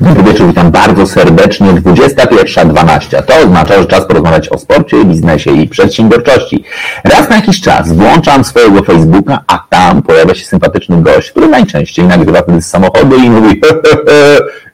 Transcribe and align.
Dobry 0.00 0.22
wieczór, 0.22 0.46
witam 0.46 0.70
bardzo 0.70 1.06
serdecznie. 1.06 1.66
21.12. 1.66 3.22
To 3.22 3.34
oznacza, 3.44 3.78
że 3.78 3.86
czas 3.86 4.06
porozmawiać 4.06 4.48
o 4.48 4.58
sporcie, 4.58 5.04
biznesie 5.04 5.50
i 5.50 5.68
przedsiębiorczości. 5.68 6.64
Raz 7.04 7.30
na 7.30 7.36
jakiś 7.36 7.60
czas 7.60 7.92
włączam 7.92 8.44
swojego 8.44 8.82
Facebooka, 8.82 9.44
a 9.46 9.58
tam 9.68 10.02
pojawia 10.02 10.34
się 10.34 10.46
sympatyczny 10.46 11.02
gość, 11.02 11.30
który 11.30 11.48
najczęściej 11.48 12.04
nagrywa 12.04 12.42
wtedy 12.42 12.62
z 12.62 12.66
samochodu 12.66 13.16
i 13.16 13.30
mówi 13.30 13.60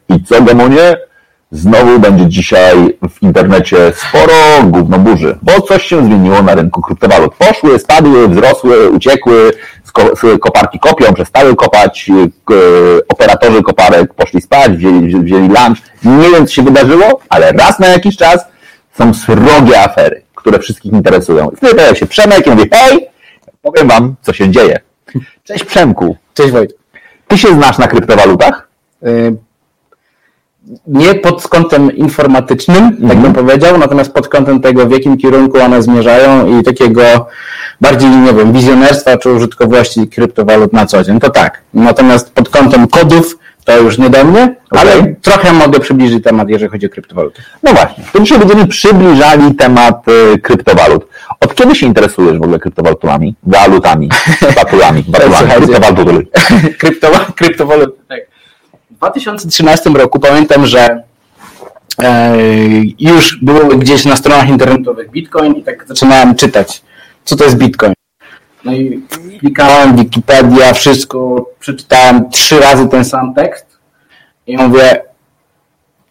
i 0.09 0.25
co 0.25 0.43
gamonie? 0.43 0.97
Znowu 1.51 1.99
będzie 1.99 2.27
dzisiaj 2.27 2.99
w 3.11 3.23
internecie 3.23 3.93
sporo 3.97 4.33
gówno 4.65 4.99
burzy, 4.99 5.39
bo 5.43 5.61
coś 5.61 5.83
się 5.87 6.05
zmieniło 6.05 6.43
na 6.43 6.55
rynku 6.55 6.83
kryptowalut. 6.83 7.35
Poszły, 7.35 7.79
spadły, 7.79 8.29
wzrosły, 8.29 8.91
uciekły, 8.91 9.53
koparki 10.41 10.79
kopią, 10.79 11.15
przestały 11.15 11.57
kopać, 11.57 12.11
operatorzy 13.09 13.63
koparek 13.63 14.15
poszli 14.15 14.41
spać, 14.41 14.73
wzięli, 14.73 15.25
wzięli 15.25 15.49
lunch. 15.49 15.79
Nie 16.05 16.31
wiem, 16.31 16.47
co 16.47 16.53
się 16.53 16.63
wydarzyło, 16.63 17.21
ale 17.29 17.53
raz 17.53 17.79
na 17.79 17.87
jakiś 17.87 18.17
czas 18.17 18.47
są 18.99 19.15
srogie 19.15 19.81
afery, 19.83 20.23
które 20.35 20.59
wszystkich 20.59 20.93
interesują. 20.93 21.51
I 21.51 21.57
wtedy 21.57 21.75
pojawia 21.75 21.95
się 21.95 22.07
Przemek 22.07 22.47
i 22.47 22.51
mówi, 22.51 22.71
hej, 22.73 23.09
powiem 23.63 23.89
wam, 23.89 24.15
co 24.23 24.33
się 24.33 24.51
dzieje. 24.51 24.81
Cześć 25.45 25.65
Przemku. 25.65 26.17
Cześć 26.35 26.51
Wojt. 26.51 26.75
Ty 27.29 27.39
się 27.39 27.49
znasz 27.49 27.79
na 27.79 27.89
kryptowalutach? 27.89 28.69
Nie 30.87 31.15
pod 31.15 31.49
kątem 31.49 31.97
informatycznym, 31.97 32.91
-hmm. 32.91 33.09
tak 33.09 33.19
bym 33.19 33.27
mhm. 33.27 33.35
powiedział, 33.35 33.79
natomiast 33.79 34.13
pod 34.13 34.29
kątem 34.29 34.61
tego, 34.61 34.87
w 34.87 34.91
jakim 34.91 35.17
kierunku 35.17 35.59
one 35.59 35.83
zmierzają 35.83 36.59
i 36.59 36.63
takiego 36.63 37.03
bardziej, 37.81 38.11
nie 38.11 38.33
wiem, 38.33 38.53
wizjonerstwa 38.53 39.17
czy 39.17 39.31
użytkowości 39.31 40.09
kryptowalut 40.09 40.73
na 40.73 40.87
co 40.87 41.05
dzień, 41.05 41.21
to 41.21 41.31
tak. 41.31 41.63
Natomiast 41.75 42.33
pod 42.33 42.49
kątem 42.49 42.89
kodów 42.89 43.39
to 43.67 43.79
już 43.79 43.99
nie 43.99 44.11
do 44.11 44.25
mnie, 44.25 44.57
okay. 44.71 44.81
ale 44.81 45.15
trochę 45.23 45.53
mogę 45.53 45.81
przybliżyć 45.81 46.25
temat, 46.25 46.49
jeżeli 46.49 46.71
chodzi 46.71 46.87
o 46.87 46.89
kryptowaluty. 46.89 47.43
No 47.63 47.73
właśnie, 47.73 48.05
to 48.13 48.21
dzisiaj 48.21 48.39
będziemy 48.39 48.67
przybliżali 48.67 49.55
temat 49.55 50.03
y, 50.35 50.39
kryptowalut. 50.39 51.09
Od 51.41 51.55
kiedy 51.55 51.75
się 51.75 51.87
interesujesz 51.87 52.39
w 52.39 52.43
ogóle 52.43 52.59
kryptowalutami? 52.59 53.35
Walutami, 53.43 54.09
batulami, 54.57 55.05
batulami, 55.09 55.51
kryptowalutami. 55.51 56.27
Kryptowalut, 57.37 57.97
tak. 58.09 58.21
W 58.97 58.99
2013 58.99 59.91
roku 59.91 60.21
pamiętam, 60.21 60.67
że 60.67 61.03
e, 62.03 62.37
już 62.99 63.39
było 63.43 63.65
gdzieś 63.65 64.05
na 64.05 64.17
stronach 64.17 64.49
internetowych 64.49 65.11
Bitcoin 65.11 65.55
i 65.55 65.63
tak 65.63 65.89
zaczynałem 65.89 66.35
czytać, 66.35 66.83
co 67.25 67.37
to 67.37 67.45
jest 67.45 67.57
Bitcoin. 67.57 67.93
No 68.65 68.73
i 68.73 69.03
klikałem 69.41 69.97
Wikipedia, 69.97 70.73
wszystko, 70.73 71.51
przeczytałem 71.59 72.31
trzy 72.31 72.61
razy 72.61 72.89
ten 72.89 73.05
sam 73.05 73.35
tekst 73.35 73.67
i 74.47 74.57
mówię, 74.57 75.03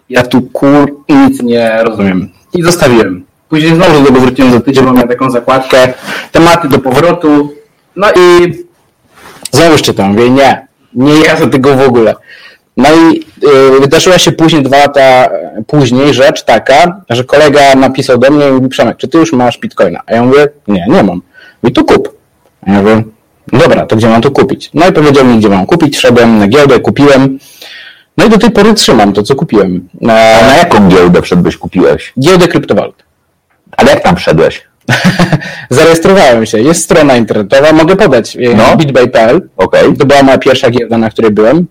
ja 0.10 0.24
tu 0.24 0.42
kur 0.42 1.04
nic 1.10 1.42
nie 1.42 1.84
rozumiem. 1.84 2.30
I 2.54 2.64
zostawiłem. 2.64 3.26
Później 3.50 3.76
znowu 3.76 4.00
do 4.00 4.06
tego 4.06 4.20
wróciłem 4.20 4.52
za 4.52 4.62
tydzień, 4.62 4.86
bo 4.86 4.94
miałem 4.94 5.10
taką 5.10 5.30
zakładkę, 5.30 5.94
tematy 6.32 6.70
do 6.70 6.80
powrotu, 6.80 7.50
no 7.96 8.08
i 8.12 8.54
znowu 9.52 9.78
czytam, 9.78 10.12
mówię, 10.12 10.30
nie, 10.30 10.68
nie 10.94 11.20
ja 11.20 11.36
tego 11.36 11.76
w 11.76 11.82
ogóle. 11.82 12.16
No 12.78 12.90
i 12.94 13.24
y, 13.78 13.80
wydarzyła 13.82 14.18
się 14.18 14.32
później, 14.32 14.64
dwa 14.64 14.78
lata 14.78 15.30
później 15.68 16.14
rzecz 16.14 16.44
taka, 16.44 17.02
że 17.10 17.24
kolega 17.24 17.76
napisał 17.76 18.18
do 18.18 18.32
mnie 18.32 18.48
i 18.48 18.52
mówi, 18.52 18.70
Przemek, 18.70 18.98
czy 18.98 19.08
ty 19.08 19.18
już 19.18 19.34
masz 19.34 19.60
bitcoina? 19.60 20.02
A 20.06 20.14
ja 20.14 20.24
mówię, 20.24 20.48
nie, 20.68 20.86
nie 20.90 21.04
mam. 21.04 21.22
I 21.64 21.72
tu 21.72 21.86
kup. 21.86 22.18
A 22.68 22.72
ja 22.72 22.82
mówię, 22.82 23.04
dobra, 23.54 23.86
to 23.86 23.96
gdzie 23.96 24.08
mam 24.08 24.22
to 24.22 24.32
kupić? 24.32 24.70
No 24.74 24.88
i 24.88 24.92
powiedział 24.92 25.26
mi, 25.26 25.38
gdzie 25.38 25.50
mam 25.50 25.66
kupić, 25.66 25.98
wszedłem 25.98 26.40
na 26.40 26.48
giełdę, 26.48 26.80
kupiłem. 26.80 27.40
No 28.18 28.26
i 28.26 28.30
do 28.30 28.38
tej 28.38 28.52
pory 28.52 28.74
trzymam 28.74 29.14
to, 29.14 29.24
co 29.24 29.36
kupiłem. 29.36 29.90
A 30.02 30.06
na 30.48 30.56
jaką 30.58 30.88
giełdę 30.88 31.22
wszedłeś, 31.22 31.58
kupiłeś? 31.58 32.14
Giełdę 32.20 32.48
kryptowalut. 32.48 33.04
Ale 33.78 33.92
jak 33.92 34.04
tam 34.04 34.16
wszedłeś? 34.16 34.64
Zarejestrowałem 35.70 36.46
się. 36.46 36.62
Jest 36.62 36.84
strona 36.84 37.18
internetowa, 37.18 37.74
mogę 37.74 37.96
podać. 37.96 38.38
No. 38.56 38.78
bitbay.pl. 38.78 39.50
Okay. 39.58 39.98
To 39.98 40.06
była 40.06 40.24
moja 40.24 40.38
pierwsza 40.38 40.70
giełda, 40.70 40.98
na 40.98 41.10
której 41.10 41.32
byłem. 41.32 41.68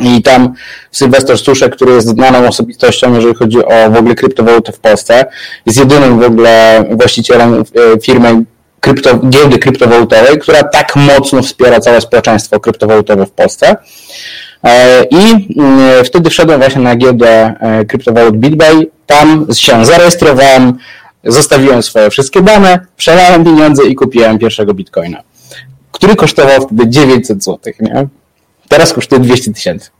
I 0.00 0.22
tam 0.22 0.54
Sylwester 0.90 1.38
Stuszek, 1.38 1.76
który 1.76 1.92
jest 1.92 2.08
znaną 2.08 2.48
osobistością, 2.48 3.14
jeżeli 3.14 3.34
chodzi 3.34 3.64
o 3.64 3.90
w 3.90 3.96
ogóle 3.96 4.14
kryptowaluty 4.14 4.72
w 4.72 4.78
Polsce, 4.78 5.24
jest 5.66 5.78
jedynym 5.78 6.20
w 6.20 6.22
ogóle 6.22 6.84
właścicielem 6.90 7.54
e, 7.54 8.00
firmy 8.00 8.44
krypto, 8.80 9.18
giełdy 9.18 9.58
kryptowalutowej, 9.58 10.38
która 10.38 10.62
tak 10.62 10.96
mocno 10.96 11.42
wspiera 11.42 11.80
całe 11.80 12.00
społeczeństwo 12.00 12.60
kryptowalutowe 12.60 13.26
w 13.26 13.30
Polsce. 13.30 13.76
E, 14.64 15.04
I 15.04 15.48
mm, 15.58 16.04
wtedy 16.04 16.30
wszedłem 16.30 16.60
właśnie 16.60 16.82
na 16.82 16.96
giełdę 16.96 17.54
e, 17.60 17.84
kryptowalut 17.84 18.36
BitBay. 18.36 18.90
Tam 19.06 19.46
się 19.54 19.84
zarejestrowałem, 19.84 20.78
zostawiłem 21.24 21.82
swoje 21.82 22.10
wszystkie 22.10 22.42
dane, 22.42 22.86
przelałem 22.96 23.44
pieniądze 23.44 23.84
i 23.84 23.94
kupiłem 23.94 24.38
pierwszego 24.38 24.74
bitcoina, 24.74 25.22
który 25.92 26.16
kosztował 26.16 26.60
wtedy 26.60 26.88
900 26.88 27.44
zł. 27.44 27.72
Nie? 27.80 28.06
Teraz 28.72 28.92
kosztuje 28.92 29.20
200 29.20 29.52
tysięcy. 29.52 29.90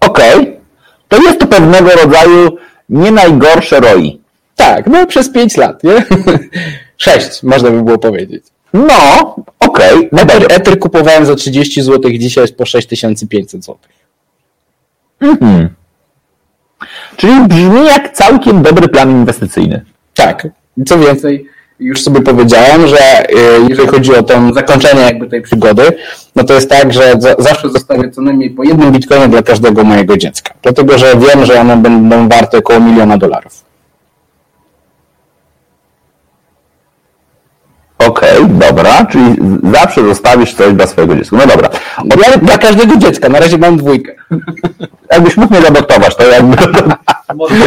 Okej. 0.00 0.40
Okay. 0.40 0.60
To 1.08 1.22
jest 1.22 1.40
to 1.40 1.46
pewnego 1.46 1.90
rodzaju 1.90 2.56
nie 2.88 3.10
najgorsze 3.10 3.80
ROI. 3.80 4.20
Tak, 4.56 4.86
no 4.86 5.06
przez 5.06 5.32
5 5.32 5.56
lat, 5.56 5.84
nie? 5.84 6.04
6, 6.98 7.42
można 7.42 7.70
by 7.70 7.82
było 7.82 7.98
powiedzieć. 7.98 8.44
No, 8.72 9.36
okej. 9.58 10.10
Okay. 10.10 10.22
Ether, 10.22 10.52
Ether 10.52 10.78
kupowałem 10.78 11.26
za 11.26 11.34
30 11.34 11.82
zł, 11.82 12.10
dzisiaj 12.10 12.44
jest 12.44 12.56
po 12.56 12.66
6500 12.66 13.64
zł. 13.64 13.78
Mhm. 15.20 15.68
Czyli 17.16 17.40
brzmi 17.48 17.86
jak 17.86 18.12
całkiem 18.12 18.62
dobry 18.62 18.88
plan 18.88 19.10
inwestycyjny. 19.10 19.84
Tak. 20.14 20.48
I 20.76 20.84
co 20.84 20.98
więcej, 20.98 21.46
już 21.80 22.02
sobie 22.02 22.20
powiedziałem, 22.20 22.86
że 22.86 23.30
y, 23.30 23.34
jeżeli 23.68 23.88
chodzi 23.88 24.14
o 24.14 24.22
to 24.22 24.34
zakończenie 24.54 25.00
jakby 25.00 25.26
tej 25.26 25.42
przygody, 25.42 25.82
no 26.36 26.44
to 26.44 26.54
jest 26.54 26.70
tak, 26.70 26.92
że 26.92 27.14
zawsze 27.38 27.68
zostawię 27.68 28.10
co 28.10 28.22
najmniej 28.22 28.50
po 28.50 28.64
jednym 28.64 28.92
bitcoinie 28.92 29.28
dla 29.28 29.42
każdego 29.42 29.84
mojego 29.84 30.16
dziecka. 30.16 30.54
Dlatego, 30.62 30.98
że 30.98 31.14
wiem, 31.16 31.44
że 31.44 31.60
one 31.60 31.76
będą 31.76 32.28
warte 32.28 32.58
około 32.58 32.80
miliona 32.80 33.18
dolarów. 33.18 33.69
Okej, 38.10 38.38
okay, 38.38 38.48
dobra, 38.48 39.06
czyli 39.06 39.36
zawsze 39.72 40.04
zostawisz 40.04 40.54
coś 40.54 40.72
dla 40.72 40.86
swojego 40.86 41.16
dziecka. 41.16 41.36
No 41.36 41.46
dobra. 41.46 41.68
Od... 41.98 42.26
Ja 42.26 42.38
dla 42.38 42.58
każdego 42.58 42.96
dziecka, 42.96 43.28
na 43.28 43.40
razie 43.40 43.58
mam 43.58 43.76
dwójkę. 43.76 44.12
Jakbyś 45.12 45.36
mógł 45.36 45.54
mnie 45.54 45.62
zadoptować, 45.62 46.16
to 46.16 46.24
jakby 46.24 46.56
to, 46.56 46.68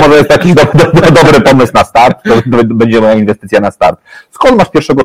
może 0.01 0.17
jest 0.17 0.29
taki 0.29 0.53
do, 0.53 0.65
do, 0.73 1.11
dobry 1.11 1.41
pomysł 1.41 1.73
na 1.73 1.83
start, 1.83 2.17
to 2.23 2.63
będzie 2.65 3.01
moja 3.01 3.13
inwestycja 3.13 3.59
na 3.59 3.71
start. 3.71 3.99
Skąd 4.31 4.57
masz 4.57 4.69
pierwszego, 4.69 5.03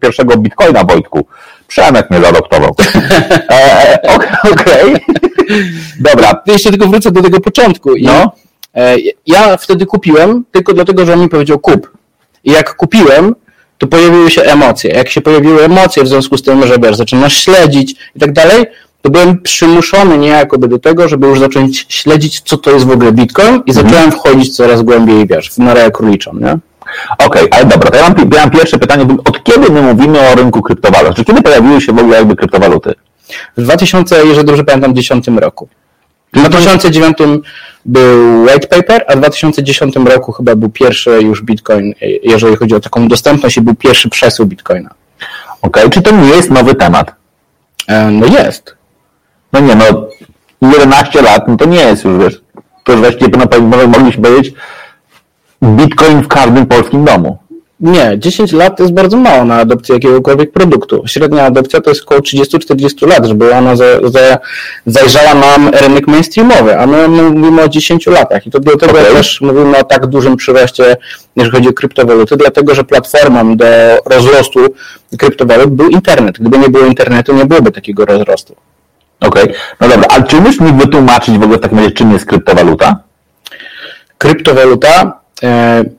pierwszego 0.00 0.36
bitcoina, 0.36 0.84
Wojtku? 0.84 1.26
Przemek 1.68 2.10
mnie 2.10 2.20
zadoptował. 2.20 2.74
E, 3.50 3.98
Okej. 4.52 4.94
Okay. 4.94 5.00
Dobra. 6.00 6.42
Jeszcze 6.46 6.70
tylko 6.70 6.86
wrócę 6.86 7.10
do 7.10 7.22
tego 7.22 7.40
początku. 7.40 7.90
No. 8.02 8.32
E, 8.74 8.96
ja 9.26 9.56
wtedy 9.56 9.86
kupiłem 9.86 10.44
tylko 10.52 10.72
dlatego, 10.72 11.06
że 11.06 11.12
on 11.12 11.20
mi 11.20 11.28
powiedział 11.28 11.58
kup. 11.58 11.90
I 12.44 12.52
jak 12.52 12.74
kupiłem, 12.74 13.34
to 13.78 13.86
pojawiły 13.86 14.30
się 14.30 14.42
emocje. 14.42 14.90
Jak 14.90 15.08
się 15.08 15.20
pojawiły 15.20 15.64
emocje 15.64 16.02
w 16.04 16.08
związku 16.08 16.36
z 16.36 16.42
tym, 16.42 16.66
że 16.66 16.78
wiesz, 16.78 16.96
zaczynasz 16.96 17.36
śledzić 17.36 17.94
i 18.16 18.20
tak 18.20 18.32
dalej, 18.32 18.66
to 19.02 19.10
byłem 19.10 19.42
przymuszony 19.42 20.18
niejako 20.18 20.58
do 20.58 20.78
tego, 20.78 21.08
żeby 21.08 21.26
już 21.26 21.38
zacząć 21.38 21.86
śledzić, 21.88 22.40
co 22.40 22.56
to 22.56 22.70
jest 22.70 22.86
w 22.86 22.90
ogóle 22.90 23.12
Bitcoin 23.12 23.62
i 23.66 23.70
mhm. 23.70 23.72
zacząłem 23.74 24.12
wchodzić 24.12 24.56
coraz 24.56 24.82
głębiej, 24.82 25.26
wiesz, 25.26 25.50
w 25.50 25.58
norę 25.58 25.90
króliczą, 25.90 26.34
nie? 26.34 26.58
Okej, 27.18 27.26
okay, 27.26 27.48
ale 27.50 27.64
dobra, 27.64 27.90
to 27.90 27.96
ja 27.96 28.02
mam, 28.02 28.30
ja 28.34 28.40
mam 28.40 28.50
pierwsze 28.50 28.78
pytanie. 28.78 29.06
Od 29.24 29.44
kiedy 29.44 29.72
my 29.72 29.82
mówimy 29.82 30.20
o 30.20 30.34
rynku 30.34 30.62
kryptowalut? 30.62 31.16
Czy 31.16 31.24
kiedy 31.24 31.42
pojawiły 31.42 31.80
się 31.80 31.92
w 31.92 31.98
ogóle 31.98 32.16
jakby 32.16 32.36
kryptowaluty? 32.36 32.94
W 33.56 33.62
2000, 33.62 34.26
jeżeli 34.26 34.46
dobrze 34.46 34.64
pamiętam, 34.64 34.94
10 34.94 35.28
roku. 35.28 35.68
W 36.32 36.38
2009 36.38 37.18
był 37.84 38.42
white 38.42 38.68
paper, 38.68 39.04
a 39.08 39.12
w 39.12 39.16
2010 39.16 39.96
roku 39.96 40.32
chyba 40.32 40.56
był 40.56 40.68
pierwszy 40.68 41.22
już 41.22 41.42
Bitcoin, 41.42 41.94
jeżeli 42.22 42.56
chodzi 42.56 42.74
o 42.74 42.80
taką 42.80 43.08
dostępność 43.08 43.56
i 43.56 43.60
był 43.60 43.74
pierwszy 43.74 44.08
przesył 44.08 44.46
Bitcoina. 44.46 44.90
Okej, 45.62 45.82
okay, 45.82 45.90
czy 45.90 46.02
to 46.02 46.10
nie 46.10 46.28
jest 46.28 46.50
nowy 46.50 46.74
temat? 46.74 47.14
E, 47.88 48.10
no 48.10 48.26
jest. 48.26 48.76
No 49.52 49.60
nie, 49.60 49.74
no 49.74 49.84
11 50.62 51.22
lat, 51.22 51.48
no 51.48 51.56
to 51.56 51.64
nie 51.64 51.80
jest 51.80 52.04
już, 52.04 52.18
wiesz, 52.18 52.40
to 52.84 52.92
już 52.92 53.00
właściwie 53.00 53.38
no, 53.38 53.86
mogliśmy 53.86 54.22
powiedzieć 54.22 54.54
bitcoin 55.62 56.22
w 56.22 56.28
każdym 56.28 56.66
polskim 56.66 57.04
domu. 57.04 57.38
Nie, 57.80 58.18
10 58.18 58.52
lat 58.52 58.76
to 58.76 58.82
jest 58.82 58.94
bardzo 58.94 59.16
mało 59.16 59.44
na 59.44 59.56
adopcję 59.56 59.94
jakiegokolwiek 59.94 60.52
produktu. 60.52 61.02
Średnia 61.06 61.44
adopcja 61.44 61.80
to 61.80 61.90
jest 61.90 62.02
około 62.02 62.20
30-40 62.20 63.08
lat, 63.08 63.26
żeby 63.26 63.54
ona 63.54 63.76
za, 63.76 63.84
za, 64.04 64.38
zajrzała 64.86 65.34
nam 65.34 65.68
rynek 65.68 66.06
mainstreamowy, 66.06 66.78
a 66.78 66.86
my 66.86 67.08
mówimy 67.08 67.62
o 67.62 67.68
10 67.68 68.06
latach 68.06 68.46
i 68.46 68.50
to 68.50 68.60
dlatego 68.60 68.92
okay. 68.92 69.04
też 69.04 69.40
mówimy 69.40 69.78
o 69.78 69.84
tak 69.84 70.06
dużym 70.06 70.36
przyroście, 70.36 70.96
jeżeli 71.36 71.56
chodzi 71.56 71.68
o 71.68 71.72
kryptowaluty, 71.72 72.36
dlatego 72.36 72.74
że 72.74 72.84
platformą 72.84 73.56
do 73.56 73.66
rozrostu 74.06 74.60
kryptowalut 75.18 75.70
był 75.70 75.88
internet. 75.88 76.38
Gdyby 76.38 76.58
nie 76.58 76.68
było 76.68 76.86
internetu, 76.86 77.34
nie 77.34 77.44
byłoby 77.44 77.72
takiego 77.72 78.04
rozrostu. 78.04 78.56
Okej, 79.20 79.42
okay. 79.42 79.54
no 79.80 79.88
dobra, 79.88 80.06
a 80.10 80.22
czy 80.22 80.36
umiesz 80.36 80.60
mi 80.60 80.72
wytłumaczyć 80.72 81.38
w 81.38 81.42
ogóle 81.42 81.58
w 81.58 81.60
takim 81.60 81.78
razie, 81.78 81.90
czym 81.90 82.12
jest 82.12 82.26
kryptowaluta? 82.26 82.96
Kryptowaluta, 84.18 85.20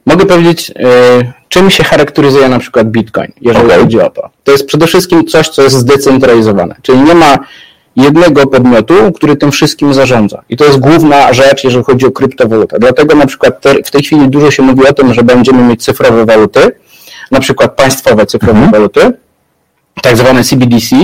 mogę 0.06 0.26
powiedzieć, 0.26 0.72
e, 0.72 1.34
czym 1.50 1.70
się 1.70 1.84
charakteryzuje 1.84 2.50
na 2.50 2.60
przykład 2.60 2.92
Bitcoin, 2.92 3.32
jeżeli 3.42 3.66
okay. 3.66 3.80
chodzi 3.80 4.02
o 4.02 4.10
to. 4.10 4.30
To 4.44 4.52
jest 4.52 4.68
przede 4.68 4.88
wszystkim 4.88 5.28
coś, 5.28 5.50
co 5.50 5.62
jest 5.62 5.76
zdecentralizowane, 5.76 6.76
czyli 6.82 7.00
nie 7.02 7.16
ma 7.16 7.38
jednego 7.96 8.48
podmiotu, 8.48 9.12
który 9.16 9.36
tym 9.36 9.52
wszystkim 9.52 9.94
zarządza. 9.94 10.42
I 10.50 10.58
to 10.58 10.66
jest 10.66 10.80
główna 10.80 11.34
rzecz, 11.34 11.64
jeżeli 11.64 11.84
chodzi 11.84 12.06
o 12.06 12.12
kryptowalutę. 12.12 12.80
Dlatego 12.80 13.16
na 13.16 13.26
przykład 13.26 13.62
te, 13.62 13.74
w 13.84 13.92
tej 13.92 14.04
chwili 14.04 14.30
dużo 14.30 14.52
się 14.52 14.64
mówi 14.64 14.88
o 14.88 14.94
tym, 14.94 15.14
że 15.14 15.24
będziemy 15.24 15.64
mieć 15.64 15.84
cyfrowe 15.84 16.26
waluty, 16.26 16.72
na 17.32 17.40
przykład 17.40 17.76
państwowe 17.76 18.26
cyfrowe 18.26 18.60
-hmm. 18.60 18.72
waluty, 18.72 19.12
tak 20.02 20.18
zwane 20.18 20.44
CBDC, 20.44 20.96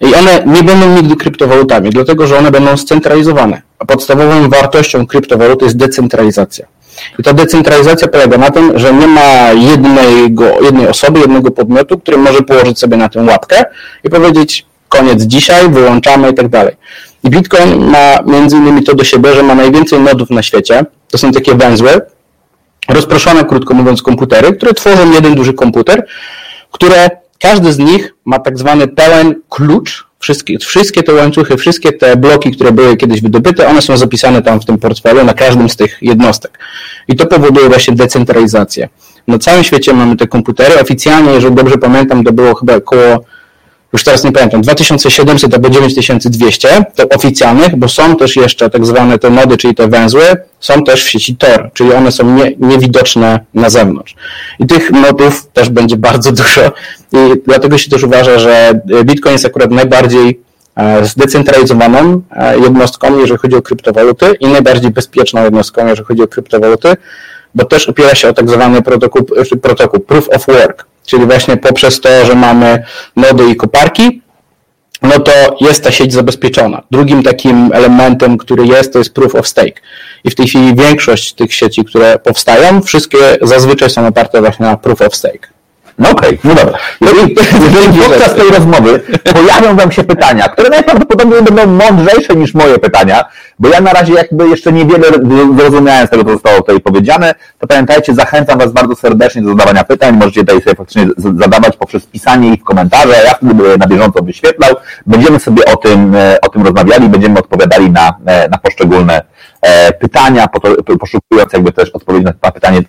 i 0.00 0.14
one 0.14 0.44
nie 0.46 0.62
będą 0.62 0.94
nigdy 0.96 1.16
kryptowalutami, 1.16 1.90
dlatego 1.90 2.26
że 2.26 2.38
one 2.38 2.50
będą 2.50 2.76
scentralizowane. 2.76 3.62
A 3.78 3.84
podstawową 3.84 4.48
wartością 4.48 5.06
kryptowaluty 5.06 5.64
jest 5.64 5.76
decentralizacja. 5.76 6.66
I 7.18 7.22
ta 7.22 7.32
decentralizacja 7.32 8.08
polega 8.08 8.38
na 8.38 8.50
tym, 8.50 8.78
że 8.78 8.94
nie 8.94 9.06
ma 9.06 9.52
jednego, 9.52 10.44
jednej 10.60 10.88
osoby, 10.88 11.20
jednego 11.20 11.50
podmiotu, 11.50 11.98
który 11.98 12.16
może 12.16 12.42
położyć 12.42 12.78
sobie 12.78 12.96
na 12.96 13.08
tę 13.08 13.22
łapkę 13.22 13.64
i 14.04 14.10
powiedzieć 14.10 14.66
koniec 14.88 15.22
dzisiaj, 15.22 15.68
wyłączamy 15.70 16.30
i 16.30 16.34
tak 16.34 16.48
dalej. 16.48 16.76
I 17.24 17.30
Bitcoin 17.30 17.90
ma 17.90 18.18
między 18.26 18.56
innymi 18.56 18.82
to 18.82 18.94
do 18.94 19.04
siebie, 19.04 19.34
że 19.34 19.42
ma 19.42 19.54
najwięcej 19.54 20.00
nodów 20.00 20.30
na 20.30 20.42
świecie. 20.42 20.84
To 21.10 21.18
są 21.18 21.32
takie 21.32 21.54
węzły, 21.54 22.00
rozproszone, 22.88 23.44
krótko 23.44 23.74
mówiąc, 23.74 24.02
komputery, 24.02 24.52
które 24.52 24.74
tworzą 24.74 25.12
jeden 25.12 25.34
duży 25.34 25.54
komputer, 25.54 26.06
które 26.72 27.10
każdy 27.40 27.72
z 27.72 27.78
nich 27.78 28.14
ma 28.24 28.38
tak 28.38 28.58
zwany 28.58 28.88
pełen 28.88 29.34
klucz. 29.48 30.07
Wszystkie, 30.18 30.58
wszystkie 30.58 31.02
te 31.02 31.14
łańcuchy, 31.14 31.56
wszystkie 31.56 31.92
te 31.92 32.16
bloki, 32.16 32.50
które 32.50 32.72
były 32.72 32.96
kiedyś 32.96 33.20
wydobyte, 33.20 33.68
one 33.68 33.82
są 33.82 33.96
zapisane 33.96 34.42
tam 34.42 34.60
w 34.60 34.64
tym 34.64 34.78
portfelu 34.78 35.24
na 35.24 35.34
każdym 35.34 35.68
z 35.68 35.76
tych 35.76 35.98
jednostek. 36.02 36.58
I 37.08 37.16
to 37.16 37.26
powoduje 37.26 37.68
właśnie 37.68 37.94
decentralizację. 37.94 38.88
Na 39.28 39.38
całym 39.38 39.64
świecie 39.64 39.92
mamy 39.92 40.16
te 40.16 40.26
komputery. 40.26 40.80
Oficjalnie, 40.80 41.32
jeżeli 41.32 41.54
dobrze 41.54 41.78
pamiętam, 41.78 42.24
to 42.24 42.32
było 42.32 42.54
chyba 42.54 42.76
około 42.76 43.24
już 43.92 44.04
teraz 44.04 44.24
nie 44.24 44.32
pamiętam, 44.32 44.62
2700 44.62 45.54
albo 45.54 45.70
9200 45.70 46.84
to 46.94 47.08
oficjalnych, 47.08 47.76
bo 47.76 47.88
są 47.88 48.16
też 48.16 48.36
jeszcze 48.36 48.70
tak 48.70 48.86
zwane 48.86 49.18
te 49.18 49.30
nody, 49.30 49.56
czyli 49.56 49.74
te 49.74 49.88
węzły, 49.88 50.22
są 50.60 50.84
też 50.84 51.04
w 51.04 51.08
sieci 51.08 51.36
Tor, 51.36 51.70
czyli 51.74 51.92
one 51.92 52.12
są 52.12 52.34
nie, 52.34 52.52
niewidoczne 52.58 53.40
na 53.54 53.70
zewnątrz. 53.70 54.14
I 54.58 54.66
tych 54.66 54.90
nodów 54.90 55.46
też 55.52 55.68
będzie 55.68 55.96
bardzo 56.08 56.32
dużo. 56.32 56.72
I 57.12 57.16
dlatego 57.46 57.78
się 57.78 57.90
też 57.90 58.02
uważa, 58.02 58.38
że 58.38 58.80
Bitcoin 59.04 59.32
jest 59.32 59.46
akurat 59.46 59.70
najbardziej 59.70 60.40
e, 60.76 61.04
zdecentralizowaną 61.04 62.22
e, 62.30 62.58
jednostką, 62.58 63.18
jeżeli 63.18 63.38
chodzi 63.38 63.56
o 63.56 63.62
kryptowaluty 63.62 64.34
i 64.40 64.46
najbardziej 64.46 64.90
bezpieczną 64.90 65.44
jednostką, 65.44 65.86
jeżeli 65.86 66.06
chodzi 66.06 66.22
o 66.22 66.28
kryptowaluty, 66.28 66.96
bo 67.54 67.64
też 67.64 67.88
opiera 67.88 68.14
się 68.14 68.28
o 68.28 68.32
tak 68.32 68.50
zwany 68.50 68.82
protokół, 68.82 69.22
protokół 69.62 70.00
Proof 70.00 70.28
of 70.28 70.46
Work, 70.46 70.86
czyli 71.08 71.26
właśnie 71.26 71.56
poprzez 71.56 72.00
to, 72.00 72.26
że 72.26 72.34
mamy 72.34 72.84
nody 73.16 73.50
i 73.50 73.56
koparki, 73.56 74.22
no 75.02 75.20
to 75.20 75.56
jest 75.60 75.84
ta 75.84 75.90
sieć 75.90 76.12
zabezpieczona. 76.12 76.82
Drugim 76.90 77.22
takim 77.22 77.70
elementem, 77.72 78.38
który 78.38 78.66
jest, 78.66 78.92
to 78.92 78.98
jest 78.98 79.14
proof 79.14 79.34
of 79.34 79.48
stake. 79.48 79.80
I 80.24 80.30
w 80.30 80.34
tej 80.34 80.46
chwili 80.46 80.74
większość 80.74 81.32
tych 81.32 81.54
sieci, 81.54 81.84
które 81.84 82.18
powstają, 82.18 82.82
wszystkie 82.82 83.18
zazwyczaj 83.42 83.90
są 83.90 84.06
oparte 84.06 84.40
właśnie 84.40 84.66
na 84.66 84.76
proof 84.76 85.02
of 85.02 85.16
stake. 85.16 85.57
No 85.98 86.10
okej, 86.10 86.38
okay, 86.38 86.38
no 86.44 86.54
dobra. 86.54 86.78
Jeżeli, 87.00 87.36
jeżeli 87.64 87.98
podczas 87.98 88.34
tej 88.34 88.50
rozmowy 88.50 89.00
pojawią 89.34 89.76
Wam 89.76 89.92
się 89.92 90.04
pytania, 90.04 90.48
które 90.48 90.70
najprawdopodobniej 90.70 91.42
będą 91.42 91.66
mądrzejsze 91.66 92.36
niż 92.36 92.54
moje 92.54 92.78
pytania, 92.78 93.24
bo 93.58 93.68
ja 93.68 93.80
na 93.80 93.92
razie 93.92 94.14
jakby 94.14 94.48
jeszcze 94.48 94.72
niewiele 94.72 95.08
zrozumiałem 95.58 96.06
z 96.06 96.10
tego, 96.10 96.24
co 96.24 96.30
zostało 96.30 96.56
tutaj 96.56 96.80
powiedziane, 96.80 97.34
to 97.58 97.66
pamiętajcie, 97.66 98.14
zachęcam 98.14 98.58
Was 98.58 98.72
bardzo 98.72 98.94
serdecznie 98.94 99.42
do 99.42 99.48
zadawania 99.48 99.84
pytań. 99.84 100.16
Możecie 100.16 100.40
tutaj 100.40 100.62
sobie 100.62 100.76
faktycznie 100.76 101.06
zadawać 101.16 101.76
poprzez 101.76 102.06
pisanie 102.06 102.54
ich 102.54 102.60
w 102.60 102.64
komentarze, 102.64 103.14
ja 103.24 103.34
wtedy 103.34 103.78
na 103.78 103.86
bieżąco 103.86 104.22
wyświetlał. 104.22 104.76
Będziemy 105.06 105.40
sobie 105.40 105.64
o 105.64 105.76
tym, 105.76 106.14
e, 106.14 106.40
o 106.40 106.48
tym 106.48 106.62
rozmawiali, 106.62 107.08
będziemy 107.08 107.38
odpowiadali 107.38 107.90
na, 107.90 108.14
e, 108.26 108.48
na 108.48 108.58
poszczególne 108.58 109.22
pytania, 110.00 110.48
poszukując 111.00 111.52
jakby 111.52 111.72
też 111.72 111.90
odpowiedzi 111.90 112.26
na 112.42 112.50
pytanie, 112.52 112.80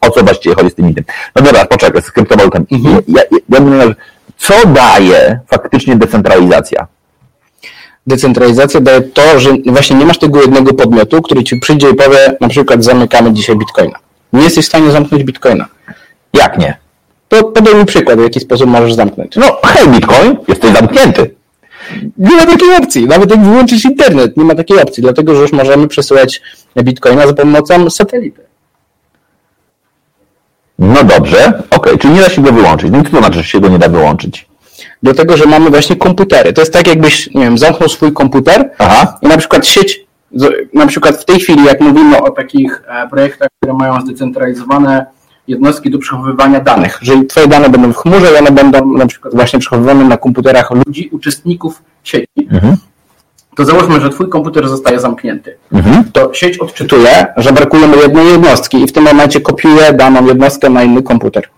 o 0.00 0.10
co 0.10 0.24
właściwie 0.24 0.54
chodzi 0.54 0.70
z 0.70 0.74
tym 0.74 0.94
tym. 0.94 1.04
No 1.36 1.42
dobra, 1.42 1.64
poczekaj, 1.64 2.02
z 2.02 2.10
kryptowalutami. 2.10 2.66
Mhm. 2.72 3.02
Ja, 3.08 3.22
ja, 3.30 3.58
ja 3.60 3.94
co 4.36 4.54
daje 4.66 5.40
faktycznie 5.46 5.96
decentralizacja? 5.96 6.86
Decentralizacja 8.06 8.80
daje 8.80 9.00
to, 9.00 9.40
że 9.40 9.50
właśnie 9.66 9.96
nie 9.96 10.06
masz 10.06 10.18
tego 10.18 10.40
jednego 10.40 10.74
podmiotu, 10.74 11.22
który 11.22 11.44
ci 11.44 11.56
przyjdzie 11.56 11.90
i 11.90 11.94
powie, 11.94 12.36
na 12.40 12.48
przykład 12.48 12.84
zamykamy 12.84 13.32
dzisiaj 13.32 13.56
bitcoina. 13.56 13.98
Nie 14.32 14.42
jesteś 14.44 14.64
w 14.64 14.68
stanie 14.68 14.90
zamknąć 14.90 15.24
bitcoina. 15.24 15.66
Jak 16.32 16.58
nie? 16.58 16.76
To 17.28 17.44
podaj 17.44 17.74
mi 17.74 17.84
przykład, 17.84 18.18
w 18.18 18.22
jaki 18.22 18.40
sposób 18.40 18.70
możesz 18.70 18.94
zamknąć. 18.94 19.36
No, 19.36 19.60
hej 19.66 19.88
bitcoin, 19.88 20.36
jesteś 20.48 20.72
zamknięty. 20.72 21.34
Nie 22.18 22.36
ma 22.36 22.46
takiej 22.46 22.76
opcji. 22.76 23.06
Nawet 23.06 23.30
jak 23.30 23.44
wyłączysz 23.44 23.84
internet, 23.84 24.36
nie 24.36 24.44
ma 24.44 24.54
takiej 24.54 24.82
opcji, 24.82 25.02
dlatego 25.02 25.34
że 25.34 25.42
już 25.42 25.52
możemy 25.52 25.88
przesyłać 25.88 26.42
bitcoina 26.82 27.26
za 27.26 27.32
pomocą 27.32 27.90
satelity. 27.90 28.48
No 30.78 31.04
dobrze, 31.04 31.48
okej, 31.48 31.62
okay. 31.70 31.98
czyli 31.98 32.14
nie 32.14 32.20
da 32.20 32.28
się 32.28 32.42
go 32.42 32.52
wyłączyć. 32.52 32.90
No 32.92 33.02
co 33.02 33.10
to 33.10 33.18
znaczy, 33.18 33.38
że 33.38 33.44
się 33.44 33.60
go 33.60 33.68
nie 33.68 33.78
da 33.78 33.88
wyłączyć? 33.88 34.48
Dlatego, 35.02 35.36
że 35.36 35.46
mamy 35.46 35.70
właśnie 35.70 35.96
komputery. 35.96 36.52
To 36.52 36.60
jest 36.60 36.72
tak, 36.72 36.86
jakbyś, 36.86 37.34
nie 37.34 37.44
wiem, 37.44 37.58
zamknął 37.58 37.88
swój 37.88 38.12
komputer 38.12 38.70
Aha. 38.78 39.18
i 39.22 39.26
na 39.26 39.36
przykład 39.36 39.66
sieć, 39.66 40.06
na 40.74 40.86
przykład 40.86 41.16
w 41.16 41.24
tej 41.24 41.40
chwili, 41.40 41.64
jak 41.64 41.80
mówimy 41.80 42.22
o 42.22 42.30
takich 42.30 42.82
e, 42.88 43.08
projektach, 43.08 43.48
które 43.60 43.74
mają 43.74 44.00
zdecentralizowane 44.00 45.06
jednostki 45.48 45.90
do 45.90 45.98
przechowywania 45.98 46.60
danych, 46.60 46.98
że 47.02 47.24
twoje 47.24 47.48
dane 47.48 47.68
będą 47.68 47.92
w 47.92 47.96
chmurze 47.96 48.32
i 48.34 48.38
one 48.38 48.50
będą 48.50 48.92
na 48.92 49.06
przykład 49.06 49.34
właśnie 49.34 49.58
przechowywane 49.58 50.04
na 50.04 50.16
komputerach 50.16 50.70
ludzi, 50.70 51.08
uczestników 51.12 51.82
sieci. 52.04 52.48
Mhm 52.50 52.76
to 53.58 53.64
załóżmy, 53.64 54.00
że 54.00 54.10
twój 54.10 54.28
komputer 54.28 54.68
zostaje 54.68 55.00
zamknięty. 55.00 55.56
Mhm. 55.72 56.04
To 56.12 56.34
sieć 56.34 56.58
odczytuje, 56.58 57.26
że 57.36 57.52
brakuje 57.52 57.86
mu 57.86 57.96
jednej 57.96 58.26
jednostki 58.26 58.82
i 58.82 58.86
w 58.86 58.92
tym 58.92 59.04
momencie 59.04 59.40
kopiuje 59.40 59.92
daną 59.92 60.26
jednostkę 60.26 60.70
na 60.70 60.82
inny 60.82 61.02
komputer. 61.02 61.48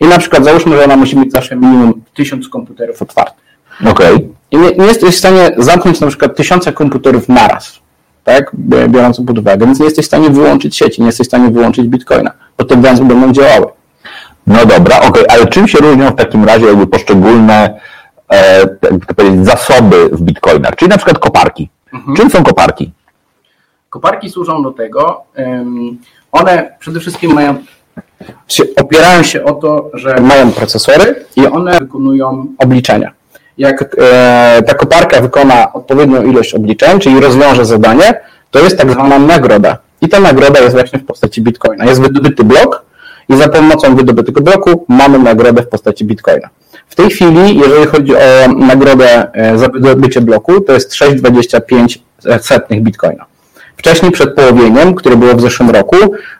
I 0.00 0.06
na 0.06 0.18
przykład 0.18 0.44
załóżmy, 0.44 0.76
że 0.76 0.84
ona 0.84 0.96
musi 0.96 1.18
mieć 1.18 1.32
zawsze 1.32 1.56
minimum 1.56 2.02
tysiąc 2.14 2.48
komputerów 2.48 3.02
otwartych. 3.02 3.44
Okej. 3.80 4.14
Okay. 4.14 4.28
I 4.50 4.56
nie, 4.56 4.70
nie 4.72 4.86
jesteś 4.86 5.14
w 5.14 5.18
stanie 5.18 5.50
zamknąć 5.58 6.00
na 6.00 6.06
przykład 6.06 6.36
tysiąca 6.36 6.72
komputerów 6.72 7.28
naraz, 7.28 7.78
tak? 8.28 8.50
Biorąc 8.88 9.20
pod 9.26 9.38
uwagę, 9.38 9.66
więc 9.66 9.78
nie 9.78 9.84
jesteś 9.84 10.04
w 10.04 10.08
stanie 10.08 10.30
wyłączyć 10.30 10.76
sieci, 10.76 11.00
nie 11.00 11.06
jesteś 11.06 11.26
w 11.26 11.30
stanie 11.30 11.50
wyłączyć 11.50 11.86
bitcoina, 11.86 12.30
bo 12.58 12.64
te 12.64 12.76
węzły 12.76 13.06
będą 13.06 13.32
działały. 13.32 13.66
No 14.46 14.66
dobra, 14.66 14.96
okej, 14.96 15.08
okay. 15.08 15.24
ale 15.28 15.46
czym 15.46 15.68
się 15.68 15.78
różnią 15.78 16.10
w 16.10 16.14
takim 16.14 16.44
razie 16.44 16.66
jakby 16.66 16.86
poszczególne 16.86 17.80
e, 18.28 18.66
tak 18.66 19.14
powiedzieć, 19.14 19.46
zasoby 19.46 20.08
w 20.12 20.22
bitcoinach, 20.22 20.76
czyli 20.76 20.88
na 20.88 20.96
przykład 20.96 21.18
koparki. 21.18 21.68
Mhm. 21.92 22.16
Czym 22.16 22.30
są 22.30 22.42
koparki? 22.42 22.92
Koparki 23.90 24.30
służą 24.30 24.62
do 24.62 24.70
tego, 24.70 25.22
um, 25.36 25.98
one 26.32 26.76
przede 26.78 27.00
wszystkim 27.00 27.32
mają, 27.32 27.54
opierają 28.76 29.22
się 29.22 29.44
o 29.44 29.52
to, 29.52 29.90
że 29.94 30.20
mają 30.20 30.52
procesory 30.52 31.24
i 31.36 31.46
one 31.46 31.78
wykonują 31.78 32.46
obliczenia. 32.58 33.17
Jak 33.58 33.96
e, 33.98 34.62
ta 34.66 34.74
koparka 34.74 35.20
wykona 35.20 35.72
odpowiednią 35.72 36.22
ilość 36.22 36.54
obliczeń, 36.54 37.00
czyli 37.00 37.20
rozwiąże 37.20 37.64
zadanie, 37.64 38.20
to 38.50 38.58
jest 38.58 38.78
tak 38.78 38.90
zwana 38.90 39.18
nagroda. 39.18 39.78
I 40.00 40.08
ta 40.08 40.20
nagroda 40.20 40.60
jest 40.60 40.74
właśnie 40.74 40.98
w 40.98 41.04
postaci 41.04 41.42
bitcoina. 41.42 41.84
Jest 41.84 42.00
wydobyty 42.00 42.44
blok 42.44 42.84
i 43.28 43.36
za 43.36 43.48
pomocą 43.48 43.96
wydobytego 43.96 44.40
bloku 44.40 44.84
mamy 44.88 45.18
nagrodę 45.18 45.62
w 45.62 45.68
postaci 45.68 46.04
bitcoina. 46.04 46.48
W 46.88 46.94
tej 46.94 47.10
chwili, 47.10 47.58
jeżeli 47.58 47.86
chodzi 47.86 48.16
o 48.16 48.52
nagrodę 48.56 49.32
e, 49.32 49.58
za 49.58 49.68
wydobycie 49.68 50.20
bloku, 50.20 50.60
to 50.60 50.72
jest 50.72 50.92
6,25 50.92 51.98
setnych 52.40 52.82
bitcoina. 52.82 53.24
Wcześniej 53.76 54.12
przed 54.12 54.34
połowieniem, 54.34 54.94
które 54.94 55.16
było 55.16 55.34
w 55.34 55.40
zeszłym 55.40 55.70
roku, 55.70 55.96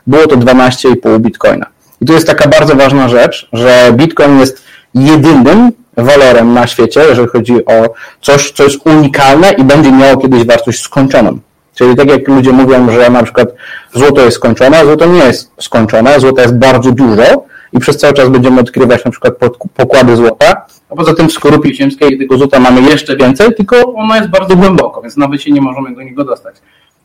było 0.07 0.27
to 0.27 0.37
12,5 0.37 1.19
bitcoina. 1.19 1.65
I 2.01 2.05
tu 2.05 2.13
jest 2.13 2.27
taka 2.27 2.49
bardzo 2.49 2.75
ważna 2.75 3.09
rzecz, 3.09 3.49
że 3.53 3.91
bitcoin 3.93 4.39
jest 4.39 4.63
jedynym 4.95 5.71
walorem 6.03 6.53
na 6.53 6.67
świecie, 6.67 7.01
jeżeli 7.09 7.27
chodzi 7.27 7.65
o 7.65 7.93
coś, 8.21 8.51
co 8.51 8.63
jest 8.63 8.87
unikalne 8.87 9.51
i 9.51 9.63
będzie 9.63 9.91
miało 9.91 10.17
kiedyś 10.17 10.45
wartość 10.45 10.81
skończoną. 10.81 11.39
Czyli 11.75 11.95
tak 11.95 12.09
jak 12.09 12.27
ludzie 12.27 12.51
mówią, 12.51 12.91
że 12.91 13.09
na 13.09 13.23
przykład 13.23 13.49
złoto 13.93 14.21
jest 14.21 14.37
skończone, 14.37 14.85
złoto 14.85 15.05
nie 15.05 15.19
jest 15.19 15.51
skończone, 15.59 16.19
złota 16.19 16.41
jest 16.41 16.57
bardzo 16.57 16.91
dużo 16.91 17.45
i 17.73 17.79
przez 17.79 17.97
cały 17.97 18.13
czas 18.13 18.29
będziemy 18.29 18.61
odkrywać 18.61 19.05
na 19.05 19.11
przykład 19.11 19.33
pokłady 19.75 20.15
złota, 20.15 20.65
a 20.89 20.95
poza 20.95 21.13
tym 21.13 21.29
w 21.29 21.33
skorupie 21.33 21.73
ziemskiej 21.73 22.19
tego 22.19 22.37
złota 22.37 22.59
mamy 22.59 22.81
jeszcze 22.81 23.15
więcej, 23.15 23.55
tylko 23.55 23.93
ono 23.93 24.15
jest 24.15 24.29
bardzo 24.29 24.55
głęboko, 24.55 25.01
więc 25.01 25.17
nawet 25.17 25.41
się 25.41 25.51
nie 25.51 25.61
możemy 25.61 25.95
do 25.95 26.01
niego 26.01 26.23
dostać. 26.23 26.55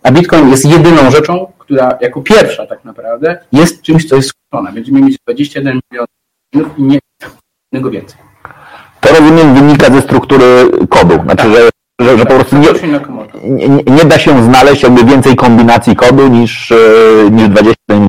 A 0.02 0.10
Bitcoin 0.10 0.48
jest 0.48 0.64
jedyną 0.64 1.10
rzeczą, 1.10 1.52
która 1.58 1.98
jako 2.00 2.22
pierwsza 2.22 2.66
tak 2.66 2.84
naprawdę 2.84 3.38
jest 3.52 3.82
czymś, 3.82 4.08
co 4.08 4.16
jest 4.16 4.28
skończone. 4.28 4.72
Będziemy 4.72 5.00
mieć 5.00 5.16
21 5.26 5.80
milionów 5.90 6.78
i 6.78 6.82
nie 6.82 6.98
innego 7.72 7.90
więcej. 7.90 8.33
To 9.04 9.14
rozumiem 9.20 9.54
wynika 9.54 9.90
ze 9.90 10.02
struktury 10.02 10.46
kodu. 10.88 11.14
Znaczy, 11.24 11.50
że, 11.50 11.70
że, 12.00 12.18
że, 12.18 12.26
po 12.26 12.34
prostu 12.34 12.56
nie, 12.56 12.68
nie, 13.44 13.68
nie, 13.86 14.04
da 14.04 14.18
się 14.18 14.44
znaleźć 14.44 14.82
jakby 14.82 15.04
więcej 15.04 15.36
kombinacji 15.36 15.96
kodu 15.96 16.28
niż, 16.28 16.72
e, 16.72 16.76
niż 17.30 17.48
21 17.48 18.06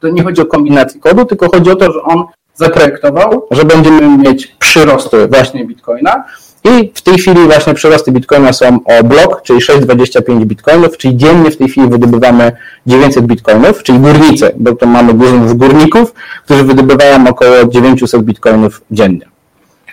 To 0.00 0.08
nie 0.08 0.22
chodzi 0.22 0.42
o 0.42 0.46
kombinację 0.46 1.00
kodu, 1.00 1.24
tylko 1.24 1.48
chodzi 1.50 1.70
o 1.70 1.76
to, 1.76 1.92
że 1.92 2.02
on 2.02 2.24
zaprojektował, 2.54 3.46
że 3.50 3.64
będziemy 3.64 4.18
mieć 4.18 4.46
przyrosty 4.46 5.26
właśnie 5.26 5.64
Bitcoina 5.64 6.24
i 6.64 6.92
w 6.94 7.02
tej 7.02 7.18
chwili 7.18 7.40
właśnie 7.40 7.74
przyrosty 7.74 8.12
Bitcoina 8.12 8.52
są 8.52 8.78
o 8.84 9.04
blok, 9.04 9.42
czyli 9.42 9.60
6,25 9.60 10.44
Bitcoinów, 10.44 10.96
czyli 10.96 11.16
dziennie 11.16 11.50
w 11.50 11.56
tej 11.56 11.68
chwili 11.68 11.88
wydobywamy 11.88 12.52
900 12.86 13.26
Bitcoinów, 13.26 13.82
czyli 13.82 13.98
górnicy, 13.98 14.52
bo 14.56 14.76
to 14.76 14.86
mamy 14.86 15.14
górników, 15.54 16.14
którzy 16.44 16.64
wydobywają 16.64 17.28
około 17.28 17.64
900 17.64 18.22
Bitcoinów 18.22 18.82
dziennie. 18.90 19.37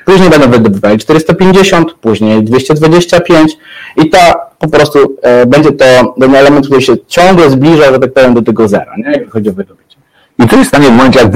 Później 0.05 0.29
będą 0.29 0.49
wydobywali 0.49 0.97
450, 0.97 1.93
później 1.93 2.43
225 2.43 3.57
i 3.97 4.09
to 4.09 4.17
po 4.59 4.67
prostu 4.67 5.17
e, 5.21 5.45
będzie 5.45 5.71
to 5.71 6.13
ten 6.19 6.35
element, 6.35 6.65
który 6.65 6.81
się 6.81 6.93
ciągle 7.07 7.49
zbliża, 7.49 7.91
że 7.91 7.99
tak 7.99 8.13
powiem, 8.13 8.33
do 8.33 8.41
tego 8.41 8.67
zera, 8.67 8.93
nie? 8.97 9.11
jak 9.11 9.31
chodzi 9.31 9.49
o 9.49 9.53
wydobycie. 9.53 9.97
I 10.39 10.47
co 10.47 10.55
jest 10.57 10.69
stanie 10.69 10.87
w 10.87 10.91
momencie, 10.91 11.19
jak 11.19 11.31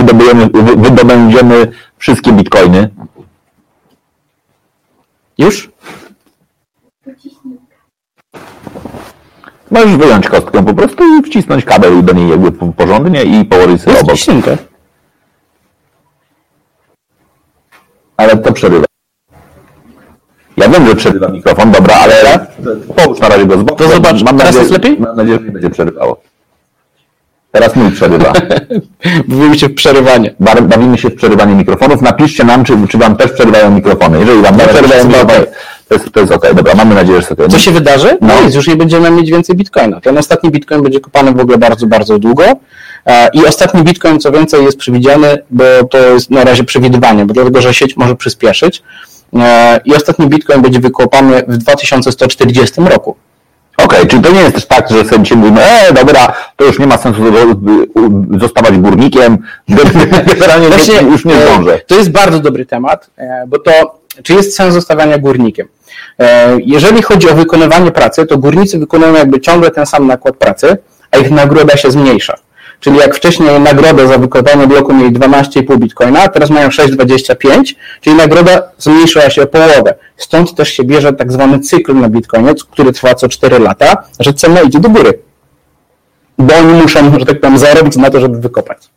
wydobędziemy 0.81 1.71
wszystkie 1.97 2.31
bitcoiny? 2.31 2.89
Już? 5.37 5.71
Możesz 9.71 9.95
wyjąć 9.95 10.27
kostkę 10.27 10.65
po 10.65 10.73
prostu 10.73 11.03
i 11.19 11.23
wcisnąć 11.23 11.65
kabel 11.65 12.03
do 12.03 12.13
niej 12.13 12.29
jakby 12.29 12.51
porządnie 12.51 13.23
i 13.23 13.45
położyć 13.45 13.81
sobie 13.81 13.99
obok. 13.99 14.15
Ścinkę. 14.15 14.57
Ale 18.19 18.37
to 18.37 18.53
przerywa. 18.53 18.85
Ja 20.57 20.69
wiem, 20.69 20.87
że 20.87 20.95
przerywa 20.95 21.27
mikrofon, 21.27 21.71
dobra, 21.71 21.95
ale 21.95 22.47
połóż 22.95 23.19
na 23.19 23.29
razie 23.29 23.45
go 23.45 23.57
z 23.57 23.63
boku. 23.63 23.83
To 23.83 23.89
zobacz, 23.89 24.23
mam 24.23 24.37
teraz 24.37 24.55
nadzieję, 24.55 24.59
jest 24.59 24.71
lepiej? 24.71 24.97
Mam 24.99 25.15
nadzieję, 25.15 25.37
że 25.37 25.45
nie 25.45 25.51
będzie 25.51 25.69
przerywało. 25.69 26.21
Teraz 27.51 27.75
mój 27.75 27.91
przerywa. 27.91 28.33
Bawimy 29.27 29.59
się 29.59 29.67
w 29.67 29.73
przerywanie. 29.73 30.35
Bawimy 30.39 30.97
się 30.97 31.09
w 31.09 31.15
przerywanie 31.15 31.55
mikrofonów. 31.55 32.01
Napiszcie 32.01 32.43
nam, 32.43 32.63
czy, 32.63 32.87
czy 32.89 32.97
Wam 32.97 33.15
też 33.15 33.31
przerywają 33.31 33.71
mikrofony. 33.71 34.19
Jeżeli 34.19 34.41
Wam 34.41 34.57
nie 34.57 34.67
przerywają 34.67 35.05
mikrofony, 35.05 35.45
to 35.87 35.95
jest, 35.95 36.11
to 36.11 36.19
jest 36.19 36.31
ok. 36.31 36.53
Dobra, 36.55 36.75
mamy 36.75 36.95
nadzieję, 36.95 37.21
że 37.21 37.27
sobie... 37.27 37.47
Co 37.47 37.59
się 37.59 37.71
wydarzy? 37.71 38.17
No, 38.21 38.27
no 38.27 38.45
nic, 38.45 38.55
już 38.55 38.67
nie 38.67 38.75
będziemy 38.75 39.11
mieć 39.11 39.31
więcej 39.31 39.55
bitcoina. 39.55 40.01
Ten 40.01 40.17
ostatni 40.17 40.51
bitcoin 40.51 40.83
będzie 40.83 40.99
kopany 40.99 41.31
w 41.31 41.39
ogóle 41.39 41.57
bardzo, 41.57 41.87
bardzo 41.87 42.19
długo. 42.19 42.43
E, 43.05 43.29
I 43.33 43.45
ostatni 43.45 43.83
bitcoin, 43.83 44.19
co 44.19 44.31
więcej, 44.31 44.65
jest 44.65 44.77
przewidziany, 44.77 45.37
bo 45.49 45.63
to 45.89 45.97
jest 45.97 46.31
na 46.31 46.43
razie 46.43 46.63
przewidywanie, 46.63 47.25
bo 47.25 47.33
dlatego, 47.33 47.61
że 47.61 47.73
sieć 47.73 47.97
może 47.97 48.15
przyspieszyć. 48.15 48.83
E, 49.35 49.79
I 49.85 49.95
ostatni 49.95 50.27
bitcoin 50.27 50.61
będzie 50.61 50.79
wykopany 50.79 51.43
w 51.47 51.57
2140 51.57 52.81
roku. 52.81 53.15
Okej, 53.77 53.97
okay, 53.97 54.09
czyli 54.09 54.21
to 54.21 54.31
nie 54.31 54.39
jest 54.39 54.55
też 54.55 54.65
tak, 54.65 54.89
że 54.89 55.05
sobie 55.05 55.23
dzisiaj 55.23 55.37
mówimy, 55.37 55.61
e, 55.61 55.93
dobra, 55.93 56.33
to 56.55 56.65
już 56.65 56.79
nie 56.79 56.87
ma 56.87 56.97
sensu 56.97 57.21
zostawać 58.39 58.77
górnikiem, 58.77 59.37
generalnie 60.33 60.67
Właśnie, 60.67 61.01
już 61.01 61.25
nie 61.25 61.41
zdążę. 61.41 61.79
To 61.87 61.95
jest 61.95 62.11
bardzo 62.11 62.39
dobry 62.39 62.65
temat, 62.65 63.09
e, 63.17 63.43
bo 63.47 63.59
to, 63.59 63.71
czy 64.23 64.33
jest 64.33 64.55
sens 64.55 64.73
zostawania 64.73 65.17
górnikiem? 65.17 65.67
E, 66.19 66.57
jeżeli 66.65 67.01
chodzi 67.01 67.29
o 67.29 67.35
wykonywanie 67.35 67.91
pracy, 67.91 68.25
to 68.25 68.37
górnicy 68.37 68.79
wykonują 68.79 69.13
jakby 69.13 69.41
ciągle 69.41 69.71
ten 69.71 69.85
sam 69.85 70.07
nakład 70.07 70.37
pracy, 70.37 70.77
a 71.11 71.17
ich 71.17 71.31
nagroda 71.31 71.77
się 71.77 71.91
zmniejsza. 71.91 72.37
Czyli 72.79 72.97
jak 72.97 73.15
wcześniej 73.15 73.59
nagrodę 73.59 74.07
za 74.07 74.17
wykonanie 74.17 74.67
bloku 74.67 74.93
mieli 74.93 75.11
12,5 75.11 75.77
bitcoina, 75.77 76.27
teraz 76.27 76.49
mają 76.49 76.69
6,25, 76.69 77.75
czyli 78.01 78.15
nagroda 78.15 78.61
zmniejszyła 78.77 79.29
się 79.29 79.43
o 79.43 79.47
połowę. 79.47 79.95
Stąd 80.17 80.55
też 80.55 80.69
się 80.69 80.83
bierze 80.83 81.13
tak 81.13 81.31
zwany 81.31 81.59
cykl 81.59 81.95
na 81.95 82.09
bitcoinie, 82.09 82.53
który 82.71 82.93
trwa 82.93 83.15
co 83.15 83.29
4 83.29 83.59
lata, 83.59 84.03
że 84.19 84.33
cena 84.33 84.61
idzie 84.61 84.79
do 84.79 84.89
góry. 84.89 85.19
Bo 86.37 86.55
oni 86.55 86.73
muszą, 86.73 87.19
że 87.19 87.25
tak 87.25 87.39
powiem, 87.39 87.57
zarobić 87.57 87.95
na 87.95 88.09
to, 88.09 88.19
żeby 88.19 88.39
wykopać. 88.39 88.89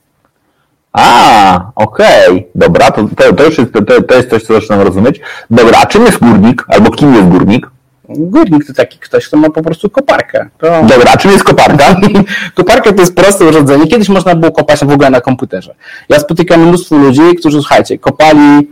A, 0.92 1.70
okej, 1.74 2.28
okay. 2.28 2.44
dobra, 2.54 2.90
to, 2.90 3.08
to, 3.16 3.32
to 3.32 3.44
już 3.44 3.58
jest, 3.58 3.72
to, 3.72 4.02
to 4.02 4.14
jest 4.14 4.30
coś, 4.30 4.42
co 4.42 4.54
zaczynam 4.54 4.80
rozumieć. 4.80 5.20
Dobra, 5.50 5.78
a 5.82 5.86
czym 5.86 6.06
jest 6.06 6.18
górnik? 6.18 6.64
Albo 6.68 6.90
kim 6.90 7.14
jest 7.14 7.28
górnik? 7.28 7.66
Górnik 8.08 8.66
to 8.66 8.72
taki 8.74 8.98
ktoś, 8.98 9.26
kto 9.26 9.36
ma 9.36 9.50
po 9.50 9.62
prostu 9.62 9.90
koparkę. 9.90 10.48
To... 10.58 10.82
Dobra, 10.82 11.12
a 11.12 11.16
czym 11.16 11.30
jest 11.30 11.44
koparka? 11.44 11.96
koparka 12.54 12.92
to 12.92 13.00
jest 13.00 13.14
proste 13.14 13.44
urządzenie. 13.44 13.86
Kiedyś 13.86 14.08
można 14.08 14.34
było 14.34 14.52
kopać 14.52 14.84
w 14.84 14.90
ogóle 14.90 15.10
na 15.10 15.20
komputerze. 15.20 15.74
Ja 16.08 16.18
spotykam 16.18 16.68
mnóstwo 16.68 16.96
ludzi, 16.96 17.22
którzy, 17.38 17.60
słuchajcie, 17.60 17.98
kopali 17.98 18.68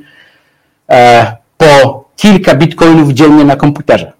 e, 0.90 1.36
po 1.56 2.04
kilka 2.16 2.54
bitcoinów 2.54 3.10
dziennie 3.12 3.44
na 3.44 3.56
komputerze. 3.56 4.12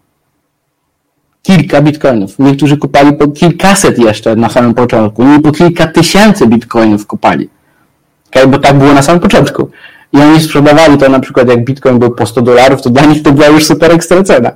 Kilka 1.43 1.83
bitcoinów. 1.83 2.39
Niektórzy 2.39 2.77
kopali 2.77 3.13
po 3.13 3.29
kilkaset 3.29 3.99
jeszcze 3.99 4.37
na 4.37 4.49
samym 4.49 4.75
początku. 4.75 5.25
I 5.39 5.41
po 5.41 5.53
kilka 5.53 5.87
tysięcy 5.87 6.47
bitcoinów 6.47 7.07
kopali. 7.07 7.49
Okay? 8.31 8.47
Bo 8.47 8.59
tak 8.59 8.79
było 8.79 8.93
na 8.93 9.03
samym 9.03 9.21
początku. 9.21 9.71
I 10.13 10.21
oni 10.21 10.41
sprzedawali 10.41 10.99
to 10.99 11.09
na 11.09 11.21
przykład 11.21 11.49
jak 11.49 11.65
bitcoin 11.65 11.99
był 11.99 12.11
po 12.11 12.27
100 12.27 12.43
dolarów, 12.43 12.83
to 12.83 12.91
dla 12.91 13.05
nich 13.05 13.23
to 13.23 13.33
była 13.33 13.47
już 13.47 13.67
super 13.67 13.93
ekstra 13.93 14.23
cena. 14.23 14.51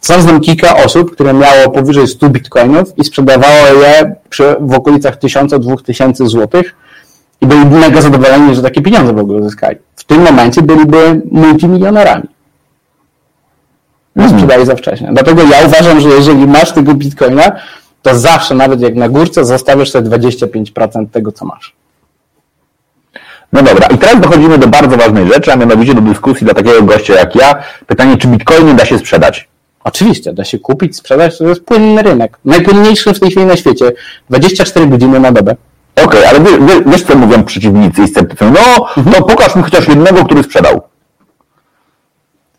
Sam 0.00 0.22
znam 0.22 0.40
kilka 0.40 0.76
osób, 0.76 1.12
które 1.12 1.34
miało 1.34 1.70
powyżej 1.70 2.08
100 2.08 2.28
bitcoinów 2.28 2.98
i 2.98 3.04
sprzedawało 3.04 3.66
je 3.66 4.14
przy, 4.28 4.56
w 4.60 4.74
okolicach 4.74 5.18
1000-2000 5.18 6.26
złotych 6.26 6.74
i 7.40 7.46
byli 7.46 7.66
mega 7.66 8.00
zadowoleni, 8.00 8.54
że 8.54 8.62
takie 8.62 8.82
pieniądze 8.82 9.12
w 9.12 9.18
ogóle 9.18 9.38
uzyskali. 9.38 9.76
W 9.96 10.04
tym 10.04 10.22
momencie 10.22 10.62
byliby 10.62 11.22
multimilionerami. 11.32 12.28
No 14.16 14.28
sprzedali 14.28 14.66
za 14.66 14.76
wcześnie. 14.76 15.08
Dlatego 15.12 15.42
ja 15.42 15.66
uważam, 15.66 16.00
że 16.00 16.08
jeżeli 16.08 16.46
masz 16.46 16.72
tego 16.72 16.94
bitcoina, 16.94 17.52
to 18.02 18.18
zawsze, 18.18 18.54
nawet 18.54 18.80
jak 18.80 18.94
na 18.94 19.08
górce, 19.08 19.44
zostawisz 19.44 19.90
sobie 19.90 20.10
25% 20.10 21.08
tego, 21.10 21.32
co 21.32 21.44
masz. 21.44 21.76
No 23.52 23.62
dobra, 23.62 23.86
i 23.86 23.98
teraz 23.98 24.20
dochodzimy 24.20 24.58
do 24.58 24.68
bardzo 24.68 24.96
ważnej 24.96 25.28
rzeczy, 25.28 25.52
a 25.52 25.56
mianowicie 25.56 25.94
do 25.94 26.00
dyskusji 26.00 26.44
dla 26.44 26.54
takiego 26.54 26.82
gościa 26.82 27.14
jak 27.14 27.34
ja. 27.34 27.54
Pytanie, 27.86 28.16
czy 28.16 28.28
bitcoiny 28.28 28.74
da 28.74 28.84
się 28.84 28.98
sprzedać? 28.98 29.48
Oczywiście, 29.84 30.32
da 30.32 30.44
się 30.44 30.58
kupić, 30.58 30.96
sprzedać, 30.96 31.38
to 31.38 31.48
jest 31.48 31.64
płynny 31.64 32.02
rynek. 32.02 32.38
Najpłynniejszy 32.44 33.14
w 33.14 33.20
tej 33.20 33.30
chwili 33.30 33.46
na 33.46 33.56
świecie. 33.56 33.92
24 34.30 34.86
godziny 34.86 35.20
na 35.20 35.32
dobę. 35.32 35.56
Okej, 35.96 36.06
okay, 36.06 36.28
ale 36.28 36.40
wiesz, 36.40 36.82
wiesz, 36.86 37.02
co 37.02 37.16
mówią 37.16 37.44
przeciwnicy 37.44 38.02
i 38.02 38.08
sceptycy? 38.08 38.44
No, 38.44 38.86
no 39.06 39.22
pokaż 39.22 39.56
mi 39.56 39.62
chociaż 39.62 39.88
jednego, 39.88 40.24
który 40.24 40.42
sprzedał. 40.42 40.80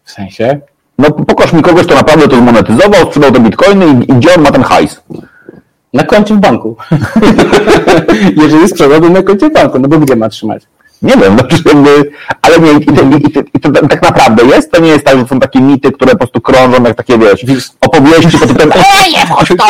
W 0.03 0.11
sensie? 0.11 0.59
No 0.97 1.11
pokaż 1.11 1.53
mi 1.53 1.61
kogoś, 1.61 1.85
kto 1.85 1.95
naprawdę 1.95 2.27
to 2.27 2.35
zmonetyzował, 2.35 3.05
sprzedał 3.05 3.31
te 3.31 3.39
bitcoiny 3.39 3.85
i, 3.85 4.11
i 4.11 4.15
gdzie 4.15 4.35
on 4.35 4.41
ma 4.41 4.51
ten 4.51 4.63
hajs? 4.63 5.03
Na 5.93 6.03
koncie 6.03 6.33
w 6.33 6.37
banku. 6.37 6.75
Jeżeli 8.43 8.67
sprzedał, 8.67 9.01
to 9.01 9.09
na 9.09 9.23
koncie 9.23 9.49
w 9.49 9.53
banku, 9.53 9.79
no 9.79 9.87
bo 9.87 9.99
gdzie 9.99 10.15
ma 10.15 10.29
trzymać? 10.29 10.63
Nie 11.01 11.17
wiem, 11.17 11.35
no, 11.35 11.43
jakby, 11.73 12.11
ale 12.41 12.59
nie, 12.59 12.71
i 12.71 13.27
i, 13.27 13.31
to, 13.31 13.39
i 13.53 13.59
to, 13.59 13.71
tak 13.71 14.01
naprawdę 14.01 14.45
jest, 14.45 14.71
to 14.71 14.81
nie 14.81 14.89
jest 14.89 15.05
tak, 15.05 15.19
że 15.19 15.27
są 15.27 15.39
takie 15.39 15.61
mity, 15.61 15.91
które 15.91 16.11
po 16.11 16.17
prostu 16.17 16.41
krążą, 16.41 16.83
jak 16.83 16.97
takie, 16.97 17.17
wiesz, 17.17 17.45
opowieści 17.81 18.37
pod 18.37 18.47
tytułem 18.47 18.71
Ej, 18.75 19.11
nie 19.11 19.25
wchodź 19.29 19.47
to! 19.47 19.65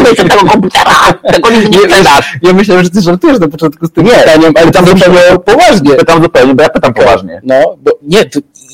Odejdź 0.00 0.20
od 0.20 0.28
tego 0.28 0.44
komputera! 0.44 0.94
Tego 1.32 1.50
nigdy 1.50 1.68
nie 1.68 1.78
sprzedasz! 1.78 2.38
Ja 2.42 2.52
myślałem, 2.52 2.84
że 2.84 2.90
ty 2.90 3.00
żartujesz 3.00 3.40
na 3.40 3.48
początku 3.48 3.86
z 3.86 3.92
tym 3.92 4.04
nie, 4.04 4.10
pytaniem, 4.10 4.52
ale 4.56 4.70
tam 4.70 4.86
zupełnie 4.86 5.20
poważnie. 5.44 5.90
Pytam 5.90 6.22
zupełnie, 6.22 6.54
bo 6.54 6.62
ja 6.62 6.68
pytam 6.68 6.94
poważnie. 6.94 7.40
No, 7.44 7.76
bo 7.82 7.90
nie, 8.02 8.24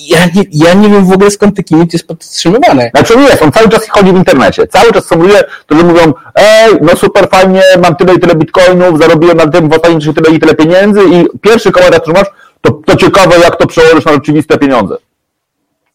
ja 0.08 0.26
nie, 0.34 0.44
ja 0.52 0.74
nie 0.74 0.88
wiem 0.88 1.04
w 1.04 1.12
ogóle 1.12 1.30
skąd 1.30 1.56
taki 1.56 1.76
mit 1.76 1.92
jest 1.92 2.06
podtrzymywany. 2.06 2.90
Znaczy 2.94 3.16
nie 3.16 3.22
jest, 3.22 3.42
on 3.42 3.52
cały 3.52 3.68
czas 3.68 3.88
chodzi 3.88 4.12
w 4.12 4.16
internecie. 4.16 4.66
Cały 4.66 4.92
czas 4.92 5.06
są 5.06 5.16
ludzie, 5.16 5.44
którzy 5.66 5.84
mówią, 5.84 6.12
ej, 6.34 6.74
no 6.80 6.96
super 6.96 7.28
fajnie, 7.28 7.62
mam 7.82 7.96
tyle 7.96 8.14
i 8.14 8.18
tyle 8.18 8.34
bitcoinów, 8.34 8.98
zarobiłem 8.98 9.36
na 9.36 9.46
tym 9.46 9.68
w 9.68 9.72
ostatnim 9.72 10.14
tyle 10.14 10.36
i 10.36 10.40
tyle 10.40 10.54
pieniędzy 10.54 11.00
i 11.12 11.38
pierwszy 11.40 11.72
komentarz, 11.72 12.00
który 12.00 12.18
masz, 12.18 12.28
to, 12.60 12.72
to 12.86 12.96
ciekawe, 12.96 13.38
jak 13.38 13.56
to 13.56 13.66
przełożysz 13.66 14.04
na 14.04 14.12
rzeczywiste 14.12 14.58
pieniądze. 14.58 14.96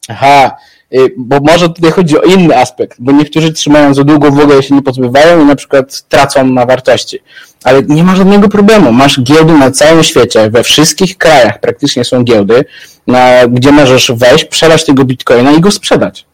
Aha, 0.10 0.52
bo 1.18 1.40
może 1.40 1.70
tutaj 1.70 1.92
chodzi 1.92 2.20
o 2.20 2.22
inny 2.22 2.58
aspekt, 2.58 2.98
bo 3.00 3.12
niektórzy 3.12 3.54
trzymają 3.54 3.94
za 3.94 4.04
długo 4.04 4.32
w 4.32 4.40
ogóle 4.40 4.64
się 4.64 4.76
nie 4.76 4.82
pozbywają 4.82 5.42
i 5.42 5.46
na 5.46 5.56
przykład 5.56 6.02
tracą 6.10 6.46
na 6.46 6.66
wartości. 6.66 7.20
Ale 7.64 7.84
nie 7.84 8.04
ma 8.04 8.16
żadnego 8.16 8.50
problemu. 8.50 8.92
Masz 8.92 9.22
giełdy 9.22 9.54
na 9.54 9.72
całym 9.72 10.04
świecie, 10.04 10.50
we 10.50 10.64
wszystkich 10.64 11.18
krajach 11.18 11.60
praktycznie 11.60 12.04
są 12.04 12.24
giełdy, 12.24 12.66
na, 13.08 13.48
gdzie 13.48 13.72
możesz 13.72 14.12
wejść, 14.12 14.46
przelać 14.46 14.86
tego 14.86 15.06
bitcoina 15.06 15.52
i 15.52 15.62
go 15.62 15.72
sprzedać. 15.72 16.26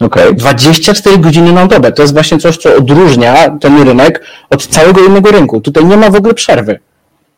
Okay. 0.00 0.34
24 0.34 1.18
godziny 1.18 1.52
na 1.52 1.66
dobę. 1.66 1.92
To 1.92 2.02
jest 2.02 2.14
właśnie 2.14 2.38
coś, 2.38 2.56
co 2.56 2.76
odróżnia 2.76 3.58
ten 3.60 3.82
rynek 3.82 4.24
od 4.50 4.66
całego 4.66 5.04
innego 5.04 5.30
rynku. 5.30 5.60
Tutaj 5.60 5.84
nie 5.84 5.96
ma 5.96 6.10
w 6.10 6.14
ogóle 6.14 6.34
przerwy. 6.34 6.78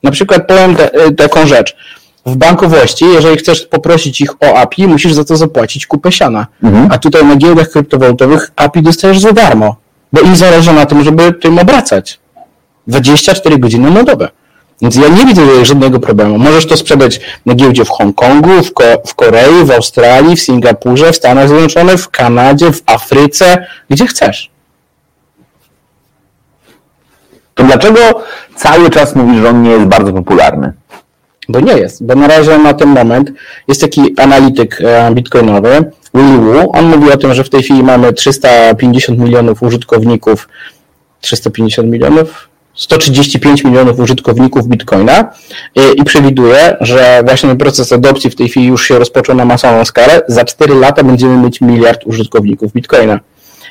Na 0.02 0.10
przykład 0.10 0.46
powiem 0.46 0.76
te, 0.76 1.06
y, 1.06 1.14
taką 1.14 1.46
rzecz. 1.46 1.76
W 2.26 2.36
bankowości, 2.36 3.04
jeżeli 3.04 3.36
chcesz 3.36 3.66
poprosić 3.66 4.20
ich 4.20 4.30
o 4.42 4.56
API, 4.56 4.86
musisz 4.86 5.12
za 5.12 5.24
to 5.24 5.36
zapłacić 5.36 5.86
kupę 5.86 6.12
siana. 6.12 6.46
Mhm. 6.62 6.88
A 6.92 6.98
tutaj 6.98 7.24
na 7.24 7.36
giełdach 7.36 7.70
kryptowalutowych 7.70 8.50
API 8.56 8.82
dostajesz 8.82 9.18
za 9.18 9.32
darmo, 9.32 9.76
bo 10.12 10.20
im 10.20 10.36
zależy 10.36 10.72
na 10.72 10.86
tym, 10.86 11.04
żeby 11.04 11.32
tym 11.32 11.58
obracać. 11.58 12.20
24 12.86 13.58
godziny 13.58 13.90
na 13.90 14.02
dobę. 14.02 14.28
Więc 14.82 14.96
ja 14.96 15.08
nie 15.08 15.26
widzę 15.26 15.46
tutaj 15.46 15.66
żadnego 15.66 16.00
problemu. 16.00 16.38
Możesz 16.38 16.66
to 16.66 16.76
sprzedać 16.76 17.20
na 17.46 17.54
giełdzie 17.54 17.84
w 17.84 17.88
Hongkongu, 17.88 18.62
w, 18.62 18.72
Ko 18.72 18.84
w 19.06 19.14
Korei, 19.14 19.64
w 19.64 19.70
Australii, 19.70 20.36
w 20.36 20.40
Singapurze, 20.40 21.12
w 21.12 21.16
Stanach 21.16 21.48
Zjednoczonych, 21.48 22.00
w 22.00 22.10
Kanadzie, 22.10 22.72
w 22.72 22.82
Afryce, 22.86 23.66
gdzie 23.90 24.06
chcesz. 24.06 24.50
To 27.54 27.64
dlaczego 27.64 28.00
cały 28.56 28.90
czas 28.90 29.14
mówisz, 29.14 29.42
że 29.42 29.48
on 29.48 29.62
nie 29.62 29.70
jest 29.70 29.86
bardzo 29.86 30.12
popularny? 30.12 30.72
Bo 31.48 31.60
nie 31.60 31.72
jest, 31.72 32.04
bo 32.04 32.14
na 32.14 32.28
razie 32.28 32.58
na 32.58 32.74
ten 32.74 32.88
moment 32.88 33.32
jest 33.68 33.80
taki 33.80 34.14
analityk 34.16 34.80
e, 34.80 35.10
bitcoinowy, 35.14 35.90
Willy 36.14 36.38
Wu, 36.38 36.70
on 36.72 36.84
mówi 36.84 37.12
o 37.12 37.16
tym, 37.16 37.34
że 37.34 37.44
w 37.44 37.50
tej 37.50 37.62
chwili 37.62 37.82
mamy 37.82 38.12
350 38.12 39.18
milionów 39.18 39.62
użytkowników, 39.62 40.48
350 41.20 41.88
milionów? 41.88 42.48
135 42.74 43.64
milionów 43.64 44.00
użytkowników 44.00 44.68
Bitcoina 44.68 45.32
e, 45.76 45.92
i 45.92 46.04
przewiduje, 46.04 46.76
że 46.80 47.22
właśnie 47.26 47.56
proces 47.56 47.92
adopcji 47.92 48.30
w 48.30 48.36
tej 48.36 48.48
chwili 48.48 48.66
już 48.66 48.88
się 48.88 48.98
rozpoczął 48.98 49.36
na 49.36 49.44
masową 49.44 49.84
skalę. 49.84 50.22
Za 50.28 50.44
4 50.44 50.74
lata 50.74 51.02
będziemy 51.04 51.36
mieć 51.36 51.60
miliard 51.60 52.06
użytkowników 52.06 52.72
Bitcoina. 52.72 53.20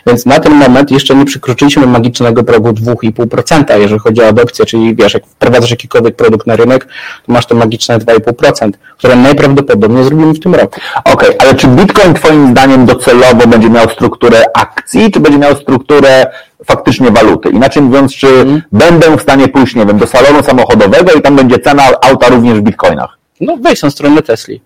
Więc 0.08 0.26
na 0.26 0.40
ten 0.40 0.54
moment 0.54 0.92
jeszcze 0.92 1.16
nie 1.16 1.26
przekroczyliśmy 1.26 1.88
magicznego 1.88 2.44
progu 2.44 2.70
2,5%, 2.70 3.80
jeżeli 3.80 4.00
chodzi 4.00 4.22
o 4.22 4.28
adopcję, 4.28 4.66
czyli 4.66 4.96
wiesz, 4.96 5.14
jak 5.14 5.26
wprowadzasz 5.26 5.72
jakikolwiek 5.72 6.16
produkt 6.16 6.48
na 6.48 6.56
rynek, 6.56 6.88
to 7.26 7.34
masz 7.34 7.46
to 7.46 7.56
magiczne 7.56 8.00
2,5%, 8.00 8.72
które 8.98 9.16
najprawdopodobniej 9.16 10.04
zrobimy 10.04 10.34
w 10.34 10.40
tym 10.40 10.56
roku. 10.56 10.80
Okej, 11.06 11.14
okay, 11.14 11.36
ale 11.40 11.56
czy 11.56 11.68
Bitcoin 11.68 12.14
Twoim 12.14 12.52
zdaniem 12.52 12.86
docelowo 12.86 13.48
będzie 13.48 13.70
miał 13.70 13.90
strukturę 13.90 14.44
akcji, 14.54 15.12
czy 15.12 15.20
będzie 15.20 15.40
miał 15.40 15.56
strukturę 15.56 16.26
faktycznie 16.66 17.12
waluty? 17.12 17.50
Inaczej 17.50 17.84
mówiąc, 17.84 18.16
czy 18.16 18.28
hmm. 18.28 18.62
będę 18.72 19.18
w 19.18 19.22
stanie 19.22 19.48
pójść, 19.48 19.76
nie 19.76 19.86
wiem, 19.86 19.98
do 19.98 20.08
salonu 20.08 20.44
samochodowego 20.44 21.12
i 21.12 21.22
tam 21.22 21.36
będzie 21.36 21.60
cena 21.60 21.84
auta 22.02 22.30
również 22.30 22.60
w 22.60 22.62
bitcoinach? 22.62 23.18
No 23.42 23.58
wejdź 23.58 23.84
na 23.84 23.90
stronę 23.90 24.22
Tesli. 24.22 24.62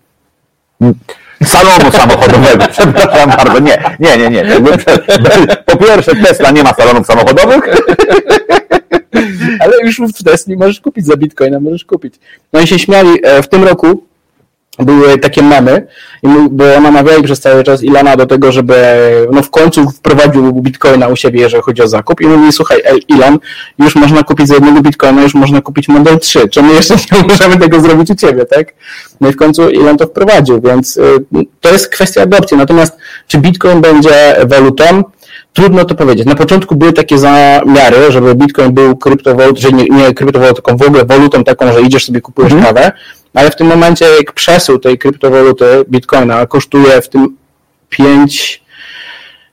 Hmm 0.78 0.98
salonu 1.44 1.92
samochodowego. 1.92 2.64
Przepraszam 2.72 3.30
bardzo. 3.30 3.58
Nie, 3.58 3.96
nie, 4.00 4.16
nie, 4.16 4.30
nie. 4.30 4.44
Po 5.66 5.76
pierwsze, 5.76 6.16
Tesla 6.16 6.50
nie 6.50 6.62
ma 6.62 6.74
salonów 6.74 7.06
samochodowych. 7.06 7.62
Ale 9.60 9.72
już 9.84 10.00
w 10.00 10.24
Tesli 10.24 10.56
możesz 10.56 10.80
kupić 10.80 11.06
za 11.06 11.16
bitcoina, 11.16 11.60
możesz 11.60 11.84
kupić. 11.84 12.14
No 12.52 12.60
i 12.60 12.66
się 12.66 12.78
śmiali 12.78 13.10
e, 13.22 13.42
w 13.42 13.48
tym 13.48 13.64
roku, 13.64 14.07
były 14.78 15.18
takie 15.18 15.42
memy, 15.42 15.86
bo 16.50 16.64
namawiali 16.80 17.22
przez 17.22 17.40
cały 17.40 17.64
czas 17.64 17.82
Ilana 17.82 18.16
do 18.16 18.26
tego, 18.26 18.52
żeby 18.52 18.74
no 19.32 19.42
w 19.42 19.50
końcu 19.50 19.90
wprowadził 19.90 20.52
bitcoina 20.52 21.08
u 21.08 21.16
siebie, 21.16 21.40
jeżeli 21.40 21.62
chodzi 21.62 21.82
o 21.82 21.88
zakup 21.88 22.20
i 22.20 22.26
mówi, 22.26 22.52
słuchaj, 22.52 22.82
Ilan, 23.08 23.38
już 23.78 23.94
można 23.94 24.22
kupić 24.22 24.48
za 24.48 24.54
jednego 24.54 24.80
bitcoina, 24.80 25.22
już 25.22 25.34
można 25.34 25.60
kupić 25.60 25.88
Model 25.88 26.18
3, 26.18 26.48
czemu 26.48 26.72
jeszcze 26.72 26.94
nie 27.12 27.22
możemy 27.28 27.56
tego 27.56 27.80
zrobić 27.80 28.10
u 28.10 28.14
ciebie, 28.14 28.46
tak? 28.46 28.74
No 29.20 29.28
i 29.28 29.32
w 29.32 29.36
końcu 29.36 29.70
Ilan 29.70 29.96
to 29.96 30.06
wprowadził, 30.06 30.60
więc 30.60 30.96
y, 30.96 31.02
to 31.60 31.72
jest 31.72 31.88
kwestia 31.88 32.22
adopcji. 32.22 32.56
Natomiast 32.56 32.96
czy 33.26 33.38
bitcoin 33.38 33.80
będzie 33.80 34.36
walutą? 34.46 35.02
Trudno 35.52 35.84
to 35.84 35.94
powiedzieć. 35.94 36.26
Na 36.26 36.34
początku 36.34 36.76
były 36.76 36.92
takie 36.92 37.18
zamiary, 37.18 37.96
żeby 38.12 38.34
Bitcoin 38.34 38.72
był 38.72 38.96
kryptowalutą, 38.96 39.60
że 39.60 39.72
nie, 39.72 39.84
nie 39.84 40.14
kryptowalutą, 40.14 40.54
tylko 40.54 40.84
w 40.84 40.88
ogóle 40.88 41.04
walutą 41.04 41.44
taką, 41.44 41.72
że 41.72 41.82
idziesz 41.82 42.06
sobie 42.06 42.20
kupujesz 42.20 42.52
mm. 42.52 42.64
kawę, 42.64 42.92
ale 43.38 43.50
w 43.50 43.56
tym 43.56 43.66
momencie 43.66 44.04
jak 44.04 44.32
przesył 44.32 44.78
tej 44.78 44.98
kryptowaluty 44.98 45.64
Bitcoina 45.90 46.46
kosztuje 46.46 47.02
w 47.02 47.08
tym 47.08 47.36
5 47.88 48.62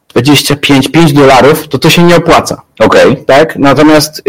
25, 0.10 0.88
5 0.92 1.14
dolarów, 1.14 1.68
to 1.68 1.78
to 1.78 1.90
się 1.90 2.04
nie 2.04 2.16
opłaca. 2.16 2.62
Okay. 2.80 3.16
Tak? 3.16 3.56
Natomiast 3.56 4.20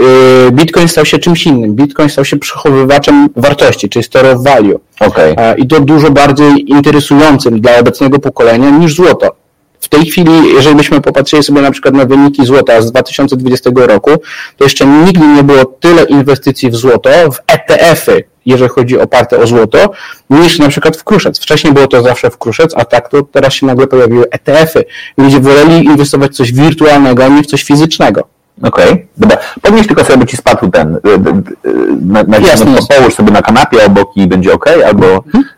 y, 0.49 0.53
Bitcoin 0.53 0.89
stał 0.89 1.05
się 1.05 1.19
czymś 1.19 1.47
innym. 1.47 1.75
Bitcoin 1.75 2.09
stał 2.09 2.25
się 2.25 2.37
przechowywaczem 2.37 3.29
wartości, 3.37 3.89
czyli 3.89 4.03
store 4.03 4.33
of 4.33 4.43
value. 4.43 4.81
Okay. 5.01 5.35
I 5.59 5.67
to 5.67 5.81
dużo 5.81 6.11
bardziej 6.11 6.71
interesującym 6.71 7.61
dla 7.61 7.79
obecnego 7.79 8.19
pokolenia 8.19 8.71
niż 8.71 8.95
złoto. 8.95 9.37
W 9.81 9.89
tej 9.89 10.07
chwili, 10.07 10.33
jeżeli 10.55 10.77
byśmy 10.77 11.01
popatrzyli 11.01 11.43
sobie 11.43 11.61
na 11.61 11.71
przykład 11.71 11.95
na 11.95 12.05
wyniki 12.05 12.47
złota 12.47 12.81
z 12.81 12.91
2020 12.91 13.71
roku, 13.75 14.11
to 14.57 14.65
jeszcze 14.65 14.87
nigdy 14.87 15.27
nie 15.27 15.43
było 15.43 15.65
tyle 15.65 16.05
inwestycji 16.05 16.71
w 16.71 16.77
złoto, 16.77 17.11
w 17.11 17.39
ETF-y, 17.47 18.25
jeżeli 18.47 18.71
chodzi 18.71 19.01
oparte 19.01 19.39
o 19.39 19.47
złoto, 19.47 19.91
niż 20.31 20.59
na 20.59 20.69
przykład 20.69 20.97
w 20.97 21.05
kruszec. 21.05 21.39
Wcześniej 21.39 21.73
było 21.73 21.87
to 21.87 22.03
zawsze 22.03 22.31
w 22.31 22.39
kruszec, 22.39 22.73
a 22.77 22.85
tak 22.85 23.09
to 23.09 23.23
teraz 23.23 23.55
się 23.55 23.67
nagle 23.67 23.87
pojawiły 23.87 24.31
ETF-y. 24.31 24.85
Ludzie 25.19 25.41
woleli 25.41 25.85
inwestować 25.85 26.31
w 26.33 26.35
coś 26.35 26.53
wirtualnego, 26.53 27.25
a 27.25 27.29
nie 27.29 27.43
w 27.43 27.47
coś 27.47 27.65
fizycznego. 27.65 28.29
Okej, 28.63 28.93
okay. 28.93 29.07
dobra. 29.17 29.37
Podnieś 29.63 29.87
tylko 29.87 30.05
sobie, 30.05 30.19
by 30.19 30.27
ci 30.27 30.37
spadł 30.37 30.71
ten, 30.71 30.95
y, 30.95 30.99
y, 31.09 31.71
y, 31.71 31.97
na, 32.01 32.23
na, 32.23 32.39
Jasne, 32.39 32.79
połóż 32.89 33.15
sobie 33.15 33.31
na 33.31 33.43
kanapie 33.43 33.87
obok 33.87 34.17
i 34.17 34.27
będzie 34.27 34.53
ok, 34.53 34.67
albo 34.87 35.07
hmm? 35.07 35.49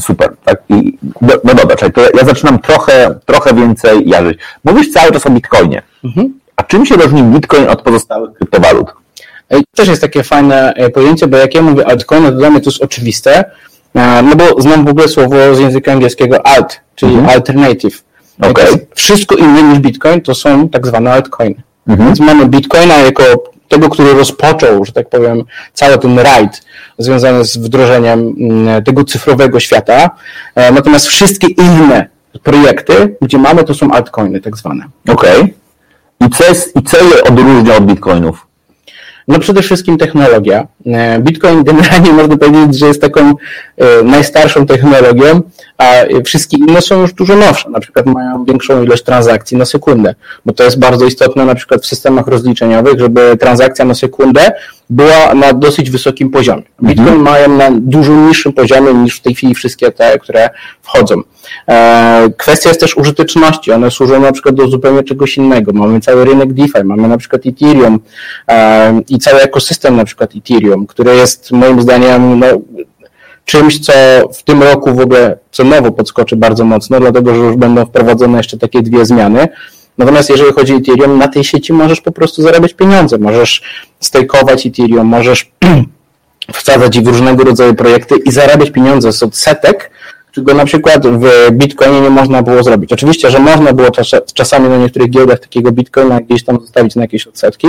super. 0.00 0.36
Tak? 0.44 0.62
I, 0.68 0.98
no, 1.20 1.34
no 1.44 1.54
dobra, 1.54 1.76
czyli 1.76 1.92
to 1.92 2.00
ja 2.00 2.24
zaczynam 2.24 2.58
trochę, 2.58 3.14
trochę 3.24 3.54
więcej 3.54 4.08
jarzyć. 4.08 4.38
Mówisz 4.64 4.92
cały 4.92 5.12
czas 5.12 5.26
o 5.26 5.30
Bitcoinie. 5.30 5.82
Mhm. 6.04 6.34
A 6.56 6.62
czym 6.62 6.86
się 6.86 6.94
różni 6.94 7.22
Bitcoin 7.22 7.68
od 7.68 7.82
pozostałych 7.82 8.32
kryptowalut? 8.32 9.03
To 9.60 9.76
też 9.76 9.88
jest 9.88 10.02
takie 10.02 10.22
fajne 10.22 10.74
e, 10.74 10.90
pojęcie, 10.90 11.26
bo 11.26 11.36
jak 11.36 11.54
ja 11.54 11.62
mówię 11.62 11.86
altcoin, 11.86 12.24
to 12.24 12.32
dla 12.32 12.50
mnie 12.50 12.60
to 12.60 12.70
jest 12.70 12.82
oczywiste, 12.82 13.44
e, 13.94 14.22
no 14.22 14.36
bo 14.36 14.62
znam 14.62 14.84
w 14.84 14.88
ogóle 14.88 15.08
słowo 15.08 15.54
z 15.54 15.58
języka 15.58 15.92
angielskiego 15.92 16.46
alt, 16.46 16.80
czyli 16.94 17.14
mhm. 17.14 17.30
alternative. 17.36 18.04
Okay. 18.40 18.86
Wszystko 18.94 19.34
inne 19.34 19.62
niż 19.62 19.78
Bitcoin 19.78 20.20
to 20.20 20.34
są 20.34 20.68
tak 20.68 20.86
zwane 20.86 21.12
altcoiny. 21.12 21.62
Mhm. 21.88 22.08
Więc 22.08 22.20
mamy 22.20 22.46
Bitcoina 22.46 22.98
jako 22.98 23.22
tego, 23.68 23.88
który 23.88 24.12
rozpoczął, 24.14 24.84
że 24.84 24.92
tak 24.92 25.08
powiem, 25.08 25.44
cały 25.72 25.98
ten 25.98 26.18
rajd 26.18 26.62
związany 26.98 27.44
z 27.44 27.56
wdrożeniem 27.56 28.34
mm, 28.40 28.84
tego 28.84 29.04
cyfrowego 29.04 29.60
świata. 29.60 30.10
E, 30.54 30.72
natomiast 30.72 31.06
wszystkie 31.06 31.46
inne 31.46 32.08
projekty, 32.42 33.16
gdzie 33.22 33.38
mamy, 33.38 33.64
to 33.64 33.74
są 33.74 33.92
altcoiny 33.92 34.40
tak 34.40 34.56
zwane. 34.56 34.84
Okej. 35.08 35.36
Okay. 35.40 35.54
I 36.20 36.30
co, 36.30 36.44
jest, 36.44 36.76
I 36.76 36.82
co 36.82 36.96
je 36.96 37.24
odróżnia 37.24 37.76
od 37.76 37.86
bitcoinów? 37.86 38.46
No 39.28 39.38
przede 39.38 39.62
wszystkim 39.62 39.98
technologia. 39.98 40.66
E, 40.86 41.20
Bitcoin 41.20 41.64
generalnie 41.64 42.12
można 42.22 42.36
powiedzieć, 42.36 42.78
że 42.78 42.86
jest 42.86 43.00
taką 43.00 43.20
e, 43.76 44.02
najstarszą 44.02 44.66
technologią, 44.66 45.40
a 45.78 45.92
wszystkie 46.24 46.56
inne 46.56 46.82
są 46.82 47.00
już 47.00 47.12
dużo 47.12 47.36
nowsze. 47.36 47.70
Na 47.70 47.80
przykład 47.80 48.06
mają 48.06 48.44
większą 48.44 48.82
ilość 48.82 49.02
transakcji 49.02 49.56
na 49.56 49.64
sekundę, 49.64 50.14
bo 50.46 50.52
to 50.52 50.64
jest 50.64 50.78
bardzo 50.78 51.06
istotne 51.06 51.44
na 51.44 51.54
przykład 51.54 51.82
w 51.82 51.86
systemach 51.86 52.26
rozliczeniowych, 52.26 53.00
żeby 53.00 53.36
transakcja 53.36 53.84
na 53.84 53.94
sekundę 53.94 54.52
była 54.90 55.34
na 55.34 55.52
dosyć 55.52 55.90
wysokim 55.90 56.30
poziomie. 56.30 56.62
Bitcoin 56.82 57.08
mhm. 57.08 57.22
mają 57.22 57.56
na 57.56 57.70
dużo 57.70 58.12
niższym 58.12 58.52
poziomie 58.52 58.94
niż 58.94 59.16
w 59.16 59.20
tej 59.20 59.34
chwili 59.34 59.54
wszystkie 59.54 59.92
te, 59.92 60.18
które 60.18 60.50
wchodzą. 60.82 61.14
E, 61.68 62.30
kwestia 62.36 62.68
jest 62.68 62.80
też 62.80 62.96
użyteczności. 62.96 63.72
One 63.72 63.90
służą 63.90 64.20
na 64.20 64.32
przykład 64.32 64.54
do 64.54 64.68
zupełnie 64.68 65.02
czegoś 65.02 65.36
innego. 65.36 65.72
Mamy 65.72 66.00
cały 66.00 66.24
rynek 66.24 66.52
DeFi, 66.52 66.84
mamy 66.84 67.08
na 67.08 67.18
przykład 67.18 67.42
Ethereum 67.46 68.00
i 69.08 69.18
cały 69.18 69.40
ekosystem 69.40 69.96
na 69.96 70.04
przykład 70.04 70.30
Ethereum, 70.36 70.86
który 70.86 71.16
jest 71.16 71.52
moim 71.52 71.82
zdaniem 71.82 72.38
no, 72.38 72.46
czymś, 73.44 73.80
co 73.80 73.92
w 74.34 74.42
tym 74.42 74.62
roku 74.62 74.94
w 74.94 75.00
ogóle 75.00 75.38
cenowo 75.52 75.92
podskoczy 75.92 76.36
bardzo 76.36 76.64
mocno, 76.64 77.00
dlatego 77.00 77.34
że 77.34 77.40
już 77.40 77.56
będą 77.56 77.86
wprowadzone 77.86 78.38
jeszcze 78.38 78.58
takie 78.58 78.82
dwie 78.82 79.06
zmiany. 79.06 79.48
Natomiast 79.98 80.30
jeżeli 80.30 80.52
chodzi 80.52 80.74
o 80.74 80.76
Ethereum, 80.76 81.18
na 81.18 81.28
tej 81.28 81.44
sieci 81.44 81.72
możesz 81.72 82.00
po 82.00 82.12
prostu 82.12 82.42
zarabiać 82.42 82.74
pieniądze, 82.74 83.18
możesz 83.18 83.62
stakeować 84.00 84.66
Ethereum, 84.66 85.06
możesz 85.06 85.50
wsadzać 86.52 87.00
w 87.00 87.06
różnego 87.06 87.44
rodzaju 87.44 87.74
projekty 87.74 88.14
i 88.24 88.32
zarabiać 88.32 88.70
pieniądze 88.70 89.12
z 89.12 89.22
odsetek, 89.22 89.90
czego 90.32 90.54
na 90.54 90.64
przykład 90.64 91.06
w 91.06 91.50
Bitcoinie 91.52 92.00
nie 92.00 92.10
można 92.10 92.42
było 92.42 92.62
zrobić. 92.62 92.92
Oczywiście, 92.92 93.30
że 93.30 93.38
można 93.38 93.72
było 93.72 93.88
czasami 94.34 94.68
na 94.68 94.76
niektórych 94.76 95.10
giełdach 95.10 95.40
takiego 95.40 95.72
Bitcoina 95.72 96.20
gdzieś 96.20 96.44
tam 96.44 96.60
zostawić 96.60 96.96
na 96.96 97.02
jakieś 97.02 97.26
odsetki, 97.26 97.68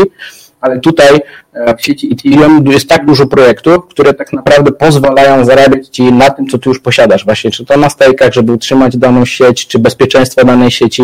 ale 0.62 0.80
tutaj 0.80 1.20
e, 1.54 1.76
w 1.78 1.86
sieci 1.86 2.10
Ethereum 2.14 2.68
jest 2.68 2.90
tak 2.90 3.06
dużo 3.06 3.28
projektów, 3.28 3.88
które 3.90 4.14
tak 4.14 4.34
naprawdę 4.34 4.72
pozwalają 4.72 5.46
zarabiać 5.46 5.88
Ci 5.88 6.04
na 6.04 6.30
tym, 6.30 6.48
co 6.48 6.58
Ty 6.58 6.70
już 6.70 6.80
posiadasz. 6.80 7.26
Właśnie, 7.26 7.52
czy 7.52 7.66
to 7.66 7.78
na 7.78 7.90
stejkach, 7.90 8.34
żeby 8.34 8.52
utrzymać 8.54 8.98
daną 8.98 9.26
sieć, 9.26 9.68
czy 9.68 9.80
bezpieczeństwo 9.80 10.46
danej 10.46 10.72
sieci, 10.72 11.04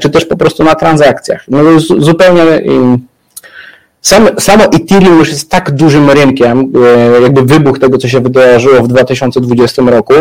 czy 0.00 0.10
też 0.10 0.24
po 0.24 0.36
prostu 0.36 0.64
na 0.64 0.74
transakcjach. 0.74 1.44
No 1.48 1.62
to 1.62 1.70
jest 1.70 1.86
zupełnie 1.98 2.42
sam, 4.02 4.28
samo 4.38 4.64
Ethereum 4.64 5.18
już 5.18 5.28
jest 5.28 5.50
tak 5.50 5.70
dużym 5.70 6.10
rynkiem, 6.10 6.72
e, 7.16 7.20
jakby 7.20 7.42
wybuch 7.42 7.78
tego, 7.78 7.98
co 7.98 8.08
się 8.08 8.20
wydarzyło 8.20 8.82
w 8.82 8.88
2020 8.88 9.82
roku, 9.82 10.14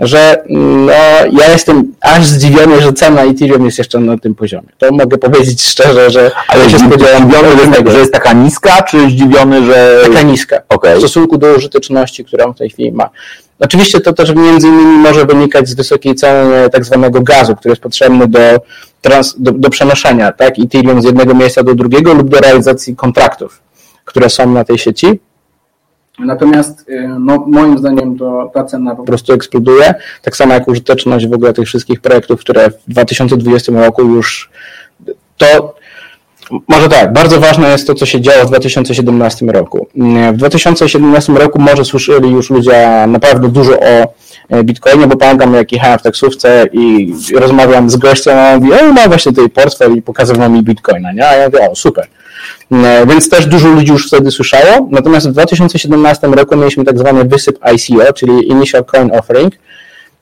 że 0.00 0.42
no, 0.48 0.92
ja 1.32 1.52
jestem 1.52 1.92
aż 2.00 2.26
zdziwiony, 2.26 2.80
że 2.80 2.92
cena 2.92 3.24
Ethereum 3.24 3.64
jest 3.64 3.78
jeszcze 3.78 3.98
na 3.98 4.18
tym 4.18 4.34
poziomie. 4.34 4.68
To 4.78 4.92
mogę 4.92 5.18
powiedzieć 5.18 5.62
szczerze, 5.72 6.10
że 6.10 6.30
Ale 6.48 6.70
się 6.70 6.78
spodziewałem, 6.78 7.22
zdziwiony, 7.22 7.90
że 7.90 7.98
jest 7.98 8.12
taka 8.12 8.32
niska, 8.32 8.82
czy 8.82 9.10
zdziwiony, 9.10 9.66
że... 9.66 10.00
Taka 10.08 10.22
niska 10.22 10.58
okay. 10.68 10.94
w 10.94 10.98
stosunku 10.98 11.38
do 11.38 11.54
użyteczności, 11.54 12.24
którą 12.24 12.52
w 12.52 12.58
tej 12.58 12.70
chwili 12.70 12.92
ma. 12.92 13.10
Oczywiście 13.60 14.00
to 14.00 14.12
też 14.12 14.34
między 14.34 14.68
innymi 14.68 14.98
może 14.98 15.26
wynikać 15.26 15.68
z 15.68 15.74
wysokiej 15.74 16.14
ceny 16.14 16.70
tak 16.70 16.84
zwanego 16.84 17.20
gazu, 17.20 17.56
który 17.56 17.72
jest 17.72 17.82
potrzebny 17.82 18.28
do, 18.28 18.38
trans, 19.00 19.34
do, 19.38 19.52
do 19.52 19.70
przenoszenia 19.70 20.32
tak, 20.32 20.54
Ethereum 20.58 21.02
z 21.02 21.04
jednego 21.04 21.34
miejsca 21.34 21.62
do 21.62 21.74
drugiego 21.74 22.14
lub 22.14 22.28
do 22.28 22.38
realizacji 22.38 22.96
kontraktów, 22.96 23.62
które 24.04 24.30
są 24.30 24.50
na 24.52 24.64
tej 24.64 24.78
sieci. 24.78 25.20
Natomiast 26.18 26.88
y, 26.88 27.08
no, 27.20 27.44
moim 27.46 27.78
zdaniem 27.78 28.18
to 28.18 28.50
ta 28.54 28.64
cena 28.64 28.94
po 28.94 29.02
prostu 29.02 29.32
eksploduje, 29.32 29.94
tak 30.22 30.36
samo 30.36 30.54
jak 30.54 30.68
użyteczność 30.68 31.26
w 31.26 31.32
ogóle 31.32 31.52
tych 31.52 31.66
wszystkich 31.66 32.00
projektów, 32.00 32.40
które 32.40 32.70
w 32.70 32.88
2020 32.88 33.72
roku 33.72 34.02
już 34.02 34.50
to 35.36 35.74
może 36.68 36.88
tak, 36.88 37.12
bardzo 37.12 37.40
ważne 37.40 37.68
jest 37.68 37.86
to, 37.86 37.94
co 37.94 38.06
się 38.06 38.20
działo 38.20 38.44
w 38.44 38.48
2017 38.48 39.46
roku. 39.46 39.86
W 40.32 40.36
2017 40.36 41.32
roku 41.32 41.60
może 41.60 41.84
słyszeli 41.84 42.30
już 42.30 42.50
ludzie 42.50 43.04
naprawdę 43.08 43.48
dużo 43.48 43.72
o 43.80 44.14
e, 44.48 44.64
Bitcoinie, 44.64 45.06
bo 45.06 45.16
pamiętam 45.16 45.54
jak 45.54 45.72
jechałem 45.72 45.98
w 45.98 46.02
taksówce 46.02 46.66
i 46.72 47.14
rozmawiam 47.34 47.90
z 47.90 47.96
gościem, 47.96 48.38
a 48.38 48.52
on 48.52 48.60
mówi, 48.60 48.72
o, 48.72 48.92
ma 48.92 49.08
właśnie 49.08 49.32
tutaj 49.32 49.50
portfel 49.50 49.96
i 49.96 50.02
pokazywał 50.02 50.50
mi 50.50 50.62
Bitcoina, 50.62 51.12
nie? 51.12 51.28
A 51.28 51.34
ja 51.34 51.46
mówię, 51.46 51.70
o, 51.70 51.74
super. 51.74 52.06
E, 52.72 53.06
więc 53.06 53.28
też 53.28 53.46
dużo 53.46 53.68
ludzi 53.68 53.92
już 53.92 54.06
wtedy 54.06 54.30
słyszało. 54.30 54.88
Natomiast 54.90 55.28
w 55.28 55.32
2017 55.32 56.26
roku 56.26 56.56
mieliśmy 56.56 56.84
tak 56.84 56.98
zwany 56.98 57.24
wysyp 57.24 57.58
ICO, 57.74 58.12
czyli 58.12 58.48
Initial 58.48 58.84
Coin 58.84 59.10
Offering 59.12 59.54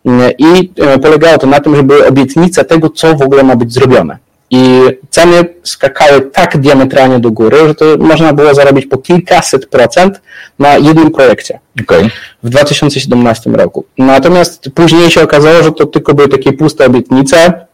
e, 0.06 0.30
i 0.38 0.72
polegało 1.02 1.38
to 1.38 1.46
na 1.46 1.60
tym, 1.60 1.76
że 1.76 1.82
były 1.82 2.06
obietnice 2.06 2.64
tego, 2.64 2.90
co 2.90 3.14
w 3.14 3.22
ogóle 3.22 3.42
ma 3.42 3.56
być 3.56 3.72
zrobione. 3.72 4.23
I 4.50 4.80
ceny 5.10 5.44
skakały 5.62 6.20
tak 6.20 6.58
diametralnie 6.58 7.18
do 7.18 7.30
góry, 7.30 7.56
że 7.68 7.74
to 7.74 7.84
można 7.98 8.32
było 8.32 8.54
zarobić 8.54 8.86
po 8.86 8.98
kilkaset 8.98 9.66
procent 9.66 10.20
na 10.58 10.76
jednym 10.76 11.10
projekcie 11.10 11.58
okay. 11.82 12.10
w 12.42 12.48
2017 12.48 13.50
roku. 13.50 13.84
Natomiast 13.98 14.70
później 14.74 15.10
się 15.10 15.22
okazało, 15.22 15.62
że 15.62 15.72
to 15.72 15.86
tylko 15.86 16.14
były 16.14 16.28
takie 16.28 16.52
puste 16.52 16.86
obietnice, 16.86 17.66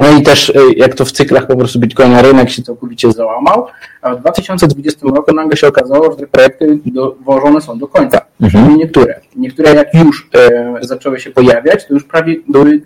no 0.00 0.18
i 0.18 0.22
też 0.22 0.48
y, 0.48 0.52
jak 0.76 0.94
to 0.94 1.04
w 1.04 1.12
cyklach 1.12 1.46
po 1.46 1.56
prostu 1.56 1.78
Bitcoina 1.78 2.22
rynek 2.22 2.50
się 2.50 2.62
całkowicie 2.62 3.12
załamał, 3.12 3.66
a 4.02 4.14
w 4.14 4.20
2020 4.20 5.06
roku 5.06 5.34
nagle 5.34 5.56
się 5.56 5.66
okazało, 5.68 6.10
że 6.10 6.16
te 6.16 6.26
projekty 6.26 6.78
dowożone 6.86 7.60
są 7.60 7.78
do 7.78 7.88
końca. 7.88 8.20
Mhm. 8.40 8.76
Niektóre. 8.76 9.20
Niektóre 9.36 9.74
jak 9.74 9.94
już 9.94 10.28
e, 10.34 10.74
zaczęły 10.80 11.20
się 11.20 11.30
pojawiać, 11.30 11.86
to 11.86 11.94
już 11.94 12.04
prawie 12.04 12.36
były 12.48 12.70
e, 12.70 12.80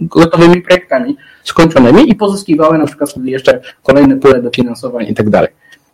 gotowymi 0.00 0.62
projektami 0.62 1.16
skończonymi 1.44 2.10
i 2.10 2.14
pozyskiwały 2.14 2.78
na 2.78 2.86
przykład 2.86 3.10
wtedy 3.10 3.30
jeszcze 3.30 3.60
kolejne 3.82 4.16
pole 4.16 4.42
dofinansowań 4.42 5.06
i 5.08 5.14
tak 5.14 5.30
dalej. 5.30 5.50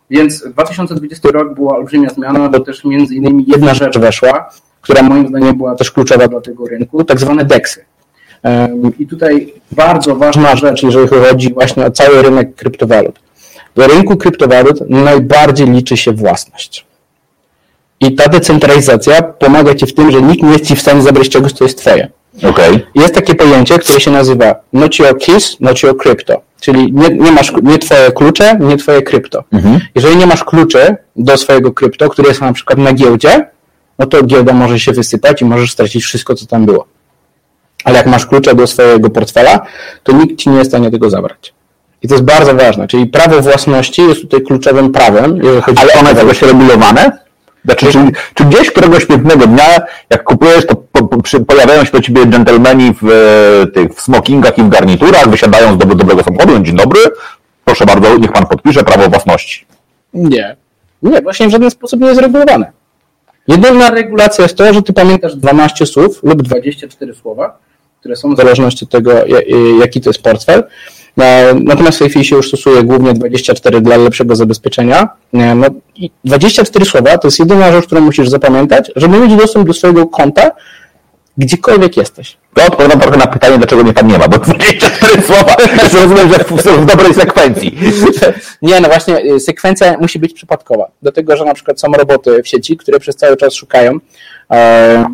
Więc 0.09 0.47
2020 0.47 1.29
rok 1.29 1.55
była 1.55 1.75
olbrzymia 1.75 2.09
zmiana, 2.09 2.49
bo 2.49 2.59
też 2.59 2.85
między 2.85 3.15
innymi 3.15 3.45
jedna 3.47 3.73
rzecz 3.73 3.97
weszła, 3.97 4.49
która 4.81 5.01
moim 5.01 5.27
zdaniem 5.27 5.57
była 5.57 5.75
też 5.75 5.91
kluczowa 5.91 6.27
dla 6.27 6.41
tego 6.41 6.67
rynku, 6.67 7.03
tak 7.03 7.19
zwane 7.19 7.45
DEXy. 7.45 7.85
I 8.99 9.07
tutaj 9.07 9.53
bardzo 9.71 10.15
ważna 10.15 10.55
rzecz, 10.55 10.83
jeżeli 10.83 11.07
chodzi 11.07 11.53
właśnie 11.53 11.85
o 11.85 11.91
cały 11.91 12.21
rynek 12.21 12.55
kryptowalut. 12.55 13.19
Do 13.75 13.87
rynku 13.87 14.17
kryptowalut 14.17 14.89
najbardziej 14.89 15.67
liczy 15.67 15.97
się 15.97 16.11
własność. 16.11 16.85
I 17.99 18.15
ta 18.15 18.29
decentralizacja 18.29 19.21
pomaga 19.21 19.75
Ci 19.75 19.85
w 19.85 19.93
tym, 19.93 20.11
że 20.11 20.21
nikt 20.21 20.43
nie 20.43 20.51
jest 20.51 20.65
Ci 20.65 20.75
w 20.75 20.81
stanie 20.81 21.01
zabrać 21.01 21.29
czegoś, 21.29 21.53
co 21.53 21.63
jest 21.63 21.77
Twoje. 21.77 22.07
Okay. 22.49 22.81
Jest 22.95 23.15
takie 23.15 23.35
pojęcie, 23.35 23.79
które 23.79 23.99
się 23.99 24.11
nazywa 24.11 24.55
not 24.73 24.99
your 24.99 25.17
keys, 25.19 25.59
not 25.59 25.83
your 25.83 25.97
crypto. 25.97 26.41
Czyli 26.61 26.93
nie, 26.93 27.09
nie 27.09 27.31
masz 27.31 27.53
nie 27.63 27.77
Twoje 27.77 28.11
klucze, 28.11 28.57
nie 28.59 28.77
Twoje 28.77 29.01
krypto. 29.01 29.43
Mhm. 29.53 29.79
Jeżeli 29.95 30.17
nie 30.17 30.27
masz 30.27 30.43
kluczy 30.43 30.95
do 31.15 31.37
swojego 31.37 31.71
krypto, 31.71 32.09
które 32.09 32.27
jest 32.27 32.41
na 32.41 32.53
przykład 32.53 32.79
na 32.79 32.93
giełdzie, 32.93 33.47
no 33.99 34.05
to 34.05 34.23
giełda 34.23 34.53
może 34.53 34.79
się 34.79 34.91
wysypać 34.91 35.41
i 35.41 35.45
możesz 35.45 35.71
stracić 35.71 36.03
wszystko, 36.03 36.35
co 36.35 36.45
tam 36.45 36.65
było. 36.65 36.85
Ale 37.85 37.97
jak 37.97 38.07
masz 38.07 38.25
klucze 38.25 38.55
do 38.55 38.67
swojego 38.67 39.09
portfela, 39.09 39.61
to 40.03 40.11
nikt 40.11 40.39
ci 40.39 40.49
nie 40.49 40.57
jest 40.57 40.69
w 40.69 40.73
stanie 40.73 40.91
tego 40.91 41.09
zabrać. 41.09 41.53
I 42.01 42.07
to 42.07 42.13
jest 42.13 42.25
bardzo 42.25 42.55
ważne. 42.55 42.87
Czyli 42.87 43.05
prawo 43.05 43.41
własności 43.41 44.01
jest 44.01 44.21
tutaj 44.21 44.41
kluczowym 44.41 44.91
prawem. 44.91 45.41
Ale 45.75 45.93
one 45.93 46.09
jest 46.09 46.21
jakoś 46.21 46.41
regulowane? 46.41 47.25
Znaczy, 47.65 47.85
czy, 47.91 47.99
czy, 48.33 48.45
gdzieś 48.45 48.71
któregoś 48.71 49.05
pięknego 49.05 49.47
dnia, 49.47 49.81
jak 50.09 50.23
kupujesz, 50.23 50.65
to 50.65 50.75
po, 50.75 51.07
po, 51.07 51.17
pojawiają 51.47 51.85
się 51.85 51.91
do 51.91 52.01
ciebie 52.01 52.25
dżentelmeni 52.25 52.93
w, 53.01 53.09
e, 53.09 53.67
tych, 53.67 53.93
w 53.93 54.01
smokingach 54.01 54.57
i 54.57 54.63
w 54.63 54.69
garniturach, 54.69 55.29
wysiadają 55.29 55.73
z 55.73 55.77
do, 55.77 55.95
dobrego 55.95 56.23
samochodu, 56.23 56.59
dzień 56.59 56.75
dobry, 56.75 56.99
proszę 57.65 57.85
bardzo, 57.85 58.17
niech 58.17 58.31
pan 58.31 58.45
podpisze 58.45 58.83
prawo 58.83 59.09
własności. 59.09 59.65
Nie. 60.13 60.55
Nie, 61.03 61.21
właśnie 61.21 61.47
w 61.47 61.51
żaden 61.51 61.71
sposób 61.71 62.01
nie 62.01 62.07
jest 62.07 62.21
regulowane. 62.21 62.71
Jedyna 63.47 63.89
regulacja 63.89 64.43
jest 64.43 64.57
to, 64.57 64.73
że 64.73 64.81
ty 64.81 64.93
pamiętasz 64.93 65.35
12 65.35 65.85
słów 65.85 66.23
lub 66.23 66.41
24 66.41 67.13
słowa, 67.13 67.57
które 68.05 68.15
są 68.15 68.33
w 68.33 68.37
zależności 68.37 68.85
od 68.85 68.91
tego, 68.91 69.11
jaki 69.79 70.01
to 70.01 70.09
jest 70.09 70.21
portfel. 70.21 70.63
E, 71.21 71.53
natomiast 71.53 71.97
w 71.97 71.99
tej 71.99 72.09
chwili 72.09 72.25
się 72.25 72.35
już 72.35 72.47
stosuje 72.47 72.83
głównie 72.83 73.13
24 73.13 73.81
dla 73.81 73.97
lepszego 73.97 74.35
zabezpieczenia. 74.35 75.09
E, 75.33 75.55
no, 75.55 75.67
24 76.25 76.85
słowa 76.85 77.17
to 77.17 77.27
jest 77.27 77.39
jedyna 77.39 77.71
rzecz, 77.71 77.85
którą 77.85 78.01
musisz 78.01 78.29
zapamiętać, 78.29 78.91
żeby 78.95 79.19
mieć 79.19 79.35
dostęp 79.35 79.67
do 79.67 79.73
swojego 79.73 80.07
konta, 80.07 80.51
gdziekolwiek 81.37 81.97
jesteś. 81.97 82.37
To 82.53 82.65
odpowiadam 82.65 82.99
trochę 82.99 83.17
na 83.17 83.27
pytanie, 83.27 83.57
dlaczego 83.57 83.81
nie 83.81 83.93
pan 83.93 84.07
nie 84.07 84.17
ma, 84.17 84.27
bo 84.27 84.37
24 84.45 85.21
słowa, 85.21 85.55
rozumiem, 86.01 86.33
że 86.33 86.61
są 86.61 86.81
w 86.81 86.85
dobrej 86.85 87.13
sekwencji. 87.13 87.77
Nie, 88.61 88.81
no 88.81 88.87
właśnie, 88.87 89.23
y, 89.23 89.39
sekwencja 89.39 89.97
musi 89.97 90.19
być 90.19 90.33
przypadkowa. 90.33 90.87
Dlatego, 91.01 91.37
że 91.37 91.45
na 91.45 91.53
przykład 91.53 91.79
są 91.79 91.91
roboty 91.91 92.43
w 92.43 92.47
sieci, 92.47 92.77
które 92.77 92.99
przez 92.99 93.15
cały 93.15 93.37
czas 93.37 93.53
szukają, 93.53 93.99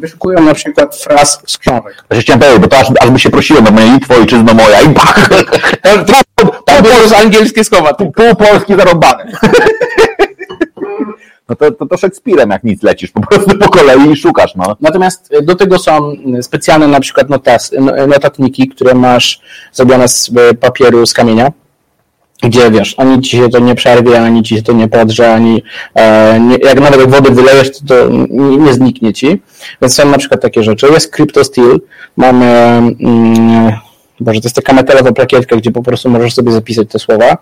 wyszukują 0.02 0.42
na 0.42 0.54
przykład 0.54 0.96
fraz 0.96 1.42
z 1.48 1.58
książek. 1.58 2.04
Się 2.14 2.22
chciałem 2.22 2.40
powiedzieć, 2.40 2.62
bo 2.62 2.68
to 2.68 2.78
aż, 2.78 2.88
aż 3.00 3.10
by 3.10 3.20
się 3.20 3.30
prosiłem, 3.30 3.64
bo 3.64 3.72
moje 3.72 3.92
Litwo, 3.92 4.16
ojczyzno 4.16 4.54
moja 4.54 4.82
i 4.82 4.90
bach! 4.90 5.30
Tam, 5.82 6.06
tam, 6.66 6.84
było 6.84 6.98
już 7.04 7.12
angielskie 7.12 7.64
słowa. 7.64 7.94
Pół, 7.94 8.12
pół 8.12 8.36
polski 8.36 8.76
zarąbane. 8.76 9.32
no 11.50 11.56
to, 11.56 11.72
to, 11.72 11.86
to 11.86 11.98
Szekspirem 11.98 12.50
jak 12.50 12.64
nic 12.64 12.84
lecisz 12.84 13.12
po 13.12 13.22
prostu 13.22 13.58
po 13.58 13.70
kolei 13.70 14.12
i 14.12 14.16
szukasz. 14.16 14.56
No. 14.56 14.76
Natomiast 14.82 15.30
do 15.44 15.56
tego 15.56 15.80
są 15.80 16.14
specjalne 16.42 16.88
na 16.88 17.00
przykład 17.00 17.30
notas, 17.30 17.72
notatniki, 18.08 18.68
które 18.68 18.94
masz 18.94 19.42
zrobione 19.74 20.08
z 20.08 20.32
papieru, 20.60 21.06
z 21.06 21.14
kamienia, 21.14 21.52
gdzie 22.42 22.72
wiesz, 22.72 22.96
ani 22.98 23.22
ci 23.22 23.38
się 23.38 23.50
to 23.50 23.60
nie 23.60 23.76
przerwie, 23.76 24.22
ani 24.22 24.44
ci 24.44 24.56
się 24.56 24.62
to 24.62 24.74
nie 24.74 24.88
podrze, 24.88 25.34
ani 25.34 25.64
e, 25.96 26.40
nie, 26.40 26.58
jak 26.58 26.80
nawet 26.80 27.10
wody 27.10 27.32
wylejesz, 27.32 27.72
to, 27.72 27.86
to 27.88 28.10
nie, 28.30 28.58
nie, 28.58 28.74
zniknie 28.74 29.14
ci. 29.14 29.42
Więc 29.82 29.96
są 29.96 30.10
na 30.10 30.18
przykład 30.18 30.42
takie 30.42 30.64
rzeczy. 30.64 30.88
Jest 30.88 31.16
CryptoSteel, 31.16 31.82
mamy 32.18 32.46
mm, 32.46 33.72
Boże, 34.20 34.42
to 34.42 34.46
jest 34.46 34.56
taka 34.56 34.74
metalowa 34.74 35.12
plakietka, 35.12 35.56
gdzie 35.56 35.72
po 35.72 35.84
prostu 35.84 36.10
możesz 36.10 36.34
sobie 36.34 36.52
zapisać 36.52 36.88
te 36.92 37.00
słowa. 37.00 37.38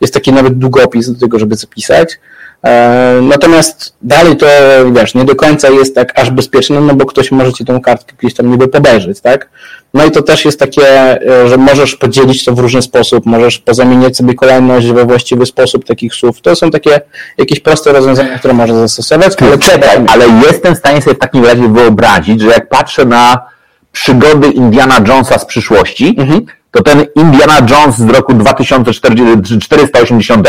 Jest 0.00 0.14
taki 0.14 0.32
nawet 0.32 0.58
długopis 0.58 1.10
do 1.10 1.20
tego, 1.20 1.38
żeby 1.38 1.56
zapisać. 1.56 2.18
E, 2.64 3.20
natomiast 3.22 3.94
dalej 4.02 4.36
to, 4.36 4.46
wiesz, 4.92 5.14
nie 5.14 5.24
do 5.24 5.34
końca 5.34 5.70
jest 5.70 5.94
tak 5.94 6.18
aż 6.18 6.30
bezpieczne, 6.30 6.80
no 6.80 6.94
bo 6.94 7.06
ktoś 7.06 7.30
może 7.30 7.52
ci 7.52 7.64
tą 7.64 7.80
kartkę 7.80 8.14
gdzieś 8.18 8.34
tam 8.34 8.50
niby 8.50 8.68
podejrzeć, 8.68 9.20
tak? 9.20 9.48
No 9.94 10.04
i 10.04 10.10
to 10.10 10.22
też 10.22 10.44
jest 10.44 10.58
takie, 10.58 10.86
e, 11.30 11.48
że 11.48 11.56
możesz 11.56 11.96
podzielić 11.96 12.44
to 12.44 12.52
w 12.52 12.58
różny 12.58 12.82
sposób, 12.82 13.26
możesz 13.26 13.58
pozamieniać 13.58 14.16
sobie 14.16 14.34
kolejność 14.34 14.86
we 14.86 15.04
właściwy 15.04 15.46
sposób 15.46 15.84
takich 15.84 16.14
słów. 16.14 16.40
To 16.40 16.56
są 16.56 16.70
takie 16.70 17.00
jakieś 17.38 17.60
proste 17.60 17.92
rozwiązania, 17.92 18.38
które 18.38 18.54
można 18.54 18.78
zastosować. 18.78 19.32
Ale 19.40 19.58
czekaj, 19.58 20.04
ale 20.08 20.24
jestem 20.46 20.74
w 20.74 20.78
stanie 20.78 21.02
sobie 21.02 21.16
w 21.16 21.18
takim 21.18 21.44
razie 21.44 21.68
wyobrazić, 21.68 22.40
że 22.40 22.48
jak 22.48 22.68
patrzę 22.68 23.04
na 23.04 23.52
przygody 23.92 24.48
Indiana 24.48 25.00
Jonesa 25.08 25.38
z 25.38 25.44
przyszłości, 25.44 26.14
mhm. 26.18 26.46
to 26.70 26.82
ten 26.82 27.06
Indiana 27.16 27.58
Jones 27.70 27.96
z 27.96 28.10
roku 28.10 28.34
2480 28.34 30.48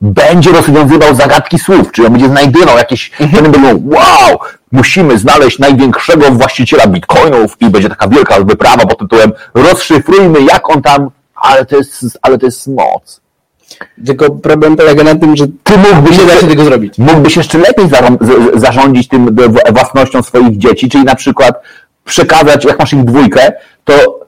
będzie 0.00 0.52
rozwiązywał 0.52 1.14
zagadki 1.14 1.58
słów, 1.58 1.92
czyli 1.92 2.06
on 2.06 2.12
będzie 2.12 2.28
znajdywał 2.28 2.78
jakieś, 2.78 3.10
mhm. 3.20 3.52
będą 3.52 3.82
wow, 3.84 4.38
musimy 4.72 5.18
znaleźć 5.18 5.58
największego 5.58 6.30
właściciela 6.30 6.86
bitcoinów 6.86 7.56
i 7.60 7.70
będzie 7.70 7.88
taka 7.88 8.08
wielka 8.08 8.40
wyprawa 8.40 8.86
pod 8.86 8.98
tytułem 8.98 9.32
rozszyfrujmy 9.54 10.42
jak 10.42 10.70
on 10.70 10.82
tam, 10.82 11.10
ale 11.34 11.64
to 11.64 11.76
jest, 11.76 12.18
ale 12.22 12.38
to 12.38 12.46
jest 12.46 12.66
moc. 12.66 13.20
Tylko 14.06 14.30
problem 14.30 14.76
polega 14.76 15.04
na 15.04 15.14
tym, 15.14 15.36
że 15.36 15.46
Ty 15.62 15.78
mógłbyś, 15.78 16.18
nie 16.18 16.26
da 16.26 16.36
się 16.36 16.46
tego 16.46 16.64
zrobić. 16.64 16.98
mógłbyś 16.98 17.36
jeszcze 17.36 17.58
lepiej 17.58 17.86
zarządzić 18.54 19.08
tym 19.08 19.36
własnością 19.72 20.22
swoich 20.22 20.58
dzieci, 20.58 20.88
czyli 20.88 21.04
na 21.04 21.14
przykład 21.14 21.62
przekazać, 22.04 22.64
jak 22.64 22.78
masz 22.78 22.92
ich 22.92 23.04
dwójkę, 23.04 23.52
to 23.84 24.20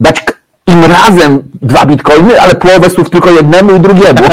dać 0.00 0.24
im 0.68 0.84
razem 0.84 1.42
dwa 1.62 1.86
bitcoiny, 1.86 2.40
ale 2.40 2.54
połowę 2.54 2.90
słów 2.90 3.10
tylko 3.10 3.30
jednemu 3.30 3.76
i 3.76 3.80
drugiemu. 3.80 4.22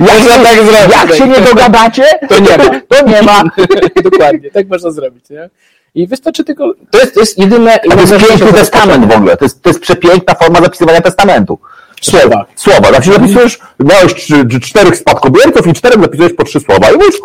jak, 0.00 0.18
się, 0.18 0.42
tak 0.42 0.54
zrobić, 0.54 0.96
jak 0.96 1.14
się 1.14 1.28
nie 1.28 1.40
dogadacie, 1.40 2.04
To 2.28 2.38
nie 2.38 2.56
ma. 2.56 2.80
To 2.96 3.06
nie 3.06 3.22
ma. 3.22 3.42
Dokładnie, 4.10 4.50
tak 4.50 4.68
można 4.68 4.90
zrobić. 4.90 5.30
Nie? 5.30 5.50
I 5.94 6.06
wystarczy 6.06 6.44
tylko. 6.44 6.74
To 6.90 6.98
jest, 6.98 7.14
to 7.14 7.20
jest 7.20 7.38
jedyne. 7.38 7.78
To 7.78 8.00
jest 8.00 8.28
piękny 8.28 8.52
testament 8.52 9.12
w 9.12 9.16
ogóle. 9.16 9.36
To 9.36 9.44
jest, 9.44 9.62
to 9.62 9.70
jest 9.70 9.80
przepiękna 9.80 10.34
forma 10.34 10.60
zapisywania 10.60 11.00
testamentu. 11.00 11.58
Słowa. 12.02 12.46
Słowa. 12.56 12.88
Znaczy 12.88 13.12
zapisujesz, 13.12 13.58
miałeś 13.80 14.14
czterech 14.62 14.96
spadkobierców 14.96 15.66
i 15.66 15.72
czterech 15.72 16.00
zapisujesz 16.00 16.32
po 16.32 16.44
trzy 16.44 16.60
słowa. 16.60 16.90
I 16.90 16.94
mówisz... 16.94 17.16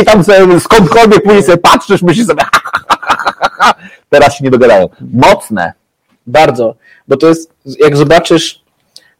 I 0.00 0.04
tam 0.04 0.24
sobie 0.24 0.60
skądkolwiek 0.60 1.22
później 1.22 1.42
sobie 1.42 1.58
patrzysz, 1.58 2.02
myślisz 2.02 2.26
sobie 2.26 2.42
teraz 4.08 4.38
się 4.38 4.44
nie 4.44 4.50
dogadają. 4.50 4.88
Mocne. 5.14 5.72
Bardzo. 6.26 6.74
Bo 7.08 7.16
to 7.16 7.28
jest, 7.28 7.50
jak 7.80 7.96
zobaczysz 7.96 8.60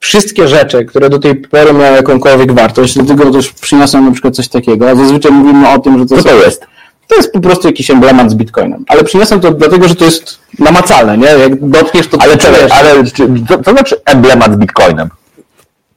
wszystkie 0.01 0.49
rzeczy, 0.49 0.85
które 0.85 1.11
do 1.11 1.19
tej 1.19 1.37
pory 1.37 1.73
miały 1.73 1.97
jakąkolwiek 1.97 2.53
wartość, 2.53 2.95
dlatego 2.95 3.31
też 3.31 3.53
przyniosłem 3.53 4.05
na 4.05 4.13
przykład 4.13 4.37
coś 4.37 4.49
takiego. 4.49 4.97
Zazwyczaj 4.97 5.33
mówimy 5.33 5.69
o 5.69 5.79
tym, 5.79 5.99
że 5.99 6.07
to, 6.07 6.17
Co 6.17 6.23
to 6.23 6.45
jest? 6.45 6.67
to 7.09 7.17
jest 7.17 7.33
po 7.33 7.41
prostu 7.41 7.67
jakiś 7.69 7.91
emblemat 7.91 8.31
z 8.31 8.35
Bitcoinem. 8.35 8.85
Ale 8.89 9.05
przyniosłem 9.05 9.41
to 9.41 9.51
dlatego, 9.51 9.89
że 9.89 9.95
to 9.95 10.05
jest 10.05 10.39
namacalne, 10.59 11.19
nie? 11.19 11.27
Jak 11.27 11.69
dotkniesz 11.69 12.09
to, 12.09 12.19
Ale 12.21 12.37
to 12.37 12.39
czekaj, 12.39 12.71
ale 12.71 13.05
czy, 13.05 13.29
co, 13.49 13.63
co 13.63 13.71
znaczy 13.71 13.97
emblemat 14.05 14.53
z 14.53 14.57
bitcoinem? 14.57 15.09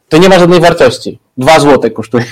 to 0.10 0.18
nie 0.18 0.30
ma 0.30 0.40
żadnej 0.40 0.60
wartości. 0.60 1.20
Dwa 1.38 1.60
złote 1.60 1.92
kosztuje. 1.92 2.26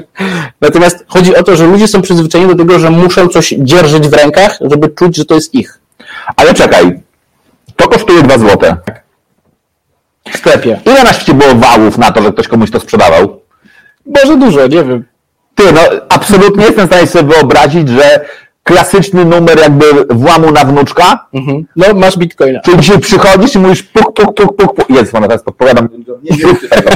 Natomiast 0.60 1.04
chodzi 1.08 1.36
o 1.36 1.42
to, 1.42 1.56
że 1.56 1.66
ludzie 1.66 1.88
są 1.88 2.02
przyzwyczajeni 2.02 2.50
do 2.50 2.56
tego, 2.56 2.78
że 2.78 2.90
muszą 2.90 3.28
coś 3.28 3.54
dzierżyć 3.58 4.08
w 4.08 4.12
rękach, 4.12 4.58
żeby 4.60 4.88
czuć, 4.88 5.16
że 5.16 5.24
to 5.24 5.34
jest 5.34 5.54
ich. 5.54 5.79
Ale 6.36 6.54
czekaj, 6.54 7.00
to 7.76 7.88
kosztuje 7.88 8.22
dwa 8.22 8.38
złote. 8.38 8.76
W 10.32 10.36
sklepie. 10.36 10.80
Ile 10.86 11.04
na 11.04 11.12
świecie 11.12 11.34
było 11.34 11.54
wałów 11.54 11.98
na 11.98 12.12
to, 12.12 12.22
że 12.22 12.32
ktoś 12.32 12.48
komuś 12.48 12.70
to 12.70 12.80
sprzedawał? 12.80 13.40
Bardzo 14.06 14.36
dużo, 14.36 14.66
nie 14.66 14.84
wiem. 14.84 15.04
Ty, 15.54 15.72
no 15.72 15.80
absolutnie 16.08 16.64
jestem 16.64 16.86
w 16.86 16.90
stanie 16.90 17.06
sobie 17.06 17.34
wyobrazić, 17.34 17.88
że 17.88 18.24
klasyczny 18.62 19.24
numer 19.24 19.58
jakby 19.60 19.84
włamu 20.10 20.50
na 20.52 20.64
wnuczka, 20.64 21.26
No, 21.76 21.86
masz 21.94 22.16
bitcoina. 22.18 22.60
czyli 22.60 22.76
dzisiaj 22.80 22.98
przychodzisz 22.98 23.54
i 23.54 23.58
mówisz 23.58 23.82
puk, 23.82 24.12
puk, 24.14 24.34
puk, 24.36 24.56
puk, 24.56 24.74
puk. 24.76 24.90
Jest, 24.90 25.14
ona 25.14 25.26
teraz 25.28 25.42
podpowiadam. 25.42 25.88
Nie 26.22 26.46
róbcie 26.46 26.68
tego. 26.68 26.90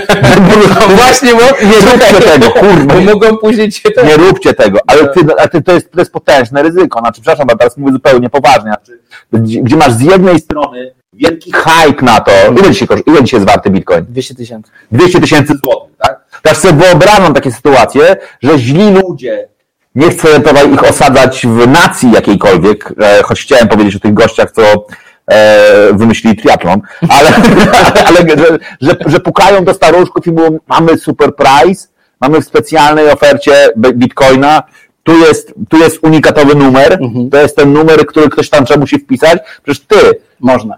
Właśnie, 0.97 1.31
bo 1.35 1.41
Nie 1.41 1.93
róbcie 1.93 2.31
tego, 2.31 2.51
kurwa. 2.51 2.95
Bo 2.95 3.01
mogą 3.01 3.37
później 3.37 3.71
cię 3.73 3.91
to... 3.91 4.05
Nie 4.05 4.17
róbcie 4.17 4.55
tego, 4.55 4.79
ale 4.87 5.09
ty, 5.09 5.21
a 5.39 5.49
ty, 5.49 5.63
to, 5.63 5.73
jest, 5.73 5.91
to 5.93 5.99
jest 5.99 6.13
potężne 6.13 6.63
ryzyko. 6.63 6.99
Znaczy, 7.01 7.21
przepraszam, 7.23 7.47
bo 7.47 7.57
teraz 7.57 7.77
mówię 7.77 7.93
zupełnie 7.93 8.31
poważnie. 8.31 8.63
Znaczy, 8.71 8.99
gdzie, 9.33 9.63
gdzie 9.63 9.77
masz 9.77 9.93
z 9.93 10.01
jednej 10.01 10.41
strony 10.41 10.95
wielki 11.13 11.53
hype 11.53 12.03
na 12.05 12.21
to, 12.21 12.31
ile 12.59 12.71
dzisiaj, 12.71 12.89
kosz- 12.89 13.03
ile 13.07 13.23
dzisiaj 13.25 13.41
jest 13.41 13.51
warty 13.53 13.71
bitcoin? 13.71 14.05
200 14.09 14.35
tysięcy. 14.35 14.71
200 14.93 15.21
tysięcy 15.21 15.55
złotych, 15.65 15.97
tak? 15.99 16.25
Teraz 16.43 16.59
sobie 16.61 16.73
wyobrażam 16.87 17.35
takie 17.35 17.53
sytuacje, 17.53 18.17
że 18.43 18.59
źli 18.59 18.91
ludzie, 18.91 19.49
nie 19.95 20.11
chcę 20.11 20.41
tutaj 20.41 20.73
ich 20.73 20.85
osadzać 20.91 21.47
w 21.47 21.69
nacji 21.69 22.13
jakiejkolwiek, 22.13 22.95
e, 23.03 23.23
choć 23.23 23.41
chciałem 23.41 23.69
powiedzieć 23.69 23.97
o 23.97 24.01
tych 24.01 24.15
gościach, 24.15 24.53
co 24.53 24.87
e, 25.27 25.93
wymyślili 25.93 26.37
triatlon, 26.37 26.81
ale, 27.09 27.31
ale 28.09 28.19
że, 28.39 28.59
że, 28.81 28.97
że 29.07 29.21
pukają 29.21 29.65
do 29.65 29.75
staruszków 29.75 30.27
i 30.27 30.33
mówią, 30.33 30.59
mamy 30.69 30.99
super 30.99 31.35
price, 31.35 31.89
mamy 32.21 32.41
w 32.41 32.45
specjalnej 32.45 33.11
ofercie 33.11 33.69
bi- 33.77 33.95
bitcoina, 33.95 34.63
tu 35.03 35.19
jest, 35.19 35.55
tu 35.69 35.77
jest 35.77 35.99
unikatowy 36.03 36.55
numer, 36.55 36.99
to 37.31 37.41
jest 37.41 37.57
ten 37.57 37.73
numer, 37.73 38.07
który 38.07 38.29
ktoś 38.29 38.51
tam 38.51 38.65
trzeba 38.65 38.81
musi 38.81 38.99
wpisać, 38.99 39.39
przecież 39.63 39.87
ty, 39.87 39.97
Można. 40.41 40.77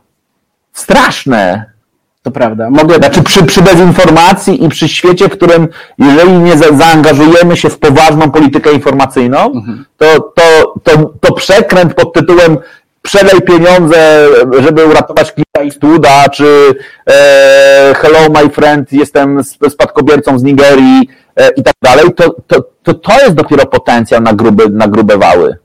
straszne, 0.72 1.75
To 2.26 2.30
prawda. 2.30 2.70
Mogę... 2.70 2.94
znaczy 2.94 3.22
przy, 3.22 3.44
przy 3.44 3.62
dezinformacji 3.62 4.64
i 4.64 4.68
przy 4.68 4.88
świecie, 4.88 5.28
w 5.28 5.32
którym 5.32 5.68
jeżeli 5.98 6.32
nie 6.32 6.56
za, 6.56 6.72
zaangażujemy 6.76 7.56
się 7.56 7.70
w 7.70 7.78
poważną 7.78 8.30
politykę 8.30 8.72
informacyjną, 8.72 9.62
to, 9.96 10.20
to, 10.20 10.74
to, 10.82 11.12
to 11.20 11.34
przekręt 11.34 11.94
pod 11.94 12.12
tytułem 12.12 12.58
przelej 13.02 13.40
pieniądze, 13.42 14.28
żeby 14.58 14.86
uratować 14.86 15.32
Cliffa 15.32 15.60
Eastwooda, 15.64 16.28
czy 16.28 16.74
e, 17.10 17.94
hello 17.96 18.18
my 18.34 18.50
friend, 18.50 18.92
jestem 18.92 19.38
sp- 19.50 19.70
spadkobiercą 19.70 20.38
z 20.38 20.42
Nigerii 20.42 21.08
e, 21.36 21.50
i 21.50 21.62
tak 21.62 21.74
dalej, 21.82 22.14
to, 22.16 22.36
to, 22.46 22.64
to, 22.82 22.94
to 22.94 23.12
jest 23.12 23.34
dopiero 23.34 23.66
potencjał 23.66 24.20
na 24.20 24.32
grube, 24.32 24.64
na 24.70 24.88
grube 24.88 25.18
wały. 25.18 25.56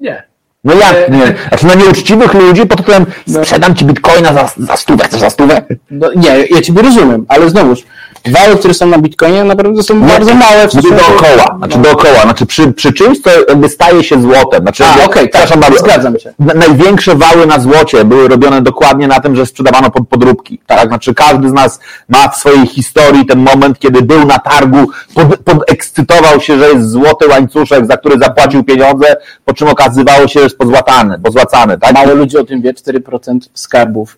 Nie. 0.00 0.33
No 0.64 0.74
jak 0.74 1.10
nie? 1.10 1.34
Znaczy 1.48 1.66
na 1.66 1.74
nieuczciwych 1.74 2.34
ludzi 2.34 2.66
pod 2.66 2.78
tytułem 2.78 3.06
sprzedam 3.26 3.74
ci 3.74 3.84
bitcoina 3.84 4.32
za, 4.32 4.50
za 4.56 4.76
stówę, 4.76 5.04
chcesz 5.04 5.20
za 5.20 5.30
stówę? 5.30 5.62
No, 5.90 6.10
nie, 6.16 6.46
ja 6.50 6.60
Ciebie 6.60 6.82
rozumiem, 6.82 7.26
ale 7.28 7.50
znowuż, 7.50 7.84
wały, 8.32 8.56
które 8.58 8.74
są 8.74 8.86
na 8.86 8.98
bitcoinie 8.98 9.44
naprawdę 9.44 9.82
są 9.82 10.00
bardzo 10.00 10.34
małe. 10.34 10.68
W 10.68 10.72
stosunku- 10.72 10.96
dookoła, 10.96 11.56
znaczy 11.58 11.78
dookoła, 11.78 12.20
znaczy 12.22 12.46
przy, 12.46 12.72
przy 12.72 12.92
czymś, 12.92 13.20
co 13.20 13.30
jakby 13.48 13.68
staje 13.68 14.04
się 14.04 14.22
złotem. 14.22 14.62
Znaczy, 14.62 14.84
A, 14.84 15.04
okej, 15.04 15.22
tak, 15.30 15.30
przepraszam 15.30 15.60
bardzo, 15.60 15.78
zgadzam 15.78 16.18
się. 16.18 16.34
na- 16.38 16.54
Największe 16.54 17.14
wały 17.14 17.46
na 17.46 17.58
złocie 17.60 18.04
były 18.04 18.28
robione 18.28 18.62
dokładnie 18.62 19.08
na 19.08 19.20
tym, 19.20 19.36
że 19.36 19.46
sprzedawano 19.46 19.90
pod 19.90 20.08
podróbki. 20.08 20.58
Tak? 20.66 20.88
Znaczy 20.88 21.14
każdy 21.14 21.48
z 21.48 21.52
nas 21.52 21.80
ma 22.08 22.28
w 22.28 22.36
swojej 22.36 22.66
historii 22.66 23.26
ten 23.26 23.38
moment, 23.38 23.78
kiedy 23.78 24.02
był 24.02 24.24
na 24.26 24.38
targu, 24.38 24.86
pod, 25.14 25.36
podekscytował 25.36 26.40
się, 26.40 26.58
że 26.58 26.68
jest 26.68 26.90
złoty 26.90 27.28
łańcuszek, 27.28 27.86
za 27.86 27.96
który 27.96 28.18
zapłacił 28.18 28.64
pieniądze, 28.64 29.16
po 29.44 29.54
czym 29.54 29.68
okazywało 29.68 30.28
się, 30.28 30.40
że 30.40 30.44
jest 30.44 30.58
pozłatany, 30.58 31.18
pozłacany. 31.24 31.78
Tak? 31.78 31.92
Mało 31.94 32.14
ludzi 32.14 32.36
o 32.38 32.44
tym 32.44 32.62
wie, 32.62 32.74
4% 32.74 33.38
skarbów, 33.54 34.16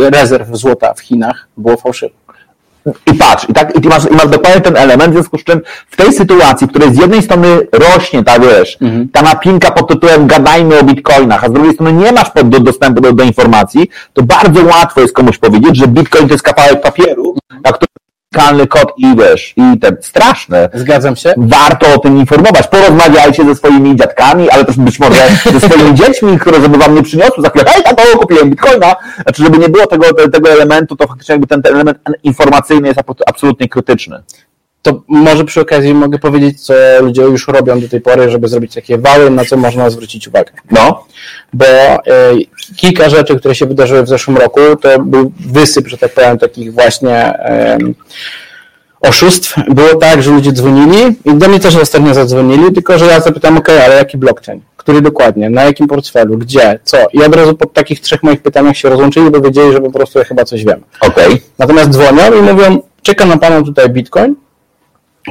e, 0.00 0.10
rezerw 0.10 0.48
złota 0.52 0.94
w 0.94 1.00
Chinach 1.00 1.48
było 1.56 1.76
fałszywe. 1.76 2.14
I 3.06 3.14
patrz, 3.14 3.48
i, 3.48 3.52
tak, 3.52 3.76
i 3.76 3.80
ty 3.80 3.88
masz, 3.88 4.04
i 4.10 4.14
masz 4.14 4.28
dokładnie 4.28 4.60
ten 4.60 4.76
element, 4.76 5.10
w 5.10 5.14
związku 5.14 5.38
z 5.38 5.44
czym 5.44 5.60
w 5.90 5.96
tej 5.96 6.12
sytuacji, 6.12 6.66
w 6.66 6.70
której 6.70 6.94
z 6.94 6.98
jednej 6.98 7.22
strony 7.22 7.48
rośnie 7.72 8.24
ta, 8.24 8.38
wiesz, 8.38 8.78
ta 9.12 9.22
napinka 9.22 9.70
pod 9.70 9.88
tytułem 9.88 10.26
gadajmy 10.26 10.78
o 10.78 10.84
bitcoinach, 10.84 11.44
a 11.44 11.48
z 11.48 11.52
drugiej 11.52 11.72
strony 11.72 11.92
nie 11.92 12.12
masz 12.12 12.30
pod, 12.30 12.48
do, 12.48 12.60
dostępu 12.60 13.00
do, 13.00 13.12
do 13.12 13.24
informacji, 13.24 13.90
to 14.12 14.22
bardzo 14.22 14.64
łatwo 14.64 15.00
jest 15.00 15.14
komuś 15.14 15.38
powiedzieć, 15.38 15.76
że 15.76 15.88
bitcoin 15.88 16.28
to 16.28 16.34
jest 16.34 16.44
kawałek 16.44 16.80
papieru, 16.80 17.34
na 17.64 17.72
którym 17.72 18.05
unikalny 18.34 18.66
kod 18.66 18.92
i 18.96 19.16
wiesz, 19.16 19.54
i 19.56 19.78
ten, 19.78 19.96
straszne. 20.00 20.68
Zgadzam 20.74 21.16
się. 21.16 21.34
Warto 21.36 21.94
o 21.94 21.98
tym 21.98 22.18
informować. 22.18 22.66
Porozmawiajcie 22.68 23.44
ze 23.44 23.54
swoimi 23.54 23.96
dziadkami, 23.96 24.50
ale 24.50 24.64
też 24.64 24.76
być 24.76 25.00
może 25.00 25.28
ze 25.60 25.60
swoimi 25.60 25.94
dziećmi, 25.94 26.38
które 26.38 26.60
żeby 26.60 26.78
wam 26.78 26.94
nie 26.94 27.02
przyniosły 27.02 27.42
za 27.42 27.50
chwilę, 27.50 27.64
hej 27.68 27.82
tato, 27.82 28.18
kupiłem 28.18 28.50
bitcoina. 28.50 28.96
Znaczy, 29.22 29.42
żeby 29.42 29.58
nie 29.58 29.68
było 29.68 29.86
tego, 29.86 30.06
tego 30.32 30.50
elementu, 30.50 30.96
to 30.96 31.06
faktycznie 31.06 31.32
jakby 31.32 31.46
ten, 31.46 31.62
ten 31.62 31.74
element 31.74 31.98
informacyjny 32.22 32.88
jest 32.88 33.00
absolutnie 33.26 33.68
krytyczny. 33.68 34.22
To 34.86 35.02
może 35.08 35.44
przy 35.44 35.60
okazji 35.60 35.94
mogę 35.94 36.18
powiedzieć, 36.18 36.60
co 36.60 36.74
ludzie 37.00 37.22
już 37.22 37.48
robią 37.48 37.80
do 37.80 37.88
tej 37.88 38.00
pory, 38.00 38.30
żeby 38.30 38.48
zrobić 38.48 38.74
takie 38.74 38.98
wały, 38.98 39.30
na 39.30 39.44
co 39.44 39.56
można 39.56 39.90
zwrócić 39.90 40.28
uwagę. 40.28 40.50
No. 40.70 41.04
Bo 41.52 41.66
e, 41.66 42.00
kilka 42.76 43.08
rzeczy, 43.08 43.38
które 43.38 43.54
się 43.54 43.66
wydarzyły 43.66 44.02
w 44.02 44.08
zeszłym 44.08 44.36
roku, 44.36 44.60
to 44.80 44.98
był 44.98 45.32
wysyp, 45.40 45.88
że 45.88 45.98
tak 45.98 46.14
powiem, 46.14 46.38
takich 46.38 46.72
właśnie 46.74 47.38
em, 47.38 47.94
oszustw. 49.00 49.54
Było 49.70 49.94
tak, 49.94 50.22
że 50.22 50.30
ludzie 50.30 50.52
dzwonili 50.52 51.16
i 51.24 51.34
do 51.34 51.48
mnie 51.48 51.60
też 51.60 51.76
ostatnio 51.76 52.14
zadzwonili, 52.14 52.72
tylko 52.72 52.98
że 52.98 53.06
ja 53.06 53.20
zapytam, 53.20 53.56
ok, 53.56 53.68
ale 53.68 53.96
jaki 53.96 54.18
blockchain? 54.18 54.60
Który 54.76 55.00
dokładnie? 55.00 55.50
Na 55.50 55.64
jakim 55.64 55.86
portfelu? 55.86 56.38
Gdzie? 56.38 56.78
Co? 56.84 56.96
I 57.12 57.24
od 57.24 57.36
razu 57.36 57.54
po 57.54 57.66
takich 57.66 58.00
trzech 58.00 58.22
moich 58.22 58.42
pytaniach 58.42 58.76
się 58.76 58.88
rozłączyli, 58.88 59.30
bo 59.30 59.40
wiedzieli, 59.40 59.72
że 59.72 59.80
po 59.80 59.90
prostu 59.90 60.18
ja 60.18 60.24
chyba 60.24 60.44
coś 60.44 60.64
wiem. 60.64 60.80
Okej. 61.00 61.42
Natomiast 61.58 61.90
dzwonią 61.90 62.38
i 62.38 62.42
mówią, 62.42 62.78
czeka 63.02 63.26
na 63.26 63.36
Pana 63.36 63.62
tutaj 63.62 63.90
Bitcoin, 63.90 64.36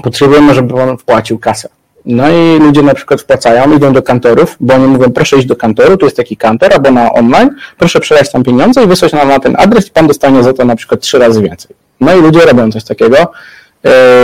potrzebujemy, 0.03 0.53
żeby 0.53 0.73
Pan 0.73 0.97
wpłacił 0.97 1.39
kasę. 1.39 1.69
No 2.05 2.29
i 2.29 2.60
ludzie 2.60 2.84
na 2.84 2.93
przykład 2.93 3.21
wpłacają, 3.21 3.75
idą 3.75 3.93
do 3.93 4.03
kantorów, 4.03 4.58
bo 4.60 4.73
oni 4.73 4.88
mówią, 4.88 5.12
proszę 5.12 5.38
iść 5.38 5.47
do 5.47 5.55
kantoru, 5.55 5.97
tu 5.97 6.05
jest 6.05 6.17
taki 6.17 6.38
kantor, 6.38 6.73
albo 6.73 6.91
na 6.91 7.13
online, 7.13 7.49
proszę 7.77 7.99
przelać 7.99 8.31
tam 8.31 8.43
pieniądze 8.43 8.84
i 8.84 8.88
wysłać 8.88 9.13
nam 9.13 9.27
na 9.27 9.39
ten 9.39 9.55
adres 9.60 9.88
i 9.88 9.91
Pan 9.91 10.08
dostanie 10.08 10.43
za 10.43 10.53
to 10.53 10.65
na 10.65 10.75
przykład 10.75 11.01
trzy 11.01 11.19
razy 11.19 11.41
więcej. 11.41 11.75
No 11.99 12.15
i 12.15 12.21
ludzie 12.21 12.39
robią 12.39 12.71
coś 12.71 12.84
takiego. 12.84 13.17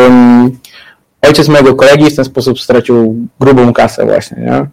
Ym, 0.07 0.59
ojciec 1.21 1.47
mojego 1.47 1.75
kolegi 1.75 2.09
w 2.09 2.15
ten 2.15 2.25
sposób 2.25 2.59
stracił 2.59 3.15
grubą 3.39 3.73
kasę 3.73 4.05
właśnie, 4.05 4.37
nie? 4.37 4.65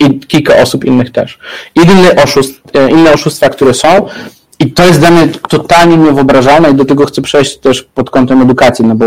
i 0.00 0.20
kilka 0.20 0.56
osób 0.56 0.84
innych 0.84 1.12
też. 1.12 1.38
Inny 1.74 2.22
oszust, 2.22 2.60
e, 2.74 2.90
inne 2.90 3.12
oszustwa, 3.12 3.48
które 3.48 3.74
są, 3.74 4.06
i 4.60 4.72
to 4.72 4.86
jest 4.86 5.00
dla 5.00 5.10
mnie 5.10 5.28
totalnie 5.48 5.96
niewyobrażalne 5.96 6.70
i 6.70 6.74
do 6.74 6.84
tego 6.84 7.06
chcę 7.06 7.22
przejść 7.22 7.58
też 7.58 7.82
pod 7.82 8.10
kątem 8.10 8.42
edukacji, 8.42 8.84
no 8.84 8.94
bo 8.94 9.04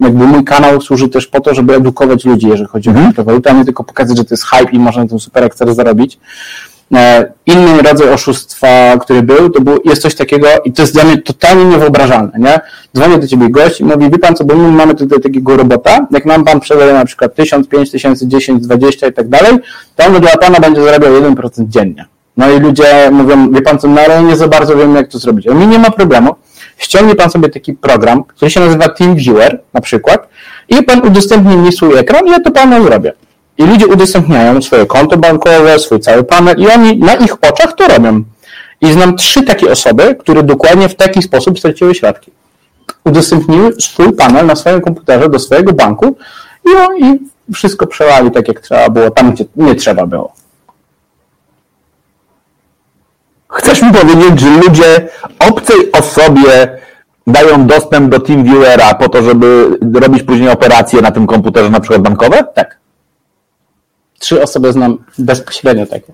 jakby 0.00 0.26
mój 0.26 0.44
kanał 0.44 0.80
służy 0.80 1.08
też 1.08 1.26
po 1.26 1.40
to, 1.40 1.54
żeby 1.54 1.74
edukować 1.74 2.24
ludzi, 2.24 2.48
jeżeli 2.48 2.68
chodzi 2.68 2.90
o 2.90 2.92
kryptowalutę, 2.92 3.50
a 3.50 3.52
nie 3.52 3.64
tylko 3.64 3.84
pokazać, 3.84 4.16
że 4.16 4.24
to 4.24 4.34
jest 4.34 4.44
hype 4.44 4.70
i 4.72 4.78
można 4.78 5.02
na 5.02 5.08
tym 5.08 5.20
super 5.20 5.44
ekstra 5.44 5.74
zarobić. 5.74 6.18
E, 6.94 7.32
inny 7.46 7.82
rodzaj 7.82 8.08
oszustwa, 8.08 8.96
który 9.00 9.22
był, 9.22 9.50
to 9.50 9.60
był, 9.60 9.78
jest 9.84 10.02
coś 10.02 10.14
takiego, 10.14 10.46
i 10.64 10.72
to 10.72 10.82
jest 10.82 10.94
dla 10.94 11.04
mnie 11.04 11.18
totalnie 11.18 11.64
niewyobrażalne, 11.64 12.32
nie? 12.38 12.60
Dzwonię 12.96 13.18
do 13.18 13.26
ciebie 13.26 13.50
gość 13.50 13.80
i 13.80 13.84
mówi, 13.84 14.10
wie 14.10 14.18
pan 14.18 14.36
co, 14.36 14.44
bo 14.44 14.54
my 14.54 14.70
mamy 14.70 14.94
tutaj 14.94 15.20
takiego 15.20 15.56
robota, 15.56 16.06
jak 16.10 16.26
nam 16.26 16.44
pan 16.44 16.60
przeleje 16.60 16.92
na 16.92 17.04
przykład 17.04 17.34
1000, 17.34 17.68
5000, 17.68 18.28
10, 18.28 18.62
20 18.62 19.06
i 19.06 19.12
tak 19.12 19.28
dalej, 19.28 19.58
to 19.96 20.06
on 20.06 20.20
dla 20.20 20.36
pana 20.36 20.60
będzie 20.60 20.82
zarabiał 20.84 21.12
1% 21.12 21.68
dziennie. 21.68 22.13
No 22.36 22.50
i 22.50 22.60
ludzie 22.60 23.10
mówią, 23.12 23.52
wie 23.52 23.62
pan 23.62 23.78
co, 23.78 23.88
no 23.88 24.00
ale 24.00 24.22
nie 24.22 24.36
za 24.36 24.48
bardzo 24.48 24.76
wiem 24.76 24.96
jak 24.96 25.08
to 25.08 25.18
zrobić. 25.18 25.48
A 25.48 25.54
mi 25.54 25.66
nie 25.66 25.78
ma 25.78 25.90
problemu. 25.90 26.34
Ściągnie 26.78 27.14
pan 27.14 27.30
sobie 27.30 27.48
taki 27.48 27.72
program, 27.74 28.24
który 28.24 28.50
się 28.50 28.60
nazywa 28.60 28.88
TeamViewer 28.88 29.60
na 29.72 29.80
przykład 29.80 30.28
i 30.68 30.82
pan 30.82 31.06
udostępni 31.06 31.56
mi 31.56 31.72
swój 31.72 31.98
ekran 31.98 32.26
ja 32.26 32.40
to 32.40 32.50
panu 32.50 32.84
zrobię. 32.84 33.12
I 33.58 33.62
ludzie 33.64 33.86
udostępniają 33.86 34.62
swoje 34.62 34.86
konto 34.86 35.16
bankowe, 35.16 35.78
swój 35.78 36.00
cały 36.00 36.24
panel 36.24 36.56
i 36.58 36.68
oni 36.68 36.98
na 36.98 37.14
ich 37.14 37.34
oczach 37.34 37.72
to 37.72 37.88
robią. 37.88 38.22
I 38.80 38.92
znam 38.92 39.16
trzy 39.16 39.42
takie 39.42 39.72
osoby, 39.72 40.16
które 40.20 40.42
dokładnie 40.42 40.88
w 40.88 40.94
taki 40.94 41.22
sposób 41.22 41.58
straciły 41.58 41.94
środki. 41.94 42.32
Udostępniły 43.04 43.72
swój 43.80 44.12
panel 44.12 44.46
na 44.46 44.56
swoim 44.56 44.80
komputerze 44.80 45.28
do 45.28 45.38
swojego 45.38 45.72
banku 45.72 46.16
i, 46.64 47.04
i 47.04 47.18
wszystko 47.54 47.86
przelali 47.86 48.30
tak, 48.30 48.48
jak 48.48 48.60
trzeba 48.60 48.88
było, 48.88 49.10
tam, 49.10 49.32
gdzie 49.32 49.44
nie 49.56 49.74
trzeba 49.74 50.06
było. 50.06 50.32
Chcesz 53.54 53.82
mi 53.82 53.92
powiedzieć, 53.92 54.40
że 54.40 54.50
ludzie 54.50 55.08
obcej 55.38 55.92
osobie 55.92 56.78
dają 57.26 57.66
dostęp 57.66 58.10
do 58.10 58.20
TeamViewera 58.20 58.94
po 58.94 59.08
to, 59.08 59.22
żeby 59.22 59.78
robić 59.94 60.22
później 60.22 60.48
operacje 60.48 61.02
na 61.02 61.10
tym 61.10 61.26
komputerze, 61.26 61.70
na 61.70 61.80
przykład 61.80 62.02
bankowe? 62.02 62.44
Tak. 62.54 62.78
Trzy 64.18 64.42
osoby 64.42 64.72
znam 64.72 64.98
bezpośrednio 65.18 65.86
takie. 65.86 66.12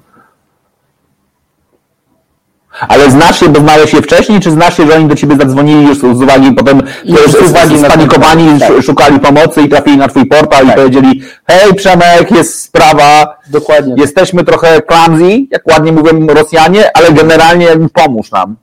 Ale 2.88 3.11
znasz 3.11 3.42
je, 3.42 3.48
bo 3.48 3.61
znałeś 3.61 3.92
je 3.92 4.02
wcześniej, 4.02 4.40
czy 4.40 4.50
znasz 4.50 4.78
je, 4.78 4.87
że 4.87 4.94
oni 4.94 5.06
do 5.09 5.14
ciebie 5.14 5.37
zadzwonili 5.37 5.87
już 5.87 5.98
z 5.98 6.04
uwagi, 6.04 6.52
potem 6.52 6.83
Już 7.04 7.20
z 7.30 7.50
uwagi 7.50 7.78
spanikowani, 7.78 8.61
tak. 8.61 8.83
szukali 8.83 9.20
pomocy 9.20 9.62
i 9.62 9.68
trafili 9.68 9.96
na 9.96 10.09
twój 10.09 10.26
portal 10.26 10.64
i 10.64 10.66
Tak. 10.66 10.76
powiedzieli 10.76 11.22
hej 11.46 11.74
Przemek, 11.74 12.30
jest 12.30 12.61
sprawa, 12.61 13.37
Dokładnie. 13.46 13.94
jesteśmy 13.98 14.44
trochę 14.44 14.83
clumsy, 14.83 15.38
jak 15.50 15.66
ładnie 15.66 15.92
mówią 15.92 16.26
Rosjanie, 16.26 16.96
ale 16.96 17.12
generalnie 17.12 17.68
pomóż 17.92 18.30
nam. 18.30 18.56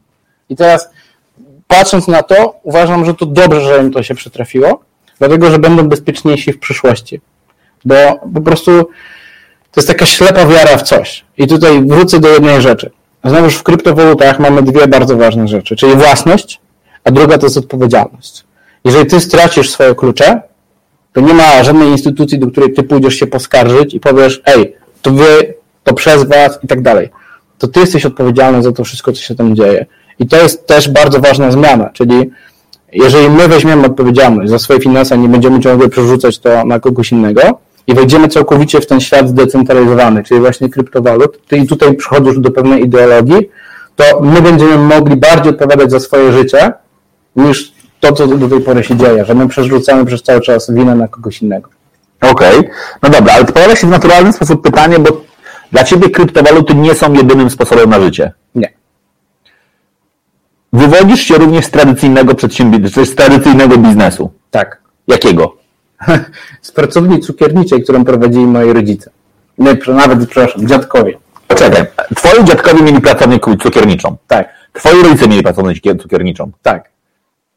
I 0.49 0.55
teraz 0.55 0.89
patrząc 1.67 2.07
na 2.07 2.23
to, 2.23 2.59
uważam, 2.63 3.05
że 3.05 3.13
to 3.13 3.25
dobrze, 3.25 3.61
że 3.61 3.81
im 3.83 3.91
to 3.91 4.03
się 4.03 4.15
przytrafiło, 4.15 4.81
dlatego, 5.19 5.51
że 5.51 5.59
będą 5.59 5.83
bezpieczniejsi 5.87 6.53
w 6.53 6.59
przyszłości. 6.59 7.21
Bo 7.85 7.95
po 8.33 8.41
prostu 8.41 8.71
to 9.71 9.81
jest 9.81 9.87
taka 9.87 10.05
ślepa 10.05 10.45
wiara 10.45 10.77
w 10.77 10.81
coś. 10.83 11.25
I 11.37 11.47
tutaj 11.47 11.85
wrócę 11.85 12.19
do 12.19 12.29
jednej 12.29 12.61
rzeczy. 12.61 12.91
Znowuż 13.23 13.55
w 13.55 13.63
kryptowalutach 13.63 14.39
mamy 14.39 14.61
dwie 14.61 14.87
bardzo 14.87 15.17
ważne 15.17 15.47
rzeczy, 15.47 15.75
czyli 15.75 15.95
własność, 15.95 16.61
a 17.03 17.11
druga 17.11 17.37
to 17.37 17.45
jest 17.45 17.57
odpowiedzialność. 17.57 18.43
Jeżeli 18.85 19.05
ty 19.05 19.19
stracisz 19.19 19.69
swoje 19.69 19.95
klucze, 19.95 20.41
to 21.13 21.21
nie 21.21 21.33
ma 21.33 21.63
żadnej 21.63 21.89
instytucji, 21.89 22.39
do 22.39 22.47
której 22.47 22.73
ty 22.73 22.83
pójdziesz 22.83 23.15
się 23.15 23.27
poskarżyć 23.27 23.93
i 23.93 23.99
powiesz, 23.99 24.41
ej, 24.45 24.75
to 25.01 25.11
wy, 25.11 25.53
to 25.83 25.93
przez 25.93 26.23
was 26.23 26.59
i 26.63 26.67
tak 26.67 26.81
dalej. 26.81 27.09
To 27.57 27.67
ty 27.67 27.79
jesteś 27.79 28.05
odpowiedzialny 28.05 28.63
za 28.63 28.71
to 28.71 28.83
wszystko, 28.83 29.11
co 29.11 29.21
się 29.21 29.35
tam 29.35 29.55
dzieje. 29.55 29.85
I 30.19 30.27
to 30.27 30.37
jest 30.37 30.67
też 30.67 30.89
bardzo 30.89 31.19
ważna 31.19 31.51
zmiana, 31.51 31.89
czyli 31.89 32.31
jeżeli 32.93 33.29
my 33.29 33.47
weźmiemy 33.47 33.85
odpowiedzialność 33.85 34.49
za 34.49 34.59
swoje 34.59 34.79
finanse, 34.79 35.17
nie 35.17 35.29
będziemy 35.29 35.59
ciągle 35.59 35.89
przerzucać 35.89 36.39
to 36.39 36.65
na 36.65 36.79
kogoś 36.79 37.11
innego 37.11 37.59
i 37.87 37.93
wejdziemy 37.93 38.27
całkowicie 38.27 38.81
w 38.81 38.87
ten 38.87 38.99
świat 38.99 39.29
zdecentralizowany, 39.29 40.23
czyli 40.23 40.39
właśnie 40.39 40.69
kryptowalut, 40.69 41.47
to 41.47 41.55
i 41.55 41.67
tutaj 41.67 41.95
przychodzisz 41.95 42.39
do 42.39 42.51
pewnej 42.51 42.83
ideologii, 42.83 43.49
to 43.95 44.21
my 44.21 44.41
będziemy 44.41 44.77
mogli 44.77 45.15
bardziej 45.15 45.49
odpowiadać 45.53 45.91
za 45.91 45.99
swoje 45.99 46.31
życie 46.31 46.73
niż 47.35 47.73
to, 47.99 48.13
co 48.13 48.27
do 48.27 48.49
tej 48.49 48.61
pory 48.61 48.83
się 48.83 48.95
dzieje, 48.95 49.25
że 49.25 49.35
my 49.35 49.47
przerzucamy 49.47 50.05
przez 50.05 50.23
cały 50.23 50.41
czas 50.41 50.71
winę 50.71 50.95
na 50.95 51.07
kogoś 51.07 51.41
innego. 51.41 51.69
Okej, 52.21 52.69
no 53.03 53.09
dobra, 53.09 53.33
ale 53.33 53.45
pojawia 53.45 53.75
się 53.75 53.87
w 53.87 53.89
naturalny 53.89 54.33
sposób 54.33 54.63
pytanie, 54.63 54.99
bo 54.99 55.21
dla 55.71 55.83
ciebie 55.83 56.09
kryptowaluty 56.09 56.75
nie 56.75 56.95
są 56.95 57.13
jedynym 57.13 57.49
sposobem 57.49 57.89
na 57.89 57.99
życie. 57.99 58.33
Nie. 58.55 58.73
Wywodzisz 60.73 61.21
się 61.21 61.37
również 61.37 61.65
z 61.65 61.71
tradycyjnego 61.71 62.35
przedsiębiorstwa, 62.35 63.05
z 63.05 63.15
tradycyjnego 63.15 63.77
biznesu. 63.77 64.31
Tak. 64.51 64.81
Jakiego? 65.07 65.57
Z 66.61 66.71
pracowni 66.71 67.19
cukierniczej, 67.19 67.83
którą 67.83 68.05
prowadzili 68.05 68.45
moi 68.45 68.73
rodzice. 68.73 69.11
Nie, 69.57 69.77
nawet, 69.87 70.29
przepraszam, 70.29 70.67
dziadkowie. 70.67 71.17
Poczekaj, 71.47 71.85
twoi 72.15 72.43
dziadkowie 72.43 72.83
mieli 72.83 73.01
pracownię 73.01 73.39
cukierniczą. 73.63 74.17
Tak, 74.27 74.49
Twoi 74.73 75.03
rodzice 75.03 75.27
mieli 75.27 75.43
pracownię 75.43 75.73
cukier- 75.73 76.01
cukierniczą. 76.01 76.51
tak. 76.61 76.89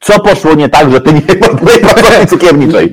Co 0.01 0.21
poszło 0.21 0.55
nie 0.55 0.69
tak, 0.69 0.91
że 0.91 1.01
ty 1.01 1.13
nie 1.13 1.21
pracowni 1.95 2.27
cukierniczej? 2.29 2.93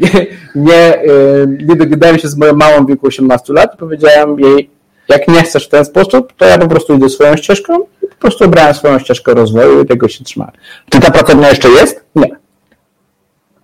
nie, 0.56 1.04
y, 1.04 1.58
nie 1.68 1.76
dogadałem 1.76 2.20
się 2.20 2.28
z 2.28 2.38
moją 2.38 2.54
mamą 2.54 2.86
w 2.86 2.88
wieku 2.90 3.08
18 3.08 3.54
lat 3.54 3.74
i 3.76 3.78
powiedziałem 3.78 4.40
jej, 4.40 4.70
jak 5.10 5.28
nie 5.28 5.44
chcesz 5.44 5.66
w 5.66 5.70
ten 5.70 5.86
sposób, 5.86 6.34
to 6.38 6.46
ja 6.46 6.58
po 6.58 6.68
prostu 6.68 6.94
idę 6.94 7.10
swoją 7.10 7.38
ścieżką 7.38 7.80
i 8.04 8.08
po 8.08 8.16
prostu 8.16 8.46
obrałem 8.46 8.74
swoją 8.74 9.00
ścieżkę 9.00 9.34
rozwoju 9.34 9.82
i 9.84 9.86
tego 9.86 10.08
się 10.08 10.24
trzymałem. 10.24 10.54
Czy 10.90 11.00
ta 11.00 11.12
pracownia 11.12 11.50
jeszcze 11.50 11.70
jest? 11.70 12.04
Nie. 12.16 12.30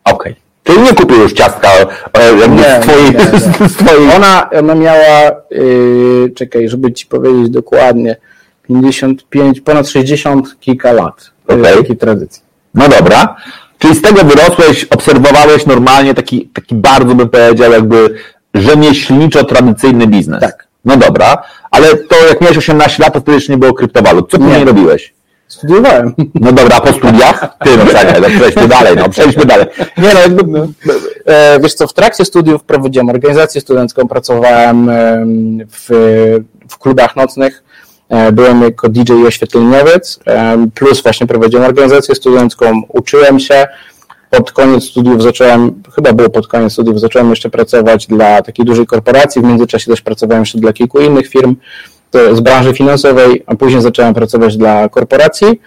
Okej. 0.03 0.35
Czyli 0.63 0.81
nie 0.81 0.93
kupił 0.93 1.17
już 1.17 1.33
ciastka 1.33 1.69
e, 2.13 2.47
Nie, 2.47 2.81
z 2.81 2.85
twojej... 2.85 3.05
nie, 3.05 3.11
nie. 3.11 3.69
Z 3.69 3.73
twojej... 3.73 4.11
Ona, 4.15 4.49
ona 4.49 4.75
miała, 4.75 5.31
yy, 5.51 6.31
czekaj, 6.35 6.69
żeby 6.69 6.93
ci 6.93 7.05
powiedzieć 7.05 7.49
dokładnie, 7.49 8.15
55, 8.67 9.61
ponad 9.61 9.89
60 9.89 10.59
kilka 10.59 10.91
lat 10.91 11.31
Okej. 11.47 11.77
takiej 11.77 11.97
tradycji. 11.97 12.41
No 12.73 12.87
dobra. 12.89 13.35
Czyli 13.79 13.95
z 13.95 14.01
tego 14.01 14.23
wyrosłeś, 14.23 14.83
obserwowałeś 14.83 15.65
normalnie 15.65 16.13
taki, 16.13 16.47
taki 16.53 16.75
bardzo 16.75 17.15
bym 17.15 17.29
powiedział 17.29 17.71
jakby 17.71 18.15
rzemieślniczo-tradycyjny 18.55 20.07
biznes. 20.07 20.41
Tak. 20.41 20.67
No 20.85 20.97
dobra, 20.97 21.43
ale 21.71 21.97
to 21.97 22.15
jak 22.27 22.41
miałeś 22.41 22.57
18 22.57 23.03
lat, 23.03 23.13
to 23.13 23.19
wtedy 23.21 23.35
jeszcze 23.35 23.51
nie 23.53 23.57
było 23.57 23.73
kryptowalut. 23.73 24.31
Co 24.31 24.37
później 24.37 24.59
Nie. 24.59 24.65
robiłeś? 24.65 25.12
Studiowałem. 25.53 26.13
No 26.35 26.51
dobra, 26.51 26.81
po 26.81 26.93
studiach? 26.93 27.57
Ty, 27.63 27.77
no 27.77 27.85
czekaj, 27.85 28.21
no 28.21 28.27
przejdźmy 28.29 28.67
dalej, 28.67 28.95
no 28.97 29.09
przejdźmy 29.09 29.45
dalej. 29.45 29.65
Nie 29.97 30.13
no, 30.13 30.19
jakby, 30.19 30.67
e, 31.25 31.59
wiesz 31.59 31.73
co, 31.73 31.87
w 31.87 31.93
trakcie 31.93 32.25
studiów 32.25 32.63
prowadziłem 32.63 33.09
organizację 33.09 33.61
studencką, 33.61 34.07
pracowałem 34.07 34.89
em, 34.89 35.59
w, 35.71 35.89
w 36.69 36.77
klubach 36.77 37.15
nocnych, 37.15 37.63
e, 38.09 38.31
byłem 38.31 38.61
jako 38.61 38.89
DJ 38.89 39.13
i 39.13 39.27
oświetleniowiec, 39.27 40.19
plus 40.73 41.03
właśnie 41.03 41.27
prowadziłem 41.27 41.65
organizację 41.65 42.15
studencką, 42.15 42.81
uczyłem 42.87 43.39
się, 43.39 43.67
pod 44.29 44.51
koniec 44.51 44.83
studiów 44.83 45.23
zacząłem, 45.23 45.83
chyba 45.95 46.13
było 46.13 46.29
pod 46.29 46.47
koniec 46.47 46.73
studiów, 46.73 46.99
zacząłem 46.99 47.29
jeszcze 47.29 47.49
pracować 47.49 48.07
dla 48.07 48.41
takiej 48.41 48.65
dużej 48.65 48.85
korporacji, 48.85 49.41
w 49.41 49.45
międzyczasie 49.45 49.91
też 49.91 50.01
pracowałem 50.01 50.41
jeszcze 50.41 50.57
dla 50.57 50.73
kilku 50.73 50.99
innych 50.99 51.27
firm 51.27 51.55
z 52.33 52.39
branży 52.39 52.73
finansowej, 52.73 53.43
a 53.45 53.55
później 53.55 53.81
zacząłem 53.81 54.13
pracować 54.13 54.57
dla 54.57 54.89
korporacji. 54.89 55.59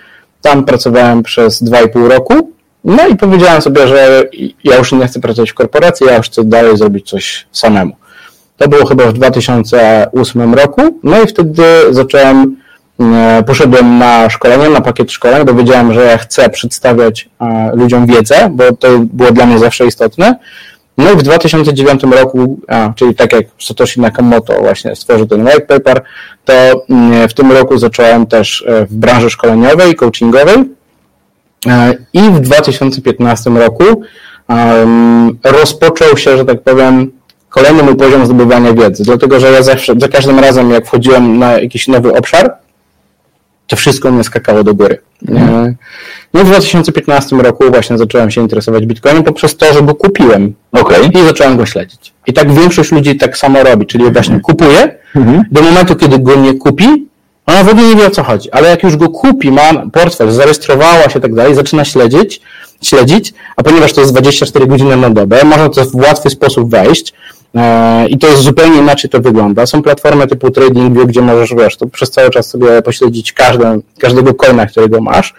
Tam 0.43 0.65
pracowałem 0.65 1.23
przez 1.23 1.63
2,5 1.63 2.09
roku. 2.09 2.53
No 2.85 3.09
i 3.09 3.17
powiedziałem 3.17 3.63
sobie, 3.63 3.89
że 3.89 4.25
ja 4.65 4.77
już 4.77 4.93
nie 4.93 5.07
chcę 5.07 5.21
pracować 5.21 5.51
w 5.51 5.55
korporacji, 5.55 6.07
ja 6.07 6.17
już 6.17 6.27
chcę 6.27 6.45
dalej 6.45 6.77
zrobić 6.77 7.11
coś 7.11 7.47
samemu. 7.53 7.97
To 8.57 8.69
było 8.69 8.87
chyba 8.87 9.07
w 9.07 9.13
2008 9.13 10.55
roku. 10.55 10.83
No 11.03 11.23
i 11.23 11.27
wtedy 11.27 11.65
zacząłem, 11.91 12.57
e, 13.01 13.43
poszedłem 13.47 13.99
na 13.99 14.31
szkolenie, 14.31 14.71
na 14.71 14.81
pakiet 14.81 15.13
szkoleń, 15.13 15.45
bo 15.45 15.55
wiedziałem, 15.55 15.93
że 15.93 16.05
ja 16.05 16.19
chcę 16.19 16.51
przedstawiać 16.51 17.29
e, 17.41 17.71
ludziom 17.75 18.07
wiedzę, 18.07 18.49
bo 18.53 18.73
to 18.73 18.89
było 18.99 19.33
dla 19.33 19.47
mnie 19.47 19.59
zawsze 19.59 19.87
istotne. 19.87 20.37
No 20.99 21.13
i 21.13 21.17
w 21.17 21.23
2009 21.23 22.03
roku, 22.03 22.61
a, 22.69 22.93
czyli 22.97 23.15
tak 23.15 23.33
jak 23.33 23.47
Satoshi 23.59 24.01
Nakamoto 24.01 24.61
właśnie 24.61 24.97
stworzył 24.97 25.27
ten 25.27 25.47
white 25.47 25.61
paper, 25.61 26.03
to 26.45 26.53
mm, 26.91 27.29
w 27.29 27.35
tym 27.35 27.53
roku 27.53 27.79
zacząłem 27.79 28.27
też 28.27 28.65
e, 28.69 28.87
w 28.87 28.95
branży 28.95 29.31
szkoleniowej, 29.31 29.95
coachingowej. 29.95 30.57
E, 31.67 31.95
i 32.13 32.21
w 32.21 32.41
2015 32.41 33.51
roku 33.51 33.85
rozpoczął 35.45 36.17
się, 36.17 36.37
że 36.37 36.45
tak 36.45 36.63
powiem, 36.63 37.13
kolejny 37.49 37.83
mój 37.83 37.97
poziom 37.97 38.27
zdobywania 38.27 38.73
wiedzy, 38.73 39.05
dlatego 39.05 39.41
że 39.41 39.53
ja 39.53 39.63
zawsze, 39.63 39.95
za 39.99 40.09
każdym 40.09 40.39
razem 40.39 40.71
jak 40.71 40.87
wchodziłem 40.87 41.39
na 41.39 41.53
jakiś 41.53 41.89
nowy 41.89 42.13
obszar, 42.15 42.55
to 43.67 43.77
wszystko 43.77 44.13
mnie 44.13 44.25
skakało 44.25 44.65
do 44.65 44.75
góry. 44.75 44.99
No 46.35 46.45
w 46.45 46.47
2015 46.47 47.37
roku 47.37 47.65
właśnie 47.71 47.99
zacząłem 47.99 48.31
się 48.31 48.41
interesować 48.41 48.87
Bitcoinem 48.87 49.25
poprzez 49.25 49.57
to, 49.57 49.73
że 49.73 49.83
go 49.83 49.95
kupiłem. 49.95 50.55
Okej. 50.73 51.11
I 51.15 51.27
zacząłem 51.27 51.57
go 51.57 51.67
śledzić. 51.67 52.13
I 52.27 52.33
tak 52.33 52.53
większość 52.53 52.93
ludzi 52.93 53.17
tak 53.17 53.37
samo 53.37 53.63
robi, 53.63 53.87
czyli 53.87 54.13
właśnie 54.13 54.41
kupuje, 54.41 54.99
do 55.51 55.63
momentu, 55.63 55.97
kiedy 55.97 56.19
go 56.19 56.35
nie 56.35 56.55
kupi, 56.55 57.07
ona 57.47 57.65
w 57.65 57.69
ogóle 57.69 57.87
nie 57.87 57.97
wie 57.97 58.07
o 58.07 58.11
co 58.11 58.23
chodzi, 58.23 58.51
ale 58.51 58.69
jak 58.69 58.83
już 58.83 58.97
go 58.97 59.09
kupi, 59.09 59.53
ma 59.53 59.73
portfel, 59.93 60.33
zarejestrowała 60.33 61.09
się 61.09 61.19
i 61.19 61.23
tak 61.23 61.35
dalej, 61.35 61.55
zaczyna 61.55 61.85
śledzić, 61.85 62.41
śledzić, 62.83 63.35
a 63.57 63.63
ponieważ 63.63 63.93
to 63.93 64.01
jest 64.01 64.13
24 64.13 64.67
godziny 64.67 64.97
na 64.97 65.11
dobę, 65.11 65.45
można 65.45 65.69
to 65.69 65.85
w 65.85 65.95
łatwy 65.95 66.31
sposób 66.31 66.71
wejść, 66.71 67.15
I 68.09 68.19
to 68.19 68.27
jest 68.27 68.43
zupełnie 68.43 68.79
inaczej 68.79 69.11
to 69.11 69.21
wygląda. 69.21 69.67
Są 69.67 69.83
platformy 69.83 70.27
typu 70.27 70.51
TradingView, 70.51 71.07
gdzie 71.07 71.23
możesz, 71.23 71.55
wiesz, 71.55 71.77
to 71.77 71.87
przez 71.87 72.11
cały 72.11 72.31
czas 72.31 72.49
sobie 72.49 72.83
pośledzić 72.83 73.33
każdy, 73.33 73.65
każdego 73.99 74.35
coina, 74.35 74.67
którego 74.67 75.01
masz. 75.01 75.35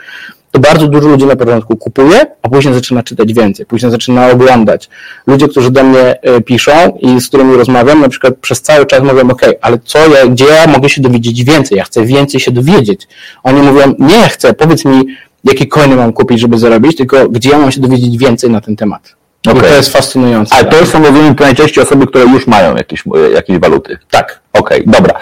To 0.51 0.59
bardzo 0.59 0.87
dużo 0.87 1.07
ludzi 1.07 1.25
na 1.25 1.35
początku 1.35 1.75
kupuje, 1.75 2.25
a 2.41 2.49
później 2.49 2.73
zaczyna 2.73 3.03
czytać 3.03 3.33
więcej, 3.33 3.65
później 3.65 3.91
zaczyna 3.91 4.31
oglądać. 4.31 4.89
Ludzie, 5.27 5.47
którzy 5.47 5.71
do 5.71 5.83
mnie 5.83 6.21
e, 6.21 6.41
piszą 6.41 6.71
i 7.01 7.21
z 7.21 7.27
którymi 7.27 7.55
rozmawiam, 7.55 8.01
na 8.01 8.09
przykład 8.09 8.33
przez 8.41 8.61
cały 8.61 8.85
czas 8.85 9.03
mówią, 9.03 9.29
ok, 9.29 9.41
ale 9.61 9.79
co 9.85 9.99
ja, 9.99 10.27
gdzie 10.27 10.45
ja 10.45 10.67
mogę 10.67 10.89
się 10.89 11.01
dowiedzieć 11.01 11.43
więcej? 11.43 11.77
Ja 11.77 11.83
chcę 11.83 12.05
więcej 12.05 12.39
się 12.39 12.51
dowiedzieć. 12.51 13.07
Oni 13.43 13.61
mówią, 13.61 13.93
nie 13.99 14.29
chcę, 14.29 14.53
powiedz 14.53 14.85
mi, 14.85 15.05
jakie 15.43 15.67
coiny 15.67 15.95
mam 15.95 16.13
kupić, 16.13 16.39
żeby 16.39 16.57
zarobić, 16.57 16.97
tylko 16.97 17.29
gdzie 17.29 17.49
ja 17.49 17.57
mam 17.57 17.71
się 17.71 17.81
dowiedzieć 17.81 18.17
więcej 18.17 18.49
na 18.49 18.61
ten 18.61 18.75
temat. 18.75 19.15
Okay. 19.51 19.69
to 19.69 19.75
jest 19.75 19.93
fascynujące. 19.93 20.55
Ale 20.55 20.65
to 20.65 20.85
są, 20.85 21.03
rozumiem, 21.03 21.35
najczęściej 21.39 21.83
osoby, 21.83 22.07
które 22.07 22.23
już 22.23 22.47
mają 22.47 22.75
jakieś, 22.75 23.03
jakieś 23.33 23.57
waluty. 23.57 23.97
Tak. 24.11 24.39
Okej, 24.53 24.81
okay, 24.81 24.93
dobra. 24.93 25.19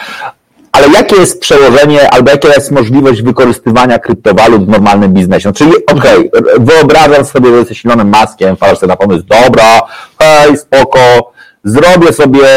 Ale 0.72 0.88
jakie 0.90 1.16
jest 1.16 1.42
przełożenie, 1.42 2.10
albo 2.10 2.32
jaka 2.32 2.48
jest 2.48 2.72
możliwość 2.72 3.22
wykorzystywania 3.22 4.00
kryptowalut 4.00 4.66
w 4.66 4.70
normalnym 4.70 5.14
biznesie? 5.14 5.50
No, 5.50 5.54
czyli, 5.54 5.72
okej, 5.86 6.32
okay, 6.32 6.42
wyobrażam 6.60 7.26
sobie, 7.26 7.50
że 7.50 7.56
jesteś 7.56 7.86
Elonem 7.86 8.10
Maskiem, 8.10 8.56
wpadasz 8.56 8.78
sobie 8.78 8.90
na 8.90 8.96
pomysł, 8.96 9.24
dobra, 9.28 9.82
hej, 10.20 10.58
spoko, 10.58 11.32
zrobię 11.64 12.14
sobie 12.14 12.48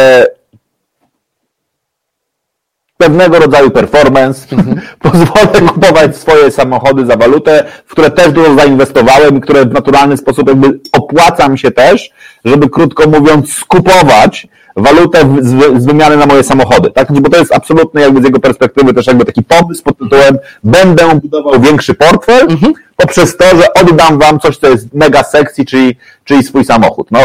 pewnego 2.98 3.38
rodzaju 3.38 3.70
performance, 3.70 4.56
mhm. 4.56 4.80
pozwolę 5.02 5.68
kupować 5.68 6.16
swoje 6.16 6.50
samochody 6.50 7.06
za 7.06 7.16
walutę, 7.16 7.64
w 7.86 7.90
które 7.90 8.10
też 8.10 8.32
dużo 8.32 8.54
zainwestowałem 8.54 9.40
które 9.40 9.64
w 9.64 9.72
naturalny 9.72 10.16
sposób 10.16 10.48
jakby 10.48 10.80
opłaca 10.92 11.48
mi 11.48 11.58
się 11.58 11.70
też, 11.70 12.10
żeby 12.44 12.70
krótko 12.70 13.08
mówiąc 13.08 13.52
skupować 13.52 14.48
walutę 14.76 15.36
z, 15.40 15.82
z 15.82 15.86
wymiany 15.86 16.16
na 16.16 16.26
moje 16.26 16.44
samochody, 16.44 16.90
tak? 16.90 17.12
Bo 17.12 17.30
to 17.30 17.38
jest 17.38 17.52
absolutny 17.52 18.00
jakby 18.00 18.20
z 18.22 18.24
jego 18.24 18.40
perspektywy 18.40 18.94
też 18.94 19.06
jakby 19.06 19.24
taki 19.24 19.42
pomysł 19.42 19.82
pod 19.82 19.98
tytułem 19.98 20.38
będę 20.64 21.14
budował 21.14 21.60
większy 21.60 21.94
portfel 21.94 22.42
mhm. 22.50 22.72
poprzez 22.96 23.36
to, 23.36 23.44
że 23.56 23.74
oddam 23.74 24.18
wam 24.18 24.40
coś, 24.40 24.56
co 24.56 24.68
jest 24.68 24.94
mega 24.94 25.22
sexy, 25.22 25.64
czyli, 25.64 25.96
czyli 26.24 26.42
swój 26.42 26.64
samochód. 26.64 27.08
No, 27.10 27.20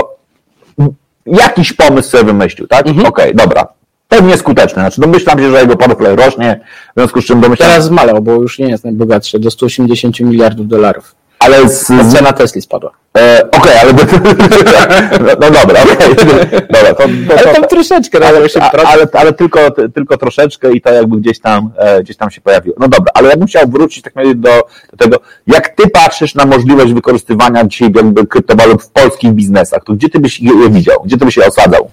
jakiś 1.25 1.73
pomysł 1.73 2.09
sobie 2.09 2.23
wymyślił, 2.23 2.67
tak? 2.67 2.87
Mhm. 2.87 3.07
Okej, 3.07 3.33
okay, 3.33 3.45
dobra 3.45 3.67
pewnie 4.15 4.37
skuteczny. 4.37 4.81
Znaczy, 4.81 5.01
domyślam 5.01 5.39
się, 5.39 5.51
że 5.51 5.61
jego 5.61 5.75
portfel 5.75 6.15
rośnie, 6.15 6.59
w 6.95 6.99
związku 6.99 7.21
z 7.21 7.25
czym 7.25 7.41
domyślam... 7.41 7.69
Teraz 7.69 7.85
zmalał, 7.85 8.21
bo 8.21 8.31
już 8.33 8.59
nie 8.59 8.69
jest 8.69 8.83
najbogatszy, 8.83 9.39
do 9.39 9.51
180 9.51 10.19
miliardów 10.19 10.67
dolarów. 10.67 11.15
Ale 11.39 11.69
z, 11.69 11.85
cena 11.85 12.33
Tesla 12.33 12.61
spadła. 12.61 12.91
E, 13.17 13.47
okej, 13.51 13.59
okay, 13.61 13.79
ale... 13.81 13.93
no, 15.25 15.31
no 15.41 15.51
dobra, 15.51 15.83
okej. 15.83 16.11
Okay. 16.11 16.61
Dobra, 16.61 16.93
to, 16.93 17.03
to, 17.27 17.39
ale 17.39 17.53
tam 17.53 17.63
troszeczkę. 17.63 18.27
Ale, 18.27 18.37
ale, 18.37 18.87
ale, 18.87 19.07
ale, 19.13 19.33
tylko, 19.33 19.59
tylko 19.71 20.17
troszeczkę 20.17 20.73
i 20.73 20.81
to 20.81 20.93
jakby 20.93 21.17
gdzieś 21.17 21.39
tam, 21.39 21.71
e, 21.77 22.03
gdzieś 22.03 22.17
tam 22.17 22.31
się 22.31 22.41
pojawiło. 22.41 22.75
No 22.79 22.87
dobra, 22.87 23.11
ale 23.13 23.29
ja 23.29 23.37
bym 23.37 23.47
chciał 23.47 23.67
wrócić 23.67 24.03
tak 24.03 24.15
naprawdę 24.15 24.49
do, 24.49 24.67
do 24.91 24.97
tego, 24.97 25.17
jak 25.47 25.69
ty 25.69 25.89
patrzysz 25.89 26.35
na 26.35 26.45
możliwość 26.45 26.93
wykorzystywania 26.93 27.65
dzisiaj 27.65 27.91
jakby 27.95 28.27
kryptowalut 28.27 28.83
w 28.83 28.89
polskich 28.89 29.31
biznesach, 29.31 29.83
to 29.85 29.93
gdzie 29.93 30.09
ty 30.09 30.19
byś 30.19 30.39
je 30.39 30.69
widział? 30.69 31.01
Gdzie 31.05 31.17
ty 31.17 31.25
byś 31.25 31.37
je 31.37 31.45
osadzał? 31.45 31.89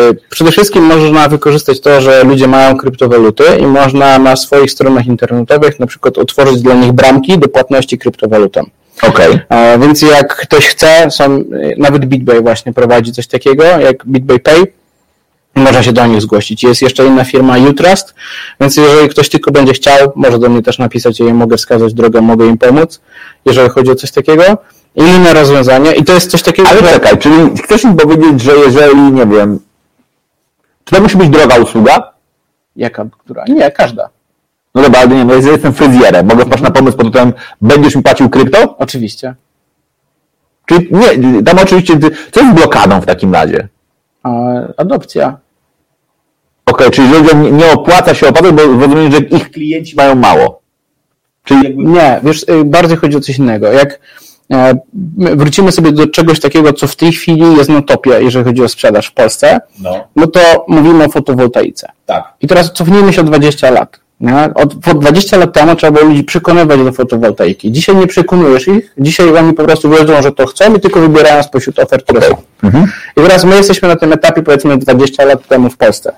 Y, 0.00 0.16
przede 0.30 0.52
wszystkim 0.52 0.84
można 0.84 1.28
wykorzystać 1.28 1.80
to, 1.80 2.00
że 2.00 2.24
ludzie 2.24 2.48
mają 2.48 2.76
kryptowaluty 2.76 3.44
i 3.60 3.66
można 3.66 4.18
na 4.18 4.36
swoich 4.36 4.70
stronach 4.70 5.06
internetowych 5.06 5.80
na 5.80 5.86
przykład 5.86 6.18
otworzyć 6.18 6.62
dla 6.62 6.74
nich 6.74 6.92
bramki 6.92 7.38
do 7.38 7.48
płatności 7.48 7.98
kryptowalutą. 7.98 8.64
Okay. 9.02 9.40
Więc 9.78 10.02
jak 10.02 10.36
ktoś 10.36 10.66
chce, 10.66 11.10
są, 11.10 11.36
y, 11.36 11.74
nawet 11.78 12.04
BitBay 12.04 12.40
właśnie 12.40 12.72
prowadzi 12.72 13.12
coś 13.12 13.26
takiego, 13.26 13.64
jak 13.64 14.06
BitBay 14.06 14.40
Pay, 14.40 14.66
można 15.54 15.82
się 15.82 15.92
do 15.92 16.06
nich 16.06 16.20
zgłosić. 16.20 16.62
Jest 16.62 16.82
jeszcze 16.82 17.06
inna 17.06 17.24
firma 17.24 17.58
Utrust, 17.58 18.14
więc 18.60 18.76
jeżeli 18.76 19.08
ktoś 19.08 19.28
tylko 19.28 19.50
będzie 19.50 19.72
chciał, 19.72 20.12
może 20.14 20.38
do 20.38 20.48
mnie 20.48 20.62
też 20.62 20.78
napisać, 20.78 21.20
ja 21.20 21.34
mogę 21.34 21.56
wskazać 21.56 21.94
drogę, 21.94 22.20
mogę 22.20 22.46
im 22.46 22.58
pomóc, 22.58 23.00
jeżeli 23.46 23.68
chodzi 23.68 23.90
o 23.90 23.94
coś 23.94 24.10
takiego. 24.10 24.42
Inne 24.94 25.34
rozwiązanie 25.34 25.92
i 25.92 26.04
to 26.04 26.12
jest 26.14 26.30
coś 26.30 26.42
takiego... 26.42 26.68
Ale 26.68 26.82
czekaj, 26.82 27.18
czyli 27.18 27.34
chcesz 27.64 27.84
mi 27.84 27.94
powiedzieć, 27.94 28.40
że 28.40 28.56
jeżeli, 28.56 29.12
nie 29.12 29.26
wiem, 29.26 29.58
czy 30.84 30.94
to 30.94 31.02
musi 31.02 31.16
być 31.16 31.28
droga 31.28 31.56
usługa? 31.56 32.12
Jaka? 32.76 33.06
Która? 33.18 33.44
Nie, 33.48 33.70
każda. 33.70 34.08
No 34.74 34.82
dobra, 34.82 35.00
ale 35.00 35.24
nie 35.24 35.34
ja 35.34 35.52
jestem 35.52 35.72
fryzjerem, 35.72 36.26
mogę 36.26 36.44
wpaść 36.44 36.62
na 36.62 36.70
pomysł 36.70 36.96
pod 36.96 37.06
tytułem 37.06 37.32
będziesz 37.60 37.96
mi 37.96 38.02
płacił 38.02 38.30
krypto? 38.30 38.78
Oczywiście. 38.78 39.34
Czyli 40.66 40.88
nie, 40.90 41.42
tam 41.42 41.58
oczywiście, 41.58 41.98
co 42.32 42.40
jest 42.40 42.54
blokadą 42.54 43.00
w 43.00 43.06
takim 43.06 43.34
razie? 43.34 43.68
adopcja. 44.76 45.38
Okej, 46.66 46.86
okay, 46.86 46.90
czyli 46.90 47.08
ludziom 47.08 47.56
nie 47.56 47.72
opłaca 47.72 48.14
się 48.14 48.28
opłacać, 48.28 48.52
bo 48.52 48.62
rozumiem, 48.62 49.12
że 49.12 49.18
ich 49.18 49.50
klienci 49.50 49.96
mają 49.96 50.14
mało. 50.14 50.62
Czyli. 51.44 51.76
Nie, 51.78 52.20
wiesz, 52.22 52.42
y, 52.42 52.64
bardziej 52.64 52.96
chodzi 52.96 53.16
o 53.16 53.20
coś 53.20 53.38
innego. 53.38 53.72
Jak 53.72 54.00
wrócimy 55.16 55.72
sobie 55.72 55.92
do 55.92 56.06
czegoś 56.06 56.40
takiego, 56.40 56.72
co 56.72 56.86
w 56.86 56.96
tej 56.96 57.12
chwili 57.12 57.56
jest 57.56 57.70
na 57.70 57.82
topie, 57.82 58.10
jeżeli 58.20 58.44
chodzi 58.44 58.62
o 58.62 58.68
sprzedaż 58.68 59.06
w 59.06 59.12
Polsce, 59.12 59.60
no, 59.80 60.04
no 60.16 60.26
to 60.26 60.40
mówimy 60.68 61.04
o 61.04 61.08
fotowoltaice. 61.08 61.88
Tak. 62.06 62.24
I 62.40 62.46
teraz 62.46 62.72
cofnijmy 62.72 63.12
się 63.12 63.20
o 63.20 63.24
20 63.24 63.70
lat. 63.70 64.00
Nie? 64.20 64.50
Od 64.54 64.74
20 64.74 65.36
lat 65.36 65.52
temu 65.52 65.76
trzeba 65.76 65.92
było 65.98 66.10
ludzi 66.10 66.24
przekonywać 66.24 66.80
do 66.80 66.92
fotowoltaiki. 66.92 67.72
Dzisiaj 67.72 67.96
nie 67.96 68.06
przekonujesz 68.06 68.68
ich, 68.68 68.94
dzisiaj 68.98 69.36
oni 69.36 69.52
po 69.52 69.64
prostu 69.64 69.90
wiedzą, 69.90 70.22
że 70.22 70.32
to 70.32 70.46
chcą 70.46 70.74
i 70.74 70.80
tylko 70.80 71.00
wybierają 71.00 71.42
spośród 71.42 71.78
ofert, 71.78 72.04
które 72.04 72.22
są. 72.22 72.36
Mhm. 72.62 72.86
I 73.16 73.20
teraz 73.20 73.44
my 73.44 73.56
jesteśmy 73.56 73.88
na 73.88 73.96
tym 73.96 74.12
etapie 74.12 74.42
powiedzmy 74.42 74.76
20 74.76 75.24
lat 75.24 75.48
temu 75.48 75.70
w 75.70 75.76
Polsce. 75.76 76.12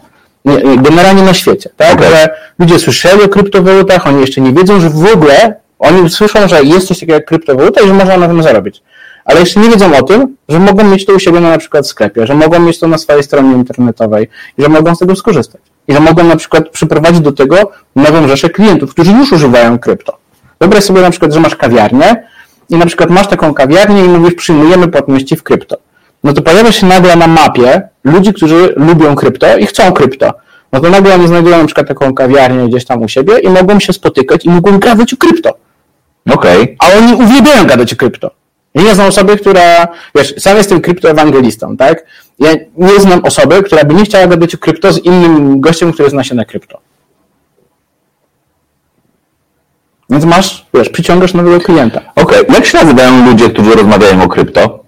Generalnie 0.83 1.23
na 1.23 1.35
świecie, 1.35 1.71
tak? 1.77 1.93
Okay. 1.93 2.11
Że 2.11 2.29
ludzie 2.59 2.79
słyszeli 2.79 3.23
o 3.23 3.29
kryptowalutach, 3.29 4.07
oni 4.07 4.21
jeszcze 4.21 4.41
nie 4.41 4.53
wiedzą, 4.53 4.81
że 4.81 4.91
w 4.91 5.13
ogóle 5.15 5.64
oni 5.85 6.11
słyszą, 6.11 6.49
że 6.49 6.63
jest 6.63 6.89
coś 6.89 6.97
takiego 6.97 7.15
jak 7.15 7.25
kryptowaluta 7.25 7.81
i 7.81 7.87
że 7.87 7.95
można 7.95 8.17
na 8.17 8.27
tym 8.27 8.43
zarobić. 8.43 8.83
Ale 9.25 9.41
jeszcze 9.41 9.61
nie 9.61 9.69
wiedzą 9.69 9.97
o 9.97 10.03
tym, 10.03 10.37
że 10.49 10.59
mogą 10.59 10.85
mieć 10.85 11.05
to 11.05 11.13
u 11.13 11.19
siebie 11.19 11.41
na 11.41 11.59
przykład 11.59 11.85
w 11.85 11.89
sklepie, 11.89 12.27
że 12.27 12.35
mogą 12.35 12.59
mieć 12.59 12.79
to 12.79 12.89
na 12.89 12.99
swojej 12.99 13.23
stronie 13.23 13.53
internetowej 13.53 14.29
i 14.59 14.63
że 14.63 14.69
mogą 14.69 14.95
z 14.95 14.99
tego 14.99 15.17
skorzystać. 15.17 15.61
I 15.89 15.93
że 15.93 16.01
mogą 16.01 16.25
na 16.25 16.37
przykład 16.37 16.69
przyprowadzić 16.69 17.21
do 17.21 17.33
tego 17.33 17.73
nową 17.97 18.29
rzeszę 18.29 18.51
klientów, 18.51 18.91
którzy 18.91 19.13
już 19.13 19.33
używają 19.33 19.79
krypto. 19.79 20.17
Wyobraź 20.61 20.85
sobie 20.85 21.01
na 21.01 21.11
przykład, 21.11 21.33
że 21.33 21.41
masz 21.41 21.57
kawiarnię 21.57 22.25
i 22.71 22.77
na 22.77 22.87
przykład 22.87 23.11
masz 23.11 23.29
taką 23.29 23.55
kawiarnię 23.55 24.05
i 24.05 24.09
mówisz, 24.09 24.35
przyjmujemy 24.35 24.89
płatności 24.89 25.37
w 25.37 25.43
krypto. 25.43 25.77
No 26.25 26.33
to 26.33 26.43
pojawia 26.43 26.73
się 26.73 26.87
nagle 26.87 27.17
na 27.17 27.27
mapie 27.27 27.89
ludzi, 28.05 28.35
którzy 28.35 28.75
lubią 28.77 29.15
krypto 29.15 29.57
i 29.57 29.67
chcą 29.67 29.93
krypto 29.93 30.45
no 30.75 30.81
to 30.81 30.91
nagle 30.91 31.15
oni 31.15 31.29
znajdują 31.29 31.59
na 31.59 31.67
przykład 31.67 31.89
taką 31.89 32.15
kawiarnię 32.15 32.69
gdzieś 32.69 32.85
tam 32.85 33.03
u 33.03 33.09
siebie 33.09 33.39
i 33.39 33.49
mogą 33.49 33.81
się 33.81 33.93
spotykać 33.93 34.45
i 34.45 34.51
mogą 34.51 34.79
gadać 34.79 35.15
o 35.15 35.17
krypto. 35.17 35.55
Okej. 36.31 36.63
Okay. 36.63 36.77
A 36.79 36.99
oni 36.99 37.15
uwielbiają 37.15 37.67
gadać 37.67 37.93
o 37.93 37.97
krypto. 37.97 38.31
Ja 38.75 38.83
nie 38.83 38.95
znam 38.95 39.07
osoby, 39.07 39.37
która, 39.37 39.89
wiesz, 40.15 40.35
sam 40.39 40.57
jestem 40.57 40.81
kryptoewangelistą, 40.81 41.77
tak? 41.77 42.05
Ja 42.39 42.51
nie 42.77 43.01
znam 43.01 43.25
osoby, 43.25 43.63
która 43.63 43.85
by 43.85 43.95
nie 43.95 44.05
chciała 44.05 44.27
gadać 44.27 44.55
o 44.55 44.59
krypto 44.59 44.93
z 44.93 44.99
innym 44.99 45.61
gościem, 45.61 45.93
który 45.93 46.11
zna 46.11 46.25
się 46.25 46.35
na 46.35 46.45
krypto. 46.45 46.81
Więc 50.11 50.25
masz, 50.25 50.67
wiesz, 50.75 50.89
przyciągasz 50.89 51.35
nowego 51.35 51.61
klienta. 51.61 52.01
Okej, 52.17 52.41
okay. 52.41 52.55
jak 52.55 52.67
się 52.67 52.79
nazywają 52.79 53.27
ludzie, 53.27 53.51
którzy 53.51 53.75
rozmawiają 53.75 54.23
o 54.23 54.29
krypto? 54.29 54.85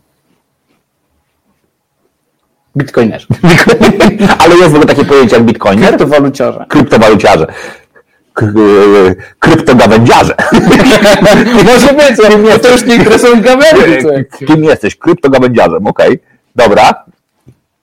Bitcoinerzy. 2.76 3.26
Ale 4.38 4.56
jest 4.56 4.72
w 4.72 4.74
ogóle 4.74 4.86
takie 4.86 5.04
pojęcie 5.04 5.36
jak 5.36 5.44
bitcoiner? 5.44 5.88
Kryptowaluciarze. 5.88 6.66
Kryptowaluciarze. 6.68 7.46
Kryptogawędziarze. 9.38 10.34
Może 11.66 11.92
być, 11.92 12.48
ja, 12.48 12.58
to 12.58 12.70
już 12.70 12.84
niektóre 12.84 13.18
są 13.18 13.40
gawędzie. 13.40 14.24
Kim 14.46 14.64
jesteś? 14.64 14.96
Kryptogawędziarzem, 14.96 15.86
okej. 15.86 16.06
Okay. 16.06 16.18
Dobra. 16.56 17.04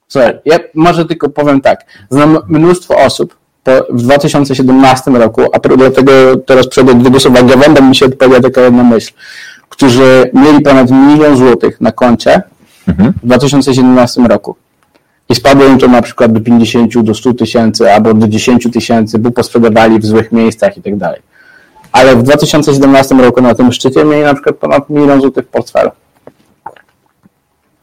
Słuchaj, 0.07 0.39
ja 0.45 0.59
może 0.73 1.05
tylko 1.05 1.29
powiem 1.29 1.61
tak. 1.61 1.85
Znam 2.09 2.39
mnóstwo 2.47 2.97
osób 2.97 3.35
w 3.89 4.01
2017 4.01 5.11
roku, 5.11 5.41
a 5.53 5.59
dlatego 5.59 6.11
teraz 6.37 6.67
przejdę 6.67 6.93
do 6.93 7.09
głosowa 7.09 7.43
gawędą, 7.43 7.81
mi 7.81 7.95
się 7.95 8.05
odpowiada 8.05 8.49
taka 8.49 8.61
jedna 8.61 8.83
myśl, 8.83 9.13
którzy 9.69 10.31
mieli 10.33 10.61
ponad 10.61 10.91
milion 10.91 11.37
złotych 11.37 11.81
na 11.81 11.91
koncie 11.91 12.41
mhm. 12.87 13.13
w 13.23 13.25
2017 13.25 14.21
roku 14.21 14.55
i 15.29 15.35
spadło 15.35 15.65
im 15.65 15.77
to 15.77 15.87
na 15.87 16.01
przykład 16.01 16.33
do 16.33 16.41
50, 16.41 17.01
do 17.01 17.13
100 17.13 17.33
tysięcy 17.33 17.91
albo 17.91 18.13
do 18.13 18.27
10 18.27 18.67
tysięcy, 18.73 19.19
bo 19.19 19.31
posprzedawali 19.31 19.99
w 19.99 20.05
złych 20.05 20.31
miejscach 20.31 20.77
i 20.77 20.81
tak 20.81 20.97
dalej. 20.97 21.21
Ale 21.91 22.15
w 22.15 22.23
2017 22.23 23.15
roku 23.15 23.41
na 23.41 23.55
tym 23.55 23.71
szczycie 23.71 24.05
mieli 24.05 24.23
na 24.23 24.33
przykład 24.33 24.55
ponad 24.55 24.89
milion 24.89 25.21
złotych 25.21 25.45
w 25.45 25.47
portfelu. 25.47 25.91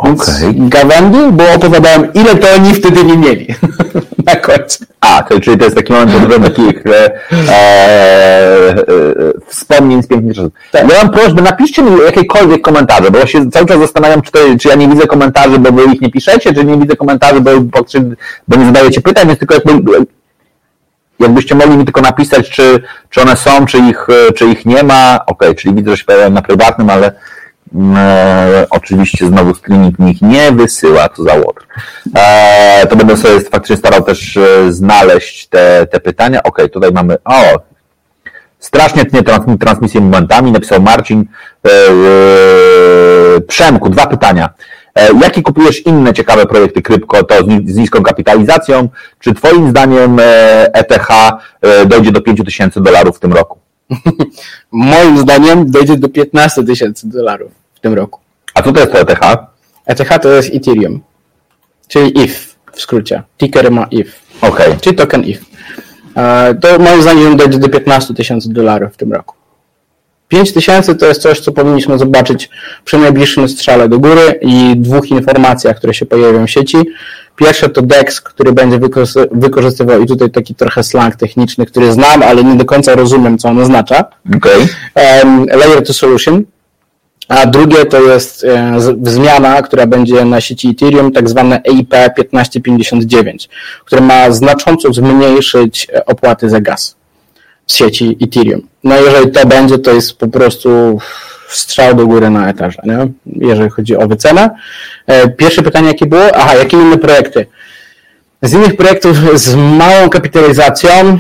Okej. 0.01 0.55
gawędy, 0.57 1.33
bo 1.33 1.45
opowiadałem, 1.55 2.13
ile 2.13 2.37
to 2.37 2.47
oni 2.57 2.75
wtedy 2.75 3.05
nie 3.05 3.17
mieli 3.17 3.47
na 4.27 4.37
końcu. 4.37 4.85
A, 5.01 5.23
to, 5.23 5.41
czyli 5.41 5.59
to 5.59 5.65
jest 5.65 5.77
taki 5.77 5.93
moment 5.93 6.13
podobny 6.13 6.51
takich 6.51 6.87
e, 6.87 7.11
e, 7.33 7.55
e, 8.69 8.85
wspomnień 9.47 10.03
z 10.03 10.07
pięknych 10.07 10.37
czasów. 10.37 10.53
Tak. 10.73 10.91
Ja 10.91 11.05
mam 11.05 11.13
prośbę, 11.13 11.43
napiszcie 11.43 11.83
mi 11.83 11.91
jakiekolwiek 12.05 12.63
komentarze, 12.63 13.11
bo 13.11 13.19
ja 13.19 13.27
się 13.27 13.51
cały 13.51 13.67
czas 13.67 13.79
zastanawiam, 13.79 14.23
czy, 14.23 14.33
to, 14.33 14.39
czy 14.61 14.69
ja 14.69 14.75
nie 14.75 14.89
widzę 14.89 15.07
komentarzy, 15.07 15.59
bo 15.59 15.73
wy 15.73 15.85
ich 15.85 16.01
nie 16.01 16.11
piszecie, 16.11 16.55
czy 16.55 16.65
nie 16.65 16.77
widzę 16.77 16.97
komentarzy, 16.97 17.41
bo, 17.41 17.61
bo, 17.61 17.85
czy, 17.85 18.17
bo 18.49 18.57
nie 18.57 18.67
zadajecie 18.67 19.01
pytań, 19.01 19.27
więc 19.27 19.39
tylko 19.39 19.55
jakby, 19.55 19.93
jakbyście 21.21 21.55
mogli 21.55 21.77
mi 21.77 21.85
tylko 21.85 22.01
napisać, 22.01 22.51
czy, 22.51 22.83
czy 23.11 23.23
one 23.23 23.37
są, 23.37 23.67
czy 23.67 23.79
ich, 23.79 24.07
e, 24.29 24.33
czy 24.33 24.47
ich 24.47 24.67
nie 24.67 24.83
ma. 24.83 25.21
Okej, 25.27 25.55
czyli 25.55 25.75
widzę, 25.75 25.91
że 25.91 25.97
się 25.97 26.05
pojawiają 26.05 26.31
na 26.31 26.43
prywatnym, 26.43 26.91
ale 26.91 27.13
e, 27.97 28.67
oczywiście 28.71 29.27
znowu 29.27 29.55
screening 29.55 29.99
mi 29.99 30.11
ich 30.11 30.23
nie 30.23 30.53
wysyła, 30.53 31.09
to 31.09 31.23
za 31.23 31.35
łotr. 31.35 31.67
E, 32.17 32.87
to 32.91 32.97
będę 32.97 33.17
sobie 33.17 33.41
faktycznie 33.41 33.77
starał 33.77 34.03
też 34.03 34.37
e, 34.37 34.73
znaleźć 34.73 35.47
te, 35.47 35.87
te 35.87 36.01
pytania. 36.01 36.43
Okej, 36.43 36.71
tutaj 36.71 36.93
mamy, 36.93 37.17
o, 37.25 37.61
strasznie 38.59 39.05
tnie 39.05 39.23
trans, 39.23 39.45
transmisję 39.61 40.01
momentami, 40.01 40.53
napisał 40.53 40.83
Marcin. 40.83 41.25
E, 41.67 41.71
e, 41.71 43.41
Przemku, 43.41 43.91
dwa 43.91 44.07
pytania. 44.07 44.49
E, 44.95 45.09
Jakie 45.23 45.43
kupujesz 45.43 45.87
inne 45.87 46.13
ciekawe 46.13 46.47
projekty 46.47 46.83
krypto, 46.83 47.25
to 47.25 47.45
z 47.45 47.47
ni- 47.47 47.73
z 47.73 47.77
niską 47.77 48.03
kapitalizacją? 48.03 48.89
Czy 49.19 49.35
Twoim 49.35 49.71
zdaniem 49.71 50.17
ETH 50.73 51.09
e, 51.61 51.87
dojdzie 51.87 52.13
do 52.13 52.21
5000 52.21 52.81
dolarów 52.81 53.17
w 53.17 53.21
tym 53.21 53.33
roku? 53.33 53.59
Moim 54.73 55.19
zdaniem 55.19 55.71
dojdzie 55.71 55.97
do 55.97 56.09
15 56.09 56.65
tysięcy 56.65 57.09
dolarów 57.09 57.60
w 57.81 57.83
tym 57.83 57.95
roku. 57.95 58.21
A 58.55 58.63
co 58.63 58.73
to 58.73 58.81
jest 58.81 58.93
to 58.93 58.99
ETH? 59.01 59.21
ETH 59.87 60.19
to 60.23 60.29
jest 60.33 60.55
Ethereum, 60.55 61.01
czyli 61.89 62.23
ETH 62.25 62.57
w 62.73 62.81
skrócie. 62.81 63.23
Ticker 63.39 63.71
ma 63.71 63.83
ETH, 63.93 64.21
Okej. 64.43 64.75
czyli 64.81 64.97
token 64.97 65.21
ETH. 65.27 65.43
E, 66.17 66.55
To 66.55 66.79
moim 66.79 67.03
zdaniem 67.03 67.37
dojdzie 67.37 67.59
do 67.59 67.69
15 67.69 68.15
tysięcy 68.15 68.53
dolarów 68.53 68.93
w 68.93 68.97
tym 68.97 69.13
roku. 69.13 69.35
5 70.29 70.53
tysięcy 70.53 70.95
to 70.95 71.07
jest 71.07 71.23
coś, 71.23 71.41
co 71.41 71.53
powinniśmy 71.53 71.99
zobaczyć 71.99 72.51
przy 72.85 72.99
najbliższym 72.99 73.49
strzale 73.49 73.89
do 73.89 73.99
góry 73.99 74.39
i 74.43 74.75
dwóch 74.77 75.11
informacjach, 75.11 75.77
które 75.77 75.95
się 75.95 76.07
pojawią 76.07 76.47
w 76.47 76.51
sieci. 76.51 76.77
Pierwsze 77.37 77.69
to 77.69 77.83
DEX, 77.83 78.21
który 78.21 78.53
będzie 78.53 78.79
wykorzy- 78.79 79.29
wykorzystywał, 79.33 80.03
i 80.03 80.07
tutaj 80.07 80.31
taki 80.31 80.55
trochę 80.55 80.83
slang 80.83 81.17
techniczny, 81.17 81.67
który 81.67 81.93
znam, 81.93 82.23
ale 82.23 82.45
nie 82.45 82.55
do 82.55 82.65
końca 82.65 82.95
rozumiem, 82.95 83.39
co 83.39 83.49
on 83.49 83.59
oznacza. 83.59 84.05
Okej. 84.37 84.67
em, 84.95 85.47
Layer 85.47 85.83
to 85.87 85.93
Solution, 85.93 86.45
a 87.31 87.47
drugie 87.47 87.87
to 87.87 88.01
jest 88.03 88.45
e, 88.45 88.77
zmiana, 89.03 89.63
która 89.63 89.87
będzie 89.87 90.25
na 90.25 90.41
sieci 90.41 90.69
Ethereum, 90.69 91.13
tak 91.13 91.29
zwane 91.29 91.61
EIP 91.65 91.91
1559, 92.15 93.49
które 93.85 94.01
ma 94.01 94.31
znacząco 94.31 94.93
zmniejszyć 94.93 95.87
e, 95.93 96.07
opłaty 96.07 96.51
za 96.51 96.61
gaz 96.61 96.97
z 97.67 97.75
sieci 97.75 98.17
Ethereum. 98.23 98.61
No 98.85 98.97
jeżeli 98.97 99.31
to 99.31 99.47
będzie, 99.47 99.79
to 99.79 99.91
jest 99.91 100.19
po 100.19 100.29
prostu 100.29 100.99
strzał 101.49 101.95
do 101.95 102.07
góry 102.07 102.31
na 102.31 102.49
etarze, 102.49 102.83
nie? 102.85 102.99
jeżeli 103.27 103.71
chodzi 103.71 103.97
o 103.97 104.09
wycenę. 104.09 104.51
E, 105.07 105.29
Pierwsze 105.29 105.63
pytanie 105.63 105.89
jakie 105.89 106.07
było? 106.07 106.37
Aha, 106.37 106.55
jakie 106.55 106.77
inne 106.77 106.99
projekty? 106.99 107.47
Z 108.43 108.53
innych 108.53 108.77
projektów 108.77 109.41
z 109.41 109.55
małą 109.55 110.09
kapitalizacją 110.09 111.19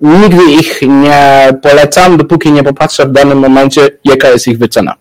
nigdy 0.00 0.44
ich 0.44 0.82
nie 0.82 1.48
polecam, 1.62 2.16
dopóki 2.16 2.52
nie 2.52 2.62
popatrzę 2.62 3.06
w 3.06 3.12
danym 3.12 3.38
momencie, 3.38 3.88
jaka 4.04 4.28
jest 4.28 4.48
ich 4.48 4.58
wycena. 4.58 4.94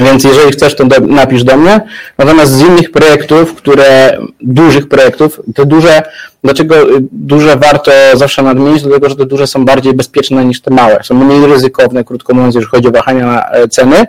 Więc 0.00 0.24
jeżeli 0.24 0.52
chcesz, 0.52 0.76
to 0.76 0.84
do, 0.84 1.00
napisz 1.00 1.44
do 1.44 1.56
mnie. 1.56 1.80
Natomiast 2.18 2.52
z 2.52 2.60
innych 2.60 2.90
projektów, 2.90 3.54
które, 3.54 4.18
dużych 4.40 4.88
projektów, 4.88 5.40
te 5.54 5.66
duże, 5.66 6.02
dlaczego 6.44 6.82
y, 6.82 7.00
duże 7.12 7.56
warto 7.56 7.92
zawsze 8.14 8.42
nadmienić? 8.42 8.82
Dlatego, 8.82 9.08
że 9.08 9.16
te 9.16 9.26
duże 9.26 9.46
są 9.46 9.64
bardziej 9.64 9.94
bezpieczne 9.94 10.44
niż 10.44 10.60
te 10.60 10.74
małe. 10.74 11.00
Są 11.02 11.14
mniej 11.14 11.46
ryzykowne, 11.46 12.04
krótko 12.04 12.34
mówiąc, 12.34 12.54
jeżeli 12.54 12.70
chodzi 12.70 12.88
o 12.88 12.90
wahania 12.90 13.50
e, 13.50 13.68
ceny. 13.68 14.06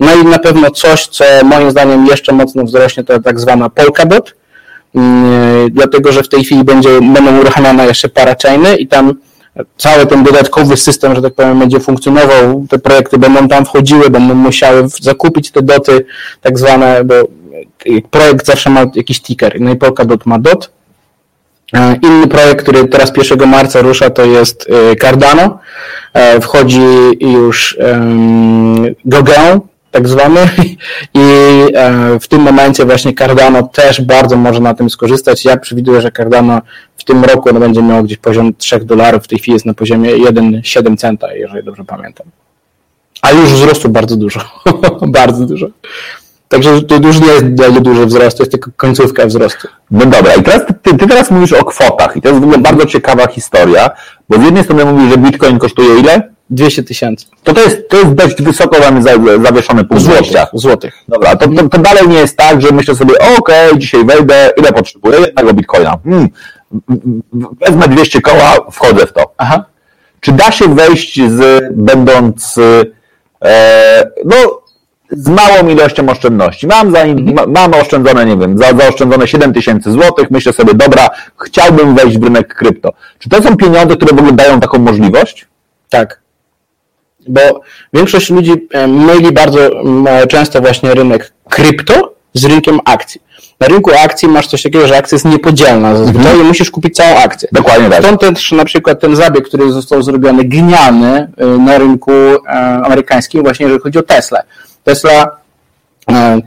No 0.00 0.14
i 0.14 0.24
na 0.24 0.38
pewno 0.38 0.70
coś, 0.70 1.06
co 1.06 1.24
moim 1.44 1.70
zdaniem 1.70 2.06
jeszcze 2.06 2.32
mocno 2.32 2.64
wzrośnie, 2.64 3.04
to 3.04 3.20
tak 3.20 3.40
zwana 3.40 3.70
Polkadot. 3.70 4.34
Mm, 4.94 5.70
dlatego 5.70 6.12
że 6.12 6.22
w 6.22 6.28
tej 6.28 6.44
chwili 6.44 6.64
będzie, 6.64 6.88
będą 7.00 7.40
uruchamiane 7.40 7.86
jeszcze 7.86 8.08
parachainy 8.08 8.76
i 8.76 8.86
tam 8.86 9.14
cały 9.76 10.06
ten 10.06 10.24
dodatkowy 10.24 10.76
system, 10.76 11.14
że 11.14 11.22
tak 11.22 11.34
powiem, 11.34 11.58
będzie 11.58 11.80
funkcjonował, 11.80 12.66
te 12.70 12.78
projekty 12.78 13.18
będą 13.18 13.48
tam 13.48 13.64
wchodziły, 13.64 14.10
będą 14.10 14.34
musiały 14.34 14.88
zakupić 15.00 15.50
te 15.50 15.62
doty, 15.62 16.06
tak 16.40 16.58
zwane, 16.58 17.04
bo 17.04 17.14
projekt 18.10 18.46
zawsze 18.46 18.70
ma 18.70 18.84
jakiś 18.94 19.20
ticker, 19.20 19.60
no 19.60 19.70
i 19.70 19.76
Polkadot 19.76 20.26
ma 20.26 20.38
dot. 20.38 20.70
E, 21.74 21.96
Inny 22.02 22.26
projekt, 22.26 22.62
który 22.62 22.88
teraz 22.88 23.12
1 23.30 23.48
marca 23.48 23.82
rusza, 23.82 24.10
to 24.10 24.24
jest 24.24 24.66
e, 24.92 24.96
Cardano. 24.96 25.58
E, 26.12 26.40
Wchodzi 26.40 26.86
już 27.20 27.78
Gogę, 29.04 29.60
tak 29.94 30.08
zwany, 30.08 30.40
i 31.14 31.20
e, 31.74 32.20
w 32.20 32.28
tym 32.28 32.40
momencie 32.40 32.84
właśnie 32.84 33.14
Cardano 33.14 33.62
też 33.62 34.00
bardzo 34.00 34.36
może 34.36 34.60
na 34.60 34.74
tym 34.74 34.90
skorzystać. 34.90 35.44
Ja 35.44 35.56
przewiduję, 35.56 36.00
że 36.00 36.12
Cardano 36.12 36.60
w 36.96 37.04
tym 37.04 37.24
roku 37.24 37.48
ono 37.48 37.60
będzie 37.60 37.82
miało 37.82 38.02
gdzieś 38.02 38.18
poziom 38.18 38.54
3 38.54 38.80
dolarów, 38.80 39.24
w 39.24 39.28
tej 39.28 39.38
chwili 39.38 39.52
jest 39.52 39.66
na 39.66 39.74
poziomie 39.74 40.10
1,7 40.10 40.96
centa, 40.96 41.34
jeżeli 41.34 41.64
dobrze 41.64 41.84
pamiętam. 41.84 42.26
A 43.22 43.30
już 43.30 43.52
wzrostu 43.52 43.88
bardzo 43.88 44.16
dużo, 44.16 44.40
bardzo 45.18 45.46
dużo. 45.46 45.66
Także 46.48 46.82
to 46.82 46.94
już 46.96 47.20
nie 47.20 47.26
jest 47.26 47.46
dla 47.46 47.70
duży 47.70 48.06
wzrost, 48.06 48.36
to 48.36 48.42
jest 48.42 48.52
tylko 48.52 48.70
końcówka 48.76 49.26
wzrostu. 49.26 49.68
No 49.90 50.06
dobra, 50.06 50.34
i 50.34 50.42
teraz 50.42 50.62
ty, 50.82 50.96
ty 50.96 51.06
teraz 51.06 51.30
mówisz 51.30 51.52
o 51.52 51.64
kwotach 51.64 52.16
i 52.16 52.22
to 52.22 52.28
jest 52.28 52.40
w 52.40 52.44
ogóle 52.44 52.58
bardzo 52.58 52.86
ciekawa 52.86 53.26
historia, 53.26 53.90
bo 54.28 54.38
z 54.38 54.44
jednej 54.44 54.64
strony 54.64 54.84
mówisz, 54.84 55.10
że 55.10 55.18
Bitcoin 55.18 55.58
kosztuje 55.58 56.00
ile? 56.00 56.33
200 56.54 56.82
tysięcy 56.82 57.26
To 57.44 57.54
to 57.54 57.60
jest, 57.60 57.88
to 57.88 57.96
jest 57.96 58.14
dość 58.14 58.42
wysoko 58.42 58.78
mamy 58.80 59.02
za, 59.02 59.10
zawieszony 59.44 59.84
punkt 59.84 60.04
złotych. 60.04 60.22
wyjścia. 60.22 60.46
złotych. 60.52 60.94
Dobra, 61.08 61.36
to, 61.36 61.48
to, 61.48 61.68
to 61.68 61.78
dalej 61.78 62.08
nie 62.08 62.18
jest 62.18 62.36
tak, 62.36 62.62
że 62.62 62.72
myślę 62.72 62.94
sobie, 62.94 63.14
okej, 63.38 63.78
dzisiaj 63.78 64.04
wejdę, 64.04 64.50
ile 64.56 64.72
potrzebuję? 64.72 65.18
Jednego 65.20 65.52
bitcoina. 65.52 65.98
Hmm, 66.04 66.28
wezmę 67.60 67.88
200 67.88 68.20
koła, 68.20 68.56
wchodzę 68.72 69.06
w 69.06 69.12
to. 69.12 69.34
Aha. 69.38 69.64
Czy 70.20 70.32
da 70.32 70.50
się 70.50 70.74
wejść 70.74 71.20
z, 71.30 71.64
będąc, 71.76 72.58
e, 73.44 74.04
no, 74.24 74.36
z 75.10 75.28
małą 75.28 75.68
ilością 75.68 76.08
oszczędności? 76.08 76.66
Mam, 76.66 76.92
za, 76.92 76.98
ma, 77.34 77.46
mam 77.46 77.74
oszczędzone, 77.74 78.26
nie 78.26 78.36
wiem, 78.36 78.58
za, 78.58 78.76
zaoszczędzone 78.76 79.28
7 79.28 79.52
tysięcy 79.52 79.92
złotych, 79.92 80.30
myślę 80.30 80.52
sobie, 80.52 80.74
dobra, 80.74 81.08
chciałbym 81.44 81.94
wejść 81.94 82.18
w 82.18 82.24
rynek 82.24 82.54
krypto. 82.54 82.92
Czy 83.18 83.28
to 83.28 83.42
są 83.42 83.56
pieniądze, 83.56 83.96
które 83.96 84.16
w 84.16 84.18
ogóle 84.18 84.32
dają 84.32 84.60
taką 84.60 84.78
możliwość? 84.78 85.46
Tak. 85.88 86.23
Bo 87.28 87.60
większość 87.92 88.30
ludzi 88.30 88.52
myli 88.88 89.32
bardzo 89.32 89.70
często 90.28 90.60
właśnie 90.60 90.94
rynek 90.94 91.32
krypto 91.48 92.14
z 92.34 92.44
rynkiem 92.44 92.80
akcji. 92.84 93.20
Na 93.60 93.66
rynku 93.66 93.90
akcji 94.04 94.28
masz 94.28 94.46
coś 94.46 94.62
takiego, 94.62 94.86
że 94.86 94.96
akcja 94.96 95.16
jest 95.16 95.24
niepodzielna 95.24 95.96
zazwyczaj 95.96 96.40
i 96.40 96.42
musisz 96.42 96.70
kupić 96.70 96.96
całą 96.96 97.16
akcję. 97.18 97.48
Dokładnie 97.52 97.90
tak. 97.90 97.98
Stąd 97.98 98.20
też 98.20 98.52
na 98.52 98.64
przykład 98.64 99.00
ten 99.00 99.16
zabieg, 99.16 99.48
który 99.48 99.72
został 99.72 100.02
zrobiony 100.02 100.44
genialny 100.44 101.32
y, 101.42 101.58
na 101.58 101.78
rynku 101.78 102.12
e, 102.12 102.50
amerykańskim, 102.84 103.42
właśnie 103.42 103.64
jeżeli 103.64 103.82
chodzi 103.82 103.98
o 103.98 104.02
Tesla. 104.02 104.38
Tesla 104.84 105.36
e, 106.10 106.40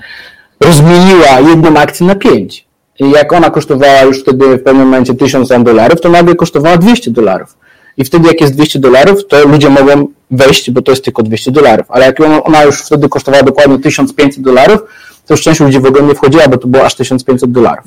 rozmieniła 0.59 1.39
jedną 1.49 1.80
akcję 1.80 2.07
na 2.07 2.15
pięć. 2.15 2.67
I 2.99 3.11
jak 3.11 3.34
ona 3.34 3.49
kosztowała 3.49 4.01
już 4.01 4.21
wtedy 4.21 4.57
w 4.57 4.63
pewnym 4.63 4.86
momencie 4.86 5.13
1000 5.13 5.49
tam 5.49 5.63
dolarów, 5.63 6.01
to 6.01 6.09
nagle 6.09 6.36
kosztowała 6.36 6.78
200 6.78 7.11
dolarów. 7.11 7.57
I 7.98 8.06
wtedy 8.06 8.28
jak 8.28 8.41
jest 8.41 8.54
200 8.54 8.80
dolarów, 8.80 9.28
to 9.28 9.48
ludzie 9.48 9.70
mogą 9.70 10.08
wejść, 10.32 10.72
bo 10.72 10.82
to 10.82 10.91
jest 10.91 11.04
tylko 11.04 11.24
200 11.24 11.52
dolarów. 11.52 11.86
Ale 11.89 12.06
jak 12.06 12.20
ona- 12.43 12.64
już 12.64 12.82
wtedy 12.82 13.10
kosztowała 13.10 13.43
dokładnie 13.43 13.80
1500 13.80 14.43
dolarów, 14.43 14.80
to 15.26 15.34
już 15.34 15.41
część 15.41 15.60
ludzi 15.60 15.80
w 15.80 15.86
ogóle 15.86 16.04
nie 16.04 16.16
wchodziła, 16.16 16.48
bo 16.48 16.58
to 16.58 16.68
było 16.68 16.86
aż 16.86 16.95
1500 16.95 17.52
dolarów. 17.52 17.86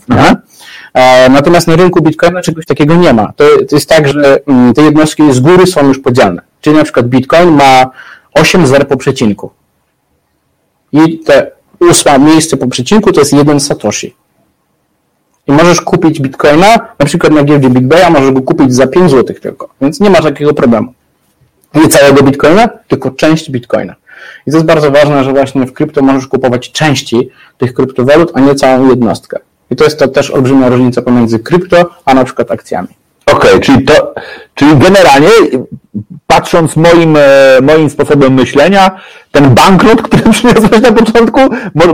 E, 0.94 1.28
Natomiast 1.30 1.68
na 1.68 1.76
rynku 1.76 2.02
Bitcoina 2.02 2.42
czegoś 2.42 2.66
takiego 2.66 2.94
nie 2.96 3.12
ma. 3.12 3.32
To, 3.36 3.44
to 3.68 3.76
jest 3.76 3.88
tak, 3.88 4.08
że 4.08 4.38
mm, 4.46 4.74
te 4.74 4.82
jednostki 4.82 5.32
z 5.32 5.40
góry 5.40 5.66
są 5.66 5.88
już 5.88 5.98
podzielne. 5.98 6.42
Czyli 6.60 6.76
na 6.76 6.84
przykład 6.84 7.06
Bitcoin 7.08 7.48
ma 7.50 7.90
8 8.34 8.66
zer 8.66 8.88
po 8.88 8.96
przecinku. 8.96 9.50
I 10.92 11.18
te 11.18 11.50
ósme 11.80 12.18
miejsce 12.18 12.56
po 12.56 12.66
przecinku 12.66 13.12
to 13.12 13.20
jest 13.20 13.32
jeden 13.32 13.60
Satoshi. 13.60 14.14
I 15.50 15.52
możesz 15.52 15.80
kupić 15.80 16.20
Bitcoina, 16.20 16.78
na 16.98 17.06
przykład 17.06 17.32
na 17.32 17.44
giełdzie 17.44 17.70
BitBaya, 17.70 18.10
możesz 18.10 18.30
go 18.30 18.42
kupić 18.42 18.74
za 18.74 18.86
5 18.86 19.10
zł 19.10 19.36
tylko. 19.42 19.68
Więc 19.80 20.00
nie 20.00 20.10
ma 20.10 20.20
takiego 20.20 20.54
problemu. 20.54 20.94
Nie 21.74 21.88
całego 21.88 22.22
Bitcoina, 22.22 22.68
tylko 22.88 23.10
część 23.10 23.50
Bitcoina. 23.50 23.94
I 24.46 24.50
to 24.50 24.56
jest 24.56 24.66
bardzo 24.66 24.90
ważne, 24.90 25.24
że 25.24 25.32
właśnie 25.32 25.66
w 25.66 25.72
krypto 25.72 26.02
możesz 26.02 26.26
kupować 26.26 26.72
części 26.72 27.30
tych 27.58 27.74
kryptowalut, 27.74 28.32
a 28.34 28.40
nie 28.40 28.54
całą 28.54 28.88
jednostkę. 28.88 29.38
I 29.70 29.76
to 29.76 29.84
jest 29.84 29.98
to 29.98 30.08
też 30.08 30.30
olbrzymia 30.30 30.68
różnica 30.68 31.02
pomiędzy 31.02 31.38
krypto, 31.38 31.90
a 32.04 32.14
na 32.14 32.24
przykład 32.24 32.50
akcjami. 32.50 32.88
Okej, 33.26 33.60
czyli 33.60 33.84
to, 33.84 34.14
czyli 34.54 34.76
generalnie 34.76 35.28
patrząc 36.26 36.76
moim, 36.76 37.16
e, 37.16 37.58
moim 37.62 37.90
sposobem 37.90 38.34
myślenia, 38.34 39.00
ten 39.32 39.54
bankrut, 39.54 40.02
który 40.08 40.32
przyniosłeś 40.32 40.80
na 40.82 40.92
początku, 40.92 41.40